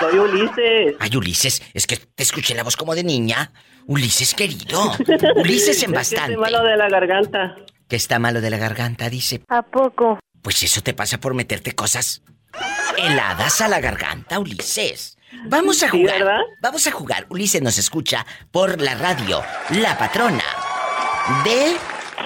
Soy 0.00 0.18
Ulises. 0.18 0.96
Ay, 0.98 1.16
Ulises, 1.16 1.62
es 1.74 1.86
que 1.86 1.96
te 1.96 2.22
escuché 2.22 2.54
la 2.54 2.64
voz 2.64 2.76
como 2.76 2.94
de 2.94 3.04
niña. 3.04 3.52
Ulises, 3.86 4.34
querido. 4.34 4.92
Ulises 5.36 5.82
en 5.82 5.94
Es 5.94 6.10
que 6.10 6.16
bastante. 6.16 6.32
estoy 6.32 6.36
malo 6.36 6.62
de 6.64 6.76
la 6.76 6.88
garganta. 6.88 7.56
Que 7.88 7.96
está 7.96 8.18
malo 8.18 8.40
de 8.40 8.50
la 8.50 8.56
garganta, 8.58 9.08
dice. 9.10 9.42
¿A 9.48 9.62
poco? 9.62 10.18
Pues 10.42 10.62
eso 10.62 10.80
te 10.82 10.92
pasa 10.94 11.18
por 11.20 11.34
meterte 11.34 11.72
cosas 11.74 12.22
heladas 12.98 13.60
a 13.60 13.68
la 13.68 13.80
garganta, 13.80 14.38
Ulises. 14.38 15.16
Vamos 15.46 15.82
a 15.82 15.90
Sí, 15.90 15.98
jugar. 16.00 16.18
¿verdad? 16.18 16.40
Vamos 16.60 16.86
a 16.86 16.90
jugar. 16.92 17.26
Ulises 17.30 17.62
nos 17.62 17.78
escucha 17.78 18.26
por 18.50 18.80
la 18.80 18.94
radio, 18.96 19.42
La 19.70 19.96
Patrona 19.96 20.44
de 21.44 21.76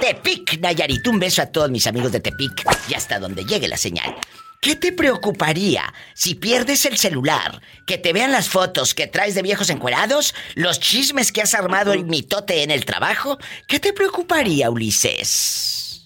Tepic, 0.01 0.59
Nayarit. 0.60 1.06
Un 1.06 1.18
beso 1.18 1.43
a 1.43 1.47
todos 1.47 1.70
mis 1.70 1.86
amigos 1.86 2.12
de 2.12 2.20
Tepic 2.20 2.64
y 2.89 2.94
hasta 2.94 3.18
donde 3.18 3.44
llegue 3.44 3.68
la 3.68 3.77
señal. 3.77 4.14
¿Qué 4.60 4.74
te 4.74 4.93
preocuparía 4.93 5.93
si 6.14 6.35
pierdes 6.35 6.86
el 6.86 6.97
celular? 6.97 7.60
Que 7.86 7.98
te 7.98 8.12
vean 8.12 8.32
las 8.32 8.48
fotos 8.48 8.94
que 8.94 9.06
traes 9.06 9.35
de 9.35 9.43
viejos 9.43 9.70
encuerados, 9.70 10.35
los 10.55 10.81
chismes 10.81 11.31
que 11.31 11.43
has 11.43 11.55
armado 11.55 11.93
el 11.93 12.05
mitote 12.05 12.62
en 12.62 12.70
el 12.70 12.85
trabajo. 12.85 13.39
¿Qué 13.68 13.78
te 13.78 13.93
preocuparía, 13.93 14.70
Ulises? 14.70 16.05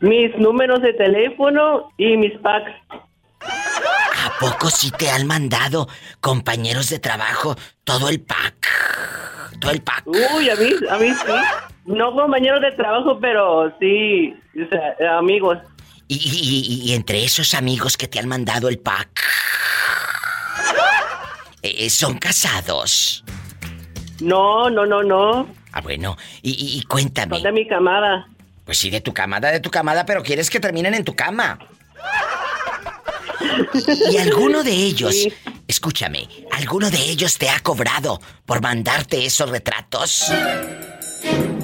Mis 0.00 0.36
números 0.38 0.80
de 0.82 0.92
teléfono 0.92 1.92
y 1.96 2.16
mis 2.16 2.38
packs. 2.38 2.70
¿A 3.40 4.38
poco 4.38 4.70
sí 4.70 4.90
te 4.92 5.10
han 5.10 5.26
mandado 5.26 5.88
compañeros 6.20 6.90
de 6.90 6.98
trabajo 6.98 7.56
todo 7.84 8.08
el 8.08 8.20
pack? 8.20 8.68
Todo 9.60 9.72
el 9.72 9.82
pack. 9.82 10.06
Uy, 10.06 10.50
a 10.50 10.54
mí, 10.54 10.70
a 10.88 10.98
mí 10.98 11.08
sí. 11.08 11.32
No 11.88 12.12
compañeros 12.12 12.60
de 12.60 12.72
trabajo, 12.72 13.18
pero 13.18 13.72
sí, 13.80 14.34
o 14.54 14.68
sea, 14.68 15.18
amigos. 15.18 15.56
Y, 16.06 16.16
y- 16.16 16.84
y- 16.86 16.90
y 16.90 16.94
entre 16.94 17.24
esos 17.24 17.54
amigos 17.54 17.96
que 17.96 18.06
te 18.08 18.18
han 18.18 18.28
mandado 18.28 18.68
el 18.68 18.78
pack, 18.78 19.08
eh, 21.62 21.88
¿son 21.90 22.18
casados? 22.18 23.24
No, 24.20 24.68
no, 24.68 24.84
no, 24.84 25.02
no. 25.02 25.48
Ah, 25.72 25.80
bueno, 25.80 26.16
y, 26.42 26.82
cuéntame. 26.88 27.36
Son 27.36 27.42
de 27.44 27.52
mi 27.52 27.66
camada. 27.66 28.26
Pues 28.64 28.76
sí, 28.78 28.90
de 28.90 29.00
tu 29.00 29.14
camada, 29.14 29.50
de 29.50 29.60
tu 29.60 29.70
camada, 29.70 30.04
pero 30.04 30.22
quieres 30.22 30.50
que 30.50 30.60
terminen 30.60 30.92
en 30.94 31.04
tu 31.04 31.14
cama. 31.16 31.58
Y, 34.10 34.14
y 34.14 34.18
alguno 34.18 34.62
de 34.62 34.72
ellos, 34.72 35.26
escúchame, 35.66 36.28
¿alguno 36.52 36.90
de 36.90 36.98
ellos 36.98 37.38
te 37.38 37.48
ha 37.48 37.60
cobrado 37.60 38.20
por 38.44 38.60
mandarte 38.60 39.24
esos 39.24 39.48
retratos? 39.48 40.30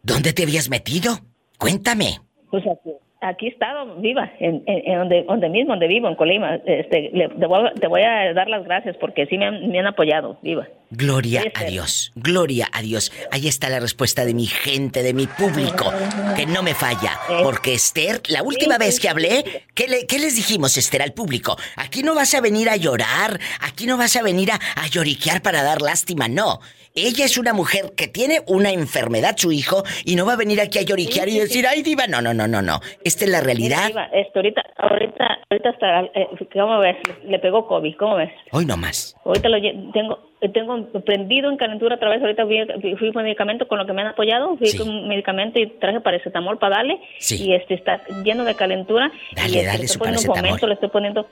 ¿Dónde 0.04 0.32
te 0.34 0.44
habías 0.44 0.70
metido? 0.70 1.20
Cuéntame. 1.58 2.22
Pues 2.52 2.64
aquí, 2.68 2.92
aquí 3.24 3.48
he 3.48 3.50
estado 3.50 3.96
viva, 3.98 4.32
en, 4.40 4.64
en- 4.68 4.92
en 4.92 5.00
donde, 5.00 5.24
donde 5.24 5.50
mismo, 5.50 5.72
donde 5.74 5.88
vivo, 5.88 6.08
en 6.08 6.16
Colima. 6.16 6.56
Este, 6.66 7.10
le- 7.14 7.30
te, 7.30 7.46
voy, 7.46 7.70
te 7.80 7.88
voy 7.88 8.02
a 8.02 8.34
dar 8.34 8.48
las 8.50 8.64
gracias 8.66 8.96
porque 9.00 9.26
sí 9.28 9.38
me 9.38 9.46
han, 9.48 9.70
me 9.70 9.80
han 9.80 9.88
apoyado, 9.88 10.38
viva. 10.42 10.68
Gloria 10.92 11.42
a. 11.56 11.64
Dios, 11.64 12.12
gloria 12.16 12.68
a 12.72 12.82
Dios. 12.84 13.12
Ahí 13.32 13.48
está 13.48 13.70
la 13.70 13.80
respuesta 13.80 14.26
de 14.26 14.34
mi 14.36 14.46
gente, 14.46 15.02
de 15.02 15.14
mi 15.16 15.26
público, 15.26 15.92
que 16.36 16.46
no 16.46 16.62
me 16.62 16.76
falla. 16.76 17.18
Porque 17.42 17.74
Esther, 17.74 18.22
la 18.28 18.44
última 18.44 18.78
vez 18.78 19.00
que 19.00 19.10
hablé, 19.10 19.64
¿qué, 19.74 19.88
le- 19.88 20.06
qué 20.06 20.20
les 20.20 20.36
dijimos, 20.36 20.78
Esther, 20.78 21.02
al 21.02 21.14
público? 21.14 21.58
Aquí 21.78 22.04
no 22.04 22.14
vas 22.14 22.34
a 22.36 22.42
venir 22.42 22.70
a 22.70 22.76
llorar, 22.76 23.40
aquí 23.62 23.88
no 23.88 23.98
vas 23.98 24.16
a 24.16 24.22
venir 24.22 24.52
a, 24.52 24.60
a 24.76 24.88
lloriquear 24.88 25.42
para 25.42 25.64
dar 25.64 25.82
lástima, 25.82 26.28
no. 26.28 26.60
Ella 26.96 27.26
es 27.26 27.40
una 27.40 27.54
mujer 27.54 27.94
que 27.98 28.08
tiene 28.08 28.42
una 28.46 28.70
enfermedad, 28.70 29.36
su 29.36 29.52
hijo, 29.52 29.84
y 30.06 30.16
no 30.16 30.28
va 30.28 30.34
a 30.34 30.36
venir 30.36 30.62
aquí 30.62 30.78
a 30.78 30.84
lloriquear 30.84 31.28
y 31.28 31.40
decir, 31.40 31.66
ay, 31.66 31.82
diva, 31.82 32.06
no, 32.06 32.22
no, 32.22 32.36
no, 32.36 32.48
no, 32.48 32.62
no. 32.62 32.82
Esta 33.14 33.26
es 33.26 33.32
la 33.32 33.42
realidad. 33.42 33.90
Este, 34.12 34.40
ahorita, 34.40 34.64
ahorita, 34.78 35.38
ahorita 35.50 35.70
hasta, 35.70 36.02
eh, 36.20 36.28
¿cómo 36.52 36.80
ves? 36.80 36.98
Le 37.26 37.38
pegó 37.40 37.68
COVID, 37.68 37.96
¿cómo 37.96 38.16
ves? 38.16 38.32
Hoy 38.52 38.66
no 38.66 38.76
más. 38.76 39.16
Ahorita 39.24 39.50
lo 39.50 39.58
tengo, 39.94 40.20
tengo 40.52 40.88
prendido 41.06 41.50
en 41.52 41.58
calentura 41.58 41.96
otra 41.96 42.10
vez. 42.10 42.22
Ahorita 42.22 42.46
fui, 42.46 42.96
fui 42.96 43.12
por 43.12 43.22
medicamento 43.24 43.68
con 43.68 43.78
lo 43.78 43.86
que 43.86 43.94
me 43.94 44.02
han 44.02 44.08
apoyado. 44.08 44.58
Fui 44.58 44.76
con 44.76 44.90
un 44.90 45.08
medicamento 45.08 45.60
y 45.60 45.68
traje 45.68 46.00
paracetamol 46.02 46.58
para 46.58 46.78
darle. 46.78 47.00
Sí. 47.20 47.46
Y 47.46 47.54
este 47.54 47.76
está 47.76 48.02
lleno 48.24 48.44
de 48.46 48.56
calentura. 48.56 49.12
Dale, 49.36 49.50
y 49.50 49.56
este, 49.58 49.66
dale 49.68 49.80
le 49.80 49.88
su 49.88 49.94
estoy 49.94 50.00
poniendo 50.00 50.22
un 50.22 50.28
paracetamol. 50.28 50.46
momento, 50.50 50.68
le 50.68 50.74
estoy 50.74 50.90
poniendo 50.90 51.28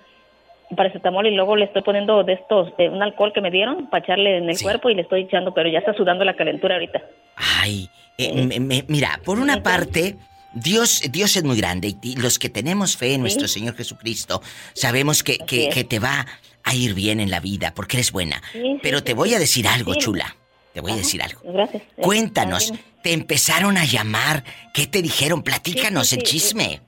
paracetamol 0.76 1.28
y 1.28 1.36
luego 1.36 1.56
le 1.56 1.66
estoy 1.66 1.82
poniendo 1.82 2.24
de 2.24 2.34
estos, 2.34 2.70
eh, 2.78 2.88
un 2.90 3.02
alcohol 3.04 3.34
que 3.34 3.42
me 3.42 3.52
dieron 3.52 3.90
para 3.90 4.04
echarle 4.06 4.38
en 4.38 4.50
el 4.50 4.62
cuerpo 4.62 4.90
y 4.90 4.96
le 4.96 5.02
estoy 5.02 5.22
echando, 5.24 5.54
pero 5.54 5.68
ya 5.70 5.80
está 5.80 5.94
sudando 5.94 6.24
la 6.24 6.36
calentura 6.36 6.76
ahorita. 6.76 7.02
Ay, 7.36 7.90
eh, 8.18 8.46
me- 8.46 8.60
me- 8.60 8.84
mira, 8.88 9.20
por 9.26 9.38
una 9.40 9.62
parte, 9.64 10.16
Dios, 10.54 11.02
Dios 11.10 11.36
es 11.36 11.44
muy 11.44 11.58
grande 11.58 11.96
y, 12.02 12.16
los 12.18 12.40
que 12.40 12.50
tenemos 12.50 12.98
fe 12.98 13.14
en 13.14 13.22
nuestro 13.22 13.48
Señor 13.48 13.76
Jesucristo 13.76 14.42
sabemos 14.74 15.24
que, 15.24 15.38
que- 15.38 15.84
te 15.84 16.00
va 16.00 16.26
a 16.64 16.76
ir 16.76 16.94
bien 16.94 17.20
en 17.20 17.32
la 17.32 17.40
vida 17.40 17.74
porque 17.74 17.98
eres 17.98 18.12
buena. 18.12 18.42
Sí, 18.54 18.78
Pero 18.84 19.04
te 19.04 19.14
voy 19.14 19.34
a 19.34 19.40
decir 19.40 19.68
algo, 19.68 19.96
chula. 19.96 20.36
Te 20.74 20.80
voy 20.80 20.94
a 20.94 20.96
decir 20.96 21.22
algo. 21.22 21.42
Gracias. 21.44 21.84
Cuéntanos, 21.98 22.74
te 23.04 23.12
empezaron 23.14 23.78
a 23.78 23.84
llamar, 23.86 24.44
¿qué 24.74 24.88
te 24.88 25.02
dijeron? 25.02 25.44
Platícanos 25.44 26.14
el 26.14 26.24
chisme. 26.24 26.82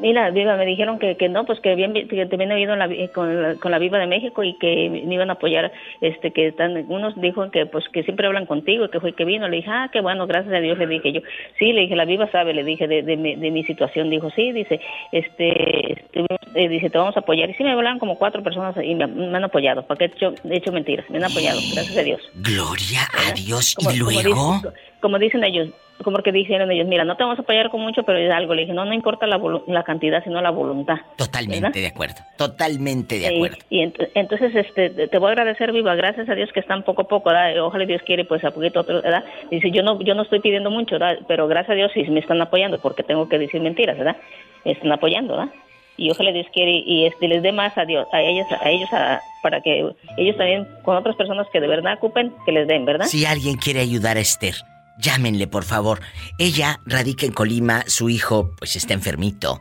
Mira, 0.00 0.30
Viva, 0.30 0.56
me 0.56 0.66
dijeron 0.66 0.98
que, 0.98 1.16
que 1.16 1.28
no, 1.28 1.44
pues 1.44 1.60
que 1.60 1.74
bien, 1.74 1.92
que 1.92 2.26
te 2.26 2.34
habían 2.34 2.58
ido 2.58 2.72
en 2.72 2.78
la 2.78 2.88
con, 3.12 3.42
la, 3.42 3.54
con 3.56 3.70
la 3.70 3.78
Viva 3.78 3.98
de 3.98 4.06
México 4.06 4.42
y 4.42 4.54
que 4.58 4.88
me 4.90 5.14
iban 5.14 5.30
a 5.30 5.34
apoyar, 5.34 5.70
este, 6.00 6.30
que 6.32 6.48
están, 6.48 6.86
unos 6.88 7.20
dijo 7.20 7.50
que 7.50 7.66
pues 7.66 7.84
que 7.92 8.02
siempre 8.02 8.26
hablan 8.26 8.46
contigo, 8.46 8.88
que 8.88 9.00
fue 9.00 9.12
que 9.12 9.24
vino, 9.24 9.48
le 9.48 9.56
dije, 9.58 9.70
ah, 9.70 9.90
qué 9.92 10.00
bueno, 10.00 10.26
gracias 10.26 10.54
a 10.54 10.60
Dios, 10.60 10.78
le 10.78 10.86
dije 10.86 11.12
yo, 11.12 11.20
sí, 11.58 11.72
le 11.72 11.82
dije, 11.82 11.96
la 11.96 12.04
Viva 12.04 12.30
sabe, 12.30 12.54
le 12.54 12.64
dije 12.64 12.88
de, 12.88 13.02
de, 13.02 13.16
mi, 13.16 13.34
de 13.36 13.50
mi 13.50 13.64
situación, 13.64 14.10
dijo, 14.10 14.30
sí, 14.30 14.52
dice, 14.52 14.80
este, 15.12 15.92
este, 15.92 16.26
eh, 16.54 16.68
dice, 16.68 16.90
te 16.90 16.98
vamos 16.98 17.16
a 17.16 17.20
apoyar, 17.20 17.50
y 17.50 17.54
sí 17.54 17.62
me 17.62 17.72
hablaron 17.72 17.98
como 17.98 18.18
cuatro 18.18 18.42
personas 18.42 18.74
y 18.82 18.94
me, 18.94 19.06
me 19.06 19.36
han 19.36 19.44
apoyado, 19.44 19.86
porque 19.86 20.04
he 20.04 20.06
hecho, 20.08 20.34
he 20.48 20.56
hecho 20.56 20.72
mentiras, 20.72 21.08
me 21.10 21.18
han 21.18 21.24
apoyado, 21.24 21.58
gracias 21.74 21.96
a 21.96 22.02
Dios. 22.02 22.20
Gloria 22.34 23.00
a 23.28 23.32
Dios. 23.32 23.74
Como- 23.74 23.90
y 23.90 23.98
luego, 23.98 24.62
como 25.02 25.18
dicen 25.18 25.44
ellos, 25.44 25.68
como 26.02 26.18
que 26.18 26.32
dijeron 26.32 26.70
ellos, 26.70 26.86
mira, 26.88 27.04
no 27.04 27.16
te 27.16 27.22
vamos 27.22 27.38
a 27.38 27.42
apoyar 27.42 27.68
con 27.70 27.80
mucho, 27.82 28.02
pero 28.04 28.18
es 28.18 28.30
algo. 28.32 28.54
Le 28.54 28.62
dije, 28.62 28.72
no, 28.72 28.84
no 28.86 28.94
importa 28.94 29.26
la, 29.26 29.38
la 29.66 29.82
cantidad, 29.84 30.24
sino 30.24 30.40
la 30.40 30.50
voluntad. 30.50 30.96
totalmente 31.16 31.60
¿verdad? 31.60 31.72
de 31.80 31.86
acuerdo. 31.86 32.14
Totalmente 32.38 33.18
de 33.18 33.26
acuerdo. 33.36 33.56
y 33.70 33.80
ent- 33.82 34.08
entonces 34.14 34.54
este 34.54 34.90
te 35.08 35.18
voy 35.18 35.28
a 35.28 35.32
agradecer 35.32 35.72
viva 35.72 35.94
gracias 35.94 36.28
a 36.28 36.34
Dios 36.34 36.50
que 36.52 36.60
están 36.60 36.82
poco 36.82 37.02
a 37.02 37.08
poco 37.08 37.28
¿verdad? 37.30 37.60
ojalá 37.62 37.84
Dios 37.84 38.02
quiere 38.06 38.24
pues 38.24 38.42
a 38.44 38.50
poquito 38.50 38.80
otro 38.80 39.02
¿verdad? 39.02 39.24
dice 39.50 39.70
yo 39.70 39.82
no 39.82 40.00
yo 40.02 40.14
no 40.14 40.22
estoy 40.22 40.40
pidiendo 40.40 40.70
mucho 40.70 40.98
¿verdad? 40.98 41.18
pero 41.28 41.46
gracias 41.46 41.70
a 41.70 41.74
Dios 41.74 41.90
sí 41.94 42.02
me 42.10 42.20
están 42.20 42.40
apoyando 42.40 42.78
porque 42.80 43.02
tengo 43.02 43.28
que 43.28 43.38
decir 43.38 43.60
mentiras 43.60 43.96
verdad 43.98 44.16
están 44.64 44.90
apoyando 44.92 45.36
¿verdad? 45.36 45.52
y 45.96 46.10
ojalá 46.10 46.32
Dios 46.32 46.46
quiere 46.52 46.72
y 46.84 47.06
este 47.06 47.28
les 47.28 47.42
dé 47.42 47.52
más 47.52 47.76
a 47.78 47.84
Dios 47.84 48.06
a 48.12 48.20
ellos 48.22 48.46
a 48.60 48.70
ellos 48.70 48.92
a- 48.92 49.20
para 49.42 49.60
que 49.60 49.84
ellos 50.16 50.36
también 50.36 50.66
con 50.84 50.96
otras 50.96 51.16
personas 51.16 51.46
que 51.52 51.60
de 51.60 51.68
verdad 51.68 51.94
ocupen 51.94 52.32
que 52.44 52.52
les 52.52 52.66
den 52.66 52.84
verdad 52.84 53.06
Si 53.06 53.24
alguien 53.24 53.56
quiere 53.56 53.80
ayudar 53.80 54.16
a 54.16 54.20
Esther, 54.20 54.54
llámenle, 54.98 55.46
por 55.46 55.64
favor. 55.64 56.00
Ella 56.38 56.80
radica 56.86 57.26
en 57.26 57.32
Colima, 57.32 57.84
su 57.86 58.08
hijo 58.08 58.54
pues 58.58 58.76
está 58.76 58.94
enfermito. 58.94 59.60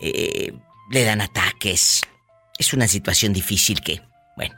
Eh, 0.00 0.52
le 0.90 1.04
dan 1.04 1.20
ataques. 1.20 2.02
Es 2.58 2.72
una 2.72 2.88
situación 2.88 3.32
difícil 3.32 3.80
que, 3.80 4.02
bueno. 4.36 4.54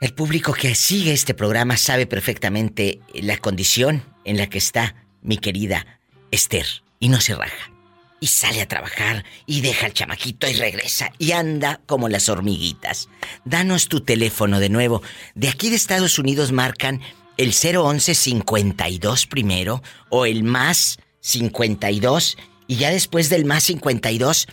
El 0.00 0.14
público 0.14 0.52
que 0.52 0.76
sigue 0.76 1.12
este 1.12 1.34
programa 1.34 1.76
sabe 1.76 2.06
perfectamente 2.06 3.00
la 3.14 3.36
condición 3.38 4.04
en 4.24 4.36
la 4.36 4.48
que 4.48 4.58
está 4.58 4.94
mi 5.22 5.38
querida 5.38 5.98
Esther 6.30 6.66
y 7.00 7.08
no 7.08 7.20
se 7.20 7.34
raja. 7.34 7.72
Y 8.20 8.28
sale 8.28 8.62
a 8.62 8.68
trabajar 8.68 9.24
y 9.46 9.60
deja 9.60 9.86
al 9.86 9.94
chamaquito 9.94 10.48
y 10.48 10.52
regresa 10.52 11.12
y 11.18 11.32
anda 11.32 11.80
como 11.86 12.08
las 12.08 12.28
hormiguitas. 12.28 13.08
Danos 13.44 13.88
tu 13.88 14.00
teléfono 14.00 14.60
de 14.60 14.68
nuevo. 14.68 15.02
De 15.34 15.48
aquí 15.48 15.68
de 15.70 15.76
Estados 15.76 16.18
Unidos 16.18 16.52
marcan 16.52 17.00
el 17.38 17.52
011 17.52 18.14
52 18.14 19.26
primero 19.26 19.80
o 20.10 20.26
el 20.26 20.42
más 20.42 20.98
52 21.20 22.36
y 22.66 22.76
ya 22.76 22.90
después 22.90 23.30
del 23.30 23.46
más 23.46 23.62
52 23.64 24.46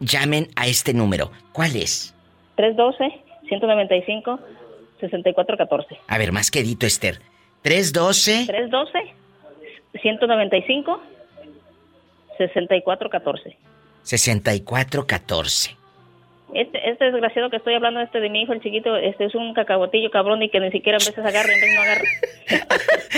llamen 0.00 0.48
a 0.56 0.66
este 0.66 0.92
número. 0.92 1.30
¿Cuál 1.52 1.76
es? 1.76 2.14
312 2.56 3.22
195 3.48 4.40
6414 5.00 6.00
A 6.08 6.18
ver, 6.18 6.32
más 6.32 6.50
quedito, 6.50 6.86
Esther. 6.86 7.20
312 7.62 8.46
312 8.46 8.98
195 10.00 11.00
6414 12.38 13.56
6414. 14.02 15.79
Este, 16.54 16.90
este 16.90 17.04
desgraciado 17.06 17.48
que 17.50 17.56
estoy 17.56 17.74
hablando, 17.74 18.00
este 18.00 18.20
de 18.20 18.28
mi 18.28 18.42
hijo, 18.42 18.52
el 18.52 18.60
chiquito, 18.60 18.96
este 18.96 19.26
es 19.26 19.34
un 19.34 19.54
cacahuatillo 19.54 20.10
cabrón 20.10 20.42
y 20.42 20.48
que 20.50 20.58
ni 20.60 20.70
siquiera 20.70 20.96
a 20.96 21.04
veces 21.04 21.18
agarra 21.18 21.50
y 21.52 21.54
en 21.54 21.60
vez 21.60 21.74
no 21.74 21.82
agarra. 21.82 22.04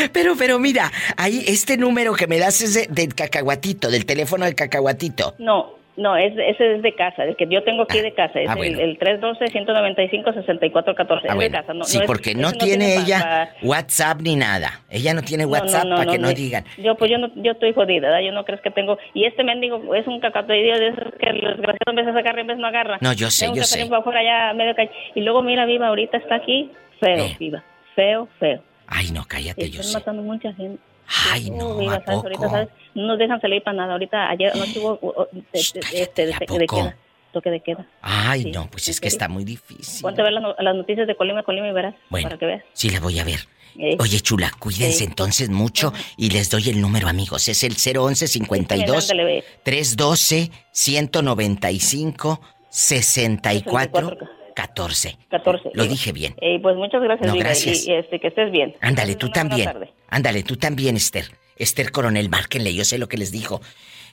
Pero, 0.12 0.34
pero 0.38 0.58
mira, 0.58 0.90
ahí 1.16 1.42
este 1.46 1.76
número 1.76 2.14
que 2.14 2.26
me 2.26 2.38
das 2.38 2.60
es 2.62 2.74
de- 2.74 2.86
del 2.88 3.14
cacahuatito, 3.14 3.90
del 3.90 4.04
teléfono 4.06 4.44
del 4.44 4.54
cacahuatito. 4.54 5.34
No, 5.38 5.74
no, 5.96 6.16
es, 6.16 6.32
ese 6.36 6.76
es 6.76 6.82
de 6.82 6.94
casa, 6.94 7.24
el 7.24 7.36
que 7.36 7.46
yo 7.48 7.62
tengo 7.64 7.82
aquí 7.82 8.00
de 8.00 8.12
casa, 8.14 8.40
es 8.40 8.48
ah, 8.48 8.52
el, 8.52 8.58
bueno. 8.58 8.80
el 8.80 8.98
312-195-6414, 8.98 11.08
Ah, 11.08 11.16
es 11.28 11.34
bueno. 11.34 11.40
de 11.40 11.50
casa. 11.50 11.74
No, 11.74 11.84
sí, 11.84 11.96
no 11.98 12.04
es- 12.04 12.06
porque 12.06 12.34
no, 12.34 12.52
tiene, 12.52 12.96
ella 12.96 13.54
WhatsApp 13.62 14.20
ni 14.20 14.36
nada. 14.36 14.80
Ella 14.90 15.14
no 15.14 15.22
tiene 15.22 15.46
WhatsApp 15.46 15.84
no, 15.84 15.96
para 15.96 16.12
que 16.12 16.18
no, 16.18 16.32
digan. 16.32 16.64
Yo, 16.78 16.94
pues 16.96 17.10
yo 17.10 17.18
no, 17.18 17.30
yo 17.36 17.52
estoy 17.52 17.72
jodida, 17.72 18.08
¿verdad? 18.08 18.20
Yo 18.24 18.32
no 18.32 18.44
creo 18.44 18.60
que 18.60 18.70
tengo. 18.70 18.98
Y 19.14 19.24
este 19.24 19.44
mendigo 19.44 19.94
es 19.94 20.06
un 20.06 20.20
cacahuatillo 20.20 20.78
de 20.78 20.88
esos 20.88 21.14
que 21.18 21.28
el 21.30 21.40
desgraciado 21.40 21.90
en 21.90 21.96
vez 21.96 22.06
de 22.06 22.18
agarra, 22.20 22.40
en 22.40 22.46
vez 22.46 22.58
no 22.58 22.66
agarra. 22.66 22.98
No, 23.00 23.12
yo 23.12 23.30
sé, 23.30 23.46
Tengo 23.46 23.56
yo 23.56 23.64
sé. 23.64 23.82
afuera 23.82 24.52
medio 24.54 24.74
Y 25.14 25.20
luego, 25.20 25.42
mira, 25.42 25.64
Viva, 25.66 25.88
ahorita 25.88 26.16
está 26.18 26.36
aquí, 26.36 26.70
feo, 27.00 27.24
Eh. 27.26 27.36
Viva. 27.38 27.62
Feo, 27.94 28.28
feo. 28.38 28.62
Ay, 28.86 29.10
no, 29.12 29.24
cállate, 29.26 29.68
yo 29.70 29.80
Están 29.80 29.84
sé. 29.84 29.98
matando 29.98 30.22
mucha 30.22 30.52
gente. 30.54 30.80
Ay, 31.30 31.50
no, 31.50 31.78
¿a 31.90 31.94
¿sabes? 32.00 32.08
Ahorita, 32.08 32.38
poco? 32.40 32.50
¿sabes? 32.50 32.68
No 32.94 33.06
nos 33.06 33.18
dejan 33.18 33.40
salir 33.40 33.62
para 33.62 33.76
nada. 33.76 33.92
Ahorita, 33.92 34.28
ayer 34.30 34.54
no 34.56 34.64
tuvo 34.66 34.98
uh, 35.02 35.08
uh, 35.22 35.26
de, 35.32 35.40
de- 35.52 36.02
este, 36.02 36.26
de- 36.26 36.32
de 36.32 36.46
poco? 36.66 36.76
queda. 36.76 36.96
Toque 37.32 37.50
de 37.50 37.60
queda. 37.60 37.86
Ay, 38.02 38.42
Sí, 38.44 38.50
no, 38.52 38.68
pues 38.70 38.88
es 38.88 39.00
que 39.00 39.08
está 39.08 39.26
muy 39.28 39.44
difícil. 39.44 40.02
Ponte 40.02 40.20
a 40.20 40.24
ver 40.24 40.34
las, 40.34 40.42
las 40.58 40.74
noticias 40.76 41.06
de 41.06 41.14
Colima, 41.16 41.42
Colima 41.42 41.66
y 41.68 41.72
verás. 41.72 41.94
Bueno. 42.10 42.28
Para 42.28 42.38
que 42.38 42.46
veas. 42.46 42.62
Sí, 42.74 42.90
la 42.90 43.00
voy 43.00 43.18
a 43.18 43.24
ver. 43.24 43.40
Eh. 43.78 43.96
Oye, 43.98 44.20
chula, 44.20 44.50
cuídense 44.58 44.98
Sí. 44.98 45.04
entonces 45.04 45.48
mucho 45.48 45.94
y 46.18 46.28
les 46.28 46.50
doy 46.50 46.68
el 46.68 46.78
número, 46.82 47.08
amigos. 47.08 47.48
Es 47.48 47.64
el 47.64 47.74
011 47.98 48.26
52 48.28 49.10
ándale, 49.10 49.24
ve. 49.24 49.44
312 49.62 50.50
195 50.72 52.40
64 52.68 54.18
14. 54.54 55.18
14. 55.30 55.70
Lo 55.74 55.86
dije 55.86 56.12
bien. 56.12 56.34
Eh, 56.40 56.58
pues 56.60 56.76
muchas 56.76 57.02
gracias, 57.02 57.26
No, 57.26 57.36
gracias. 57.38 57.86
Y, 57.86 57.90
y, 57.90 57.94
este, 57.94 58.20
que 58.20 58.28
estés 58.28 58.50
bien. 58.50 58.74
Ándale, 58.80 59.16
tú 59.16 59.30
también. 59.30 59.70
Ándale, 60.08 60.42
tú 60.42 60.56
también, 60.56 60.96
Esther. 60.96 61.26
Esther 61.56 61.92
Coronel, 61.92 62.28
márquenle, 62.28 62.74
yo 62.74 62.84
sé 62.84 62.98
lo 62.98 63.08
que 63.08 63.16
les 63.16 63.32
dijo. 63.32 63.60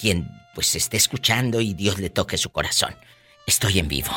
Quien 0.00 0.28
pues 0.54 0.74
esté 0.74 0.96
escuchando 0.96 1.60
y 1.60 1.74
Dios 1.74 1.98
le 1.98 2.10
toque 2.10 2.36
su 2.36 2.50
corazón. 2.50 2.96
Estoy 3.46 3.78
en 3.78 3.88
vivo. 3.88 4.10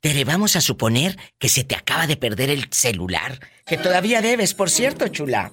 Tere, 0.00 0.24
vamos 0.24 0.56
a 0.56 0.60
suponer 0.60 1.16
que 1.38 1.48
se 1.48 1.64
te 1.64 1.74
acaba 1.74 2.06
de 2.06 2.16
perder 2.16 2.50
el 2.50 2.68
celular, 2.70 3.38
que 3.64 3.78
todavía 3.78 4.20
debes, 4.20 4.52
por 4.52 4.68
cierto, 4.68 5.08
chula. 5.08 5.50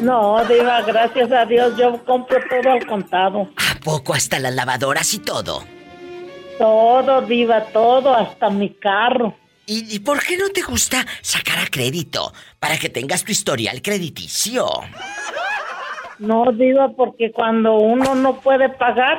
No, 0.00 0.44
Diva, 0.46 0.82
gracias 0.82 1.32
a 1.32 1.44
Dios 1.44 1.76
yo 1.76 2.04
compro 2.04 2.38
todo 2.48 2.72
al 2.72 2.86
contado. 2.86 3.50
¿A 3.56 3.80
poco 3.80 4.14
hasta 4.14 4.38
las 4.38 4.54
lavadoras 4.54 5.12
y 5.14 5.18
todo? 5.18 5.64
Todo, 6.58 7.22
Diva, 7.22 7.64
todo, 7.72 8.14
hasta 8.14 8.50
mi 8.50 8.70
carro. 8.74 9.36
¿Y, 9.66 9.94
y 9.94 9.98
por 9.98 10.22
qué 10.22 10.36
no 10.36 10.50
te 10.50 10.62
gusta 10.62 11.06
sacar 11.20 11.58
a 11.58 11.66
crédito? 11.66 12.32
Para 12.60 12.78
que 12.78 12.88
tengas 12.88 13.24
tu 13.24 13.32
historial 13.32 13.82
crediticio. 13.82 14.68
No, 16.18 16.52
Diva, 16.52 16.90
porque 16.96 17.32
cuando 17.32 17.78
uno 17.78 18.14
no 18.14 18.40
puede 18.40 18.68
pagar, 18.68 19.18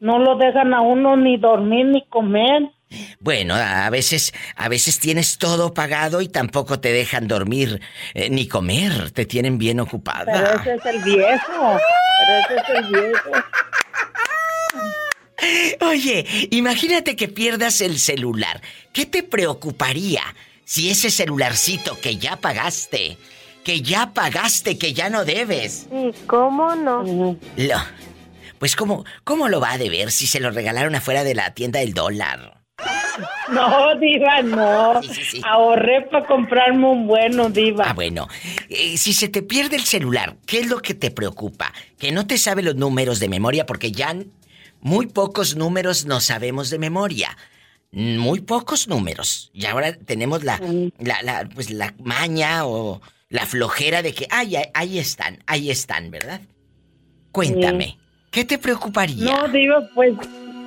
no 0.00 0.18
lo 0.18 0.36
dejan 0.36 0.74
a 0.74 0.80
uno 0.80 1.16
ni 1.16 1.36
dormir 1.36 1.86
ni 1.86 2.06
comer. 2.06 2.70
Bueno, 3.18 3.54
a 3.54 3.88
veces, 3.90 4.32
a 4.56 4.68
veces 4.68 5.00
tienes 5.00 5.38
todo 5.38 5.74
pagado 5.74 6.20
y 6.20 6.28
tampoco 6.28 6.80
te 6.80 6.92
dejan 6.92 7.26
dormir 7.26 7.80
eh, 8.12 8.30
ni 8.30 8.46
comer, 8.46 9.10
te 9.10 9.24
tienen 9.24 9.58
bien 9.58 9.80
ocupada. 9.80 10.26
Pero 10.26 10.60
ese 10.60 10.74
es 10.74 10.86
el 10.86 11.02
viejo. 11.02 11.78
Pero 12.18 12.38
ese 12.38 12.54
es 12.56 12.68
el 12.78 12.84
viejo. 12.92 13.30
Oye, 15.86 16.26
imagínate 16.50 17.16
que 17.16 17.28
pierdas 17.28 17.80
el 17.80 17.98
celular. 17.98 18.60
¿Qué 18.92 19.06
te 19.06 19.22
preocuparía 19.22 20.22
si 20.64 20.90
ese 20.90 21.10
celularcito 21.10 21.98
que 22.00 22.16
ya 22.16 22.36
pagaste, 22.36 23.18
que 23.64 23.80
ya 23.80 24.12
pagaste, 24.12 24.78
que 24.78 24.92
ya 24.92 25.10
no 25.10 25.24
debes? 25.24 25.88
¿Y 25.90 26.12
cómo 26.26 26.74
no? 26.74 27.02
Lo, 27.56 27.76
pues 28.58 28.76
cómo, 28.76 29.04
cómo 29.24 29.48
lo 29.48 29.60
va 29.60 29.72
a 29.72 29.78
deber 29.78 30.12
si 30.12 30.26
se 30.26 30.40
lo 30.40 30.50
regalaron 30.50 30.94
afuera 30.94 31.24
de 31.24 31.34
la 31.34 31.54
tienda 31.54 31.80
del 31.80 31.94
dólar. 31.94 32.60
No, 33.48 33.94
Diva, 34.00 34.42
no. 34.42 35.00
Ahorré 35.46 36.02
para 36.10 36.26
comprarme 36.26 36.86
un 36.86 37.06
bueno, 37.06 37.48
Diva. 37.50 37.84
Ah, 37.86 37.92
bueno. 37.92 38.26
Eh, 38.68 38.96
si 38.96 39.12
se 39.12 39.28
te 39.28 39.42
pierde 39.42 39.76
el 39.76 39.84
celular, 39.84 40.36
¿qué 40.46 40.60
es 40.60 40.68
lo 40.68 40.78
que 40.80 40.94
te 40.94 41.10
preocupa? 41.10 41.72
Que 41.98 42.10
no 42.10 42.26
te 42.26 42.38
sabe 42.38 42.62
los 42.62 42.74
números 42.74 43.20
de 43.20 43.28
memoria 43.28 43.66
porque 43.66 43.92
ya 43.92 44.16
muy 44.80 45.06
pocos 45.06 45.54
números 45.56 46.06
no 46.06 46.20
sabemos 46.20 46.70
de 46.70 46.78
memoria. 46.78 47.36
Muy 47.92 48.40
pocos 48.40 48.88
números. 48.88 49.50
Y 49.54 49.66
ahora 49.66 49.92
tenemos 49.92 50.42
la, 50.42 50.58
la, 50.98 51.22
la, 51.22 51.48
pues 51.54 51.70
la 51.70 51.94
maña 52.02 52.66
o 52.66 53.00
la 53.28 53.46
flojera 53.46 54.02
de 54.02 54.12
que, 54.12 54.26
ay, 54.30 54.56
ahí, 54.56 54.64
ahí 54.74 54.98
están, 54.98 55.38
ahí 55.46 55.70
están, 55.70 56.10
¿verdad? 56.10 56.40
Cuéntame, 57.32 57.98
¿qué 58.30 58.44
te 58.44 58.58
preocuparía? 58.58 59.24
No, 59.24 59.48
Diva, 59.48 59.88
pues, 59.94 60.14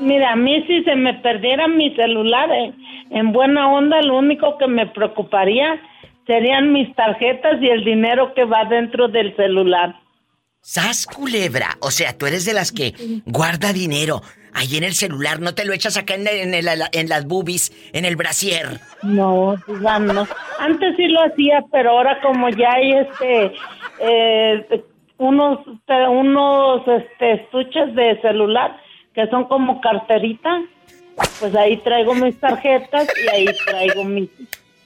mira, 0.02 0.34
a 0.34 0.36
mí 0.36 0.64
si 0.68 0.84
se 0.84 0.96
me 0.96 1.14
perdiera 1.16 1.68
mi 1.68 1.96
celular 1.96 2.50
eh, 2.52 2.74
en 3.12 3.32
buena 3.32 3.72
onda, 3.72 4.02
lo 4.02 4.18
único 4.18 4.58
que 4.58 4.68
me 4.68 4.88
preocuparía 4.88 5.80
serían 6.26 6.74
mis 6.74 6.94
tarjetas 6.96 7.62
y 7.62 7.68
el 7.68 7.86
dinero 7.86 8.34
que 8.34 8.44
va 8.44 8.66
dentro 8.66 9.08
del 9.08 9.36
celular. 9.36 9.96
¡Sas, 10.62 11.06
culebra! 11.06 11.78
O 11.80 11.92
sea, 11.92 12.18
tú 12.18 12.26
eres 12.26 12.44
de 12.44 12.54
las 12.54 12.74
que 12.74 12.94
guarda 13.26 13.72
dinero 13.72 14.22
ahí 14.58 14.76
en 14.78 14.84
el 14.84 14.94
celular, 14.96 15.40
no 15.40 15.54
te 15.56 15.64
lo 15.66 15.74
echas 15.74 15.96
acá 15.98 16.16
en, 16.16 16.28
en, 16.28 16.54
el- 16.54 16.68
en 16.92 17.10
las 17.10 17.26
boobies, 17.26 17.72
en 17.94 18.06
el 18.06 18.16
brasier. 18.16 18.80
No, 19.04 19.56
Diva, 19.68 20.00
no. 20.00 20.28
Antes 20.60 20.96
sí 20.98 21.08
lo 21.08 21.22
hacía, 21.24 21.64
pero 21.72 21.92
ahora 21.92 22.20
como 22.22 22.50
ya 22.50 22.74
hay 22.74 22.92
este 22.94 23.52
eh, 24.02 24.84
unos 25.18 25.60
unos 26.10 26.82
este 26.88 27.34
estuches 27.34 27.94
de 27.96 28.20
celular 28.22 28.78
que 29.14 29.28
son 29.28 29.46
como 29.46 29.82
carterita, 29.82 30.62
pues 31.40 31.56
ahí 31.56 31.78
traigo 31.78 32.14
mis 32.14 32.40
tarjetas 32.40 33.08
y 33.26 33.28
ahí 33.30 33.46
traigo 33.66 34.04
mi, 34.04 34.30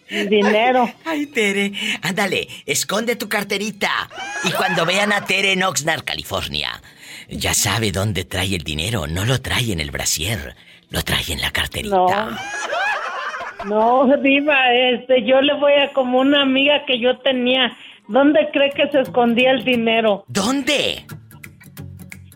mi 0.10 0.24
dinero. 0.28 0.90
Ay, 1.04 1.26
Tere, 1.28 1.74
ándale, 2.02 2.48
esconde 2.66 3.18
tu 3.18 3.28
carterita. 3.28 3.90
Y 4.46 4.52
cuando 4.52 4.86
vean 4.86 5.12
a 5.12 5.26
Tere 5.26 5.52
en 5.52 5.64
Oxnard, 5.64 6.04
California, 6.06 6.82
ya 7.32 7.54
sabe 7.54 7.92
dónde 7.92 8.26
trae 8.26 8.56
el 8.56 8.64
dinero. 8.64 9.08
No 9.08 9.26
lo 9.26 9.42
trae 9.42 9.72
en 9.72 9.80
el 9.80 9.92
brasier, 9.92 10.56
lo 10.90 11.02
trae 11.02 11.24
en 11.32 11.42
la 11.42 11.52
carterita. 11.52 12.38
No, 13.66 14.06
Diva, 14.18 14.74
este, 14.74 15.24
yo 15.24 15.42
le 15.42 15.54
voy 15.54 15.74
a 15.74 15.94
como 15.94 16.20
una 16.20 16.42
amiga 16.42 16.84
que 16.86 17.00
yo 17.00 17.18
tenía. 17.20 17.76
¿Dónde 18.08 18.50
cree 18.52 18.72
que 18.72 18.90
se 18.90 19.02
escondía 19.02 19.52
el 19.52 19.64
dinero? 19.64 20.26
¿Dónde? 20.28 21.06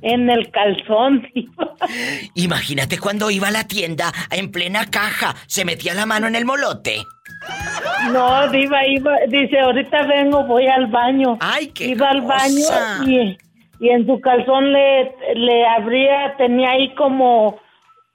En 0.01 0.29
el 0.29 0.51
calzón, 0.51 1.27
Diva. 1.33 1.75
Imagínate 2.35 2.99
cuando 2.99 3.31
iba 3.31 3.47
a 3.47 3.51
la 3.51 3.67
tienda 3.67 4.13
en 4.31 4.51
plena 4.51 4.85
caja, 4.85 5.35
se 5.47 5.65
metía 5.65 5.93
la 5.93 6.05
mano 6.05 6.27
en 6.27 6.35
el 6.35 6.45
molote. 6.45 7.03
No, 8.11 8.47
Diva, 8.49 8.85
iba, 8.85 9.13
dice, 9.27 9.59
ahorita 9.59 10.05
vengo, 10.05 10.45
voy 10.45 10.67
al 10.67 10.87
baño. 10.87 11.37
Ay, 11.41 11.67
qué 11.67 11.87
Iba 11.87 12.09
al 12.09 12.21
baño 12.21 12.65
y, 13.07 13.37
y 13.79 13.89
en 13.89 14.05
su 14.05 14.19
calzón 14.21 14.71
le, 14.71 15.15
le 15.35 15.65
abría, 15.67 16.35
tenía 16.37 16.71
ahí 16.71 16.93
como 16.95 17.59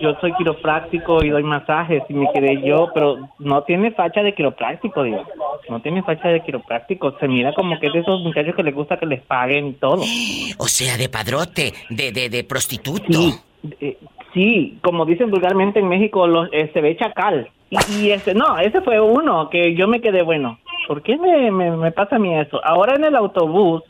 yo 0.00 0.14
soy 0.20 0.32
quiropráctico 0.34 1.24
y 1.24 1.30
doy 1.30 1.42
masajes 1.42 2.02
y 2.08 2.14
me 2.14 2.30
quedé 2.32 2.62
yo, 2.62 2.88
pero 2.92 3.16
no 3.38 3.62
tiene 3.62 3.90
facha 3.92 4.22
de 4.22 4.34
quiropráctico, 4.34 5.02
diva. 5.02 5.24
No 5.68 5.80
tiene 5.80 6.02
facha 6.02 6.28
de 6.28 6.42
quiropráctico. 6.42 7.16
Se 7.18 7.28
mira 7.28 7.52
como 7.54 7.78
que 7.78 7.88
es 7.88 7.92
de 7.92 8.00
esos 8.00 8.20
muchachos 8.22 8.54
que 8.54 8.62
les 8.62 8.74
gusta 8.74 8.98
que 8.98 9.06
les 9.06 9.22
paguen 9.22 9.68
y 9.68 9.72
todo. 9.74 10.02
O 10.58 10.68
sea, 10.68 10.96
de 10.96 11.08
padrote, 11.08 11.72
de, 11.90 12.12
de, 12.12 12.28
de 12.28 12.44
prostituto. 12.44 13.12
Sí, 13.12 13.34
eh, 13.80 13.98
sí, 14.32 14.78
como 14.82 15.04
dicen 15.04 15.30
vulgarmente 15.30 15.80
en 15.80 15.88
México, 15.88 16.26
los, 16.26 16.48
eh, 16.52 16.70
se 16.72 16.80
ve 16.80 16.96
chacal. 16.96 17.50
Y, 17.70 17.76
y 17.98 18.10
este, 18.10 18.34
no, 18.34 18.58
ese 18.58 18.80
fue 18.80 19.00
uno 19.00 19.50
que 19.50 19.74
yo 19.74 19.86
me 19.86 20.00
quedé 20.00 20.22
bueno. 20.22 20.58
¿Por 20.86 21.02
qué 21.02 21.16
me, 21.16 21.50
me, 21.50 21.70
me 21.76 21.92
pasa 21.92 22.16
a 22.16 22.18
mí 22.18 22.38
eso? 22.38 22.60
Ahora 22.64 22.94
en 22.94 23.04
el 23.04 23.16
autobús 23.16 23.82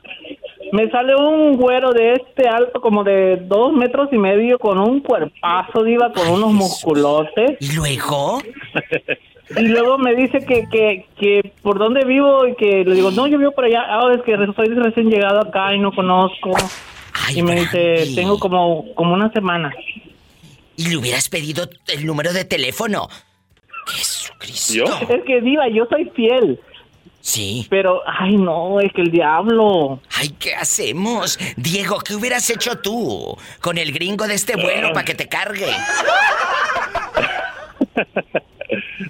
me 0.72 0.90
sale 0.90 1.14
un 1.16 1.56
güero 1.56 1.92
de 1.92 2.14
este 2.14 2.48
alto, 2.48 2.80
como 2.80 3.04
de 3.04 3.36
dos 3.36 3.72
metros 3.72 4.08
y 4.12 4.18
medio, 4.18 4.58
con 4.58 4.78
un 4.78 5.00
cuerpazo, 5.00 5.82
diva, 5.82 6.12
con 6.12 6.28
unos 6.28 6.52
musculotes. 6.52 7.56
¿Y 7.60 7.74
luego? 7.74 8.40
Y 9.56 9.68
luego 9.68 9.96
me 9.98 10.14
dice 10.16 10.44
que, 10.44 10.68
que, 10.70 11.06
que 11.18 11.52
por 11.62 11.78
dónde 11.78 12.04
vivo 12.04 12.48
y 12.48 12.56
que 12.56 12.84
le 12.84 12.94
digo, 12.94 13.12
no, 13.12 13.28
yo 13.28 13.38
vivo 13.38 13.52
por 13.52 13.64
allá. 13.64 13.84
Ah, 13.86 14.10
es 14.12 14.22
que 14.22 14.36
soy 14.56 14.74
recién 14.74 15.08
llegado 15.08 15.40
acá 15.40 15.72
y 15.72 15.78
no 15.78 15.92
conozco. 15.92 16.50
y 17.34 17.42
me 17.42 17.54
dice, 17.54 18.08
tengo 18.14 18.38
como, 18.38 18.92
como 18.94 19.14
una 19.14 19.30
semana. 19.32 19.72
Y 20.76 20.88
le 20.88 20.96
hubieras 20.96 21.28
pedido 21.28 21.68
el 21.86 22.04
número 22.04 22.32
de 22.32 22.44
teléfono. 22.44 23.08
Jesucristo. 23.86 24.84
Es 25.08 25.22
que, 25.24 25.40
diva, 25.40 25.68
yo 25.68 25.86
soy 25.86 26.10
fiel. 26.14 26.60
Sí. 27.26 27.66
Pero, 27.70 28.02
ay, 28.06 28.36
no, 28.36 28.78
es 28.78 28.92
que 28.92 29.02
el 29.02 29.10
diablo. 29.10 30.00
Ay, 30.16 30.28
¿qué 30.38 30.54
hacemos? 30.54 31.36
Diego, 31.56 31.98
¿qué 31.98 32.14
hubieras 32.14 32.48
hecho 32.50 32.78
tú 32.78 33.36
con 33.60 33.78
el 33.78 33.90
gringo 33.92 34.28
de 34.28 34.34
este 34.34 34.54
vuelo 34.54 34.92
para 34.92 35.04
que 35.04 35.14
te 35.16 35.26
cargue? 35.28 35.66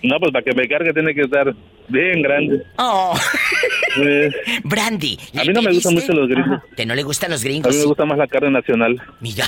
No, 0.02 0.18
pues 0.20 0.30
para 0.32 0.44
que 0.44 0.52
me 0.55 0.68
cargue 0.68 0.93
tiene 0.93 1.14
que 1.14 1.22
estar 1.22 1.52
bien 1.88 2.22
grande. 2.22 2.62
Oh. 2.78 3.14
Pues, 3.97 4.34
Brandy. 4.62 5.18
a 5.38 5.43
mí 5.43 5.48
no 5.55 5.62
me 5.62 5.72
gustan 5.72 5.94
mucho 5.94 6.12
los 6.12 6.28
gringos. 6.28 6.60
¿Que 6.76 6.84
no 6.84 6.94
le 6.94 7.02
gustan 7.02 7.30
los 7.30 7.40
A 7.40 7.44
gringos? 7.44 7.74
mí 7.74 7.80
me 7.80 7.86
gusta 7.86 8.05
más 8.05 8.18
la 8.18 8.26
carne 8.26 8.51
nacional. 8.51 9.01
Mira. 9.20 9.47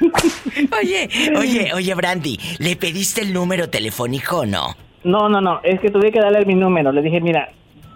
Oye, 0.80 1.08
oye, 1.36 1.72
oye, 1.74 1.94
Brandy, 1.94 2.38
¿le 2.58 2.76
pediste 2.76 3.20
el 3.20 3.32
número 3.34 3.68
telefónico 3.68 4.38
o 4.38 4.46
no? 4.46 4.74
No, 5.06 5.28
no, 5.28 5.40
no, 5.40 5.60
es 5.62 5.78
que 5.80 5.90
tuve 5.90 6.10
que 6.10 6.20
darle 6.20 6.44
mi 6.44 6.54
número. 6.54 6.90
Le 6.90 7.00
dije, 7.00 7.20
mira, 7.20 7.50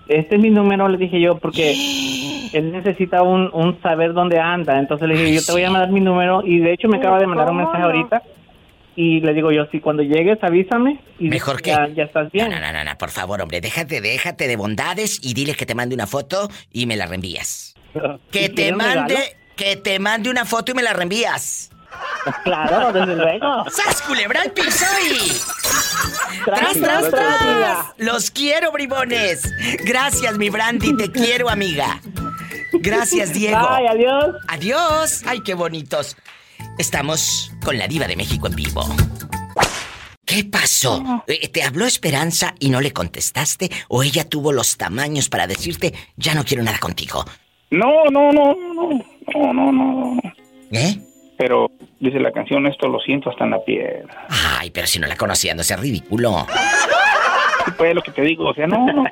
este 0.07 0.37
es 0.37 0.41
mi 0.41 0.51
número, 0.51 0.89
le 0.89 0.97
dije 0.97 1.21
yo, 1.21 1.39
porque 1.39 1.73
él 2.53 2.73
necesita 2.73 3.23
un, 3.23 3.51
un 3.53 3.81
saber 3.83 4.13
dónde 4.13 4.39
anda. 4.39 4.79
Entonces 4.79 5.09
le 5.09 5.17
dije, 5.17 5.35
yo 5.35 5.45
te 5.45 5.53
voy 5.53 5.65
a 5.65 5.71
mandar 5.71 5.91
mi 5.91 6.01
número 6.01 6.43
y 6.45 6.61
de 6.61 6.73
hecho 6.73 6.89
me 6.89 6.99
acaba 6.99 7.19
de 7.19 7.27
mandar 7.27 7.51
un 7.51 7.57
mensaje 7.59 7.83
ahorita. 7.83 8.23
Y 8.95 9.21
le 9.21 9.35
digo 9.35 9.51
yo, 9.51 9.67
si 9.73 9.81
cuando 9.81 10.03
llegues 10.03 10.39
avísame 10.43 11.01
y 11.19 11.29
Mejor 11.29 11.63
que... 11.63 11.71
ya, 11.71 11.89
ya 11.89 12.05
estás 12.05 12.31
bien. 12.31 12.51
No, 12.51 12.61
no, 12.61 12.73
no, 12.73 12.85
no, 12.85 12.97
por 12.97 13.11
favor, 13.11 13.41
hombre, 13.41 13.61
déjate, 13.61 14.01
déjate 14.01 14.47
de 14.47 14.57
bondades 14.57 15.21
y 15.23 15.35
dile 15.35 15.55
que 15.55 15.67
te 15.67 15.75
mande 15.75 15.95
una 15.95 16.07
foto 16.07 16.49
y 16.73 16.87
me 16.87 16.97
la 16.97 17.07
reenvías. 17.07 17.75
Que 18.31 18.45
¿Y 18.45 18.49
te 18.51 18.73
mande, 18.73 19.17
que 19.57 19.77
te 19.77 19.99
mande 19.99 20.31
una 20.31 20.45
foto 20.45 20.71
y 20.71 20.75
me 20.75 20.83
la 20.83 20.93
reenvías. 20.93 21.70
Claro, 22.45 22.93
desde 22.93 23.17
luego. 23.17 23.65
¡Sas, 23.71 24.03
culebra 24.03 24.43
al 24.43 24.53
piso 24.53 24.85
y... 25.05 25.33
Tras, 26.45 26.75
¡Tras, 26.75 27.11
tras! 27.11 27.87
¡Los 27.99 28.31
quiero, 28.31 28.73
bribones! 28.73 29.43
Gracias, 29.85 30.39
mi 30.39 30.51
Brandy, 30.51 30.97
te 30.97 31.11
quiero, 31.11 31.49
amiga. 31.49 32.01
Gracias, 32.73 33.33
Diego. 33.33 33.67
Ay, 33.69 33.87
adiós. 33.87 34.37
Adiós. 34.49 35.23
Ay, 35.27 35.41
qué 35.43 35.55
bonitos. 35.55 36.17
Estamos 36.79 37.53
con 37.65 37.79
la 37.79 37.87
diva 37.89 38.07
de 38.07 38.17
México 38.17 38.47
en 38.47 38.55
vivo. 38.55 38.85
¿Qué 40.25 40.45
pasó? 40.45 41.25
Eh, 41.27 41.49
¿Te 41.49 41.65
habló 41.65 41.87
Esperanza 41.87 42.55
y 42.61 42.71
no 42.71 42.81
le 42.81 42.93
contestaste? 42.93 43.71
¿O 43.89 44.03
ella 44.03 44.29
tuvo 44.29 44.53
los 44.53 44.77
tamaños 44.77 45.29
para 45.29 45.47
decirte, 45.49 45.93
ya 46.17 46.35
no 46.35 46.45
quiero 46.45 46.63
nada 46.63 46.79
contigo? 46.79 47.25
No, 47.71 48.05
no, 48.11 48.31
no, 48.33 48.55
no, 48.55 48.91
no, 49.35 49.53
no, 49.53 49.73
no. 49.73 50.21
¿Eh? 50.71 51.01
Pero 51.41 51.71
dice 51.99 52.21
la 52.21 52.33
canción, 52.33 52.67
esto 52.67 52.87
lo 52.87 53.01
siento 53.01 53.31
hasta 53.31 53.45
en 53.45 53.53
la 53.53 53.65
piel. 53.65 54.07
Ay, 54.59 54.71
pero 54.71 54.87
si 54.87 54.99
no 54.99 55.07
la 55.07 55.17
conocía, 55.17 55.55
no 55.55 55.63
sea 55.63 55.79
ridículo. 55.79 56.47
Pues 57.79 57.95
lo 57.95 58.03
que 58.03 58.11
te 58.11 58.21
digo, 58.21 58.49
o 58.49 58.55
sea, 58.55 58.67
no, 58.67 58.93
no, 58.93 59.05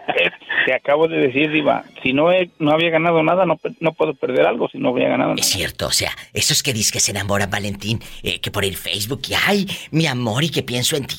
te 0.66 0.74
acabo 0.74 1.08
de 1.08 1.16
decir, 1.16 1.50
Diva, 1.50 1.84
si 2.02 2.12
no 2.12 2.30
he, 2.30 2.50
no 2.58 2.72
había 2.72 2.90
ganado 2.90 3.22
nada, 3.22 3.46
no, 3.46 3.58
no 3.80 3.92
puedo 3.92 4.12
perder 4.12 4.46
algo 4.46 4.68
si 4.68 4.76
no 4.76 4.90
había 4.90 5.08
ganado 5.08 5.30
nada. 5.30 5.40
Es 5.40 5.46
cierto, 5.46 5.86
o 5.86 5.90
sea, 5.90 6.12
esos 6.34 6.62
que 6.62 6.74
dices 6.74 6.92
que 6.92 7.00
se 7.00 7.12
enamoran, 7.12 7.48
Valentín, 7.48 8.00
eh, 8.22 8.40
que 8.40 8.50
por 8.50 8.66
el 8.66 8.76
Facebook, 8.76 9.22
y 9.28 9.32
ay, 9.46 9.66
mi 9.90 10.06
amor, 10.06 10.44
y 10.44 10.50
que 10.50 10.62
pienso 10.62 10.96
en 10.96 11.06
ti. 11.06 11.16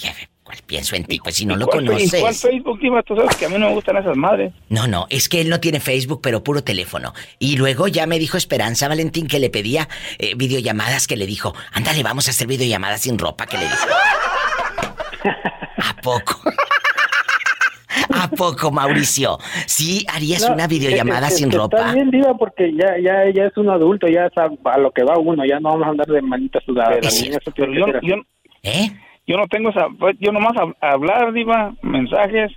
¿Cuál 0.49 0.61
pienso 0.65 0.95
en 0.95 1.03
ti? 1.05 1.19
Pues 1.23 1.35
si 1.35 1.45
no 1.45 1.55
lo 1.55 1.67
¿Cuál 1.67 1.81
fe- 1.81 1.85
¿Cuál 1.85 1.99
conoces. 2.23 2.41
Facebook, 2.41 2.80
Diva? 2.80 3.03
Tú 3.03 3.15
sabes 3.15 3.35
que 3.35 3.45
a 3.45 3.49
mí 3.49 3.59
no 3.59 3.67
me 3.67 3.73
gustan 3.76 3.97
esas 3.97 4.17
madres. 4.17 4.51
No, 4.69 4.88
no, 4.88 5.05
es 5.11 5.30
que 5.30 5.41
él 5.41 5.49
no 5.49 5.59
tiene 5.59 5.80
Facebook, 5.80 6.21
pero 6.23 6.43
puro 6.43 6.63
teléfono. 6.63 7.13
Y 7.38 7.57
luego 7.57 7.88
ya 7.88 8.07
me 8.07 8.17
dijo 8.17 8.35
Esperanza 8.35 8.88
Valentín 8.88 9.27
que 9.27 9.38
le 9.38 9.51
pedía 9.51 9.88
eh, 10.17 10.34
videollamadas, 10.35 11.05
que 11.05 11.17
le 11.17 11.27
dijo, 11.27 11.53
ándale, 11.71 12.01
vamos 12.01 12.27
a 12.27 12.31
hacer 12.31 12.47
videollamadas 12.47 13.01
sin 13.01 13.19
ropa, 13.19 13.45
que 13.45 13.57
le 13.59 13.65
dijo. 13.65 13.88
¿A 15.77 16.01
poco? 16.01 16.41
¿A 18.11 18.27
poco, 18.30 18.71
Mauricio? 18.71 19.38
¿Sí 19.67 20.03
harías 20.11 20.41
No, 20.47 20.55
una 20.55 20.65
videollamada 20.65 21.27
es 21.27 21.38
sin 21.38 21.49
es 21.49 21.51
que 21.51 21.57
ropa? 21.57 21.77
Está 21.77 21.93
bien, 21.93 22.09
Diva, 22.09 22.34
porque 22.39 22.73
ya, 22.73 22.95
ya, 23.03 23.31
ya 23.35 23.43
es 23.45 23.55
un 23.55 23.69
adulto, 23.69 24.07
ya 24.07 24.30
sabe 24.34 24.57
a 24.65 24.77
lo 24.80 24.89
que 24.89 25.03
va 25.03 25.15
uno, 25.19 25.45
ya 25.45 25.59
no 25.59 25.69
vamos 25.69 25.85
a 25.85 25.89
andar 25.91 26.07
de 26.07 26.23
manita 26.23 26.59
sudada. 26.65 26.95
Pero, 26.99 27.03
La 27.03 27.11
niña 27.11 27.38
se 27.43 27.51
pero 27.51 27.71
tiene 27.71 27.80
yo, 27.80 27.85
yo, 28.01 28.15
¿Eh? 28.63 28.91
Yo 29.30 29.38
no 29.38 29.47
tengo 29.47 29.69
esa, 29.69 29.88
pues, 29.99 30.15
yo 30.19 30.31
nomás 30.31 30.53
hab- 30.56 30.76
hablar, 30.81 31.31
Diva, 31.34 31.72
mensajes 31.84 32.51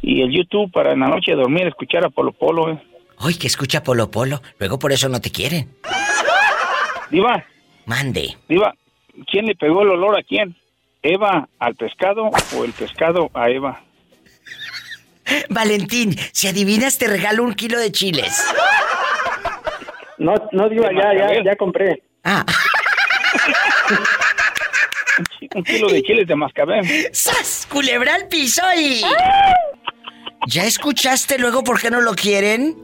y 0.00 0.22
el 0.22 0.30
YouTube 0.32 0.72
para 0.72 0.92
en 0.92 1.00
la 1.00 1.08
noche 1.08 1.32
dormir, 1.34 1.66
escuchar 1.66 2.04
a 2.06 2.10
Polo 2.10 2.32
Polo. 2.32 2.70
eh. 2.72 2.82
Ay, 3.18 3.34
que 3.34 3.46
escucha 3.46 3.82
Polo 3.82 4.10
Polo. 4.10 4.40
Luego 4.58 4.78
por 4.78 4.92
eso 4.92 5.08
no 5.10 5.20
te 5.20 5.30
quieren. 5.30 5.68
Diva. 7.10 7.44
Mande. 7.84 8.36
Diva, 8.48 8.74
¿quién 9.30 9.44
le 9.46 9.54
pegó 9.54 9.82
el 9.82 9.90
olor 9.90 10.18
a 10.18 10.22
quién? 10.22 10.56
¿Eva 11.02 11.48
al 11.58 11.74
pescado 11.76 12.30
o 12.56 12.64
el 12.64 12.72
pescado 12.72 13.30
a 13.34 13.48
Eva? 13.50 13.82
Valentín, 15.50 16.16
si 16.32 16.48
adivinas 16.48 16.98
te 16.98 17.06
regalo 17.08 17.42
un 17.42 17.54
kilo 17.54 17.78
de 17.78 17.92
chiles. 17.92 18.44
No, 20.18 20.34
no, 20.52 20.68
Diva, 20.68 20.88
ya, 20.92 21.12
ya, 21.16 21.42
ya 21.44 21.56
compré. 21.56 22.02
Ah. 22.24 22.44
Un 25.54 25.62
kilo 25.64 25.88
de 25.88 26.02
chiles 26.02 26.26
de 26.26 26.36
mascabel. 26.36 26.84
¡Sas! 27.12 27.66
Culebra 27.70 28.14
al 28.14 28.28
piso 28.28 28.62
y... 28.76 29.02
¿Ya 30.48 30.64
escuchaste 30.64 31.38
luego 31.38 31.64
por 31.64 31.80
qué 31.80 31.90
no 31.90 32.00
lo 32.00 32.14
quieren? 32.14 32.76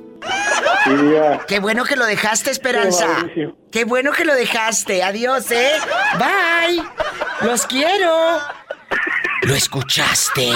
Qué 1.47 1.59
bueno 1.61 1.85
que 1.85 1.97
lo 1.97 2.07
dejaste, 2.07 2.51
Esperanza. 2.51 3.07
Sí, 3.07 3.13
Mauricio. 3.21 3.57
Qué 3.71 3.85
bueno 3.85 4.13
que 4.13 4.25
lo 4.25 4.35
dejaste. 4.35 5.03
Adiós, 5.03 5.51
¿eh? 5.53 5.73
Bye. 6.19 6.83
Los 7.47 7.67
quiero. 7.67 8.39
¿Lo 9.43 9.55
escuchaste? 9.55 10.49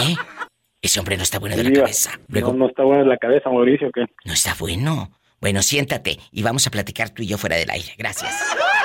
Ese 0.82 1.00
hombre 1.00 1.16
no 1.16 1.22
está 1.22 1.38
bueno 1.38 1.56
de 1.56 1.64
la 1.64 1.72
cabeza. 1.72 2.12
Luego, 2.28 2.52
No, 2.52 2.58
no 2.58 2.68
está 2.68 2.82
buena 2.84 3.04
la 3.04 3.16
cabeza, 3.16 3.50
Mauricio, 3.50 3.90
¿qué? 3.92 4.04
no 4.24 4.32
está 4.32 4.54
bueno. 4.58 5.10
Bueno, 5.40 5.62
siéntate 5.62 6.18
y 6.32 6.42
vamos 6.42 6.66
a 6.66 6.70
platicar 6.70 7.10
tú 7.10 7.22
y 7.22 7.26
yo 7.26 7.38
fuera 7.38 7.56
del 7.56 7.70
aire. 7.70 7.92
Gracias. 7.98 8.32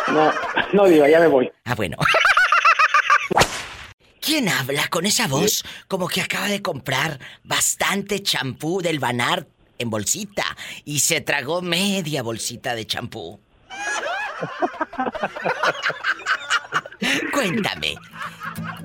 No, 0.09 0.31
no, 0.73 0.85
Diva, 0.85 1.07
ya 1.09 1.19
me 1.19 1.27
voy. 1.27 1.49
Ah, 1.65 1.76
bueno. 1.76 1.97
¿Quién 4.31 4.47
habla 4.47 4.87
con 4.87 5.05
esa 5.05 5.27
voz 5.27 5.65
como 5.89 6.07
que 6.07 6.21
acaba 6.21 6.47
de 6.47 6.61
comprar 6.61 7.19
bastante 7.43 8.23
champú 8.23 8.81
del 8.81 8.97
Banar 8.97 9.45
en 9.77 9.89
bolsita 9.89 10.45
y 10.85 10.99
se 10.99 11.19
tragó 11.19 11.61
media 11.61 12.23
bolsita 12.23 12.73
de 12.73 12.87
champú? 12.87 13.41
Cuéntame, 17.33 17.95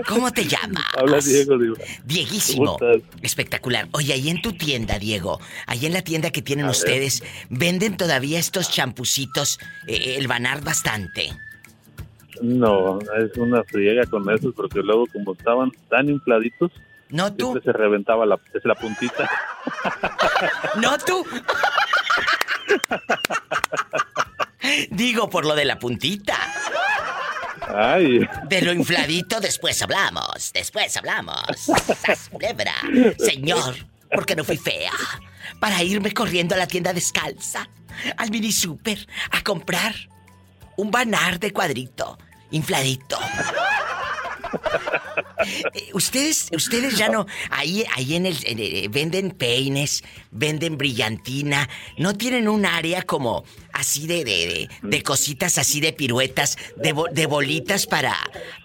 ¿cómo 0.08 0.32
te 0.32 0.48
llamas? 0.48 0.86
Habla 0.98 1.20
Diego, 1.20 1.56
Diva. 1.56 1.76
Dieguísimo. 2.04 2.76
¿Cómo 2.76 2.94
estás? 2.94 3.08
Espectacular. 3.22 3.88
Oye, 3.92 4.14
ahí 4.14 4.28
en 4.28 4.42
tu 4.42 4.52
tienda, 4.52 4.98
Diego, 4.98 5.38
ahí 5.68 5.86
en 5.86 5.92
la 5.92 6.02
tienda 6.02 6.32
que 6.32 6.42
tienen 6.42 6.64
A 6.64 6.70
ver. 6.70 6.76
ustedes, 6.76 7.22
¿venden 7.50 7.96
todavía 7.96 8.40
estos 8.40 8.68
champucitos, 8.68 9.60
eh, 9.86 10.16
el 10.18 10.26
Banar 10.26 10.64
bastante? 10.64 11.30
No, 12.42 12.98
es 13.00 13.36
una 13.36 13.62
friega 13.64 14.06
con 14.06 14.28
esos 14.30 14.54
porque 14.54 14.80
luego 14.80 15.06
como 15.12 15.32
estaban 15.32 15.70
tan 15.88 16.08
infladitos, 16.08 16.70
no 17.08 17.32
tú, 17.32 17.52
siempre 17.52 17.72
se 17.72 17.78
reventaba 17.78 18.26
la, 18.26 18.38
es 18.52 18.64
la 18.64 18.74
puntita. 18.74 19.30
no 20.80 20.98
tú. 20.98 21.24
Digo 24.90 25.30
por 25.30 25.46
lo 25.46 25.54
de 25.54 25.64
la 25.64 25.78
puntita. 25.78 26.36
Ay, 27.68 28.26
De 28.48 28.62
lo 28.62 28.72
infladito 28.72 29.40
después 29.40 29.80
hablamos, 29.82 30.52
después 30.52 30.96
hablamos. 30.96 31.42
Sas, 31.56 32.28
culebra. 32.30 32.74
Señor, 33.18 33.74
¿por 34.10 34.24
qué 34.24 34.36
no 34.36 34.44
fui 34.44 34.56
fea? 34.56 34.92
Para 35.60 35.82
irme 35.82 36.12
corriendo 36.12 36.54
a 36.54 36.58
la 36.58 36.66
tienda 36.66 36.92
descalza, 36.92 37.68
al 38.16 38.30
mini 38.30 38.52
super, 38.52 39.06
a 39.30 39.42
comprar 39.42 39.94
un 40.76 40.90
banar 40.90 41.40
de 41.40 41.52
cuadrito, 41.52 42.18
infladito. 42.50 43.18
Eh, 45.74 45.90
Ustedes, 45.92 46.48
ustedes 46.52 46.96
ya 46.96 47.08
no, 47.08 47.26
ahí, 47.50 47.84
ahí 47.94 48.14
en 48.16 48.26
el, 48.26 48.36
el- 48.46 48.88
venden 48.88 49.30
peines, 49.30 50.02
venden 50.30 50.78
brillantina, 50.78 51.68
no 51.98 52.14
tienen 52.14 52.48
un 52.48 52.64
área 52.66 53.02
como 53.02 53.44
así 53.72 54.06
de, 54.06 54.24
de, 54.24 54.46
de- 54.46 54.68
de 54.82 55.02
cositas 55.02 55.58
así 55.58 55.80
de 55.80 55.92
piruetas, 55.92 56.56
de, 56.76 56.92
bo- 56.92 57.08
de 57.10 57.26
bolitas 57.26 57.86
para, 57.86 58.14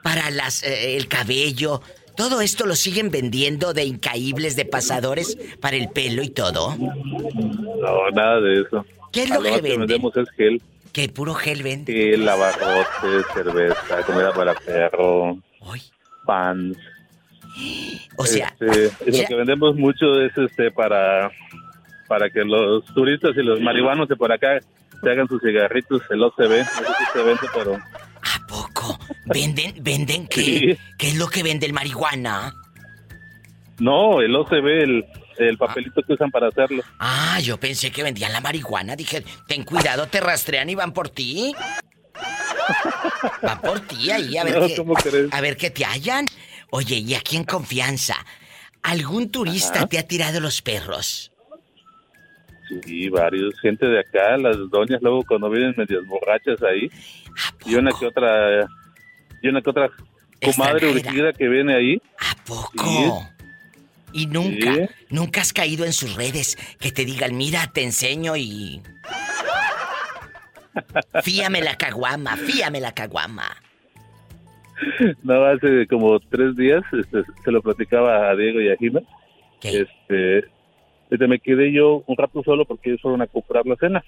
para 0.04 0.30
las, 0.32 0.64
eh, 0.64 0.96
el 0.98 1.08
cabello. 1.08 1.82
Todo 2.16 2.42
esto 2.42 2.66
lo 2.66 2.76
siguen 2.76 3.10
vendiendo 3.12 3.74
de 3.74 3.84
incaíbles, 3.86 4.56
de 4.56 4.66
pasadores 4.66 5.38
para 5.60 5.76
el 5.78 5.90
pelo 5.90 6.24
y 6.24 6.30
todo. 6.30 6.76
no, 6.78 8.10
nada 8.14 8.40
de 8.42 8.62
eso. 8.62 8.86
¿Qué 9.12 9.24
es 9.24 9.30
lo 9.30 9.42
que 9.42 9.50
que 9.52 9.62
venden? 9.62 9.80
vendemos 9.82 10.16
es 10.18 10.30
gel. 10.38 10.62
¿Qué 10.94 11.08
puro 11.10 11.34
gel 11.34 11.64
vende? 11.64 11.94
Gel, 11.94 12.26
lavarrotes, 12.26 13.26
cerveza, 13.34 14.04
comida 14.06 14.34
para 14.34 14.54
perro, 14.54 15.38
pans. 16.26 16.78
O 18.18 18.26
sea, 18.26 18.54
Este, 18.60 18.86
es 19.06 19.18
ya- 19.18 19.24
lo 19.24 19.28
que 19.30 19.36
vendemos 19.36 19.76
mucho 19.76 20.22
es 20.22 20.38
este 20.38 20.72
para 20.72 21.32
para 22.08 22.30
que 22.30 22.44
los 22.44 22.84
turistas 22.94 23.32
y 23.38 23.42
los 23.42 23.62
marihuanos 23.62 24.08
de 24.10 24.18
por 24.18 24.32
acá 24.34 24.60
se 25.02 25.10
hagan 25.10 25.28
sus 25.30 25.42
cigarritos, 25.42 26.02
el 26.10 26.22
OCB, 26.24 26.58
no 26.60 26.66
sé 26.66 26.94
si 27.00 27.06
se 27.14 27.24
vende, 27.24 27.42
pero 27.54 27.78
¿Venden, 29.28 29.76
venden 29.82 30.28
qué? 30.28 30.42
Sí. 30.42 30.78
¿Qué 30.98 31.08
es 31.08 31.18
lo 31.18 31.28
que 31.28 31.42
vende 31.44 31.66
el 31.66 31.74
marihuana? 31.74 32.54
no, 33.80 34.22
el 34.22 34.36
OCB, 34.36 34.68
el, 34.84 35.06
el 35.50 35.58
papelito 35.58 36.02
que 36.04 36.14
usan 36.14 36.32
para 36.32 36.48
hacerlo. 36.48 36.84
Ah, 37.00 37.40
yo 37.42 37.60
pensé 37.60 37.92
que 37.92 38.04
vendían 38.04 38.32
la 38.34 38.42
marihuana. 38.42 38.96
Dije, 38.96 39.24
ten 39.48 39.64
cuidado, 39.64 40.08
te 40.08 40.20
rastrean 40.20 40.70
y 40.70 40.76
van 40.76 40.94
por 40.94 41.10
ti. 41.10 41.54
Van 43.42 43.62
por 43.62 43.80
ti 43.82 44.12
ahí, 44.12 44.38
a 44.38 44.44
ver, 44.46 44.60
No, 44.60 44.96
qué, 44.96 45.28
a 45.32 45.42
ver 45.42 45.58
qué 45.58 45.70
te 45.70 45.86
hallan. 45.86 46.26
Oye, 46.72 46.98
y 46.98 47.14
aquí 47.16 47.36
en 47.38 47.44
confianza, 47.44 48.16
¿algún 48.82 49.30
turista 49.30 49.80
Ajá. 49.80 49.88
te 49.88 50.00
ha 50.00 50.08
tirado 50.08 50.40
los 50.40 50.62
perros? 50.62 51.32
Sí, 52.86 53.10
varios, 53.10 53.54
gente 53.62 53.86
de 53.86 54.00
acá, 54.00 54.38
las 54.38 54.56
doñas 54.70 55.02
luego 55.02 55.24
cuando 55.28 55.50
vienen 55.50 55.74
medias 55.76 56.06
borrachas 56.06 56.62
ahí, 56.64 56.90
y 57.66 57.76
una 57.76 57.92
que 57.92 58.06
otra, 58.06 58.66
y 59.42 59.48
una 59.50 59.62
que 59.62 59.70
otra 59.70 59.90
comadre 60.42 60.90
urgida 60.90 61.34
que 61.34 61.50
viene 61.50 61.76
ahí. 61.76 62.02
poco? 62.46 63.28
Y 64.14 64.28
nunca, 64.28 64.74
Sí. 64.74 64.82
nunca 65.10 65.42
has 65.42 65.54
caído 65.54 65.86
en 65.86 65.94
sus 65.94 66.16
redes 66.16 66.58
que 66.80 66.92
te 66.92 67.06
digan, 67.06 67.36
mira, 67.38 67.72
te 67.74 67.84
enseño 67.84 68.36
y... 68.36 68.82
Fíame 71.24 71.62
la 71.62 71.76
caguama, 71.76 72.38
fíame 72.38 72.80
la 72.80 72.94
caguama. 72.94 73.46
No, 75.24 75.46
hace 75.46 75.86
como 75.88 76.20
tres 76.20 76.56
días 76.56 76.82
este, 76.94 77.24
se 77.44 77.52
lo 77.52 77.62
platicaba 77.62 78.30
a 78.30 78.36
Diego 78.36 78.62
y 78.62 78.70
a 78.70 78.78
Gina. 78.78 79.02
Este, 79.62 80.40
este, 81.10 81.28
me 81.28 81.40
quedé 81.40 81.72
yo 81.72 82.04
un 82.08 82.18
rato 82.18 82.42
solo 82.44 82.66
porque 82.66 82.90
ellos 82.90 83.02
fueron 83.02 83.22
a 83.22 83.28
comprar 83.28 83.66
la 83.66 83.76
cena. 83.76 84.04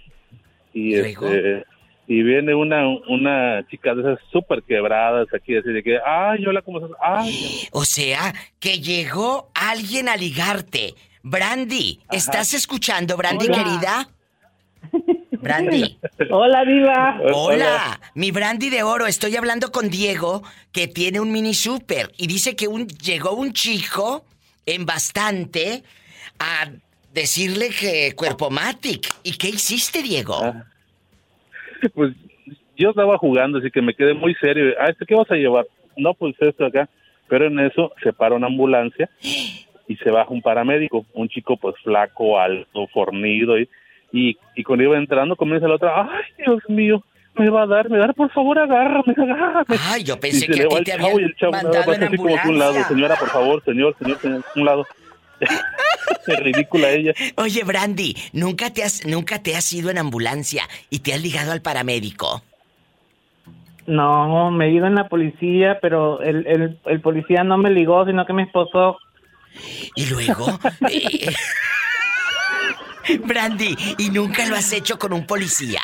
Y 0.74 0.96
este, 0.96 1.64
y 2.08 2.22
viene 2.22 2.54
una 2.54 2.88
una 3.08 3.66
chica 3.70 3.94
de 3.96 4.02
esas 4.02 4.20
súper 4.32 4.64
quebradas 4.64 5.28
aquí, 5.34 5.56
así 5.56 5.70
de 5.70 5.84
que, 5.84 5.98
ay, 6.06 6.46
hola, 6.46 6.62
¿cómo 6.62 6.80
estás? 6.80 6.98
Ay, 7.02 7.68
O 7.72 7.86
sea, 7.86 8.34
que 8.60 8.80
llegó 8.80 9.50
alguien 9.54 10.10
a 10.10 10.18
ligarte. 10.18 10.96
Brandy, 11.22 12.02
¿estás 12.12 12.54
escuchando, 12.54 13.16
Brandy, 13.16 13.46
Hola. 13.46 13.58
querida? 13.58 14.10
Brandy. 15.32 15.98
Hola, 16.30 16.66
Diva. 16.66 17.20
Hola, 17.34 18.00
mi 18.16 18.32
Brandy 18.32 18.70
de 18.70 18.84
oro. 18.84 19.08
Estoy 19.08 19.36
hablando 19.38 19.72
con 19.72 19.90
Diego, 19.90 20.44
que 20.72 20.88
tiene 20.88 21.20
un 21.20 21.32
mini 21.32 21.54
super 21.54 22.12
y 22.18 22.28
dice 22.28 22.56
que 22.56 22.68
un, 22.68 22.88
llegó 22.88 23.34
un 23.34 23.54
chico 23.54 24.26
en 24.66 24.86
bastante 24.86 25.84
a 26.40 26.70
decirle 27.14 27.70
que 27.70 28.14
cuerpo 28.16 28.50
matic. 28.50 29.14
¿Y 29.24 29.38
qué 29.38 29.50
hiciste, 29.50 30.02
Diego? 30.02 30.42
pues 31.94 32.14
yo 32.78 32.90
estaba 32.90 33.18
jugando, 33.18 33.60
así 33.60 33.70
que 33.72 33.82
me 33.82 33.94
quedé 33.94 34.14
muy 34.14 34.34
serio. 34.36 34.74
Ah, 34.80 34.90
¿este 34.90 35.06
qué 35.06 35.16
vas 35.16 35.30
a 35.32 35.36
llevar? 35.36 35.66
No, 35.98 36.14
pues 36.14 36.36
esto 36.40 36.66
acá. 36.66 36.90
Pero 37.28 37.48
en 37.48 37.60
eso 37.60 37.92
se 38.04 38.12
para 38.14 38.36
una 38.36 38.48
ambulancia 38.48 39.10
y 39.88 39.96
se 39.98 40.10
baja 40.12 40.30
un 40.32 40.42
paramédico, 40.42 41.06
un 41.14 41.30
chico 41.30 41.58
pues 41.58 41.76
flaco, 41.84 42.40
alto, 42.40 42.88
fornido 42.88 43.58
y, 43.58 43.70
y, 44.12 44.38
y 44.56 44.64
cuando 44.64 44.84
iba 44.84 44.98
entrando 44.98 45.36
comienza 45.36 45.68
la 45.68 45.76
otra, 45.76 46.02
ay 46.12 46.24
Dios 46.38 46.62
mío, 46.68 47.04
me 47.36 47.50
va 47.50 47.64
a 47.64 47.68
dar, 47.68 47.90
me 47.90 47.98
va 47.98 48.04
a 48.04 48.08
dar, 48.08 48.16
por 48.16 48.30
favor 48.32 48.60
agárrame, 48.60 49.14
agárrame. 49.18 49.66
Ay, 49.86 50.04
yo 50.04 50.16
Y 50.16 50.18
pensé 50.20 50.40
se 50.46 50.48
que 50.48 50.62
a 50.64 50.68
ti 50.68 50.76
el 50.78 50.84
te 50.84 50.92
chavo 50.92 51.06
habían 51.08 51.22
y 51.22 51.24
el 51.24 51.36
chavo 51.36 51.52
nada 51.54 51.64
mandado 51.64 51.94
en 51.94 52.04
así 52.04 52.18
como 52.18 52.30
que 52.30 52.48
un 52.50 52.60
lado, 52.60 52.70
ambulancia. 52.72 52.84
señora, 52.96 53.16
por 53.16 53.30
favor, 53.30 53.64
señor, 53.64 53.96
señor, 54.00 54.18
señor, 54.20 54.44
un 54.56 54.66
lado. 54.66 54.88
Qué 56.26 56.36
ridícula 56.36 56.90
ella. 56.90 57.14
Oye, 57.36 57.64
Brandy, 57.64 58.16
¿nunca 58.34 58.72
te, 58.72 58.84
has, 58.84 59.06
¿nunca 59.06 59.42
te 59.42 59.56
has 59.56 59.72
ido 59.74 59.90
en 59.90 59.98
ambulancia 59.98 60.68
y 60.90 61.00
te 61.00 61.14
has 61.14 61.22
ligado 61.22 61.52
al 61.52 61.62
paramédico? 61.62 62.44
No, 63.86 64.50
me 64.52 64.68
he 64.68 64.72
ido 64.72 64.88
en 64.88 64.96
la 64.96 65.10
policía, 65.10 65.80
pero 65.82 66.22
el, 66.22 66.48
el, 66.48 66.80
el 66.86 67.02
policía 67.02 67.44
no 67.44 67.58
me 67.58 67.70
ligó, 67.70 68.06
sino 68.06 68.26
que 68.26 68.34
me 68.34 68.44
esposó. 68.44 68.98
Y 69.96 70.06
luego... 70.06 70.46
Brandy, 73.26 73.76
¿y 73.98 74.10
nunca 74.10 74.46
lo 74.48 74.56
has 74.56 74.72
hecho 74.72 74.98
con 74.98 75.12
un 75.12 75.26
policía? 75.26 75.82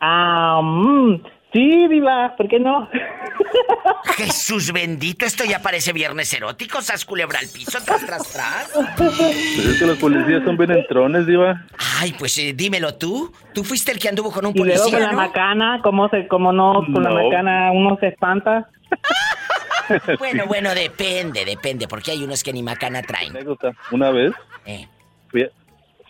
Ah, 0.00 0.60
mm, 0.62 1.22
sí, 1.52 1.88
Diva, 1.88 2.34
¿por 2.36 2.48
qué 2.48 2.58
no? 2.60 2.88
Jesús 4.16 4.72
bendito, 4.72 5.24
esto 5.24 5.44
ya 5.44 5.60
parece 5.60 5.92
viernes 5.92 6.32
erótico, 6.34 6.80
sas 6.82 7.04
culebra 7.04 7.38
al 7.38 7.46
piso, 7.48 7.78
tras, 7.84 8.04
tras, 8.04 8.32
tras. 8.32 8.72
Pues 8.96 9.20
es 9.66 9.78
que 9.78 9.86
los 9.86 9.98
policías 9.98 10.42
son 10.44 10.56
bien 10.56 10.72
entrones, 10.72 11.26
diva. 11.26 11.64
Ay, 12.00 12.14
pues 12.18 12.36
eh, 12.38 12.52
dímelo 12.54 12.94
tú. 12.96 13.32
Tú 13.54 13.64
fuiste 13.64 13.92
el 13.92 13.98
que 13.98 14.08
anduvo 14.08 14.30
con 14.32 14.44
un 14.46 14.52
Y 14.56 14.58
luego 14.64 14.82
con 14.82 14.90
policía, 14.92 15.06
la 15.06 15.12
¿no? 15.12 15.18
macana, 15.18 15.80
¿cómo, 15.82 16.08
se, 16.08 16.26
cómo 16.28 16.52
no? 16.52 16.84
Con 16.92 17.02
la 17.02 17.10
macana 17.10 17.70
uno 17.72 17.96
se 18.00 18.08
espanta. 18.08 18.68
Bueno, 20.18 20.44
bueno, 20.46 20.74
depende, 20.74 21.46
depende, 21.46 21.88
porque 21.88 22.10
hay 22.10 22.22
unos 22.22 22.42
que 22.44 22.52
ni 22.52 22.62
macana 22.62 23.00
traen. 23.00 23.32
Una 23.90 24.10
vez 24.10 24.32
Eh. 24.66 24.86
fui, 25.30 25.44
a- 25.44 25.50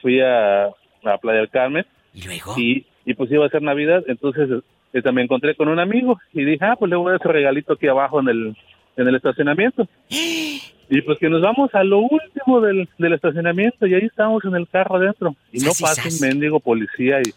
fui 0.02 0.20
a, 0.20 0.64
a 0.64 1.18
Playa 1.20 1.38
del 1.38 1.48
Carmen. 1.50 1.86
¿Y 2.12 2.22
luego? 2.22 2.54
Y, 2.56 2.86
y 3.04 3.14
pues 3.14 3.30
iba 3.30 3.46
a 3.46 3.48
ser 3.50 3.62
Navidad, 3.62 4.02
entonces 4.08 4.48
este, 4.92 5.12
me 5.12 5.22
encontré 5.22 5.54
con 5.54 5.68
un 5.68 5.78
amigo 5.78 6.18
y 6.32 6.44
dije, 6.44 6.64
ah, 6.64 6.76
pues 6.78 6.90
le 6.90 6.96
voy 6.96 7.08
a 7.08 7.12
dar 7.12 7.22
su 7.22 7.28
regalito 7.28 7.74
aquí 7.74 7.86
abajo 7.86 8.20
en 8.20 8.28
el, 8.28 8.56
en 8.96 9.08
el 9.08 9.14
estacionamiento. 9.14 9.86
Y 10.90 11.02
pues 11.02 11.18
que 11.18 11.28
nos 11.28 11.42
vamos 11.42 11.74
a 11.74 11.84
lo 11.84 11.98
último 11.98 12.62
del, 12.62 12.88
del 12.96 13.12
estacionamiento 13.12 13.86
y 13.86 13.92
ahí 13.92 14.06
estamos 14.06 14.42
en 14.46 14.54
el 14.54 14.66
carro 14.66 14.96
adentro. 14.96 15.36
Y 15.52 15.58
no 15.58 15.72
pasa 15.78 16.08
un 16.08 16.18
mendigo 16.18 16.60
policía 16.60 17.20
y, 17.20 17.34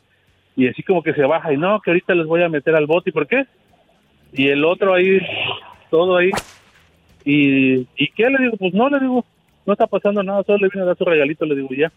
y 0.56 0.70
así 0.70 0.82
como 0.84 1.04
que 1.04 1.14
se 1.14 1.24
baja 1.24 1.52
y 1.52 1.58
no, 1.58 1.82
que 1.82 1.92
ahorita 1.92 2.16
les 2.16 2.28
voy 2.28 2.44
a 2.44 2.48
meter 2.48 2.74
al 2.76 2.86
bote. 2.86 3.10
¿Y 3.10 3.14
por 3.14 3.28
qué? 3.28 3.46
Y 4.32 4.48
el 4.48 4.64
otro 4.64 4.94
ahí, 4.94 5.20
todo 5.90 6.16
ahí. 6.16 6.32
¿Y, 7.26 7.88
¿y 7.98 8.08
qué? 8.16 8.30
Le 8.30 8.42
digo, 8.42 8.58
pues 8.58 8.74
no, 8.74 8.90
le 8.90 9.02
digo, 9.02 9.26
no 9.66 9.74
está 9.74 9.86
pasando 9.86 10.24
nada, 10.24 10.44
solo 10.44 10.60
le 10.60 10.70
vine 10.70 10.84
a 10.84 10.88
dar 10.88 10.98
su 10.98 11.04
regalito, 11.04 11.46
le 11.46 11.56
digo 11.56 11.70
ya. 11.72 11.92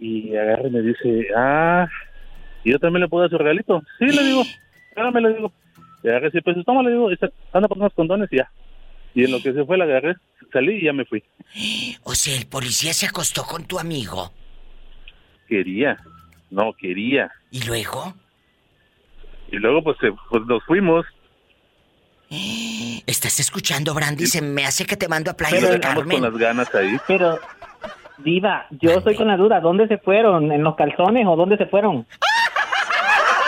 Y 0.00 0.34
agarra 0.34 0.66
y 0.66 0.70
me 0.72 0.82
dice, 0.82 1.28
ah, 1.36 1.86
¿y 2.64 2.72
yo 2.72 2.78
también 2.78 3.02
le 3.02 3.08
puedo 3.08 3.22
dar 3.22 3.30
su 3.30 3.38
regalito? 3.38 3.82
Sí, 3.98 4.06
le 4.06 4.22
digo, 4.24 4.42
hágame, 4.96 5.20
le 5.20 5.34
digo. 5.34 5.52
Y 6.02 6.08
agarré 6.08 6.30
y 6.32 6.40
pues 6.40 6.56
toma, 6.64 6.82
le 6.82 6.90
digo, 6.92 7.08
anda 7.52 7.68
por 7.68 7.78
unos 7.78 7.92
condones 7.94 8.28
y 8.32 8.36
ya. 8.36 8.50
Y 9.14 9.24
en 9.24 9.32
lo 9.32 9.40
que 9.42 9.52
se 9.52 9.64
fue 9.64 9.76
la 9.78 9.84
agarré, 9.84 10.14
salí 10.52 10.74
y 10.76 10.84
ya 10.84 10.92
me 10.92 11.04
fui. 11.04 11.22
O 12.04 12.14
sea, 12.14 12.36
el 12.36 12.46
policía 12.46 12.92
se 12.92 13.06
acostó 13.06 13.42
con 13.44 13.64
tu 13.64 13.78
amigo. 13.78 14.32
Quería, 15.48 15.96
no, 16.50 16.72
quería. 16.74 17.30
¿Y 17.50 17.64
luego? 17.64 18.14
Y 19.50 19.56
luego 19.56 19.82
pues, 19.82 19.96
se- 20.00 20.12
pues 20.30 20.44
nos 20.46 20.62
fuimos. 20.64 21.06
¿Estás 23.06 23.40
escuchando, 23.40 23.94
Brandy? 23.94 24.26
Se 24.26 24.42
me 24.42 24.64
hace 24.66 24.84
que 24.84 24.96
te 24.96 25.08
mando 25.08 25.30
a 25.30 25.34
Playa 25.34 25.56
Pero 25.60 25.68
del 25.72 25.80
con 25.80 26.22
las 26.22 26.36
ganas 26.36 26.74
ahí. 26.74 26.98
Pero, 27.06 27.38
Diva, 28.18 28.66
yo 28.70 28.90
estoy 28.92 29.16
con 29.16 29.28
la 29.28 29.36
duda, 29.36 29.60
¿dónde 29.60 29.88
se 29.88 29.98
fueron? 29.98 30.52
¿En 30.52 30.62
los 30.62 30.76
calzones 30.76 31.26
o 31.26 31.36
dónde 31.36 31.56
se 31.56 31.66
fueron? 31.66 32.06